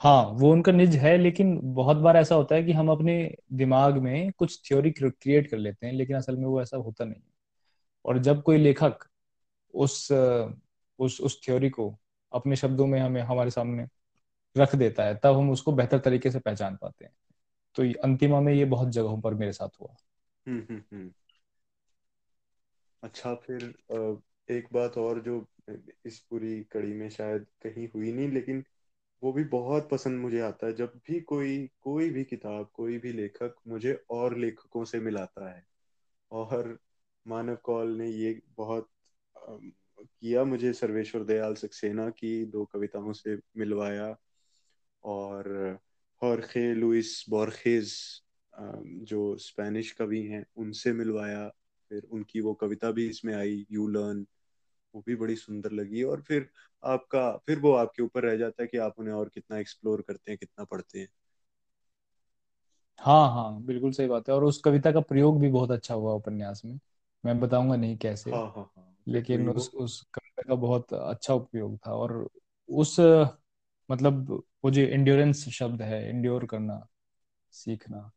हाँ 0.00 0.22
वो 0.32 0.50
उनका 0.52 0.72
निज 0.72 0.94
है 0.96 1.16
लेकिन 1.18 1.58
बहुत 1.74 1.96
बार 1.96 2.16
ऐसा 2.16 2.34
होता 2.34 2.54
है 2.54 2.62
कि 2.62 2.72
हम 2.72 2.88
अपने 2.88 3.14
दिमाग 3.52 3.98
में 3.98 4.32
कुछ 4.32 4.60
थ्योरी 4.68 4.90
क्रिएट 4.90 5.50
कर 5.50 5.56
लेते 5.58 5.86
हैं 5.86 5.92
लेकिन 5.92 6.16
असल 6.16 6.36
में 6.36 6.44
वो 6.46 6.60
ऐसा 6.62 6.76
होता 6.76 7.04
नहीं 7.04 7.20
और 8.04 8.18
जब 8.18 8.42
कोई 8.42 8.58
लेखक 8.58 9.04
उस 9.74 10.08
उस 10.98 11.20
उस 11.20 11.40
थ्योरी 11.44 11.70
को 11.70 11.90
अपने 12.32 12.56
शब्दों 12.56 12.86
में 12.86 12.98
हमें, 13.00 13.20
हमारे 13.22 13.50
सामने 13.50 13.86
रख 14.56 14.74
देता 14.74 15.04
है, 15.04 15.14
तब 15.14 15.36
हम 15.36 15.50
उसको 15.50 15.72
बेहतर 15.72 15.98
तरीके 15.98 16.30
से 16.30 16.38
पहचान 16.38 16.76
पाते 16.76 17.04
हैं। 17.04 17.12
तो 17.74 17.82
अंतिमा 18.02 18.40
में 18.40 18.52
ये 18.52 18.64
बहुत 18.64 18.88
जगहों 18.88 19.20
पर 19.20 19.34
मेरे 19.34 19.52
साथ 19.52 19.80
हुआ। 19.80 19.94
हम्म 20.46 20.62
हम्म 20.70 20.82
हम्म। 20.92 21.12
अच्छा 23.02 23.34
फिर 23.34 23.64
एक 24.50 24.68
बात 24.72 24.96
और 24.98 25.20
जो 25.20 25.46
इस 26.06 26.18
पूरी 26.20 26.62
कड़ी 26.64 26.92
में 26.92 27.08
शायद 27.10 27.46
कहीं 27.66 27.88
हुई 27.88 28.12
नहीं, 28.12 28.28
लेकिन 28.28 28.64
वो 29.22 29.32
भी 29.32 29.44
बहुत 29.44 29.88
पसंद 29.90 30.20
मुझे 30.20 30.40
आता 30.40 30.66
है। 30.66 30.72
जब 30.72 31.00
भी 31.06 31.20
कोई 31.20 31.70
कोई 31.80 32.10
भी 32.10 32.24
किताब, 32.24 32.70
कोई 32.74 32.98
भी 32.98 33.12
लेखक 33.12 33.54
मुझे 33.68 33.92
और 34.10 34.36
लेखकों 34.36 34.84
से 34.84 35.00
मिलाता 35.00 35.48
है, 35.50 35.64
और 36.32 36.78
मानव 37.26 37.56
कौल 37.56 37.96
ने 37.96 38.08
ये 38.08 38.40
बहुत 38.56 38.88
किया 40.22 40.44
मुझे 40.44 40.72
सर्वेश्वर 40.72 41.24
दयाल 41.24 41.54
सक्सेना 41.54 42.08
की 42.10 42.44
दो 42.46 42.64
कविताओं 42.64 43.12
से 43.12 43.36
मिलवाया 43.56 44.14
और 45.04 45.48
हॉर्खे 46.22 46.72
लुइस 46.74 47.24
बोर्खेज 47.30 47.92
जो 49.04 49.36
स्पेनिश 49.38 49.92
कवि 49.92 50.22
हैं 50.22 50.44
उनसे 50.56 50.92
मिलवाया। 50.92 51.48
फिर 51.90 52.02
उनकी 52.12 52.40
वो 52.40 52.54
कविता 52.54 52.90
भी 52.90 53.08
इसमें 53.08 53.34
आई 53.34 53.66
यू 53.72 53.86
लर्न 53.88 54.26
वो 54.94 55.02
भी 55.06 55.16
बड़ी 55.16 55.36
सुंदर 55.36 55.72
लगी। 55.72 56.02
और 56.04 56.22
फिर 56.22 56.48
आपका 56.82 57.30
फिर 57.46 57.58
वो 57.60 57.72
आपके 57.74 58.02
ऊपर 58.02 58.24
रह 58.24 58.36
जाता 58.36 58.62
है 58.62 58.68
कि 58.68 58.78
आप 58.78 58.98
उन्हें 58.98 59.14
और 59.14 59.28
कितना 59.34 59.58
एक्सप्लोर 59.58 60.02
करते 60.02 60.30
हैं 60.30 60.38
कितना 60.38 60.64
पढ़ते 60.64 61.00
हैं। 61.00 61.08
हाँ 63.00 63.28
हाँ 63.30 63.62
बिल्कुल 63.62 63.92
सही 63.92 64.06
बात 64.06 64.28
है। 64.28 64.34
और 64.34 64.44
उस 64.44 64.60
कविता 64.64 64.92
का 64.92 65.00
प्रयोग 65.00 65.40
भी 65.40 65.48
बहुत 65.48 65.70
अच्छा 65.70 65.94
हुआ 65.94 66.12
उपन्यास 66.14 66.62
में। 66.64 66.78
मैं 67.24 67.38
बताऊँगा 67.40 67.76
नहीं 67.76 67.96
कैसे। 67.98 68.30
हाँ 68.32 68.40
हाँ 68.46 68.64
हाँ। 68.76 68.97
लेकिन 69.08 69.48
उस 69.48 69.70
उस 69.76 70.00
कविता 70.14 70.42
का 70.42 70.54
बहुत 70.56 70.92
अच्छा 70.94 71.34
उपयोग 71.34 71.76
था 71.78 71.92
और 71.94 72.28
उस 72.68 72.96
मतलब 73.88 74.30
वो 74.64 74.70
जो 74.70 74.82
इंड्योरेंस 74.82 75.48
शब्द 75.50 75.82
है 75.82 76.08
इंड्योर 76.10 76.46
करना 76.46 76.86
सीखना 77.52 78.10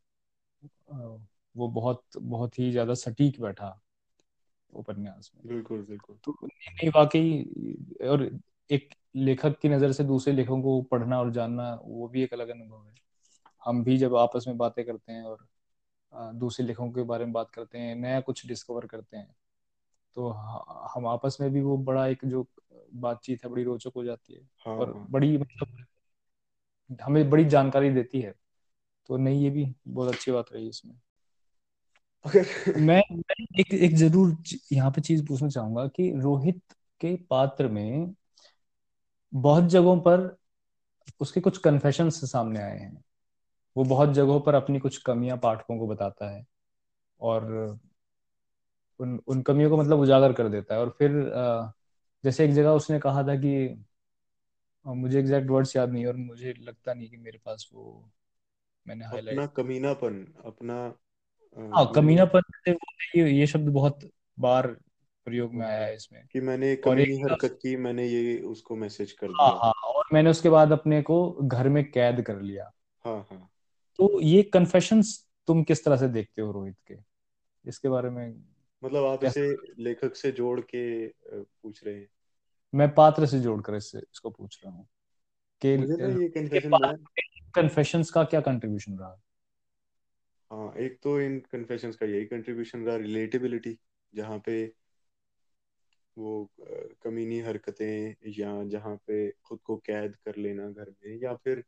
वो 1.54 1.68
बहुत 1.70 2.02
बहुत 2.18 2.58
ही 2.58 2.70
ज़्यादा 2.70 2.94
सटीक 2.94 3.40
बैठा 3.40 3.78
उपन्यास 4.72 5.30
में। 5.36 5.44
बिल्कुल 5.46 5.82
बिल्कुल। 5.82 6.16
तो 6.24 6.32
नहीं 6.46 6.90
वाकई 6.90 7.42
और 8.08 8.30
एक 8.70 8.94
लेखक 9.16 9.58
की 9.62 9.68
नज़र 9.68 9.92
से 9.92 10.04
दूसरे 10.04 10.32
लेखकों 10.34 10.60
को 10.62 10.80
पढ़ना 10.82 11.18
और 11.20 11.30
जानना 11.32 11.72
वो 11.84 12.08
भी 12.08 12.22
एक 12.22 12.32
अलग 12.34 12.48
अनुभव 12.48 12.86
है। 12.86 12.94
हम 13.62 13.82
भी 13.84 13.96
जब 13.98 14.16
आपस 14.16 14.44
में 14.48 14.56
बातें 14.58 14.84
करते 14.86 15.12
हैं 15.12 15.22
और 15.24 15.46
दूसरे 16.34 16.66
लेखकों 16.66 16.90
के 16.92 17.02
बारे 17.04 17.24
में 17.24 17.32
बात 17.32 17.50
करते 17.50 17.78
हैं 17.78 17.94
नया 17.96 18.20
कुछ 18.20 18.46
डिस्कवर 18.46 18.86
करते 18.86 19.16
हैं 19.16 19.34
तो 20.16 20.28
हम 20.94 21.06
आपस 21.06 21.38
में 21.40 21.52
भी 21.52 21.60
वो 21.60 21.78
बड़ा 21.78 22.06
एक 22.06 22.18
जो 22.24 22.46
बातचीत 22.94 23.44
है 23.44 23.50
बड़ी 23.50 23.64
रोचक 23.64 23.92
हो 23.96 24.04
जाती 24.04 24.34
है। 24.34 24.40
हाँ, 24.66 24.76
और 24.76 24.92
हाँ. 24.92 25.06
बड़ी 25.10 25.38
मतलब 25.38 25.86
हमें 27.02 27.30
बड़ी 27.30 27.44
जानकारी 27.44 27.90
देती 27.90 28.20
है। 28.20 28.34
तो 29.06 29.16
नहीं 29.16 29.44
ये 29.44 29.50
भी 29.50 29.74
बहुत 29.88 30.14
अच्छी 30.14 30.32
बात 30.32 30.46
रही 30.52 30.68
इसमें। 30.68 30.94
मैं, 32.80 33.02
मैं 33.10 33.46
एक 33.60 33.74
एक 33.74 33.94
ज़रूर 33.96 34.36
यहाँ 34.72 34.90
पे 34.90 35.00
चीज़ 35.00 35.26
पूछना 35.26 35.48
चाहूँगा 35.48 35.86
कि 35.86 36.10
रोहित 36.20 36.62
के 37.00 37.16
पात्र 37.16 37.68
में 37.68 38.14
बहुत 39.34 39.64
जगहों 39.64 40.00
पर 40.00 40.36
उसके 41.20 41.40
कुछ 41.40 41.58
कन्फेशन 41.58 42.10
सामने 42.10 42.60
आए 42.60 42.78
हैं। 42.78 43.04
वो 43.76 43.84
बहुत 43.84 44.08
जगहों 44.10 44.40
पर 44.40 44.54
अपनी 44.54 44.78
कुछ 44.78 44.98
कमियाँ 44.98 45.38
पाठकों 45.38 45.78
को 45.78 45.86
बताता 45.86 46.30
है। 46.30 46.46
और 47.20 47.44
उन 49.02 49.20
उन 49.26 49.42
कमियों 49.42 49.70
को 49.70 49.76
मतलब 49.76 50.00
उजागर 50.00 50.32
कर 50.32 50.48
देता 50.48 50.74
है। 50.74 50.80
और 50.80 50.90
फिर 50.98 51.12
जैसे 52.24 52.44
एक 52.44 52.52
जगह 52.52 52.70
उसने 52.72 52.98
कहा 53.00 53.22
था 53.22 53.36
कि 53.36 53.52
मुझे 54.86 55.18
एग्जैक्ट 55.18 55.50
वर्ड्स 55.50 55.74
याद 55.76 55.90
नहीं 55.90 56.06
और 56.06 56.16
मुझे 56.16 56.52
लगता 56.60 56.94
नहीं 56.94 57.08
कि 57.10 57.16
मेरे 57.18 57.38
पास 57.38 57.68
वो 57.72 57.84
मैंने 58.86 59.04
अपना 59.14 59.46
कमीनापन 59.56 60.24
अपना 60.44 60.78
हाँ 61.72 61.84
मैंने 61.92 61.92
कमीनापन 61.94 62.42
ये 63.16 63.30
ये 63.32 63.46
शब्द 63.46 63.68
बहुत 63.70 64.00
बार 64.38 64.66
प्रयोग 65.26 65.54
में 65.54 65.66
आया 65.66 65.78
हाँ 65.78 65.86
है 65.86 65.94
इसमें। 65.96 66.22
कि 66.28 66.40
मैंने 66.40 66.72
एक 66.72 66.88
हरकत 67.24 67.58
की 67.62 67.76
मैंने 67.78 68.06
ये 68.08 68.38
उसको 68.46 68.76
मैसेज 68.76 69.12
कर 69.12 69.32
हाँ 69.32 69.50
दिया। 69.50 69.60
हाँ 69.62 69.72
और 69.86 70.04
मैंने 70.12 70.30
उसके 70.30 70.48
बाद 70.50 70.72
अपने 70.72 71.00
को 71.02 71.18
घर 71.42 71.68
में 71.68 71.84
कैद 71.90 72.22
कर 72.22 72.40
लिया। 72.40 72.70
हाँ 73.04 73.16
हाँ। 73.30 73.48
तो 73.98 74.20
ये 74.20 74.42
कन्फेशंस 74.54 75.16
तुम 75.48 75.62
किस 75.64 75.84
तरह 75.84 75.96
से 75.96 76.08
देखते 76.08 76.42
हो 76.42 76.50
रोहित 76.52 76.76
के? 76.86 76.94
इसके 77.64 77.88
बारे 77.88 78.10
में 78.10 78.28
मतलब 78.82 79.04
आप 79.04 79.24
इसे 79.24 79.56
लेखक 79.78 80.16
से 80.16 80.32
जोड़ 80.32 80.60
के 80.60 81.08
पूछ 81.34 81.84
रहे 81.84 81.94
हैं। 81.94 82.08
मैं 82.74 82.94
पात्र 82.94 83.26
से 83.26 83.40
जोड़कर 83.40 83.74
इससे 83.74 83.98
इसको 83.98 84.30
पूछ 84.30 84.60
रहा 84.64 84.74
हूँ। 84.74 84.86
कि 85.62 85.76
कन्फेशंस 87.54 88.10
का 88.10 88.24
क्या 88.24 88.40
कंट्रीब्यूशन 88.40 88.98
रहा? 88.98 89.20
हाँ 90.50 90.74
एक 90.76 90.98
तो 91.02 91.20
इन 91.20 91.38
कन्फेशंस 91.52 91.96
का 91.96 92.06
यही 92.06 92.24
कंट्रीब्यूशन 92.24 92.84
रहा 92.84 92.96
रिलेटेबिलिटी 92.96 93.78
जहाँ 94.14 94.38
पे 94.38 94.72
वो 96.16 96.50
कमीनी 97.02 97.40
हरकतें 97.40 98.14
या 98.28 98.64
जहाँ 98.64 98.96
पे 98.96 99.30
खुद 99.30 99.58
को 99.64 99.76
कैद 99.76 100.16
कर 100.16 100.36
लेना 100.36 100.68
घर 100.68 100.90
में 100.90 101.18
या 101.22 101.34
फिर 101.34 101.64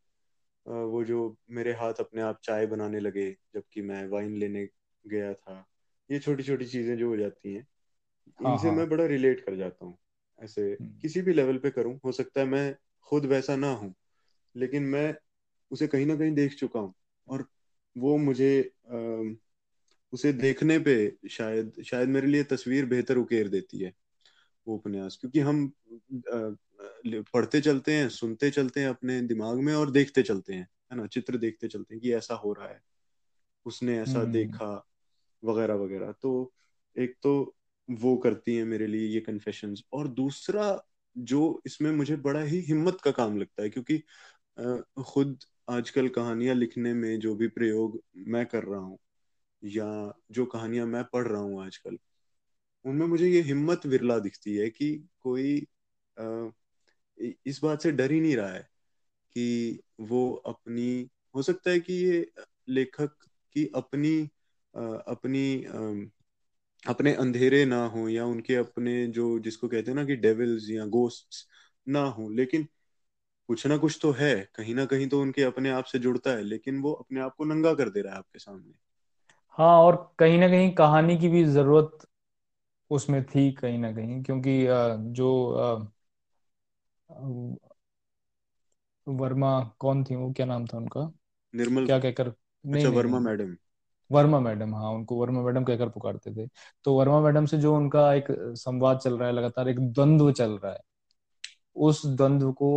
वो 0.67 1.05
जो 1.05 1.37
मेरे 1.51 1.73
हाथ 1.73 1.95
अपने 1.95 2.23
आप 2.23 2.41
चाय 2.43 2.67
बनाने 2.67 3.01
लगे 3.01 3.31
जबकि 3.55 3.83
मैं 3.83 4.07
वाइन 4.09 4.37
लेने 4.37 4.69
गया 5.07 5.35
था। 5.35 5.67
ये 6.11 6.19
छोटी 6.21 6.43
छोटी 6.43 6.67
चीज़ें 6.67 6.97
जो 6.99 7.09
हो 7.09 7.17
जाती 7.17 7.55
हैं 7.55 7.67
हाँ 8.39 8.53
इनसे 8.53 8.67
हाँ। 8.67 8.77
मैं 8.77 8.89
बड़ा 8.89 9.07
रिलेट 9.07 9.41
कर 9.41 9.57
जाता 9.57 9.85
हूँ 9.87 9.97
ऐसे 10.39 10.71
हम्म। 10.73 11.01
किसी 11.03 11.23
भी 11.23 11.33
लेवल 11.35 11.59
पे 11.59 11.71
करूँ 11.71 11.99
हो 12.05 12.13
सकता 12.13 12.41
है 12.41 12.47
मैं 12.47 12.75
खुद 13.09 13.27
वैसा 13.27 13.57
ना 13.57 13.71
हूँ 13.75 13.95
लेकिन 14.55 14.83
मैं 14.89 15.15
उसे 15.71 15.87
कहीं 15.89 16.07
ना 16.07 16.17
कहीं 16.17 16.33
देख 16.35 16.55
चुका 16.55 16.81
हूँ 16.81 16.95
और 17.29 17.47
वो 17.97 18.17
मुझे 18.19 18.61
अ, 18.63 19.37
उसे 20.13 20.33
देखने 20.35 20.79
पे 20.81 20.95
शायद 21.31 21.83
शायद 21.85 22.09
मेरे 22.09 22.27
लिए 22.27 22.45
तस्वीर 22.45 22.87
बेहतर 22.87 23.17
उकेर 23.19 23.49
देती 23.49 23.79
है 23.79 23.93
वो 24.67 24.75
उपन्यास 24.77 25.19
क्योंकि 25.21 25.41
हम 25.41 25.73
पढ़ते 27.35 27.61
चलते 27.61 27.93
हैं 27.93 28.09
सुनते 28.09 28.51
चलते 28.51 28.81
हैं 28.81 28.89
अपने 28.89 29.21
दिमाग 29.23 29.59
में 29.61 29.75
और 29.75 29.91
देखते 29.91 30.23
चलते 30.23 30.55
हैं 30.55 30.69
है 30.93 30.97
ना 30.97 31.07
चित्र 31.07 31.39
देखते 31.39 31.69
चलते 31.69 31.95
हैं 31.95 32.03
कि 32.03 32.13
ऐसा 32.15 32.35
हो 32.35 32.53
रहा 32.53 32.69
है 32.69 32.81
उसने 33.67 33.99
ऐसा 34.01 34.21
हम्म, 34.21 34.33
देखा 34.33 34.73
वगैरह 35.45 35.75
वगैरह। 35.75 36.13
तो 36.13 36.53
एक 36.97 37.17
तो 37.23 37.55
वो 37.91 38.17
करती 38.17 38.57
है 38.57 38.65
मेरे 38.65 38.87
लिए 38.87 39.09
ये 39.09 39.21
कन्फेशंस 39.21 39.83
और 39.93 40.09
दूसरा 40.09 40.83
जो 41.17 41.63
इसमें 41.67 41.91
मुझे 41.93 42.17
बड़ा 42.17 42.41
ही 42.43 42.61
हिम्मत 42.61 42.99
का 43.05 43.11
काम 43.11 43.37
लगता 43.39 43.63
है 43.63 43.71
क्योंकि 43.71 43.99
खुद 45.05 45.39
आजकल 45.71 46.09
कहानियाँ 46.09 46.55
लिखने 46.55 46.95
में 46.95 47.19
जो 47.21 47.35
भी 47.35 47.49
प्रयोग 47.49 48.01
मैं 48.17 48.47
कर 48.47 48.65
रहा 48.65 48.81
हूँ 48.81 48.99
या 49.63 50.13
जो 50.31 50.47
कहानियाँ 50.47 50.87
मैं 50.87 51.05
पढ़ 51.05 51.27
रहा 51.29 51.41
हूँ 51.43 51.65
आजकल, 51.67 51.99
उनमें 52.85 53.07
मुझे 53.07 53.29
ये 53.29 53.41
हिम्मत 53.43 53.87
विरला 53.87 54.19
दिखती 54.19 54.57
है 54.57 54.69
कि 54.71 54.91
कोई 55.21 55.67
इस 57.47 57.61
बात 57.65 57.83
से 57.83 57.93
डर 57.93 58.13
ही 58.13 58.21
नहीं 58.21 58.37
रहा 58.37 58.51
है 58.51 58.69
कि 59.33 59.81
वो 60.01 60.33
अपनी, 60.47 61.09
हो 61.35 61.43
सकता 61.43 61.71
है 61.71 61.81
कि 61.81 61.95
ये 61.95 62.27
लेखक 62.69 63.17
की 63.55 63.71
अपनी 63.75 64.31
अपनी 64.75 65.45
अपने 66.83 67.13
अंधेरे 67.17 67.65
ना 67.65 67.85
हो 67.87 68.09
या 68.09 68.25
उनके 68.27 68.55
अपने 68.55 68.93
जो 69.11 69.25
जिसको 69.39 69.69
कहते 69.69 69.91
हैं 69.91 69.97
ना 69.97 70.05
कि 70.05 70.17
डेविल्स 70.19 70.69
या 70.71 70.87
गोस्ट्स 70.91 71.47
ना 71.87 72.03
हो 72.11 72.29
लेकिन 72.33 72.67
कुछ 73.49 73.67
ना 73.67 73.77
कुछ 73.79 73.99
तो 74.03 74.13
है 74.15 74.35
कहीं 74.57 74.75
ना 74.75 74.87
कहीं 74.87 75.09
तो 75.09 75.21
उनके 75.23 75.43
अपने 75.45 75.71
आप 75.73 75.85
से 75.87 75.99
जुड़ता 76.01 76.31
है 76.31 76.43
लेकिन 76.45 76.81
वो 76.83 76.93
अपने 76.95 77.21
आप 77.21 77.35
को 77.37 77.45
नंगा 77.47 77.75
कर 77.75 77.91
दे 77.91 78.03
रहा 78.03 78.13
है 78.13 78.19
आपके 78.19 78.39
सामने। 78.39 78.75
हाँ 79.59 79.77
और 79.79 79.97
कहीं 80.19 80.39
ना 80.39 80.49
कहीं 80.49 80.73
कहानी 80.75 81.17
की 81.19 81.29
भी 81.29 81.45
ज़रूरत 81.47 82.07
उसमें 82.91 83.25
थी 83.27 83.51
कहीं 83.53 83.79
ना 83.79 83.93
कहीं 83.93 84.23
क्योंकि 84.23 84.59
जो 85.13 85.31
वर्मा 89.07 89.53
कौन 89.81 90.03
थी 90.05 90.17
वो 90.17 90.31
क्या 90.33 90.47
नाम 90.47 90.67
था 90.67 90.77
उनका? 90.79 91.11
निर्मल 91.55 91.87
क्या 91.87 91.99
कहकर 92.01 92.33
अच्छा 92.73 92.89
नहीं 92.89 92.93
वर्मा 92.93 93.21
मैडम। 93.21 93.57
वर्मा 94.11 94.41
मैडम 94.41 94.75
हाँ 94.75 94.91
उनको 94.93 95.17
वर्मा 95.17 95.43
मैडम 95.43 95.65
कहकर 95.65 95.89
पुकारते 95.89 96.31
थे। 96.35 96.49
तो 96.85 96.95
वर्मा 96.95 97.21
मैडम 97.21 97.47
से 97.47 97.59
जो 97.59 97.75
उनका 97.77 98.13
एक 98.15 98.27
संवाद 98.57 98.99
चल 98.99 99.19
रहा 99.19 99.29
है 99.29 99.35
लगातार 99.35 99.69
एक 99.69 99.81
द्वंद्व 99.81 100.33
चल 100.33 100.59
रहा 100.65 100.73
है 100.73 100.81
उस 101.77 102.07
द्वंद्व 102.07 102.53
को 102.53 102.71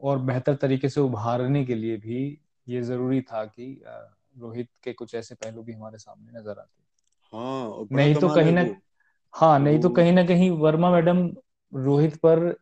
और 0.00 0.18
बेहतर 0.18 0.54
तरीके 0.54 0.88
से 0.88 1.00
उभारने 1.00 1.64
के 1.64 1.74
लिए 1.74 1.96
भी 1.96 2.38
ये 2.66 2.82
ज़रूरी 2.82 3.20
था 3.20 3.44
कि 3.44 3.82
रोहित 4.38 4.68
के 4.82 4.92
कुछ 4.92 5.14
ऐसे 5.14 5.34
पहलू 5.34 5.62
भी 5.62 5.72
हमारे 5.72 5.98
सामने 5.98 6.38
नज़र 6.38 6.50
आते। 6.50 6.84
हाँ 7.32 7.86
नहीं 7.92 8.14
तो 8.14 8.28
कहीं 8.28 8.52
ना 8.52 8.66
हाँ 9.34 9.58
नहीं 9.58 9.78
तो 9.80 9.90
कहीं 9.90 10.12
ना 10.12 10.24
कहीं 10.26 10.50
वर्मा 10.50 10.90
मैडम 10.90 11.26
रोहित 11.72 12.16
पर 12.16 12.54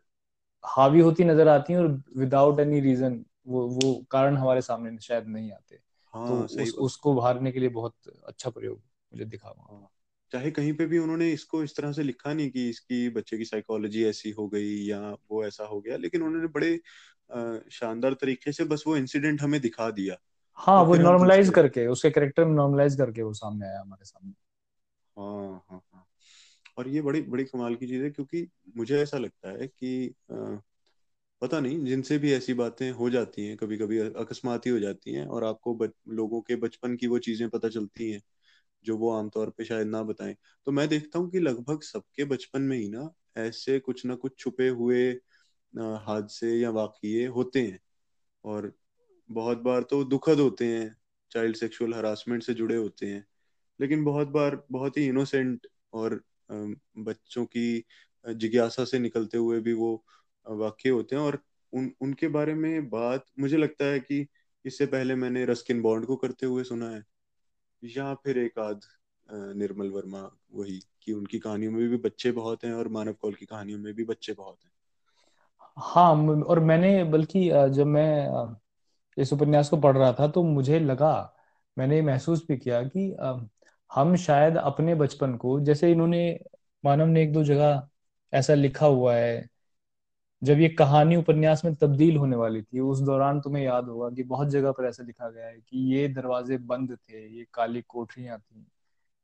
हावी 0.63 0.99
होती 0.99 1.23
नज़र 1.23 1.47
आती 1.47 1.73
है 1.73 1.79
और 1.79 1.87
विदाउट 2.17 2.59
एनी 2.59 2.79
रीजन 2.79 3.23
वो 3.47 3.67
वो 3.67 3.93
कारण 4.11 4.37
हमारे 4.37 4.61
सामने 4.61 4.97
शायद 5.01 5.27
नहीं 5.27 5.51
आते। 5.51 5.79
तो 6.17 6.35
हाँ 6.35 6.47
सही 6.47 6.63
उस 6.63 6.73
उसको 6.81 7.13
उभारने 7.13 7.51
के 7.51 7.59
लिए 7.59 7.69
बहुत 7.71 7.95
अच्छा 8.25 8.49
प्रयोग 8.49 8.81
मुझे 9.11 9.25
दिखा 9.25 9.49
वहाँ। 9.49 9.69
हाँ 9.71 9.87
चाहे 10.31 10.51
कहीं 10.51 10.73
पे 10.73 10.85
भी 10.85 10.97
उन्होंने 10.97 11.31
इसको 11.31 11.63
इस 11.63 11.75
तरह 11.75 11.91
से 11.91 12.03
लिखा 12.03 12.33
नहीं 12.33 12.49
कि 12.51 12.69
इसकी 12.69 13.09
बच्चे 13.09 13.37
की 13.37 13.45
साइकोलॉजी 13.45 14.05
ऐसी 14.05 14.31
हो 14.31 14.47
गई 14.47 14.73
या 14.81 14.99
वो 15.31 15.45
ऐसा 15.45 15.65
हो 15.65 15.79
गया 15.81 15.97
लेकिन 15.97 16.23
उन्होंने 16.23 16.47
बड़े 16.47 16.75
शानदार 17.71 18.13
तरीके 18.13 18.51
से 18.51 18.63
बस 18.65 18.83
वो 18.87 18.97
इंसिडेंट 18.97 19.41
हमें 19.41 19.59
दिखा 19.61 19.89
दिया। 19.91 20.15
हाँ 20.57 20.81
वो 20.83 20.95
नॉर्मलाइज 20.95 21.49
करके 21.49 21.85
उसके 21.87 22.09
कैरेक्टर 22.09 22.45
में 22.45 22.55
नॉर्मलाइज 22.55 22.95
करके 22.95 23.21
वो 23.21 23.33
सामने 23.33 23.67
आया 23.67 23.79
हमारे 23.81 24.05
सामने। 24.05 24.33
हाँ 25.17 25.63
हाँ 25.69 25.81
हाँ। 25.93 26.05
और 26.77 26.87
ये 26.87 27.01
बड़ी 27.01 27.21
बड़ी 27.23 27.43
कमाल 27.45 27.75
की 27.75 27.87
चीज़ 27.87 28.03
है 28.03 28.09
क्योंकि 28.09 28.47
मुझे 28.77 29.01
ऐसा 29.01 29.17
लगता 29.17 29.51
है 29.51 29.67
कि 29.67 30.07
अ, 30.31 30.33
पता 31.45 31.59
नहीं 31.59 31.85
जिनसे 31.85 32.17
भी 32.17 32.33
ऐसी 32.33 32.53
बातें 32.53 32.91
हो 32.91 33.09
जाती 33.09 33.45
हैं 33.45 33.57
कभी 33.57 33.77
कभी 33.77 33.99
अकस्मात 33.99 34.65
ही 34.65 34.71
हो 34.71 34.79
जाती 34.79 35.13
हैं 35.13 35.25
और 35.27 35.43
आपको 35.43 35.75
बच, 35.75 35.91
लोगों 36.07 36.41
के 36.41 36.55
बचपन 36.55 36.95
की 36.95 37.07
वो 37.07 37.19
चीज़ें 37.19 37.49
पता 37.49 37.69
चलती 37.69 38.11
हैं 38.11 38.21
जो 38.85 38.97
वो 38.97 39.11
आमतौर 39.11 39.49
पे 39.49 39.65
शायद 39.65 39.87
ना 39.87 40.03
बताएँ। 40.03 40.35
तो 40.65 40.71
मैं 40.71 40.87
देखता 40.89 41.19
हूँ 41.19 41.29
कि 41.31 41.39
लगभग 41.39 41.81
सबके 41.81 42.25
बचपन 42.25 42.61
में 42.61 42.77
ही 42.77 42.89
ना 42.89 43.09
ऐसे 43.37 43.79
कुछ 43.79 44.05
ना 44.05 44.15
कुछ 44.15 44.39
छुपे 44.39 44.69
हुए 44.69 45.11
हादसे 45.79 46.55
या 46.59 46.69
वाकये 46.69 47.25
होते 47.25 47.61
हैं 47.61 47.79
और 48.43 48.73
बहुत 49.31 49.57
बार 49.57 49.83
तो 49.83 50.03
दुखद 50.03 50.39
होते 50.39 50.65
हैं 50.65 50.95
चाइल्ड 51.31 51.55
सेक्सुअल 51.55 51.93
हरासमेंट 51.93 52.43
से 52.43 52.53
जुड़े 52.53 52.75
होते 52.75 53.05
हैं 53.05 53.25
लेकिन 53.81 54.03
बहुत 54.03 54.27
बार 54.27 54.63
बहुत 54.71 54.97
ही 54.97 55.05
इनोसेंट 55.05 55.67
और 55.93 56.23
बच्चों 56.51 57.45
की 57.45 57.85
जिज्ञासा 58.25 58.85
से 58.85 58.99
निकलते 58.99 59.37
हुए 59.37 59.59
भी 59.59 59.73
वो 59.73 60.05
वाक्य 60.47 60.89
होते 60.89 61.15
हैं 61.15 61.23
और 61.23 61.39
उन, 61.73 61.91
उनके 62.01 62.27
बारे 62.29 62.53
में 62.53 62.89
बात, 62.89 63.25
मुझे 63.39 63.57
लगता 63.57 63.85
है 63.85 63.99
कि 63.99 64.25
इससे 64.65 64.85
पहले 64.87 65.15
मैंने 65.15 65.45
रस्किन 65.45 65.81
बॉन्ड 65.81 66.05
को 66.05 66.15
करते 66.15 66.45
हुए 66.45 66.63
सुना 66.63 66.89
है, 66.89 67.03
या 67.83 68.13
फिर 68.15 68.37
एक 68.39 68.59
आध 68.59 68.81
निर्मल 69.55 69.89
वर्मा 69.89 70.21
वही, 70.53 70.79
कि 71.01 71.13
उनकी 71.13 71.39
कहानियों 71.39 71.71
में 71.71 71.87
भी 71.89 71.97
बच्चे 71.99 72.31
बहुत 72.31 72.63
हैं 72.65 72.73
और 72.73 72.87
मानव 72.87 73.13
कौल 73.13 73.33
की 73.33 73.45
कहानियों 73.45 73.79
में 73.79 73.93
भी 73.93 74.03
बच्चे 74.03 74.33
बहुत 74.33 74.57
हैं। 74.63 74.71
हाँ 75.77 76.13
और 76.43 76.59
मैंने, 76.61 77.03
बल्कि 77.05 77.49
जब 77.49 77.85
मैं 77.87 78.55
इस 79.17 79.33
उपन्यास 79.33 79.69
को 79.69 79.77
पढ़ 79.77 79.97
रहा 79.97 80.11
था 80.13 80.27
तो 80.27 80.43
मुझे 80.43 80.79
लगा, 80.79 81.33
मैंने 81.77 82.01
महसूस 82.01 82.45
भी 82.47 82.57
किया 82.57 82.81
कि 82.87 83.09
हम 83.89 84.15
शायद 84.17 84.57
अपने 84.57 84.95
बचपन 84.95 85.35
को, 85.37 85.59
जैसे 85.61 85.91
इन्होंने, 85.91 86.39
मानव 86.83 87.07
ने 87.07 87.23
एक 87.23 87.33
दो 87.33 87.43
जगह 87.43 87.87
ऐसा 88.33 88.53
लिखा 88.53 88.85
हुआ 88.87 89.15
है 89.15 89.47
जब 90.41 90.59
ये 90.59 90.67
कहानी 90.69 91.15
उपन्यास 91.15 91.63
में 91.65 91.73
तब्दील 91.75 92.17
होने 92.17 92.35
वाली 92.35 92.61
थी 92.61 92.79
उस 92.79 92.99
दौरान 93.01 93.39
तुम्हें 93.41 93.63
याद 93.63 93.85
होगा 93.85 94.09
कि 94.09 94.23
बहुत 94.23 94.49
जगह 94.49 94.71
पर 94.71 94.85
ऐसा 94.85 95.03
लिखा 95.03 95.29
गया 95.29 95.47
है 95.47 95.59
कि 95.59 95.77
ये 95.93 96.07
दरवाजे 96.09 96.57
बंद 96.65 96.97
थे 96.99 97.27
ये 97.37 97.45
काली 97.53 97.81
कोठरियाँ 97.81 98.39
थी 98.39 98.65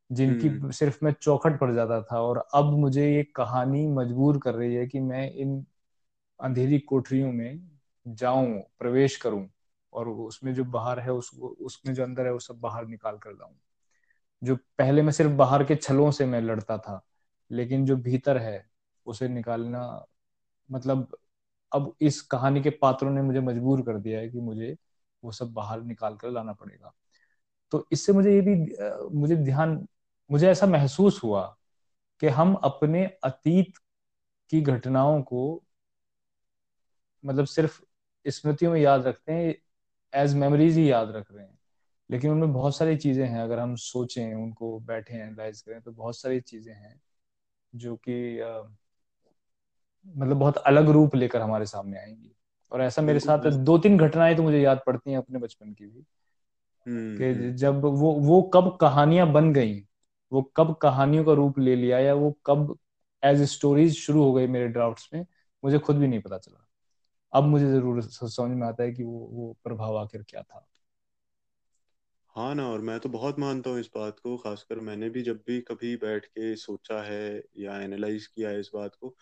जिनकी 0.09 0.49
हम्म। 0.49 0.71
सिर्फ़ 0.71 1.05
मैं 1.05 1.11
चौखट 1.21 1.59
पड़ 1.59 1.71
जाता 1.73 2.01
था 2.01 2.21
और 2.21 2.37
अब 2.55 2.71
मुझे 2.73 3.13
ये 3.15 3.23
कहानी 3.35 3.87
मजबूर 3.87 4.39
कर 4.39 4.55
रही 4.55 4.75
है 4.75 4.87
कि 4.87 4.99
मैं 4.99 5.29
इन 5.33 5.65
अंधेरी 6.39 6.79
कोठरियों 6.79 7.31
में 7.31 7.61
जाऊँ 8.05 8.59
प्रवेश 8.79 9.17
करूँ 9.17 9.47
और 9.93 10.09
उसमें 10.09 10.53
जो 10.53 10.63
बाहर 10.65 10.99
है 10.99 11.11
उसको 11.13 11.47
उसमें 11.61 11.93
जो 11.93 12.03
अंदर 12.03 12.25
है 12.25 12.31
वो 12.33 12.39
सब 12.39 12.59
बाहर 12.59 12.87
निकाल 12.87 13.17
कर 13.17 13.31
लाऊं। 13.31 13.53
जो 14.41 14.55
पहले 14.77 15.01
मैं 15.01 15.11
सिर्फ़ 15.11 15.31
बाहर 15.33 15.63
के 15.63 15.75
छलों 15.75 16.09
से 16.11 16.25
मैं 16.25 16.41
लड़ता 16.41 16.77
था 16.77 17.01
लेकिन 17.51 17.85
जो 17.85 17.97
भीतर 17.97 18.37
है 18.37 18.65
उसे 19.05 19.27
निकालना 19.27 19.81
मतलब 20.71 21.07
अब 21.71 21.93
इस 22.01 22.21
कहानी 22.23 22.61
के 22.63 22.69
पात्रों 22.71 23.11
ने 23.11 23.21
मुझे 23.21 23.39
मजबूर 23.41 23.81
कर 23.81 23.97
दिया 23.99 24.19
है 24.19 24.29
कि 24.29 24.39
मुझे 24.41 24.75
वो 25.23 25.31
सब 25.31 25.53
बाहर 25.53 25.81
निकाल 25.83 26.15
कर 26.17 26.31
लाना 26.31 26.53
पड़ेगा। 26.53 26.93
तो 27.71 27.87
इससे 27.91 28.13
मुझे 28.13 28.33
ये 28.35 28.41
भी 28.41 28.55
मुझे 29.19 29.35
ध्यान, 29.37 29.87
मुझे 30.29 30.49
ऐसा 30.51 30.67
महसूस 30.67 31.23
हुआ 31.23 31.43
कि 32.21 32.27
हम 32.29 32.53
अपने 32.55 33.05
अतीत 33.25 33.77
की 34.51 34.61
घटनाओं 34.63 35.21
को 35.23 35.63
मतलब 37.23 37.45
सिर्फ़ 37.45 37.81
स्मृतियों 38.25 38.71
में 38.71 38.79
याद 38.81 39.07
रखते 39.07 39.33
हैं 39.33 39.55
एज 40.13 40.33
मेमोरीज 40.35 40.77
ही 40.77 40.89
याद 40.91 41.11
रख 41.11 41.31
रहे 41.31 41.45
हैं। 41.45 41.57
लेकिन 42.09 42.31
उनमें 42.31 42.53
बहुत 42.53 42.75
सारी 42.77 42.97
चीज़ें 42.97 43.25
हैं, 43.27 43.39
अगर 43.41 43.59
हम 43.59 43.75
सोचें, 43.75 44.33
उनको 44.35 44.79
बैठे 44.81 45.15
एनालाइज 45.15 45.61
करें 45.61 45.81
तो 45.81 45.91
बहुत 45.91 46.17
सारी 46.17 46.39
चीज़ें 46.41 46.73
हैं 46.73 46.99
जो 47.73 47.95
कि 47.97 48.39
मतलब 50.05 50.37
बहुत 50.37 50.57
अलग 50.57 50.89
रूप 50.89 51.15
लेकर 51.15 51.41
हमारे 51.41 51.65
सामने 51.65 51.99
आएँगी। 51.99 52.31
और 52.71 52.81
ऐसा 52.81 53.01
मेरे 53.01 53.19
साथ 53.19 53.49
दो 53.65 53.77
तीन 53.77 53.97
घटनाएँ 53.97 54.35
तो 54.35 54.43
मुझे 54.43 54.59
याद 54.61 54.81
पड़ती 54.87 55.11
हैं 55.11 55.17
अपने 55.17 55.39
बचपन 55.39 55.73
की 55.73 55.85
भी। 55.85 56.05
हम्म, 56.85 57.17
कि 57.17 57.33
हम्म। 57.33 57.53
जब 57.55 57.81
वो 57.85 58.11
वो 58.21 58.41
कब 58.53 58.77
कहानियाँ 58.81 59.31
बन 59.33 59.51
गई 59.53 59.79
वो 60.31 60.41
कब 60.57 60.75
कहानियों 60.75 61.23
का 61.25 61.33
रूप 61.33 61.59
ले 61.59 61.75
लिया 61.75 61.99
या 61.99 62.13
वो 62.13 62.31
कब 62.45 62.77
एज 63.23 63.41
स्टोरीज 63.43 63.95
शुरू 63.97 64.23
हो 64.23 64.33
गई 64.33 64.47
मेरे 64.47 64.67
ड्राफ्ट्स 64.67 65.09
में 65.13 65.25
मुझे 65.63 65.79
खुद 65.79 65.95
भी 65.95 66.07
नहीं 66.07 66.21
पता 66.21 66.37
चला। 66.37 66.65
अब 67.33 67.43
मुझे 67.43 67.67
ज़रूर 67.71 68.01
समझ 68.03 68.51
में 68.57 68.67
आता 68.67 68.83
है 68.83 68.91
कि 68.91 69.03
वो 69.03 69.19
वो 69.33 69.57
प्रभाव 69.63 69.97
आखिर 69.97 70.23
क्या 70.29 70.41
था। 70.43 70.67
हाँ 72.35 72.53
ना 72.55 72.67
और 72.67 72.81
मैं 72.81 72.99
तो 72.99 73.09
बहुत 73.09 73.39
मानता 73.39 73.69
हूँ 73.69 73.79
इस 73.79 73.89
बात 73.95 74.19
को 74.19 74.37
खासकर 74.37 74.79
मैंने 74.79 75.09
भी 75.09 75.21
जब 75.21 75.37
भी 75.47 75.59
कभी 75.61 75.95
बैठ 75.95 76.25
के 76.25 76.55
सोचा 76.55 77.01
है 77.03 77.43
या 77.57 77.79
एनालाइज 77.81 78.27
किया 78.27 78.49
है 78.49 78.59
इस 78.59 78.71
बात 78.73 78.95
को 78.95 79.15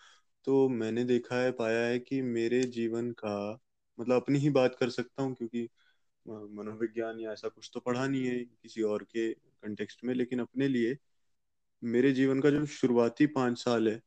तो 0.46 0.68
मैंने 0.68 1.04
देखा 1.04 1.36
है, 1.36 1.50
पाया 1.52 1.86
है 1.86 1.98
कि 1.98 2.20
मेरे 2.22 2.62
जीवन 2.64 3.10
का 3.12 3.60
मतलब 3.98 4.22
अपनी 4.22 4.38
ही 4.38 4.50
बात 4.50 4.76
कर 4.80 4.90
सकता 4.90 5.22
हूँ 5.22 5.34
क्योंकि 5.34 5.68
मनोविज्ञान 6.26 7.20
या 7.20 7.32
ऐसा 7.32 7.48
कुछ 7.48 7.70
तो 7.74 7.80
पढ़ा 7.80 8.06
नहीं 8.06 8.24
है 8.26 8.38
किसी 8.44 8.82
और 8.82 9.02
के 9.04 9.32
कंटेक्स्ट 9.32 10.04
में, 10.04 10.14
लेकिन 10.14 10.40
अपने 10.40 10.68
लिए 10.68 10.96
मेरे 11.82 12.12
जीवन 12.12 12.40
का 12.40 12.50
जो 12.50 12.64
शुरुआती 12.66 13.26
पाँच 13.26 13.58
साल 13.58 13.88
है, 13.88 14.00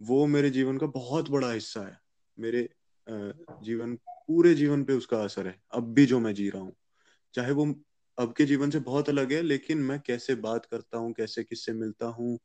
वो 0.00 0.26
मेरे 0.26 0.50
जीवन 0.50 0.78
का 0.78 0.86
बहुत 0.86 1.30
बड़ा 1.30 1.52
हिस्सा 1.52 1.80
है। 1.80 1.98
मेरे 2.38 2.68
जीवन, 3.06 3.94
पूरे 3.96 4.54
जीवन 4.54 4.84
पे 4.84 4.92
उसका 4.92 5.22
असर 5.24 5.46
है। 5.48 5.60
अब 5.72 5.92
भी 5.94 6.06
जो 6.06 6.20
मैं 6.20 6.34
जी 6.34 6.48
रहा 6.50 6.62
हूँ, 6.62 6.72
चाहे 7.34 7.52
वो 7.52 7.66
अब 8.18 8.32
के 8.32 8.44
जीवन 8.44 8.70
से 8.70 8.80
बहुत 8.80 9.08
अलग 9.08 9.32
है, 9.32 9.42
लेकिन 9.42 9.78
मैं 9.78 10.00
कैसे 10.00 10.34
बात 10.34 10.66
करता 10.66 10.98
हूँ, 10.98 11.12
कैसे 11.12 11.44
किससे 11.44 11.72
मिलता 11.72 12.06
हूँ, 12.06 12.38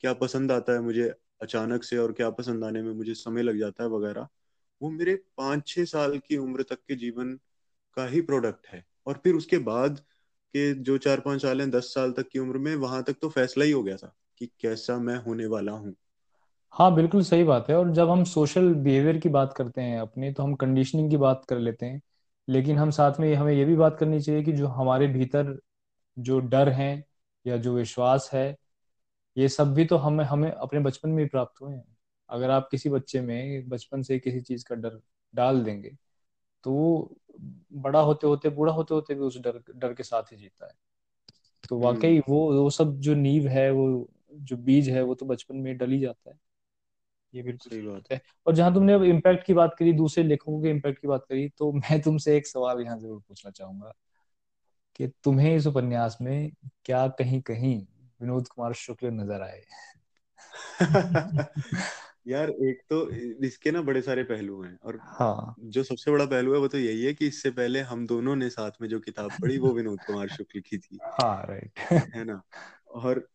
क्या 0.00 0.12
पसंद 0.14 0.52
आता 0.52 0.72
है 0.72 0.80
मुझे 0.80 1.12
अचानक 1.40 1.84
से 1.84 1.98
और 1.98 2.12
क्या 2.12 2.30
पसंद 2.30 2.64
आने 2.64 2.82
में 2.82 2.92
मुझे 2.92 3.14
समय 3.14 3.42
लग 3.42 3.58
जाता 3.58 3.82
है 3.84 3.88
वगैरह, 3.90 4.28
वो 4.80 4.90
मेरे 4.90 5.14
पाँच 5.38 5.66
छह 5.68 5.84
साल 5.84 6.18
की 6.18 6.36
उम्र 6.36 6.62
तक 6.62 6.78
के 6.88 6.94
जीवन 6.96 7.34
का 7.96 8.06
ही 8.06 8.20
प्रोडक्ट 8.22 8.66
है। 8.66 8.84
और 9.06 9.20
फिर 9.24 9.34
उसके 9.34 9.58
बाद 9.64 9.98
के 10.54 10.72
जो 10.74 10.98
चार 10.98 11.20
पाँच 11.20 11.42
साल 11.42 11.60
हैं, 11.60 11.70
दस 11.70 11.94
साल 11.94 12.12
तक 12.12 12.28
की 12.28 12.38
उम्र 12.38 12.58
में, 12.58 12.74
वहाँ 12.76 13.02
तक 13.02 13.16
तो 13.22 13.28
फैसला 13.28 13.64
ही 13.64 13.70
हो 13.70 13.82
गया 13.82 13.96
था 13.96 14.14
कि 14.38 14.46
कैसा 14.60 14.98
मैं 14.98 15.16
होने 15.16 15.46
वाला 15.46 15.72
हूँ। 15.72 15.94
हाँ 16.72 16.94
बिल्कुल 16.94 17.22
सही 17.22 17.44
बात 17.44 17.68
है। 17.70 17.76
और 17.76 17.90
जब 17.92 18.10
हम 18.10 18.22
सोशल 18.24 18.72
बिहेवियर 18.74 19.18
की 19.18 19.28
बात 19.28 19.52
करते 19.56 19.80
हैं 19.80 19.98
अपने 20.00 20.32
तो 20.32 20.42
हम 20.42 20.54
कंडीशनिंग 20.54 21.10
की 21.10 21.16
बात 21.16 21.44
कर 21.48 21.58
लेते 21.58 21.86
हैं। 21.86 22.00
लेकिन 22.48 22.78
हम 22.78 22.90
साथ 22.90 23.20
में 23.20 23.34
हमें 23.34 23.52
ये 23.54 23.64
भी 23.64 23.76
बात 23.76 23.96
करनी 24.00 24.20
चाहिए 24.20 24.42
कि 24.42 24.52
जो 24.52 24.66
हमारे 24.68 25.06
भीतर 25.08 25.58
जो 26.16 26.38
डर 26.40 26.68
है 26.68 27.04
या 27.46 27.56
जो 27.56 27.74
विश्वास 27.74 28.30
है 28.32 28.46
ये 29.38 29.48
सब 29.48 29.74
भी 29.74 29.84
तो 29.84 29.96
हमें 29.96 30.24
हमें 30.24 30.52
अपने 30.52 30.80
बचपन 30.80 31.10
में 31.10 31.22
ही 31.22 31.28
प्राप्त 31.28 31.62
हुए 31.62 31.74
हैं। 31.74 31.96
अगर 32.30 32.50
आप 32.50 32.68
किसी 32.70 32.90
बच्चे 32.90 33.20
में 33.20 33.68
बचपन 33.68 34.02
से 34.02 34.18
किसी 34.18 34.40
चीज़ 34.40 34.64
का 34.64 34.74
डर 34.74 35.00
डाल 35.34 35.64
देंगे 35.64 35.96
तो 36.64 36.72
वो 36.72 37.16
बड़ा 37.72 38.00
होते 38.00 38.26
होते 38.26 38.48
बूढ़ा 38.48 38.72
होते 38.72 38.94
होते 38.94 39.14
भी 39.14 39.20
उस 39.20 39.38
डर 39.38 39.62
डर 39.76 39.94
के 39.94 40.02
साथ 40.02 40.22
ही 40.22 40.36
जीता 40.36 40.66
है। 40.66 40.72
तो 41.68 41.76
हम्म। 41.76 41.84
वाकई 41.84 42.18
वो 42.18 42.62
वो 42.62 42.70
सब 42.70 42.98
जो 43.00 43.14
नींव 43.14 43.48
है 43.48 43.70
वो 43.70 44.08
जो 44.34 44.56
बीज 44.56 44.88
है 44.88 45.02
वो 45.02 45.14
तो 45.14 45.26
बचपन 45.26 45.56
में 45.56 45.78
डल 45.78 45.90
ही 45.90 46.00
जाता 46.00 46.30
है। 46.30 46.38
ये 47.34 47.42
बिल्कुल 47.42 47.70
सही 47.70 47.86
बात। 47.86 48.12
है। 48.12 48.20
और 48.46 48.54
जहाँ 48.54 48.74
तुमने 48.74 48.92
अब 48.92 49.02
इम्पैक्ट 49.02 49.46
की 49.46 49.54
बात 49.54 49.74
करी 49.78 49.92
दूसरे 49.92 50.24
लेखकों 50.24 50.62
के 50.62 50.70
इम्पैक्ट 50.70 51.00
की 51.00 51.08
बात 51.08 51.24
करी 51.28 51.48
तो 51.48 51.72
मैं 51.76 52.00
तुमसे 52.02 52.36
एक 52.36 52.46
सवाल 52.46 52.80
यहाँ 52.80 52.98
ज़रूर 52.98 53.20
पूछना 53.28 53.50
चाहूँगा 53.50 53.94
कि 54.96 55.08
तुम्हें 55.24 55.56
इस 55.56 55.66
उपन्यास 55.66 56.18
में 56.20 56.52
क्या 56.84 57.08
कहीं 57.08 57.40
कहीं 57.42 57.86
विनोद 58.20 58.48
कुमार 58.48 58.72
शुक्ल 58.76 59.10
नज़र 59.12 59.42
आए। 59.42 59.62
यार 62.28 62.50
एक 62.50 62.82
तो 62.90 63.08
इसके 63.44 63.70
ना 63.70 63.82
बड़े 63.82 64.02
सारे 64.02 64.22
पहलू 64.24 64.62
हैं 64.62 64.78
और 64.84 65.00
हाँ। 65.10 65.54
जो 65.68 65.82
सबसे 65.82 66.10
बड़ा 66.10 66.24
पहलू 66.26 66.54
है 66.54 66.58
वो 66.60 66.68
तो 66.68 66.78
यही 66.78 67.04
है 67.04 67.12
कि 67.14 67.26
इससे 67.26 67.50
पहले 67.50 67.80
हम 67.82 68.06
दोनों 68.06 68.36
ने 68.36 68.48
साथ 68.50 68.80
में 68.80 68.88
जो 68.88 69.00
किताब 69.00 69.32
पढ़ी 69.42 69.58
वो 69.58 69.72
विनोद 69.74 70.04
कुमार 70.04 70.28
शुक्ल 70.28 70.60
की 70.60 70.78
थी। 70.78 71.00
हाँ 71.20 71.42
राइट 71.46 71.80
है 72.14 72.24
ना? 72.24 72.42
और 72.90 73.28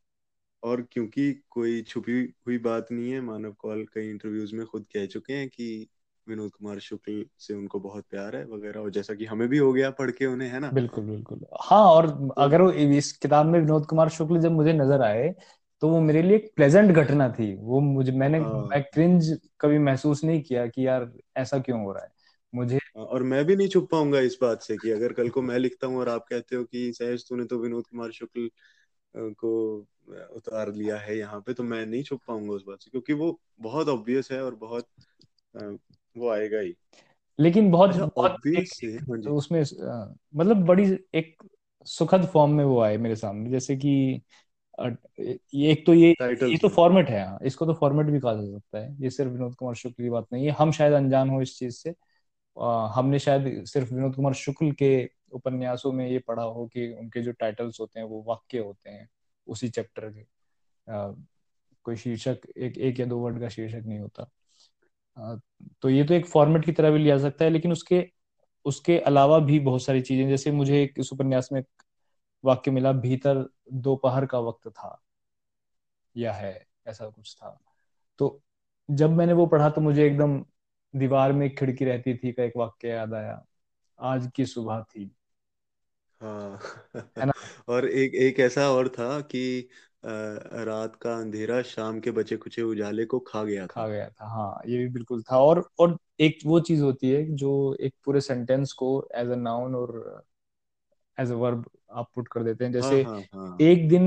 और 0.63 0.81
क्योंकि 0.91 1.33
कोई 1.49 1.81
छुपी 1.83 2.13
हुई 2.47 2.57
बात 2.59 2.87
नहीं 2.91 3.11
है 3.11 3.21
मानव 3.21 3.53
कौल 3.53 3.85
कई 3.93 4.09
इंटरव्यूज़ 4.09 4.55
में 4.55 4.65
खुद 4.65 4.85
कह 4.93 5.05
चुके 5.07 5.33
हैं 5.33 5.49
कि 5.49 5.87
विनोद 6.27 6.51
कुमार 6.51 6.79
शुक्ल 6.79 7.25
से 7.39 7.53
उनको 7.53 7.79
बहुत 7.79 8.05
प्यार 8.09 8.35
है 8.35 8.45
वगैरह 8.45 8.79
और 8.79 8.89
जैसा 8.89 9.13
कि 9.13 9.25
हमें 9.25 9.47
भी 9.47 9.57
हो 9.57 9.73
गया 9.73 9.89
पढ़ 9.91 10.11
के 10.11 10.25
उन्हें 10.25 10.49
है 10.49 10.59
ना? 10.59 10.71
बिल्कुल 10.73 11.03
बिल्कुल। 11.03 11.39
हाँ 11.61 11.81
और 11.83 12.09
तो, 12.09 12.27
अगर 12.27 12.61
वो 12.61 12.71
इस 12.71 13.11
किताब 13.11 13.45
में 13.45 13.59
विनोद 13.59 13.85
कुमार 13.85 14.09
शुक्ल 14.09 14.39
जब 14.39 14.51
मुझे 14.51 14.73
नज़र 14.73 15.01
आए 15.01 15.33
तो 15.81 15.89
वो 15.89 15.99
मेरे 16.01 16.21
लिए 16.21 16.35
एक 16.35 16.51
प्लेजेंट 16.55 16.91
घटना 16.91 17.29
थी। 17.29 17.55
वो 17.55 17.79
मुझे 17.79 18.11
मैंने 18.11 18.39
हाँ। 18.39 18.67
मैं 18.67 18.83
क्रिंज 18.83 19.39
कभी 19.61 19.77
महसूस 19.77 20.23
नहीं 20.23 20.41
किया 20.41 20.67
कि 20.67 20.87
यार 20.87 21.11
ऐसा 21.37 21.59
क्यों 21.59 21.81
हो 21.83 21.91
रहा 21.91 22.03
है। 22.03 22.11
मुझे 22.53 22.79
और 22.95 23.23
मैं 23.23 23.45
भी 23.45 23.55
नहीं 23.55 23.67
छुप 23.67 23.87
पाऊँगा 23.91 24.19
इस 24.19 24.37
बात 24.41 24.61
से 24.61 24.77
कि 24.77 24.91
अगर 24.91 25.13
कल 25.13 25.29
को 25.29 25.41
मैं 25.41 25.57
लिखता 25.59 25.87
हूँ 25.87 25.97
और 25.99 26.09
आप 26.09 26.25
कहते 26.29 26.55
हो 26.55 26.63
कि 26.63 26.91
सहज 26.93 27.25
तूने 27.29 27.45
तो 27.45 27.57
विनोद 27.57 27.87
कुमार 27.87 28.11
शुक्ल 28.11 28.49
को 29.15 29.53
उतार 30.35 30.73
लिया 30.73 30.97
है 30.97 31.17
यहाँ 31.17 31.39
पे 31.41 31.53
तो 31.53 31.63
मैं 31.63 31.85
नहीं 31.85 32.03
छुप 32.03 32.21
पाऊँगा 32.27 32.53
उस 32.53 32.63
बात 32.67 32.81
से 32.81 32.91
क्योंकि 32.91 33.13
वो 33.13 33.39
बहुत 33.61 33.87
ऑब्वियस 33.87 34.29
है 34.31 34.43
और 34.43 34.55
बहुत 34.55 34.87
वो 36.17 36.29
आएगा 36.29 36.59
ही। 36.59 36.75
लेकिन 37.39 37.71
बहुत 37.71 37.89
अच्छा, 37.89 38.05
बहुत 38.05 38.47
एक, 38.47 38.69
हाँ 39.09 39.21
तो 39.21 39.35
उसमें 39.35 39.61
मतलब 40.35 40.65
बड़ी 40.65 40.97
एक 41.15 41.43
सुखद 41.85 42.25
फॉर्म 42.25 42.51
में 42.51 42.63
वो 42.65 42.79
आए 42.81 42.97
मेरे 42.97 43.15
सामने 43.15 43.49
जैसे 43.49 43.75
कि 43.77 44.21
ये 44.79 45.71
एक 45.71 45.85
तो 45.85 45.93
ये 45.93 46.09
ये 46.09 46.57
तो 46.57 46.69
फॉर्मेट 46.69 47.09
है 47.09 47.27
हाँ 47.27 47.39
इसको 47.43 47.65
तो 47.65 47.73
फॉर्मेट 47.73 48.07
भी 48.07 48.19
कहा 48.19 48.33
जा 48.33 48.41
सकता 48.41 48.79
है। 48.79 48.95
ये 49.01 49.09
सिर्फ़ 49.09 49.31
विनोद 49.31 49.55
कुमार 49.55 49.75
शुक्ल 49.75 50.03
की 50.03 50.09
बात 50.09 50.27
नहीं 50.33 50.45
है 50.45 50.51
हम 50.51 50.71
शायद 50.71 50.93
अनजान 50.93 51.29
हो 51.29 51.41
इस 51.41 51.59
चीज़ 51.59 51.75
से। 51.75 51.93
आ, 52.57 52.87
हमने 52.87 53.19
शायद 53.19 53.65
सिर्फ़ 53.65 53.93
विनोद 53.93 54.15
कुमार 54.15 54.33
शुक्ल 54.33 54.71
के 54.71 55.09
उपन्यासों 55.31 55.91
में 55.91 56.07
ये 56.09 56.19
पढ़ा 56.19 56.43
हो 56.43 56.67
कि 56.67 56.87
उनके 56.93 57.21
जो 57.21 57.31
टाइटल्स 57.31 57.79
होते 57.79 57.99
हैं 57.99 58.07
वो 58.07 58.23
वाक्य 58.27 58.59
होते 58.59 58.89
हैं 58.89 59.09
उसी 59.47 59.69
चैप्टर 59.69 60.09
के। 60.09 60.21
आ, 60.93 61.13
कोई 61.83 61.95
शीर्षक 61.95 62.39
एक 62.57 62.77
एक 62.77 62.99
या 62.99 63.05
दो 63.05 63.17
वर्ड 63.19 63.39
का 63.39 63.49
शीर्षक 63.49 63.83
नहीं 63.85 63.99
होता। 63.99 64.29
तो 65.81 65.89
ये 65.89 66.03
तो 66.03 66.13
एक 66.13 66.25
फॉर्मेट 66.25 66.65
की 66.65 66.71
तरह 66.71 66.91
भी 66.91 66.99
लिया 66.99 67.17
सकता 67.17 67.45
है 67.45 67.51
लेकिन 67.51 67.71
उसके 67.71 68.05
उसके 68.65 68.99
अलावा 68.99 69.39
भी 69.39 69.59
बहुत 69.59 69.83
सारी 69.83 70.01
चीज़ें 70.01 70.29
जैसे 70.29 70.51
मुझे 70.51 70.83
एक 70.83 70.93
इस 70.99 71.13
उपन्यास 71.13 71.49
में 71.53 71.63
वाक्य 72.43 72.71
मिला 72.71 72.91
भीतर 72.93 73.49
दोपहर 73.73 74.25
का 74.25 74.39
वक्त 74.39 74.67
था। 74.69 75.01
या 76.15 76.33
है 76.33 76.67
ऐसा 76.87 77.09
कुछ 77.09 77.35
था। 77.35 77.59
तो 78.19 78.41
जब 78.89 79.11
मैंने 79.11 79.33
वो 79.33 79.45
पढ़ा 79.47 79.69
तो 79.69 79.81
मुझे 79.81 80.05
एकदम 80.07 80.45
दीवार 80.93 81.33
में 81.33 81.45
एक 81.47 81.59
खिड़की 81.59 81.85
रहती 81.85 82.15
थी 82.17 82.31
का 82.31 82.43
एक 82.43 82.53
वाक्य 82.57 82.89
याद 82.89 83.13
आया 83.13 83.45
आज 83.99 84.31
की 84.35 84.45
सुबह 84.45 84.81
थी। 84.83 85.11
हाँ। 86.21 86.59
और 87.69 87.89
एक 87.89 88.15
एक 88.15 88.39
ऐसा 88.39 88.69
और 88.71 88.89
था 88.89 89.19
कि 89.21 89.69
रात 90.03 90.95
का 90.95 91.15
अंधेरा 91.17 91.61
शाम 91.65 91.99
के 91.99 92.11
बचे 92.11 92.37
कुचे 92.37 92.61
उजाले 92.63 93.05
को 93.05 93.19
खा 93.27 93.43
गया 93.43 93.67
था। 93.67 93.75
खा 93.75 93.87
गया 93.87 94.07
था 94.09 94.25
हाँ 94.27 94.61
ये 94.67 94.77
भी 94.77 94.87
बिल्कुल 94.89 95.21
था 95.23 95.37
और 95.39 95.67
और 95.79 95.97
एक 96.19 96.39
वो 96.45 96.59
चीज़ 96.61 96.81
होती 96.83 97.09
है 97.11 97.23
जो 97.35 97.51
एक 97.81 97.93
पूरे 98.05 98.21
सेंटेंस 98.21 98.73
को 98.73 98.89
एज 99.15 99.29
अ 99.29 99.35
नाउन 99.37 99.75
और 99.75 99.95
एज 101.17 101.31
अ 101.31 101.35
वर्ब 101.35 101.65
आप 101.93 102.09
पुट 102.15 102.27
कर 102.27 102.43
देते 102.43 102.65
हैं 102.65 102.71
हाँ, 102.73 102.73
जैसे 102.73 102.99
हाँ, 102.99 103.19
हाँ, 103.33 103.47
हाँ. 103.49 103.63
एक 103.63 103.87
दिन 103.89 104.05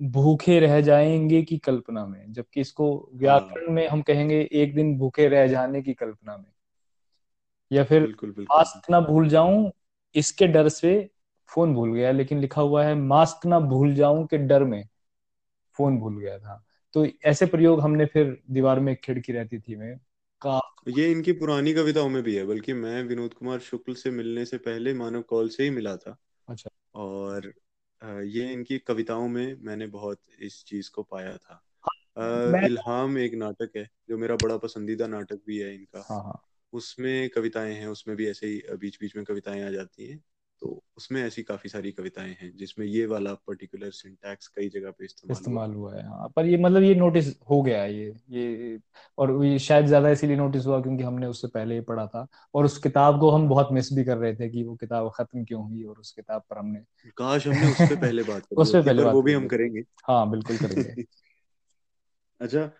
भूखे 0.00 0.58
रह 0.60 0.80
जाएँगे 0.80 1.42
की 1.42 1.58
कल्पना 1.58 2.06
में 2.06 2.32
जबकि 2.32 2.60
इसको 2.60 2.88
व्याकरण 3.14 3.72
हाँ, 3.72 3.74
में 3.74 3.86
हम 3.88 4.02
कहेंगे 4.02 4.40
एक 4.54 4.74
दिन 4.74 4.98
भूखे 4.98 5.28
रह 5.28 5.46
जाने 5.48 5.82
की 5.82 5.94
कल्पना 5.94 6.36
में। 6.36 6.52
या 7.70 7.84
फिर 7.84 8.02
बिल्कुल, 8.02 8.32
बिल्कुल, 8.32 8.46
मास्क 8.50 8.90
ना 8.90 9.00
भूल 9.00 9.28
जाऊँ 9.28 9.70
इसके 10.14 10.46
डर 10.46 10.68
से 10.68 10.92
फ़ोन 11.50 11.74
भूल 11.74 11.94
गया 11.94 12.10
लेकिन 12.12 12.38
लिखा 12.40 12.60
हुआ 12.62 12.84
है 12.84 12.94
मास्क 12.96 13.46
ना 13.46 13.60
भूल 13.60 13.94
जाऊँ 13.94 14.26
के 14.26 14.38
डर 14.38 14.64
में। 14.64 14.82
फ़ोन 15.78 15.98
भूल 15.98 16.20
गया 16.20 16.38
था। 16.38 16.64
तो 16.94 17.06
ऐसे 17.24 17.46
प्रयोग 17.46 17.80
हमने 17.80 18.06
फिर 18.06 18.42
दीवार 18.50 18.80
में 18.80 18.96
खिड़की 18.96 19.32
रहती 19.32 19.58
थी 19.60 19.76
में 19.76 19.98
का 20.42 20.60
ये 20.88 21.10
इनकी 21.12 21.32
पुरानी 21.32 21.72
कविताओं 21.74 22.08
में 22.08 22.22
भी 22.22 22.34
है 22.36 22.44
बल्कि 22.44 22.72
मैं 22.72 23.02
विनोद 23.04 23.34
कुमार 23.34 23.58
शुक्ल 23.60 23.94
से 23.94 24.10
मिलने 24.10 24.44
से 24.44 24.58
पहले 24.58 24.94
मानव 24.94 25.22
कौल 25.22 25.48
से 25.48 25.62
ही 25.62 25.70
मिला 25.70 25.96
था। 25.96 26.16
अच्छा। 26.48 26.70
और 26.94 27.52
ये 28.24 28.52
इनकी 28.52 28.78
कविताओं 28.78 29.28
में 29.28 29.56
मैंने 29.60 29.86
बहुत 29.88 30.20
इस 30.40 30.64
चीज़ 30.64 30.90
को 30.90 31.02
पाया 31.02 31.36
था। 31.36 31.62
हाँ, 31.82 31.90
इल्हाम 32.62 33.18
एक 33.18 33.34
नाटक 33.34 33.70
है 33.76 33.88
जो 34.08 34.18
मेरा 34.18 34.36
बड़ा 34.36 34.56
पसंदीदा 34.58 35.06
नाटक 35.06 35.40
भी 35.46 35.58
है 35.58 35.74
इनका। 35.74 36.06
हाँ 36.10 36.22
हाँ। 36.22 36.42
उसमें 36.72 37.30
कविताएँ 37.30 37.74
हैं 37.74 37.88
उसमें 37.88 38.16
भी 38.18 38.28
ऐसे 38.30 38.46
ही 38.46 38.62
बीच 38.76 38.98
बीच 39.00 39.16
में 39.16 39.24
कविताएँ 39.24 39.62
आ 39.62 39.70
जाती 39.70 40.06
हैं। 40.06 40.22
तो 40.60 40.84
उसमें 40.96 41.22
ऐसी 41.22 41.42
काफ़ी 41.42 41.70
सारी 41.70 41.92
कविताएँ 41.92 42.36
हैं 42.40 42.56
जिसमें 42.56 42.86
ये 42.86 43.06
वाला 43.06 43.34
पर्टिकुलर 43.34 43.90
सिंटैक्स 43.90 44.48
कई 44.48 44.68
जगह 44.68 44.90
पे 44.90 45.04
इस्तेमाल 45.04 45.36
इस्तेमाल 45.36 45.70
हुआ 45.74 45.94
है 45.94 46.08
हाँ। 46.08 46.28
पर 46.36 46.46
ये 46.46 46.56
मतलब 46.56 46.82
ये 46.82 46.94
नोटिस 46.94 47.40
हो 47.50 47.62
गया 47.62 47.82
है 47.82 47.94
ये 47.94 48.14
ये 48.30 48.78
और 49.18 49.44
ये 49.44 49.58
शायद 49.58 49.86
ज़्यादा 49.86 50.10
इसीलिए 50.10 50.36
नोटिस 50.36 50.66
हुआ 50.66 50.80
क्योंकि 50.82 51.04
हमने 51.04 51.26
उससे 51.26 51.48
पहले 51.48 51.74
ही 51.74 51.80
पढ़ा 51.80 52.06
था 52.06 52.26
और 52.54 52.64
उस 52.64 52.78
किताब 52.78 53.20
को 53.20 53.30
हम 53.30 53.48
बहुत 53.48 53.68
मिस 53.72 53.92
भी 53.92 54.04
कर 54.04 54.16
रहे 54.16 54.34
थे 54.34 54.48
कि 54.48 54.64
वो 54.64 54.74
किताब 54.74 55.10
खत्म 55.14 55.44
क्यों 55.44 55.64
हुई 55.64 55.84
और 55.84 55.98
उस 55.98 56.12
किताब 56.12 56.42
पर 56.50 56.58
हमने 56.58 56.80
काश 57.16 57.46
हमने 57.46 57.66
उस 57.66 57.80
पर 57.80 57.96
पहले 57.96 58.22
बात 58.22 58.46
उस 58.52 58.72
पर 58.72 58.82
पहले 58.82 59.02
वो 59.02 59.22
भी 59.22 59.32
हम 59.32 59.46
करेंगे। 59.46 59.80
हाँ 60.04 60.30
बिल्कुल 60.30 60.56
करेंगे। 60.56 61.04
अच्छा 62.40 62.72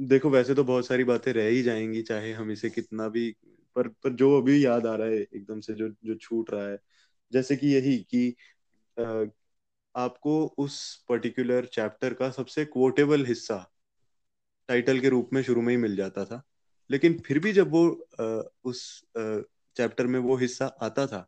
देखो 0.00 0.30
वैसे 0.30 0.54
तो 0.54 0.64
बहुत 0.64 0.86
सारी 0.86 1.04
बातें 1.04 1.32
रह 1.32 1.48
ही 1.48 1.62
जाएँगी 1.62 2.02
चाहे 2.02 2.32
हम 2.32 2.50
इसे 2.50 2.70
कितना 2.70 3.08
भी 3.08 3.36
पर 3.76 3.88
पर 3.88 4.12
जो 4.14 4.36
अभी 4.42 4.64
याद 4.64 4.86
आ 4.86 4.94
रहा 4.96 5.06
है 5.08 5.16
एकदम 5.16 5.60
से 5.60 5.74
जो 5.74 5.88
जो 6.04 6.14
छूट 6.14 6.50
रहा 6.50 6.68
है 6.68 6.78
जैसे 7.32 7.56
कि 7.56 7.68
यही 7.68 7.98
कि 8.14 8.34
आपको 9.94 10.34
उस 10.58 10.76
पर्टिकुलर 11.08 11.66
चैप्टर 11.66 12.14
का 12.14 12.30
सबसे 12.30 12.64
कोटेबल 12.64 13.24
हिस्सा 13.26 13.66
टाइटल 14.68 15.00
के 15.00 15.08
रूप 15.08 15.30
में 15.32 15.42
शुरू 15.42 15.62
में 15.62 15.70
ही 15.70 15.76
मिल 15.76 15.96
जाता 15.96 16.24
था। 16.24 16.42
लेकिन 16.90 17.18
फिर 17.26 17.38
भी 17.38 17.52
जब 17.52 17.70
वो 17.70 17.86
आ, 18.20 18.42
उस 18.64 19.02
चैप्टर 19.76 20.06
में 20.06 20.18
वो 20.20 20.36
हिस्सा 20.36 20.66
आता 20.82 21.06
था 21.06 21.26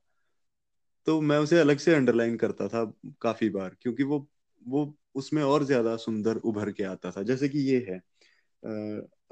तो 1.07 1.21
मैं 1.21 1.39
उसे 1.39 1.59
अलग 1.61 1.79
से 1.79 1.95
अंडरलाइन 1.95 2.37
करता 2.37 2.69
था 2.69 2.85
काफ़ी 3.21 3.49
बार 3.51 3.77
क्योंकि 3.83 4.03
वो 4.03 4.27
वो 4.67 4.95
उसमें 5.15 5.43
और 5.43 5.65
ज़्यादा 5.65 5.97
सुंदर 5.97 6.37
उभर 6.37 6.71
के 6.73 6.85
आता 6.85 7.11
था। 7.11 7.23
जैसे 7.23 7.49
कि 7.49 7.59
ये 7.61 7.79
है 7.89 7.99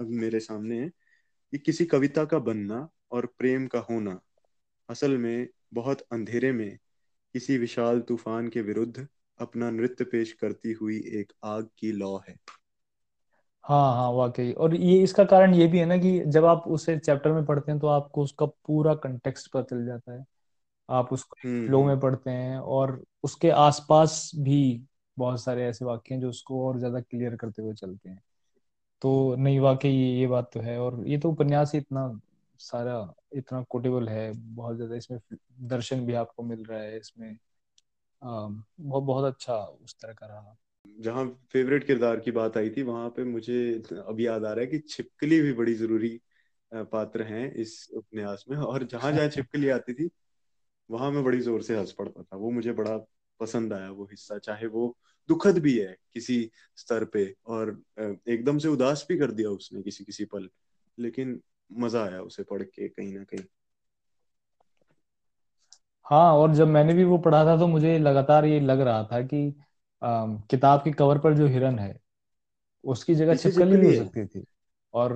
अब 0.00 0.08
मेरे 0.12 0.40
सामने 0.40 0.80
है 0.80 0.88
कि 1.52 1.58
किसी 1.58 1.84
कविता 1.86 2.24
का 2.24 2.38
बनना 2.40 2.88
और 3.12 3.26
प्रेम 3.38 3.66
का 3.66 3.78
होना। 3.80 4.18
असल 4.88 5.16
में 5.18 5.48
बहुत 5.74 6.00
अंधेरे 6.12 6.52
में 6.52 6.76
किसी 7.34 7.58
विशाल 7.58 8.00
तूफ़ान 8.00 8.48
के 8.48 8.62
विरुद्ध 8.62 9.06
अपना 9.40 9.70
नृत्य 9.70 10.04
पेश 10.04 10.32
करती 10.32 10.72
हुई 10.72 10.98
एक 11.12 11.32
आग 11.44 11.68
की 11.78 11.92
लौ 11.92 12.16
है। 12.28 12.36
हाँ 13.64 13.92
हाँ 13.94 14.10
वाकई। 14.12 14.52
और 14.52 14.74
ये 14.76 15.02
इसका 15.02 15.24
कारण 15.24 15.54
ये 15.54 15.66
भी 15.66 15.78
है 15.78 15.84
ना 15.86 15.96
कि 15.96 16.18
जब 16.26 16.44
आप 16.44 16.64
उसे 16.68 16.98
चैप्टर 16.98 17.32
में 17.32 17.44
पढ़ते 17.46 17.70
हैं 17.72 17.80
तो 17.80 17.86
आपको 17.86 18.22
उसका 18.22 18.46
पूरा 18.46 18.94
कंटेक्स्ट 18.94 19.50
पता 19.52 19.62
चल 19.62 19.84
जाता 19.86 20.12
है। 20.12 20.24
आप 20.88 21.12
उसको 21.12 21.36
फ्लो 21.66 21.82
हम्म, 21.82 21.86
में 21.86 21.92
हम्म। 21.92 22.00
पढ़ते 22.00 22.30
हैं 22.30 22.58
और 22.58 23.02
उसके 23.24 23.50
आसपास 23.50 24.30
भी 24.36 24.58
बहुत 25.16 25.42
सारे 25.42 25.66
ऐसे 25.66 25.84
वाक्य 25.84 26.14
हैं 26.14 26.20
जो 26.20 26.28
उसको 26.30 26.66
और 26.68 26.78
ज़्यादा 26.78 27.00
क्लियर 27.00 27.36
करते 27.36 27.62
हुए 27.62 27.74
चलते 27.74 28.08
हैं। 28.10 28.22
तो 29.02 29.36
नहीं 29.36 29.60
वाकई 29.60 29.90
ये 29.90 30.26
बात 30.26 30.50
तो 30.54 30.60
है। 30.60 30.78
और 30.80 31.04
ये 31.08 31.18
तो 31.18 31.30
उपन्यास 31.30 31.72
ही 31.74 31.78
इतना 31.80 32.08
सारा 32.60 32.96
इतना 33.34 33.62
कोटेबल 33.70 34.08
है, 34.08 34.32
बहुत 34.32 34.76
ज़्यादा 34.76 34.96
इसमें 34.96 35.18
दर्शन 35.68 36.06
भी 36.06 36.14
आपको 36.14 36.42
मिल 36.42 36.64
रहा 36.64 36.80
है 36.80 36.98
इसमें। 36.98 37.36
बहुत 38.22 39.04
बहुत 39.04 39.32
अच्छा 39.34 39.54
उस 39.56 39.94
तरह 40.02 40.12
का 40.12 40.26
रहा। 40.26 40.56
जहाँ 40.98 41.24
फेवरेट 41.52 41.86
किरदार 41.86 42.20
की 42.20 42.30
बात 42.30 42.56
आई 42.56 42.70
थी, 42.70 42.82
वहाँ 42.82 43.08
पे 43.10 43.24
मुझे 43.24 43.82
अभी 44.06 44.26
याद 44.26 44.44
आ 44.44 44.52
रहा 44.52 44.60
है 44.60 44.66
कि 44.66 44.78
छिपकली 44.78 45.40
भी 45.40 45.52
बड़ी 45.52 45.74
ज़रूरी 45.74 46.20
पात्र 46.72 47.22
हैं 47.22 47.52
इस 47.54 47.88
उपन्यास 47.94 48.44
में। 48.50 48.56
और 48.58 48.84
जहाँ 48.84 49.12
जहाँ 49.12 49.28
छिपकली 49.28 49.68
आती 49.68 49.94
थी, 49.94 50.10
वहाँ 50.90 51.10
मैं 51.10 51.24
बड़ी 51.24 51.40
ज़ोर 51.40 51.62
से 51.62 51.76
हंस 51.78 51.92
पड़ता 51.92 52.22
था। 52.22 52.36
वो 52.36 52.50
मुझे 52.50 52.72
बड़ा 52.72 52.96
पसंद 53.40 53.72
आया 53.72 53.90
वो 53.90 54.04
हिस्सा, 54.04 54.38
चाहे 54.38 54.66
वो 54.66 54.96
दुखद 55.28 55.58
भी 55.58 55.76
है 55.78 55.96
किसी 56.14 56.50
स्तर 56.76 57.04
पे। 57.04 57.24
और 57.46 57.70
एकदम 58.28 58.58
से 58.58 58.68
उदास 58.68 59.06
भी 59.08 59.18
कर 59.18 59.30
दिया 59.32 59.50
उसने 59.50 59.82
किसी 59.82 60.04
किसी 60.04 60.24
पल। 60.24 60.48
लेकिन 60.98 61.40
मज़ा 61.70 62.04
आया 62.04 62.20
उसे 62.22 62.42
पढ़ 62.42 62.62
के 62.62 62.88
कहीं 62.88 63.12
ना 63.14 63.24
कहीं। 63.24 63.44
हाँ 66.06 66.32
और 66.34 66.54
जब 66.54 66.68
मैंने 66.68 66.94
भी 66.94 67.04
वो 67.04 67.18
पढ़ा 67.18 67.44
था 67.44 67.56
तो 67.58 67.66
मुझे 67.66 67.98
लगातार 67.98 68.44
ये 68.44 68.60
लग 68.60 68.80
रहा 68.80 69.02
था 69.04 69.20
कि 69.22 69.48
आ, 70.02 70.26
किताब 70.50 70.84
के 70.84 70.92
कवर 70.92 71.18
पर 71.18 71.34
जो 71.34 71.46
हिरन 71.46 71.78
है 71.78 71.98
उसकी 72.84 73.14
जगह 73.14 73.34
छिपकली 73.34 73.76
भी 73.76 73.86
हो 73.86 73.94
सकती 73.94 74.26
थी। 74.26 74.44
और 74.94 75.12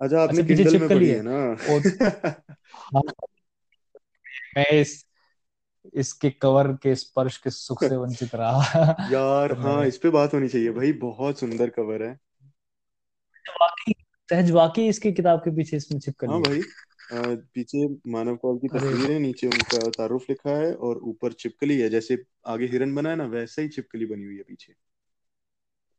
अच्छा 0.00 0.22
आपने 0.22 0.42
अच्छा, 0.42 0.42
किंडल 0.44 0.76
में 0.76 0.90
पढ़ी 0.90 1.10
है 1.10 1.22
ना? 1.22 1.36
हाँ, 2.74 3.02
मैं 4.56 4.64
इस 4.72 5.04
इसके 5.94 6.30
कवर 6.32 6.72
के 6.74 6.94
स्पर्श 6.96 7.36
के 7.38 7.50
सुख 7.50 7.82
से 7.82 7.96
वंचित 7.96 8.34
रहा। 8.34 8.92
यार 9.06 9.52
तो 9.54 9.58
हाँ 9.60 9.86
इस 9.86 9.98
पे 9.98 10.10
बात 10.10 10.34
होनी 10.34 10.48
चाहिए 10.48 10.70
भाई 10.72 10.92
बहुत 11.00 11.38
सुंदर 11.40 11.70
कवर 11.70 12.02
है। 12.02 12.18
वाकई 13.46 13.92
सहज 14.30 14.50
वाकई 14.52 14.86
इसकी 14.88 15.12
किताब 15.12 15.40
के 15.40 15.50
पीछे 15.56 15.76
इसमें 15.76 15.98
चिपकली 16.00 16.26
हाँ 16.26 16.40
भाई 16.40 16.60
आ, 16.60 17.34
पीछे 17.54 17.86
मानव 18.10 18.36
कौल 18.36 18.58
की 18.58 18.68
तस्वीर 18.70 19.10
है 19.10 19.18
नीचे 19.18 19.46
उनका 19.48 19.88
तारुफ 19.92 20.28
लिखा 20.30 20.56
है 20.58 20.72
और 20.76 20.98
ऊपर 21.06 21.32
चिपकली 21.34 21.80
है। 21.80 21.88
जैसे 21.90 22.18
आगे 22.48 22.66
हिरन 22.68 22.94
बना 22.94 23.10
है 23.10 23.16
ना 23.16 23.24
वैसे 23.30 23.62
ही 23.62 23.68
चिपकली 23.70 24.06
बनी 24.06 24.24
हुई 24.24 24.36
है 24.36 24.42
पीछे। 24.44 24.74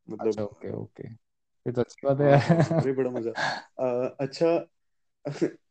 मतलब 0.07 0.27
अच्छा 0.27 0.43
ओके 0.43 0.71
ओके। 0.73 1.07
ये 1.07 1.71
तो 1.71 1.81
अच्छी 1.81 1.99
बात 2.03 2.19
है। 2.21 2.31
हाँ, 2.31 2.39
हाँ, 2.39 2.57
अरे 2.71 2.93
बड़ा 2.93 3.09
मज़ा। 3.11 3.31
आ, 3.79 4.07
अच्छा 4.19 4.47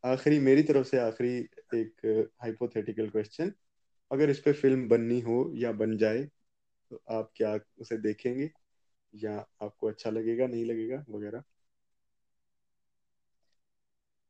आखिरी 0.05 0.39
मेरी 0.41 0.63
तरफ़ 0.63 0.87
से 0.87 0.99
आखिरी 0.99 1.31
एक 1.75 2.07
हाइपोथेटिकल 2.43 3.09
क्वेश्चन 3.11 3.53
अगर 4.11 4.31
इस 4.31 4.41
पे 4.41 4.53
फ़िल्म 4.55 4.89
बननी 4.89 5.21
हो 5.23 5.39
या 5.57 5.73
बन 5.75 5.97
जाए 5.99 6.25
तो 6.91 7.03
आप 7.11 7.33
क्या 7.37 7.59
उसे 7.81 7.99
देखेंगे? 8.01 8.51
या 9.15 9.37
आपको 9.63 9.89
अच्छा 9.89 10.11
लगेगा 10.11 10.47
नहीं 10.47 10.65
लगेगा 10.65 11.05
वगैरह? 11.11 11.43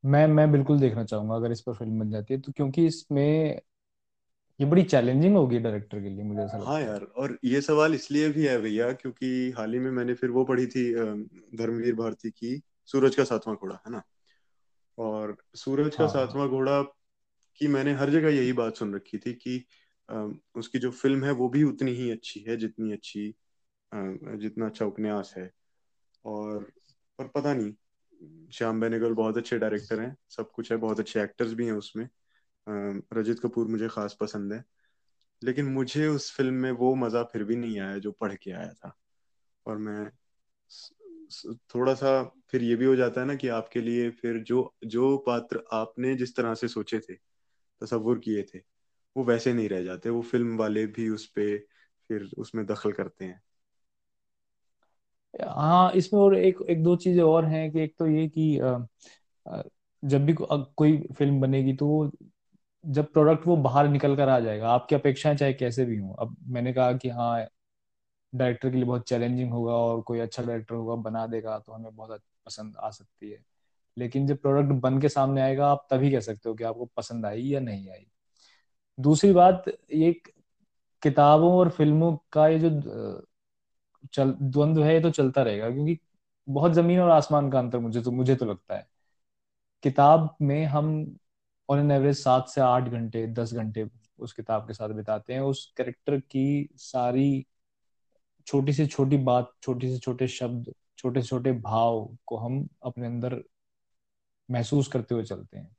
मैं 0.07 0.27
मैं 0.27 0.51
बिल्कुल 0.51 0.79
देखना 0.79 1.03
चाहूँगा 1.03 1.35
अगर 1.35 1.51
इस 1.51 1.61
पर 1.61 1.73
फ़िल्म 1.73 1.99
बन 1.99 2.09
जाती 2.11 2.33
है 2.33 2.39
तो 2.41 2.51
क्योंकि 2.51 2.85
इसमें 2.87 3.61
ये 4.59 4.65
बड़ी 4.65 4.83
चैलेंजिंग 4.83 5.35
होगी 5.35 5.59
डायरेक्टर 5.59 6.01
के 6.01 6.09
लिए 6.09 6.23
मुझे 6.23 6.41
ऐसा 6.41 6.57
हाँ 6.65 6.81
यार 6.81 7.03
और 7.03 7.37
ये 7.43 7.61
सवाल 7.61 7.93
इसलिए 7.93 8.29
भी 8.29 8.45
है 8.45 8.57
भैया 8.57 8.91
क्योंकि 8.93 9.53
हाल 9.57 9.73
ही 9.73 9.79
में 9.79 9.91
मैंने 9.91 10.13
फिर 10.13 10.29
वो 10.29 10.43
पढ़ी 10.43 10.67
थी 10.67 10.93
धर्मवीर 11.57 11.95
भारती 11.95 12.29
की 12.29 12.61
सूरज 12.85 13.15
का 13.15 13.23
सातवां 13.23 13.55
घोड़ा 13.55 13.75
है 13.75 13.91
ना? 13.91 14.01
और 14.97 15.37
सूरज 15.55 15.95
का 15.95 16.03
हाँ, 16.03 16.13
हाँ। 16.13 16.27
सातवां 16.27 16.47
घोड़ा 16.49 16.81
की 17.55 17.67
मैंने 17.67 17.93
हर 17.93 18.09
जगह 18.09 18.29
यही 18.29 18.53
बात 18.53 18.75
सुन 18.75 18.95
रखी 18.95 19.17
थी 19.17 19.33
कि 19.33 19.65
उसकी 20.55 20.79
जो 20.79 20.91
फ़िल्म 20.91 21.25
है 21.25 21.31
वो 21.31 21.49
भी 21.49 21.63
उतनी 21.63 21.91
ही 21.91 22.11
अच्छी 22.11 22.39
है 22.39 22.57
जितनी 22.57 22.91
अच्छी 22.93 23.35
जितना 23.93 24.65
अच्छा 24.65 24.85
उपन्यास 24.85 25.33
है। 25.37 25.51
और 26.25 26.71
पर 27.19 27.27
पता 27.27 27.53
नहीं 27.53 27.71
श्याम 28.53 28.81
बेनेगल 28.81 29.13
बहुत 29.13 29.37
अच्छे 29.37 29.57
डायरेक्टर 29.57 29.99
हैं, 29.99 30.17
सब 30.29 30.51
कुछ 30.51 30.71
है, 30.71 30.77
बहुत 30.77 30.99
अच्छे 30.99 31.21
एक्टर्स 31.21 31.53
भी 31.53 31.65
हैं 31.65 31.73
उसमें। 31.73 32.09
रजित 33.13 33.39
कपूर 33.39 33.67
मुझे 33.67 33.87
खास 33.87 34.17
पसंद 34.21 34.53
है। 34.53 34.63
लेकिन 35.43 35.65
मुझे 35.65 36.07
उस 36.07 36.35
फ़िल्म 36.35 36.53
में 36.53 36.71
वो 36.71 36.95
मज़ा 36.95 37.23
फिर 37.23 37.43
भी 37.43 37.55
नहीं 37.55 37.79
आया 37.79 37.97
जो 37.97 38.11
पढ़ 38.11 38.35
के 38.35 38.51
आया 38.51 38.73
था। 38.73 38.97
और 39.65 39.77
मैं 39.77 40.11
थोड़ा 41.75 41.93
सा 41.93 42.23
फिर 42.23 42.63
ये 42.63 42.75
भी 42.75 42.85
हो 42.85 42.95
जाता 42.95 43.21
है 43.21 43.27
ना 43.27 43.35
कि 43.35 43.47
आपके 43.47 43.81
लिए 43.81 44.09
फिर 44.09 44.37
जो 44.37 44.75
जो 44.85 45.17
पात्र 45.17 45.63
आपने 45.73 46.15
जिस 46.15 46.35
तरह 46.35 46.53
से 46.53 46.67
सोचे 46.67 46.99
थे, 46.99 47.13
तस्वुर 47.81 48.19
किए 48.19 48.43
थे, 48.43 48.59
वो 49.17 49.23
वैसे 49.23 49.53
नहीं 49.53 49.69
रह 49.69 49.83
जाते। 49.83 50.09
वो 50.09 50.21
फ़िल्म 50.21 50.57
वाले 50.57 50.87
भी 50.87 51.09
उस 51.09 51.27
पे 51.27 51.57
फिर 52.07 52.29
उसमें 52.37 52.65
दखल 52.65 52.91
करते 52.91 53.25
हैं। 53.25 53.41
हाँ 55.39 55.91
इसमें 55.93 56.19
और 56.21 56.35
एक 56.37 56.57
एक 56.69 56.83
दो 56.83 56.95
चीज़ें 56.97 57.23
और 57.23 57.45
हैं 57.45 57.71
कि 57.71 57.79
एक 57.81 57.95
तो 57.99 58.07
ये 58.07 58.27
कि 58.29 58.57
जब 60.03 60.25
भी 60.25 60.33
को, 60.33 60.45
कोई 60.77 60.97
फ़िल्म 61.17 61.39
बनेगी 61.41 61.73
तो 61.75 62.11
जब 62.83 63.11
प्रोडक्ट 63.13 63.47
वो 63.47 63.55
बाहर 63.59 63.87
निकल 63.89 64.15
कर 64.15 64.29
आ 64.29 64.39
जाएगा 64.39 64.69
आपकी 64.71 64.95
अपेक्षाएँ 64.95 65.35
चाहे 65.37 65.53
कैसे 65.53 65.85
भी 65.85 65.97
हों। 65.97 66.15
अब 66.17 66.35
मैंने 66.49 66.73
कहा 66.73 66.93
कि 66.95 67.09
हाँ 67.09 67.39
डायरेक्टर 68.33 68.69
के 68.71 68.75
लिए 68.77 68.85
बहुत 68.85 69.07
चैलेंजिंग 69.09 69.51
होगा 69.53 69.73
और 69.73 70.01
कोई 70.01 70.19
अच्छा 70.19 70.43
डायरेक्टर 70.43 70.75
होगा 70.75 70.95
बना 71.03 71.25
देगा 71.27 71.57
तो 71.59 71.73
हमें 71.73 71.95
बहुत 71.95 72.21
पसंद 72.45 72.75
आ 72.79 72.89
सकती 72.91 73.31
है। 73.31 73.39
लेकिन 73.97 74.27
जब 74.27 74.37
प्रोडक्ट 74.41 74.73
बन 74.81 75.01
के 75.01 75.09
सामने 75.09 75.41
आएगा 75.41 75.67
आप 75.67 75.87
तभी 75.91 76.11
कह 76.11 76.19
सकते 76.21 76.49
हो 76.49 76.55
कि 76.55 76.63
आपको 76.63 76.85
पसंद 76.97 77.25
आई 77.25 77.43
या 77.43 77.59
नहीं 77.61 77.89
आई। 77.91 78.05
दूसरी 78.97 79.31
बात 79.33 79.65
ये 79.93 80.11
किताबों 81.03 81.53
और 81.53 81.69
फ़िल्मों 81.71 82.15
का 82.33 82.47
ये 82.47 82.59
जो 82.59 82.69
चल 84.13 84.31
द्वंद्व 84.41 84.83
है 84.83 84.93
ये 84.93 85.01
तो 85.01 85.09
चलता 85.11 85.43
रहेगा 85.43 85.69
क्योंकि 85.69 85.97
बहुत 86.47 86.73
ज़मीन 86.73 86.99
और 86.99 87.09
आसमान 87.09 87.49
का 87.51 87.59
अंतर 87.59 87.79
मुझे 87.79 88.01
तो 88.01 88.11
मुझे 88.11 88.35
तो 88.35 88.45
लगता 88.45 88.75
है। 88.77 88.87
किताब 89.83 90.35
में 90.41 90.65
हम 90.67 90.87
ऑन 91.69 91.79
एन 91.79 91.91
एवरेज 91.91 92.17
सात 92.17 92.47
से 92.49 92.61
आठ 92.61 92.89
घंटे 92.89 93.25
दस 93.33 93.53
घंटे 93.53 93.87
उस 94.19 94.33
किताब 94.33 94.67
के 94.67 94.73
साथ 94.73 94.89
बिताते 94.89 95.33
हैं 95.33 95.41
उस 95.41 95.73
कैरेक्टर 95.77 96.19
की 96.21 96.69
सारी 96.77 97.45
छोटी 98.47 98.73
से 98.73 98.85
छोटी 98.87 99.17
बात 99.23 99.51
छोटी 99.63 99.89
से 99.91 99.97
छोटे 99.99 100.27
शब्द 100.27 100.73
छोटे 100.97 101.21
से 101.21 101.27
छोटे 101.27 101.51
भाव 101.61 102.07
को 102.25 102.37
हम 102.37 102.67
अपने 102.83 103.07
अंदर 103.07 103.41
महसूस 104.49 104.87
करते 104.87 105.15
हुए 105.15 105.23
चलते 105.23 105.57
हैं। 105.57 105.69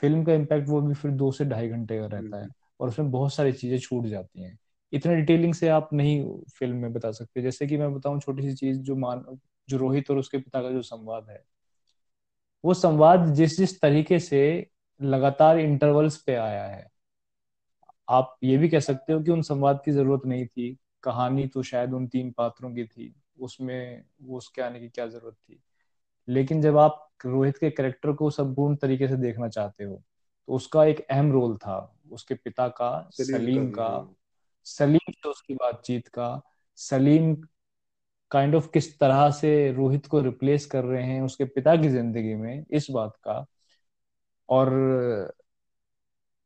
फ़िल्म 0.00 0.24
का 0.24 0.32
इम्पैक्ट 0.34 0.68
वो 0.68 0.80
भी 0.82 0.94
फिर 0.94 1.10
दो 1.12 1.30
से 1.32 1.44
ढाई 1.44 1.68
घंटे 1.68 1.98
का 2.00 2.06
रहता 2.06 2.42
है। 2.42 2.48
और 2.80 2.88
उसमें 2.88 3.10
बहुत 3.10 3.34
सारी 3.34 3.52
चीज़ें 3.52 3.78
छूट 3.78 4.06
जाती 4.06 4.42
हैं। 4.42 4.58
इतने 4.92 5.16
डिटेलिंग 5.16 5.54
से 5.54 5.68
आप 5.68 5.88
नहीं 5.92 6.24
फ़िल्म 6.58 6.76
में 6.76 6.92
बता 6.92 7.10
सकते। 7.12 7.42
जैसे 7.42 7.66
कि 7.66 7.76
मैं 7.76 7.92
बताऊँ 7.94 8.20
छोटी 8.20 8.42
सी 8.42 8.54
चीज़ 8.54 8.78
जो 8.78 8.96
मान 8.96 9.24
जो 9.68 9.78
रोहित 9.78 10.10
और 10.10 10.18
उसके 10.18 10.38
पिता 10.38 10.62
का 10.62 10.70
जो 10.70 10.82
संवाद 10.82 11.26
है 11.30 11.44
वो 12.64 12.74
संवाद 12.74 13.26
जिस 13.34 13.56
जिस 13.56 13.80
तरीके 13.80 14.18
से 14.18 14.70
लगातार 15.00 15.58
इंटरवल्स 15.58 16.16
पे 16.16 16.34
आया 16.34 16.64
है 16.64 16.86
आप 18.08 18.36
ये 18.44 18.56
भी 18.58 18.68
कह 18.68 18.80
सकते 18.80 19.12
हो 19.12 19.20
कि 19.20 19.30
उन 19.30 19.42
संवाद 19.42 19.80
की 19.84 19.92
ज़रूरत 19.92 20.26
नहीं 20.26 20.46
थी। 20.46 20.76
कहानी 21.02 21.46
तो 21.46 21.62
शायद 21.62 21.92
उन 21.94 22.06
तीन 22.06 22.30
पात्रों 22.32 22.70
की 22.74 22.84
थी 22.84 23.14
उसमें 23.40 24.04
वो 24.22 24.36
उसके 24.38 24.62
आने 24.62 24.80
की 24.80 24.88
क्या 24.88 25.06
ज़रूरत 25.06 25.34
थी। 25.34 25.60
लेकिन 26.28 26.62
जब 26.62 26.76
आप 26.78 27.08
रोहित 27.26 27.58
के 27.58 27.70
करेक्टर 27.70 28.12
को 28.12 28.30
संपूर्ण 28.30 28.76
तरीके 28.76 29.08
से 29.08 29.16
देखना 29.16 29.48
चाहते 29.48 29.84
हो 29.84 30.02
तो 30.48 30.52
उसका 30.52 30.84
एक 30.84 31.06
अहम 31.10 31.32
रोल 31.32 31.56
था 31.56 31.78
उसके 32.10 32.34
पिता 32.34 32.68
का 32.68 32.90
सलीम 33.12 33.70
का। 33.70 33.88
सलीम 34.66 35.12
से 35.12 35.28
उसकी 35.28 35.54
बातचीत 35.54 36.08
का 36.08 36.28
सलीम 36.78 37.34
काइंड 38.30 38.54
ऑफ़ 38.54 38.68
किस 38.74 38.98
तरह 39.00 39.30
से 39.30 39.50
रोहित 39.72 40.06
को 40.06 40.20
रिप्लेस 40.20 40.66
कर 40.66 40.84
रहे 40.84 41.02
हैं 41.04 41.22
उसके 41.22 41.44
पिता 41.46 41.76
की 41.76 41.88
ज़िंदगी 41.88 42.34
में 42.34 42.64
इस 42.70 42.86
बात 42.90 43.16
का। 43.24 43.44
और 44.48 44.70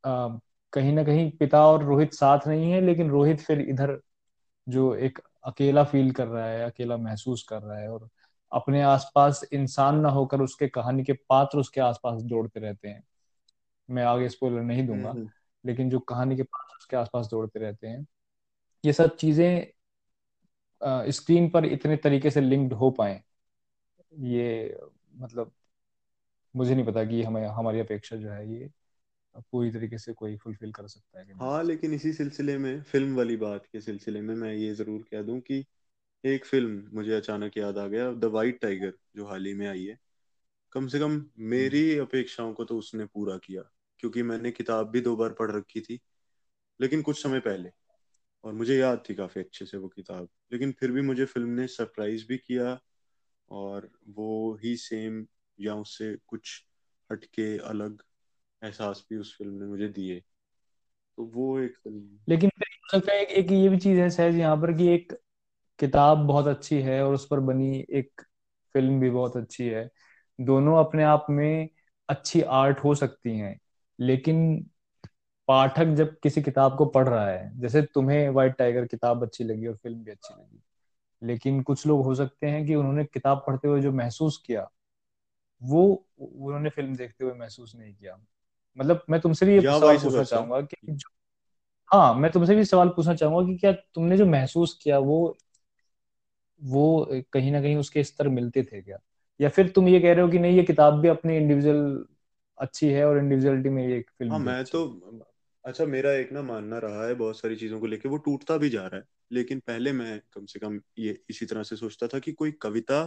आ, 0.05 0.29
कहीं 0.73 0.93
ना 0.93 1.05
कहीं 1.05 1.31
पिता 1.39 1.67
और 1.67 1.85
रोहित 1.85 2.15
साथ 2.15 2.47
नहीं 2.49 2.73
है 2.73 2.81
लेकिन 2.81 3.11
रोहित 3.11 3.41
फिर 3.41 3.61
इधर 3.61 4.01
जो 4.67 4.95
एक 4.97 5.19
अकेला 5.45 5.85
फील 5.85 6.13
कर 6.13 6.27
रहा 6.29 6.47
है 6.47 6.65
अकेला 6.65 6.97
महसूस 6.97 7.43
कर 7.49 7.63
रहा 7.63 7.79
है 7.79 7.89
और 7.91 8.09
अपने 8.53 8.83
आसपास 8.83 9.43
इंसान 9.53 10.01
ना 10.01 10.09
होकर 10.11 10.43
उसके 10.43 10.69
कहानी 10.69 11.05
के 11.05 11.13
पात्र 11.31 11.59
उसके 11.59 11.81
आसपास 11.81 12.23
जोड़ते 12.23 12.61
रहते 12.61 12.89
हैं। 12.89 13.03
मैं 13.89 14.05
आगे 14.05 14.29
स्पॉइलर 14.29 14.63
नहीं 14.63 14.87
दूँगा। 14.87 15.11
हम्म, 15.11 15.17
हम्म। 15.17 15.31
लेकिन 15.65 15.91
जो 15.91 15.99
कहानी 16.03 16.37
के 16.37 16.43
पात्र 16.45 16.77
उसके 16.79 16.97
आसपास 16.97 17.27
दौड़ते 17.27 17.61
रहते 17.61 17.89
हैं। 17.89 18.07
ये 18.85 18.93
सब 18.95 19.17
चीज़ें 19.17 19.67
स्क्रीन 21.11 21.49
पर 21.51 21.65
इतने 21.67 21.97
तरीके 21.99 22.31
से 22.31 22.41
लिंक्ड 22.41 22.73
हो 22.75 22.91
पाए, 22.91 23.21
ये 24.13 24.79
मतलब 25.17 25.53
मुझे 26.55 26.75
नहीं 26.75 26.85
पता 26.87 27.05
कि 27.05 27.23
हमें, 27.23 27.47
हमारी 27.49 27.81
अपेक्षा 27.81 28.17
जो 28.17 28.31
है 28.31 28.49
ये 28.53 28.71
पूरी 29.45 29.71
तरीके 29.73 29.99
से 29.99 30.13
कोई 30.15 30.37
फुलफिल 30.39 30.73
कर 30.73 30.89
सकता 30.89 31.21
है 31.21 31.35
हाँ 31.35 31.63
लेकिन 31.65 31.95
इसी 31.95 32.13
सिलसिले 32.13 32.57
में 32.59 32.81
फ़िल्म 32.83 33.17
वाली 33.17 33.37
बात 33.37 33.67
के 33.67 33.81
सिलसिले 33.81 34.21
में 34.21 34.35
मैं 34.35 34.53
ये 34.55 34.73
ज़रूर 34.75 35.03
कह 35.13 35.23
दूँ 35.23 35.39
कि 35.41 35.65
एक 36.25 36.45
फ़िल्म 36.47 36.91
मुझे 36.95 37.13
अचानक 37.15 37.57
याद 37.59 37.79
आ 37.79 37.87
गया 37.89 38.11
द 38.15 38.25
वाइट 38.35 38.61
टाइगर 38.63 38.93
जो 39.17 39.27
हाल 39.27 39.47
ही 39.47 39.55
में 39.55 39.67
आई 39.69 39.85
है। 39.85 39.99
कम 40.73 40.87
से 40.89 40.99
कम 40.99 41.23
मेरी 41.51 41.99
अपेक्षाओं 41.99 42.53
को 42.55 42.65
तो 42.65 42.79
उसने 42.79 43.07
पूरा 43.07 43.37
किया। 43.39 43.63
क्योंकि 44.01 44.23
मैंने 44.23 44.51
किताब 44.51 44.91
भी 44.91 45.01
दो 45.01 45.17
बार 45.17 45.33
पढ़ 45.33 45.51
रखी 45.51 45.81
थी, 45.81 46.01
लेकिन 46.81 47.03
कुछ 47.03 47.23
समय 47.23 47.41
पहले। 47.41 47.71
और 48.45 48.53
मुझे 48.53 48.77
याद 48.79 49.03
थी 49.11 49.15
काफ़ी 49.15 49.41
अच्छे 49.41 49.67
से 49.67 49.77
वो 49.77 49.89
किताब। 49.89 50.29
लेकिन 50.53 50.73
फिर 50.73 50.93
भी 50.93 51.03
मुझे 51.03 51.25
फ़िल्म 51.25 51.51
ने 51.51 51.67
सरप्राइज़ 51.67 52.27
भी 52.29 52.39
किया 52.39 52.79
और 53.51 53.91
वो 54.09 54.55
ही 54.65 54.77
सेम 54.77 55.27
या 55.61 55.75
उससे 55.75 56.17
कुछ 56.27 56.65
हटके 57.13 57.59
अलग 57.59 58.03
एहसास 58.63 59.07
भी 59.11 59.17
उस 59.17 59.37
फ़िल्म 59.39 59.55
ने 59.55 59.67
मुझे 59.67 59.89
दिए। 59.89 60.21
तो 61.19 61.25
वो 61.25 61.61
एक 61.61 61.75
लेकिन 62.29 62.51
सकता 62.93 63.13
है 63.13 63.25
एक 63.25 63.53
ये 63.53 63.69
भी 63.69 63.79
चीज़ 63.79 64.01
है 64.01 64.11
सहज 64.11 64.35
यहाँ 64.35 64.57
पर 64.57 64.73
कि 64.73 64.89
एक 64.89 65.13
किताब 65.79 66.19
बहुत 66.19 66.47
अच्छी 66.47 66.81
है 66.81 67.03
और 67.05 67.15
उस 67.15 67.27
पर 67.31 67.41
बनी 67.41 67.87
एक 67.91 68.23
फ़िल्म 68.75 69.01
भी 69.01 69.11
बहुत 69.11 69.37
अच्छी 69.37 69.69
है। 69.69 69.91
दोनों 70.41 70.77
अपने 70.85 71.05
आप 71.05 71.27
में 71.31 71.69
अच्छी 72.09 72.43
आर्ट 72.43 72.81
हो 72.81 72.95
सकती 72.95 73.39
हैं। 73.39 73.59
लेकिन 74.01 74.67
पाठक 75.49 75.87
जब 75.95 76.17
किसी 76.23 76.43
किताब 76.43 76.77
को 76.79 76.87
पढ़ 76.87 77.09
रहा 77.09 77.27
है 77.29 77.61
जैसे 77.61 77.83
तुम्हें 77.95 78.29
व्हाइट 78.31 78.57
टाइगर 78.57 78.87
किताब 78.87 79.23
अच्छी 79.23 79.45
लगी 79.45 79.67
और 79.67 79.77
फ़िल्म 79.77 80.05
भी 80.05 80.11
अच्छी 80.11 80.35
लगी 80.35 80.61
लेकिन 81.23 81.63
कुछ 81.63 81.87
लोग 81.87 82.05
हो 82.05 82.15
सकते 82.15 82.47
हैं 82.47 82.67
कि 82.67 82.75
उन्होंने 82.75 83.05
किताब 83.05 83.45
पढ़ते 83.47 83.69
हुए 83.69 83.81
जो 83.81 83.93
महसूस 83.93 84.43
किया 84.47 84.69
वो 85.63 85.85
उन्होंने 86.21 86.71
फ़िल्म 86.71 86.97
देखते 86.97 87.25
हुए 87.25 87.35
महसूस 87.35 87.75
नहीं 87.77 87.95
किया। 87.95 88.17
मतलब 88.77 89.05
मैं 89.11 89.21
तुमसे 89.21 89.47
भी 89.47 89.55
ये 89.55 89.63
सवाल 89.73 89.99
पूछना 89.99 90.25
चाहूँगा 90.25 90.61
कि 90.63 90.77
हाँ 91.89 92.15
मैं 92.15 92.31
तुमसे 92.33 92.55
भी 92.57 92.65
सवाल 92.65 92.89
पूछना 92.89 93.15
चाहूँगा 93.15 93.47
कि 93.47 93.57
क्या 93.59 93.73
तुमने 93.73 94.17
जो 94.17 94.27
महसूस 94.27 94.79
किया 94.83 94.99
वो 95.01 95.21
वो 96.61 97.07
कहीं 97.33 97.53
ना 97.53 97.61
कहीं 97.63 97.77
उसके 97.77 98.05
स्तर 98.05 98.29
मिलते 98.29 98.63
थे 98.65 98.81
क्या? 98.83 98.99
या 99.41 99.49
फिर 99.49 99.69
तुम 99.69 99.89
ये 99.89 100.01
कह 100.01 100.13
रहे 100.13 100.23
हो 100.25 100.29
कि 100.31 100.39
नहीं 100.39 100.57
ये 100.57 100.63
किताब 100.65 101.01
भी 101.01 101.09
अपने 101.09 101.37
इंडिविजुअल 101.39 102.05
अच्छी 102.61 102.89
है 102.91 103.05
और 103.07 103.19
इंडिविजुअलिटी 103.19 103.69
में 103.71 103.87
ये 103.87 104.01
फ़िल्म 104.11 104.31
हाँ 104.31 104.39
मैं 104.41 104.65
तो 104.67 104.81
अच्छा 105.65 105.85
मेरा 105.87 106.13
एक 106.13 106.31
ना 106.33 106.43
मानना 106.43 106.79
रहा 106.79 107.07
है 107.07 107.15
बहुत 107.15 107.39
सारी 107.39 107.57
चीज़ों 107.57 107.81
को 107.81 107.87
लेके 107.87 108.09
वो 108.09 108.17
टूटता 108.19 108.57
भी 108.57 108.69
जा 108.71 108.87
रहा 108.87 109.01
है 109.01 109.07
लेकिन 109.33 109.61
पहले 109.61 109.93
मैं 109.93 110.21
कम 110.33 110.47
से 110.47 110.59
कम 110.59 110.81
ये 110.99 111.19
इसी 111.31 111.47
तरह 111.47 111.63
से 111.63 111.77
सोचता 111.77 112.07
था 112.09 112.19
कि 112.19 112.33
कोई 112.33 112.53
कविता 112.63 113.03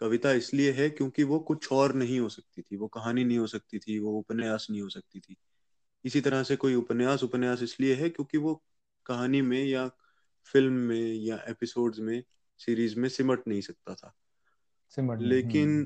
कविता 0.00 0.32
इसलिए 0.32 0.72
है 0.72 0.88
क्योंकि 0.90 1.22
वो 1.24 1.38
कुछ 1.42 1.70
और 1.72 1.94
नहीं 1.94 2.18
हो 2.20 2.28
सकती 2.28 2.62
थी 2.62 2.76
वो 2.76 2.88
कहानी 2.88 3.24
नहीं 3.24 3.38
हो 3.38 3.46
सकती 3.46 3.78
थी 3.78 3.98
वो 3.98 4.12
उपन्यास 4.18 4.66
नहीं 4.70 4.80
हो 4.82 4.88
सकती 4.88 5.20
थी। 5.20 5.36
इसी 6.04 6.20
तरह 6.20 6.42
से 6.42 6.56
कोई 6.56 6.74
उपन्यास 6.74 7.22
उपन्यास 7.22 7.62
इसलिए 7.62 7.94
है 7.94 8.10
क्योंकि 8.10 8.38
वो 8.38 8.54
कहानी 9.06 9.40
में 9.42 9.62
या 9.64 9.88
फ़िल्म 10.54 10.72
में 10.82 11.14
या 11.16 11.36
एपिसोड्स 11.48 11.98
में 12.00 12.22
सीरीज़ 12.60 12.98
में 13.00 13.08
सिमट 13.08 13.48
नहीं 13.48 13.60
सकता 13.62 13.94
था। 13.94 14.14
सिमट 14.94 15.22
लेकिन 15.22 15.68
हम्म। 15.68 15.76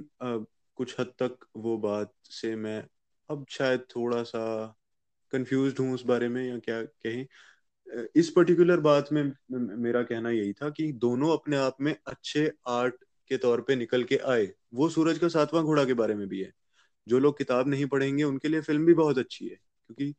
कुछ 0.80 1.00
हद 1.00 1.06
तक 1.06 1.38
वो 1.56 1.78
बात 1.78 2.12
से 2.24 2.56
मैं 2.56 2.84
अब 3.30 3.46
शायद 3.50 3.80
थोड़ा 3.80 4.22
सा 4.22 4.42
कंफ्यूज 5.32 5.74
हूँ 5.80 5.94
उस 5.94 6.04
बारे 6.04 6.28
में 6.28 6.48
या 6.48 6.58
क्या 6.58 6.82
कहें। 6.82 7.26
इस 8.16 8.30
पर्टिकुलर 8.30 8.80
बात 8.80 9.08
में 9.12 9.22
मेरा 9.52 10.02
कहना 10.02 10.30
यही 10.30 10.52
था 10.52 10.70
कि 10.70 10.92
दोनों 10.92 11.32
अपने 11.36 11.56
आप 11.56 11.76
में 11.80 11.96
अच्छे 12.06 12.52
आर्ट 12.68 12.94
के 13.28 13.36
तौर 13.36 13.60
पे 13.60 13.76
निकल 13.76 14.04
के 14.04 14.16
आए। 14.16 14.48
वो 14.74 14.88
सूरज 14.88 15.18
का 15.18 15.28
सातवां 15.28 15.64
घोड़ा 15.64 15.84
के 15.84 15.94
बारे 15.94 16.14
में 16.14 16.28
भी 16.28 16.40
है। 16.40 16.52
जो 17.08 17.18
लोग 17.18 17.38
किताब 17.38 17.68
नहीं 17.68 17.86
पढ़ेंगे, 17.86 18.24
उनके 18.24 18.48
लिए 18.48 18.60
फ़िल्म 18.60 18.86
भी 18.86 18.94
बहुत 18.94 19.18
अच्छी 19.18 19.44
है। 19.44 19.56
क्योंकि 19.56 20.12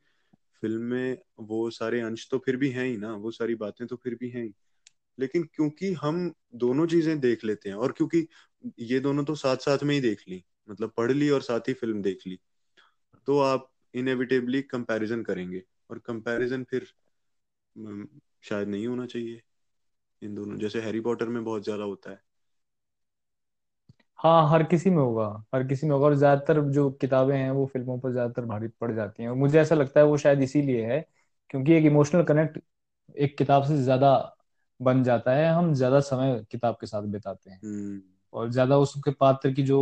फ़िल्म 0.62 0.82
में 0.82 1.18
वो 1.39 1.70
सारे 1.70 2.01
अंश 2.01 2.28
तो 2.32 2.38
फिर 2.38 2.57
भी 2.57 2.70
हैं 2.70 2.86
ही 2.86 2.97
ना, 2.97 3.14
वो 3.14 3.32
सारी 3.32 3.55
बातें 3.55 3.88
तो 3.88 3.95
फिर 3.95 4.16
भी 4.16 4.30
हैं 4.30 4.43
ही। 4.43 4.53
लेकिन 5.20 5.43
क्योंकि 5.43 5.93
हम 5.93 6.34
दोनों 6.55 6.88
चीज़ें 6.88 7.20
देख 7.20 7.45
लेते 7.45 7.70
हैं 7.70 7.76
और 7.76 7.91
क्योंकि 7.91 8.28
ये 8.80 8.99
दोनों 8.99 9.24
तो 9.26 9.36
साथ 9.36 9.57
साथ 9.57 9.84
में 9.84 9.95
ही 9.95 10.01
देख 10.01 10.24
ली 10.30 10.43
मतलब 10.68 10.91
पढ़ 10.97 11.12
ली 11.12 11.30
और 11.30 11.41
साथ 11.41 11.68
ही 11.68 11.74
फ़िल्म 11.74 12.01
देख 12.01 12.28
ली। 12.28 12.39
तो 13.28 13.39
आप 13.41 13.70
इनएविटेबली 13.93 14.62
कंपैरिजन 14.64 15.24
करेंगे 15.24 15.64
और 15.91 15.99
कंपैरिजन 16.05 16.64
फिर 16.66 16.88
शायद 18.43 18.68
नहीं 18.68 18.88
होना 18.88 19.05
चाहिए 19.07 19.41
इन 20.22 20.36
दोनों। 20.36 20.57
जैसे 20.59 20.82
हैरी 20.82 20.99
पॉटर 21.01 21.30
में 21.30 21.43
बहुत 21.43 21.64
ज़्यादा 21.64 21.84
होता 21.86 22.12
है। 22.12 22.22
हाँ 24.20 24.49
हर 24.49 24.64
किसी 24.64 24.89
में 24.89 24.97
होगा 24.97 25.26
हर 25.55 25.64
किसी 25.68 25.88
में 25.88 25.93
होगा 25.93 26.05
और 26.05 26.16
ज़्यादातर 26.16 26.59
जो 26.72 26.89
किताबें 26.91 27.36
हैं 27.38 27.49
वो 27.51 27.66
फ़िल्मों 27.68 27.97
पर 27.99 28.12
ज़्यादातर 28.12 28.45
भारी 28.45 28.68
पड़ 28.82 28.91
जाती 28.91 29.24
हैं। 29.24 29.30
और 29.30 29.36
मुझे 29.36 29.59
ऐसा 29.62 29.76
लगता 29.76 29.99
है 29.99 30.05
वो 30.05 30.18
शायद 30.18 30.41
इसीलिए 30.41 30.86
है 30.86 30.99
क्योंकि 31.49 31.74
एक 31.74 31.86
इमोशनल 31.86 32.24
कनेक्ट 32.24 32.59
एक 33.18 33.38
किताब 33.38 33.64
से 33.64 33.78
ज़्यादा 33.78 34.14
बन 34.80 35.03
जाता 35.03 35.34
है। 35.34 35.47
हम 35.49 35.74
ज़्यादा 35.74 35.99
समय 36.01 36.43
किताब 36.51 36.78
के 36.82 36.88
साथ 36.88 37.03
बिताते 37.09 37.49
हैं। 37.51 37.62
हम्म। 37.64 38.01
और 38.34 38.52
ज़्यादा 38.52 38.78
उसके 38.78 39.12
पात्र 39.12 39.52
की 39.54 39.64
जो 39.64 39.80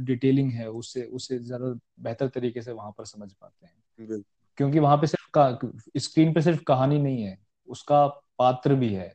डिटेलिंग 0.00 0.52
है 0.52 0.68
उससे 0.70 1.04
उससे 1.04 1.38
ज़्यादा 1.38 1.74
बेहतर 2.00 2.28
तरीके 2.28 2.62
से 2.62 2.72
वहाँ 2.72 2.90
पर 2.98 3.04
समझ 3.04 3.32
पाते 3.32 3.66
हैं। 3.66 4.22
क्योंकि 4.58 4.78
वहाँ 4.78 4.96
पे 4.96 5.06
सिर्फ़ 5.06 5.98
स्क्रीन 5.98 6.34
पे 6.34 6.42
सिर्फ़ 6.42 6.62
कहानी 6.64 6.98
नहीं 6.98 7.22
है 7.22 7.38
उसका 7.68 8.06
पात्र 8.38 8.74
भी 8.74 8.92
है 8.94 9.14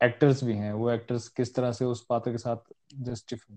एक्टर्स 0.00 0.44
भी 0.44 0.54
हैं 0.54 0.72
वो 0.72 0.90
एक्टर्स 0.90 1.28
किस 1.28 1.54
तरह 1.54 1.72
से 1.72 1.84
उस 1.84 2.04
पात्र 2.08 2.30
के 2.30 2.38
साथ 2.38 2.72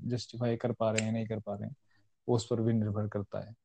जस्टिफाई 0.08 0.56
कर 0.56 0.72
पा 0.72 0.91
रहे 0.91 1.04
हैं 1.04 1.12
नहीं 1.12 1.26
कर 1.28 1.39
पा 1.39 1.56
रहे 1.56 1.68
हैं 1.70 1.76
उस 2.28 2.45
पर 2.45 2.62
भी 2.62 2.74
निर्भर 2.74 3.08
करता 3.08 3.39
है। 3.39 3.56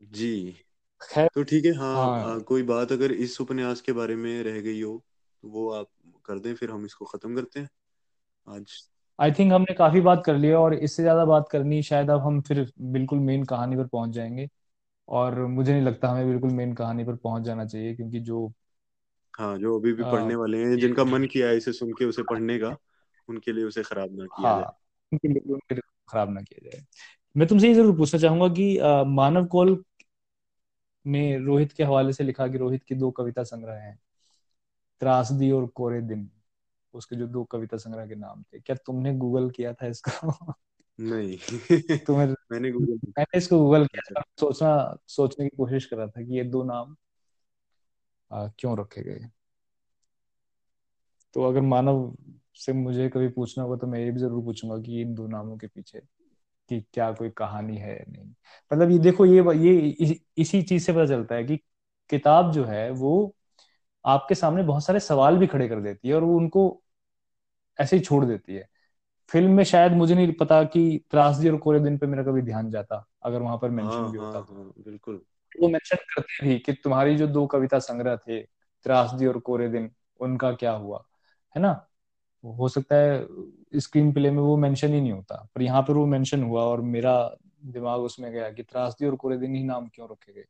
जी। 0.00 0.52
खैर 1.00 1.28
तो 1.34 1.42
ठीक 1.42 1.64
है 1.64 1.72
हाँ, 1.74 1.94
हाँ। 1.96 2.24
आ, 2.26 2.38
कोई 2.40 2.62
बात 2.62 2.92
अगर 2.92 3.12
इस 3.12 3.40
उपन्यास 3.40 3.80
के 3.80 3.92
बारे 3.92 4.16
में 4.16 4.42
रह 4.42 4.60
गई 4.60 4.80
हो 4.82 4.96
तो 5.42 5.48
वो 5.48 5.70
आप 5.70 5.88
कर 6.24 6.38
दें 6.38 6.54
फिर 6.54 6.70
हम 6.70 6.84
इसको 6.86 7.04
खत्म 7.04 7.34
करते 7.36 7.60
हैं। 7.60 7.68
आज 8.46 8.72
आई 9.18 9.32
थिंक 9.32 9.52
हमने 9.52 9.74
काफ़ी 9.74 10.00
बात 10.00 10.22
कर 10.26 10.36
लिया 10.36 10.58
और 10.60 10.74
इससे 10.76 11.02
ज़्यादा 11.02 11.24
बात 11.24 11.48
करनी 11.50 11.82
शायद 11.82 12.10
अब 12.10 12.20
हम 12.20 12.40
फिर 12.42 12.64
बिल्कुल 12.92 13.18
मेन 13.20 13.44
कहानी 13.46 13.76
पर 13.76 13.86
पहुँच 13.88 14.10
जाएँगे। 14.10 14.48
और 15.08 15.40
मुझे 15.48 15.72
नहीं 15.72 15.82
लगता 15.82 16.08
हमें 16.08 16.28
बिल्कुल 16.28 16.50
मेन 16.52 16.74
कहानी 16.74 17.04
पर 17.04 17.16
पहुँच 17.18 17.42
जाना 17.44 17.66
चाहिए 17.66 17.94
क्योंकि 17.96 18.20
जो 18.22 18.52
हाँ 19.34 19.56
जो 19.58 19.78
अभी 19.78 19.92
भी 19.92 20.04
पढ़ने 20.04 20.34
वाले 20.36 20.58
हैं 20.60 20.78
जिनका 20.78 21.04
मन 21.04 21.24
किया 21.26 21.48
है 21.48 21.56
इसे 21.56 21.72
सुन 21.72 21.92
के 21.94 22.04
उसे 22.04 22.22
पढ़ने 22.24 22.58
का 22.58 22.76
उनके 23.28 23.52
लिए 23.52 23.64
उसे 23.64 23.82
खराब 23.84 24.18
ना 24.18 24.26
किया 24.28 24.52
हाँ, 24.52 24.54
जाए। 24.54 24.66
उनके 25.12 25.28
लिए 25.28 25.52
उनके 25.54 25.74
लिए 25.74 25.82
खराब 26.08 26.30
ना 26.30 26.40
किया 26.42 26.70
जाए। 26.70 26.84
मैं 27.36 27.48
तुमसे 27.48 27.68
ये 27.68 27.74
ज़रूर 27.74 27.96
पूछना 27.98 28.20
चाहूँगा 28.20 28.48
कि 28.48 28.76
आ, 28.78 29.04
मानव 29.04 29.46
कौल 29.48 29.84
ने 31.04 31.20
रोहित 31.38 31.72
के 31.72 31.84
हवाले 31.84 32.12
से 32.12 32.24
लिखा 32.24 32.46
कि 32.48 32.58
रोहित 32.58 32.82
की 32.82 32.94
दो 32.94 33.10
कविता 33.12 33.44
संग्रह 33.44 33.74
हैं 33.74 33.98
त्रासदी 35.00 35.50
और 35.50 35.66
कोरे 35.74 36.00
दिन। 36.02 36.28
उसके 36.94 37.16
जो 37.16 37.26
दो 37.26 37.44
कविता 37.44 37.76
संग्रह 37.76 38.06
के 38.06 38.14
नाम 38.14 38.42
थे। 38.42 38.60
क्या 38.60 38.76
तुमने 38.76 39.14
गूगल 39.14 39.50
किया 39.50 39.72
था 39.72 39.86
इसको? 39.86 40.54
नहीं। 41.00 41.38
तुम्हें 42.06 42.26
मैंने 42.52 42.70
गूगल 42.72 42.92
मैंने 42.92 43.38
इसको 43.38 43.58
गूगल 43.58 43.86
किया 43.86 44.14
था। 44.14 44.22
सोचना 44.40 44.96
सोचने 45.06 45.48
की 45.48 45.56
कोशिश 45.56 45.86
कर 45.86 45.96
रहा 45.96 46.06
था 46.06 46.22
कि 46.22 46.36
ये 46.38 46.44
दो 46.44 46.64
नाम 46.64 46.96
आ, 48.32 48.48
क्यों 48.58 48.78
रखे 48.78 49.02
गए? 49.02 49.30
तो 51.34 51.42
अगर 51.44 51.60
मानव 51.60 52.16
से 52.54 52.72
मुझे 52.72 53.08
कभी 53.08 53.28
पूछना 53.28 53.64
होगा 53.64 53.76
तो 53.76 53.86
मैं 53.86 54.00
ये 54.00 54.10
भी 54.10 54.20
ज़रूर 54.20 54.44
पूछूँगा 54.44 54.78
कि 54.78 55.00
इन 55.00 55.14
दो 55.14 55.26
नामों 55.26 55.56
के 55.56 55.66
पीछे 55.66 56.00
कि 56.68 56.80
क्या 56.92 57.12
कोई 57.12 57.30
कहानी 57.30 57.76
है 57.76 58.04
नहीं। 58.08 58.34
मतलब 58.72 58.90
ये 58.90 58.98
देखो 58.98 59.26
ये 59.26 59.42
ये 59.58 59.88
इस, 59.88 60.20
इसी 60.38 60.62
चीज़ 60.62 60.84
से 60.84 60.92
पता 60.92 61.06
चलता 61.06 61.34
है 61.34 61.44
कि 61.44 61.56
किताब 62.10 62.52
जो 62.52 62.64
है 62.64 62.90
वो 62.90 63.34
आपके 64.06 64.34
सामने 64.34 64.62
बहुत 64.62 64.84
सारे 64.84 65.00
सवाल 65.00 65.36
भी 65.38 65.46
खड़े 65.46 65.68
कर 65.68 65.80
देती 65.80 66.08
है 66.08 66.14
और 66.14 66.24
वो 66.24 66.36
उनको 66.36 66.83
ऐसे 67.78 67.96
ही 67.96 68.02
छोड़ 68.02 68.24
देती 68.24 68.54
है। 68.54 68.68
फ़िल्म 69.30 69.50
में 69.50 69.64
शायद 69.64 69.92
मुझे 69.92 70.14
नहीं 70.14 70.32
पता 70.32 70.64
कि 70.64 71.04
त्रासदी 71.10 71.48
और 71.48 71.56
कोरे 71.56 71.80
दिन 71.80 71.98
पे 71.98 72.06
मेरा 72.06 72.22
कभी 72.22 72.42
ध्यान 72.42 72.70
जाता 72.70 73.06
अगर 73.22 73.42
वहाँ 73.42 73.58
पर 73.58 73.70
मेंशन 73.70 74.02
हाँ 74.02 74.10
भी 74.10 74.18
हाँ 74.18 74.26
होता 74.26 74.40
तो। 74.42 74.54
हाँ 74.54 74.72
बिल्कुल। 74.84 75.20
वो 75.62 75.68
मेंशन 75.68 75.96
करते 75.96 76.46
भी 76.46 76.58
कि 76.58 76.72
तुम्हारी 76.72 77.16
जो 77.16 77.26
दो 77.26 77.46
कविता 77.46 77.78
संग्रह 77.78 78.16
थे 78.16 78.42
त्रासदी 78.86 79.26
और 79.26 79.38
कोरे 79.38 79.68
दिन 79.68 79.90
उनका 80.20 80.52
क्या 80.52 80.72
हुआ 80.72 81.04
है 81.54 81.62
ना? 81.62 81.88
हो 82.44 82.68
सकता 82.68 82.96
है 82.96 83.26
स्क्रीन 83.80 84.12
प्ले 84.12 84.30
में 84.30 84.42
वो 84.42 84.56
मेंशन 84.56 84.92
ही 84.94 85.00
नहीं 85.00 85.12
होता 85.12 85.48
पर 85.54 85.62
यहाँ 85.62 85.82
पर 85.82 85.92
वो 85.92 86.06
मेंशन 86.06 86.42
हुआ 86.42 86.62
और 86.62 86.80
मेरा 86.80 87.36
दिमाग 87.64 88.00
उसमें 88.00 88.32
गया 88.32 88.50
कि 88.50 88.62
त्रासदी 88.62 89.06
और 89.06 89.16
कोरे 89.16 89.38
दिन 89.38 89.54
ही 89.54 89.64
नाम 89.64 89.88
क्यों 89.88 90.08
रखे 90.10 90.32
गए। 90.32 90.44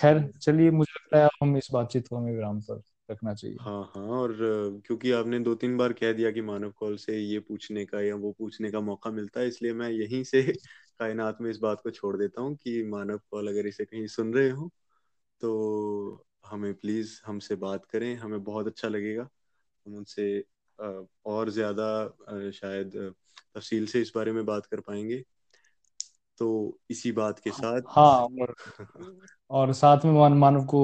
खैर 0.00 0.32
चलिए 0.42 0.70
मुझे 0.70 0.92
लगता 0.92 1.18
है 1.18 1.28
हम 1.42 1.56
इस 1.56 1.68
बातचीत 1.72 2.08
को 2.08 2.16
हमें 2.16 2.32
विराम 2.32 2.60
पर 2.60 2.82
रखना 3.08 3.34
चाहिए। 3.34 3.58
हाँ 3.58 3.82
हाँ 3.86 4.02
और 4.12 4.32
क्योंकि 4.86 5.10
आपने 5.12 5.38
दो 5.40 5.54
तीन 5.54 5.76
बार 5.76 5.92
कह 5.94 6.12
दिया 6.12 6.30
कि 6.32 6.40
मानव 6.42 6.70
कॉल 6.72 6.96
से 6.98 7.16
ये 7.18 7.38
पूछने 7.40 7.84
का 7.86 8.00
या 8.02 8.14
वो 8.16 8.32
पूछने 8.32 8.70
का 8.70 8.80
मौका 8.82 9.10
मिलता 9.10 9.40
है, 9.40 9.48
इसलिए 9.48 9.72
मैं 9.74 9.88
यहीं 9.90 10.22
से 10.24 10.42
कायनात 11.00 11.38
में 11.40 11.50
इस 11.50 11.58
बात 11.58 11.80
को 11.82 11.90
छोड़ 11.90 12.16
देता 12.16 12.40
हूँ 12.42 12.54
कि 12.56 12.82
मानव 12.86 13.18
कॉल 13.30 13.48
अगर 13.48 13.66
इसे 13.66 13.84
कहीं 13.84 14.06
सुन 14.08 14.32
रहे 14.34 14.50
हो 14.50 14.70
तो 15.40 16.26
हमें 16.46 16.72
प्लीज़ 16.74 17.20
हमसे 17.26 17.56
बात 17.58 17.84
करें, 17.86 18.14
हमें 18.16 18.42
बहुत 18.44 18.66
अच्छा 18.66 18.88
लगेगा। 18.88 19.28
हम 19.86 19.96
उनसे 19.96 20.44
और 21.26 21.50
ज़्यादा 21.50 22.50
शायद 22.52 22.92
तफसील 23.48 23.86
से 23.88 24.00
इस 24.02 24.12
बारे 24.14 24.32
में 24.32 24.44
बात 24.46 24.66
कर 24.66 24.80
पाएँगे। 24.82 25.22
तो 26.40 26.78
इसी 26.90 27.12
बात 27.12 27.38
के 27.38 27.50
साथ 27.50 27.80
हाँ 27.88 28.10
और 28.20 28.54
और 29.50 29.72
साथ 29.72 30.04
में 30.04 30.12
मान 30.12 30.32
मानव 30.32 30.64
को 30.64 30.80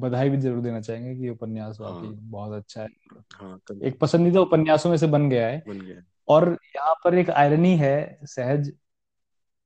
बधाई 0.00 0.30
भी 0.30 0.36
ज़रूर 0.36 0.60
देना 0.62 0.80
चाहेंगे 0.80 1.14
कि 1.14 1.28
उपन्यास 1.28 1.78
वाकई 1.80 2.06
हाँ। 2.06 2.14
बहुत 2.30 2.52
अच्छा 2.52 2.82
है। 2.82 2.88
हाँ 3.34 3.60
एक 3.82 3.98
पसंदीदा 4.00 4.40
उपन्यासों 4.40 4.90
में 4.90 4.96
से 4.96 5.06
बन 5.06 5.28
गया 5.30 5.46
है। 5.48 5.62
बन 5.68 5.80
गया 5.80 6.02
और 6.28 6.48
यहाँ 6.76 6.94
पर 7.04 7.14
एक 7.14 7.30
आयरनी 7.30 7.76
है 7.76 8.18
सहज। 8.26 8.72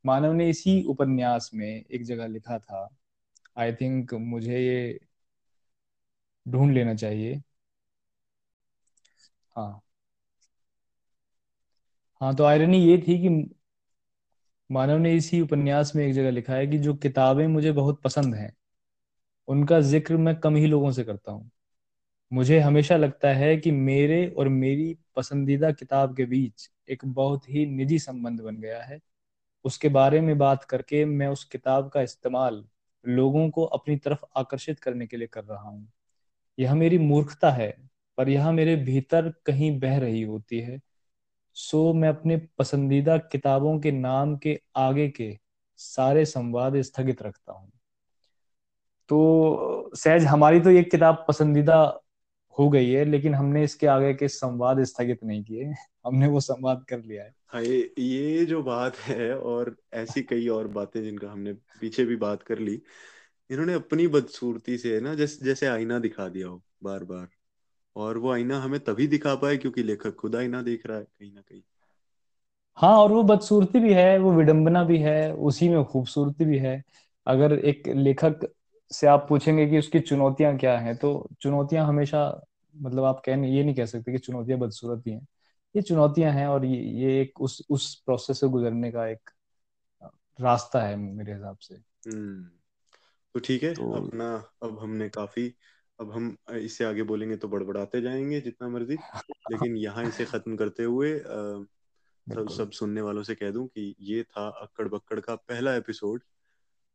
मानव 0.04 0.32
ने 0.32 0.48
इसी 0.50 0.82
उपन्यास 0.84 1.50
में 1.54 1.66
एक 1.68 2.04
जगह 2.04 2.26
लिखा 2.26 2.58
था 2.58 2.88
आई 3.58 3.72
थिंक 3.72 4.14
मुझे 4.14 4.58
ये 4.58 4.98
ढूंढ 6.46 6.72
लेना 6.74 6.94
चाहिए। 6.94 7.40
हाँ। 9.56 9.80
हाँ 12.20 12.34
तो 12.36 12.44
आयरनी 12.44 12.78
ये 12.78 12.96
थी 12.98 13.18
कि 13.18 13.28
मानव 14.70 14.98
ने 14.98 15.14
इसी 15.16 15.40
उपन्यास 15.40 15.92
में 15.96 16.04
एक 16.06 16.12
जगह 16.14 16.30
लिखा 16.30 16.54
है 16.54 16.66
कि 16.66 16.78
जो 16.78 16.94
किताबें 16.96 17.46
मुझे 17.48 17.72
बहुत 17.72 18.00
पसंद 18.02 18.34
हैं, 18.34 18.52
उनका 19.48 19.80
ज़िक्र 19.82 20.16
मैं 20.16 20.36
कम 20.40 20.56
ही 20.56 20.66
लोगों 20.66 20.90
से 20.92 21.04
करता 21.04 21.32
हूँ। 21.32 21.50
मुझे 22.32 22.58
हमेशा 22.60 22.96
लगता 22.96 23.28
है 23.28 23.56
कि 23.56 23.70
मेरे 23.72 24.26
और 24.38 24.48
मेरी 24.48 24.96
पसंदीदा 25.16 25.70
किताब 25.72 26.16
के 26.16 26.24
बीच 26.26 26.70
एक 26.90 27.04
बहुत 27.06 27.48
ही 27.50 27.66
निजी 27.66 27.98
संबंध 27.98 28.40
बन 28.40 28.56
गया 28.56 28.82
है। 28.82 29.00
उसके 29.64 29.88
बारे 29.90 30.20
में 30.20 30.38
बात 30.38 30.64
करके 30.64 31.04
मैं 31.04 31.28
उस 31.28 31.44
किताब 31.44 31.90
का 31.90 32.02
इस्तेमाल 32.02 32.64
लोगों 33.04 33.48
को 33.50 33.64
अपनी 33.66 33.96
तरफ़ 33.96 34.24
आकर्षित 34.36 34.80
करने 34.80 35.06
के 35.06 35.16
लिए 35.16 35.28
कर 35.28 35.44
रहा 35.44 35.68
हूँ। 35.68 35.88
यह 36.58 36.74
मेरी 36.74 36.98
मूर्खता 36.98 37.50
है, 37.50 37.70
पर 38.18 38.28
यह 38.28 38.50
मेरे 38.52 38.76
भीतर 38.76 39.30
कहीं 39.46 39.78
बह 39.80 39.98
रही 39.98 40.22
होती 40.22 40.60
है। 40.60 40.80
सो 41.54 41.92
मैं 41.92 42.08
अपने 42.08 42.36
पसंदीदा 42.58 43.16
किताबों 43.18 43.78
के 43.80 43.92
नाम 43.92 44.36
के 44.36 44.60
आगे 44.76 45.08
के 45.08 45.38
सारे 45.76 46.24
संवाद 46.24 46.80
स्थगित 46.80 47.22
रखता 47.22 47.52
हूँ। 47.52 47.70
तो 49.08 49.90
सहज, 49.94 50.24
हमारी 50.24 50.60
तो 50.60 50.70
ये 50.70 50.82
किताब 50.82 51.24
पसंदीदा 51.28 52.02
हो 52.58 52.68
गई 52.70 52.90
है, 52.90 53.04
लेकिन 53.04 53.34
हमने 53.34 53.64
इसके 53.64 53.86
आगे 53.86 54.14
के 54.14 54.28
संवाद 54.28 54.82
स्थगित 54.84 55.24
नहीं 55.24 55.44
किए। 55.44 55.72
हमने 56.06 56.26
वो 56.26 56.40
संवाद 56.40 56.84
कर 56.88 57.02
लिया 57.02 57.24
है। 57.24 57.34
हाँ 57.48 57.62
ये 57.62 57.94
ये 57.98 58.44
जो 58.46 58.62
बात 58.62 58.96
है 58.96 59.38
और 59.38 59.76
ऐसी 59.92 60.22
कई 60.22 60.48
और 60.48 60.68
बातें 60.68 61.02
जिनका 61.02 61.30
हमने 61.30 61.52
पीछे 61.52 62.04
भी 62.04 62.16
बात 62.16 62.42
कर 62.42 62.58
ली, 62.58 62.82
इन्होंने 63.50 63.74
अपनी 63.74 64.06
बदसूरती 64.06 64.78
से 64.78 65.00
ना, 65.00 65.14
जैसे 65.14 65.44
जैसे 65.44 65.66
आईना 65.66 65.98
दिखा 65.98 66.28
दिया 66.28 66.48
हो 66.48 66.62
बार 66.82 67.04
बार 67.04 67.28
और 67.96 68.18
वो 68.18 68.32
आईना 68.32 68.58
हमें 68.60 68.80
तभी 68.80 69.06
दिखा 69.06 69.34
पाए 69.34 69.56
क्योंकि 69.56 69.82
लेखक 69.82 70.14
खुद 70.14 70.36
आईना 70.36 70.62
देख 70.62 70.86
रहा 70.86 70.98
है 70.98 71.04
कहीं 71.04 71.32
ना 71.32 71.40
कहीं। 71.40 71.62
हाँ 72.78 72.96
और 72.96 73.12
वो 73.12 73.22
बदसूरती 73.22 73.80
भी 73.80 73.92
है 73.94 74.18
वो 74.18 74.32
विडंबना 74.32 74.84
भी 74.84 74.98
है 74.98 75.32
उसी 75.34 75.68
में 75.68 75.84
खूबसूरती 75.84 76.44
भी 76.44 76.58
है। 76.58 76.82
अगर 77.26 77.52
एक 77.52 77.82
लेखक 77.88 78.52
से 78.90 79.06
आप 79.06 79.26
पूछेंगे 79.28 79.66
कि 79.66 79.78
उसकी 79.78 80.00
चुनौतियाँ 80.00 80.56
क्या 80.58 80.78
हैं 80.78 80.96
तो 80.96 81.28
चुनौतियाँ 81.40 81.86
हमेशा 81.86 82.42
मतलब 82.76 83.04
आप 83.04 83.22
कह 83.24 83.32
ये 83.32 83.64
नहीं 83.64 83.74
कह 83.74 83.86
सकते 83.86 84.12
कि 84.12 84.18
चुनौतियाँ 84.18 84.58
बदसूरत 84.58 85.02
ही 85.06 85.12
हैं। 85.12 85.26
ये 85.76 85.82
चुनौतियाँ 85.82 86.32
हैं 86.32 86.46
और 86.46 86.64
ये 86.64 86.82
ये 87.02 87.20
एक 87.22 87.40
उस 87.40 87.66
उस 87.70 87.94
प्रोसेस 87.94 88.40
से 88.40 88.48
गुजरने 88.48 88.90
का 88.92 89.06
एक 89.08 89.30
रास्ता 90.40 90.82
है 90.82 90.96
मेरे 90.96 91.32
हिसाब 91.32 91.56
से। 91.56 91.74
हम्म 92.06 92.44
तो 93.34 93.40
ठीक 93.40 93.62
है 93.62 93.74
तो 93.74 93.90
अपना 93.92 94.26
अब 94.62 94.78
हमने 94.78 95.08
काफ़ी 95.08 95.54
अब 96.00 96.12
हम 96.12 96.36
इससे 96.56 96.84
आगे 96.84 97.02
बोलेंगे 97.02 97.36
तो 97.36 97.48
बड़बड़ाते 97.48 98.00
जाएँगे 98.02 98.40
जितना 98.40 98.68
मर्ज़ी 98.68 98.94
लेकिन 99.52 99.76
यहाँ 99.76 100.04
इसे 100.04 100.24
खत्म 100.24 100.56
करते 100.56 100.84
हुए 100.84 101.18
सब 102.26 102.48
सब 102.48 102.70
सुनने 102.70 103.00
वालों 103.00 103.22
से 103.22 103.34
कह 103.34 103.50
दूँ 103.50 103.66
कि 103.68 103.94
ये 104.00 104.22
था 104.22 104.48
अक्कड़ 104.48 104.88
बक्कड़ 104.88 105.20
का 105.20 105.34
पहला 105.34 105.74
एपिसोड। 105.76 106.22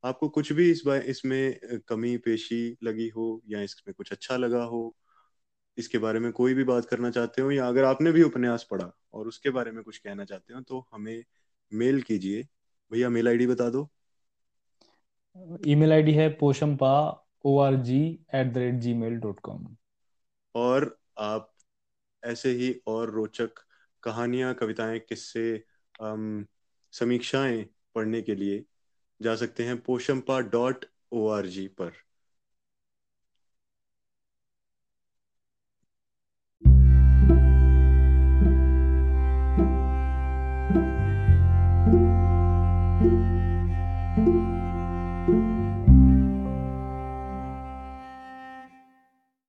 आपको 0.03 0.29
कुछ 0.29 0.51
भी 0.53 0.69
इस 0.71 0.83
बार 0.85 1.01
इसमें 1.01 1.59
कमी 1.87 2.17
पेशी 2.17 2.77
लगी 2.83 3.07
हो 3.09 3.41
या 3.49 3.61
इसमें 3.61 3.93
कुछ 3.97 4.11
अच्छा 4.11 4.37
लगा 4.37 4.63
हो 4.63 4.95
इसके 5.77 5.97
बारे 5.97 6.19
में 6.19 6.31
कोई 6.31 6.53
भी 6.53 6.63
बात 6.63 6.85
करना 6.85 7.09
चाहते 7.11 7.41
हो 7.41 7.51
या 7.51 7.67
अगर 7.67 7.83
आपने 7.83 8.11
भी 8.11 8.23
उपन्यास 8.23 8.67
पढ़ा 8.71 8.91
और 9.13 9.27
उसके 9.27 9.49
बारे 9.49 9.71
में 9.71 9.83
कुछ 9.83 9.97
कहना 9.97 10.25
चाहते 10.25 10.53
हो 10.53 10.61
तो 10.61 10.85
हमें 10.93 11.23
मेल 11.73 12.01
कीजिए। 12.01 12.43
भैया 12.91 13.09
मेल 13.09 13.27
आईडी 13.27 13.47
बता 13.47 13.69
दो। 13.69 13.89
ईमेल 15.67 15.91
आईडी 15.93 16.13
है 16.13 16.29
Poshampa 16.29 16.91
O 17.45 17.53
R 17.59 17.75
G 17.83 17.99
at 18.35 18.53
the 18.53 18.57
rate 18.57 18.79
Gmail 18.95 19.17
dot 19.19 19.39
com 19.39 19.65
और 20.55 20.97
आप 21.17 21.51
ऐसे 22.23 22.51
ही 22.51 22.73
और 22.87 23.09
रोचक 23.11 23.59
कहानियाँ, 24.03 24.53
कविताएँ, 24.53 24.99
किस्से 24.99 25.63
समीक्षाएँ 26.93 27.63
पढ़ने 27.95 28.21
के 28.21 28.35
लिए 28.35 28.63
जा 29.21 29.35
सकते 29.35 29.65
हैं 29.65 29.81
Poshampa 29.81 30.39
dot 30.49 30.85
O 31.11 31.27
R 31.29 31.45
G 31.47 31.67
पर। 31.67 31.93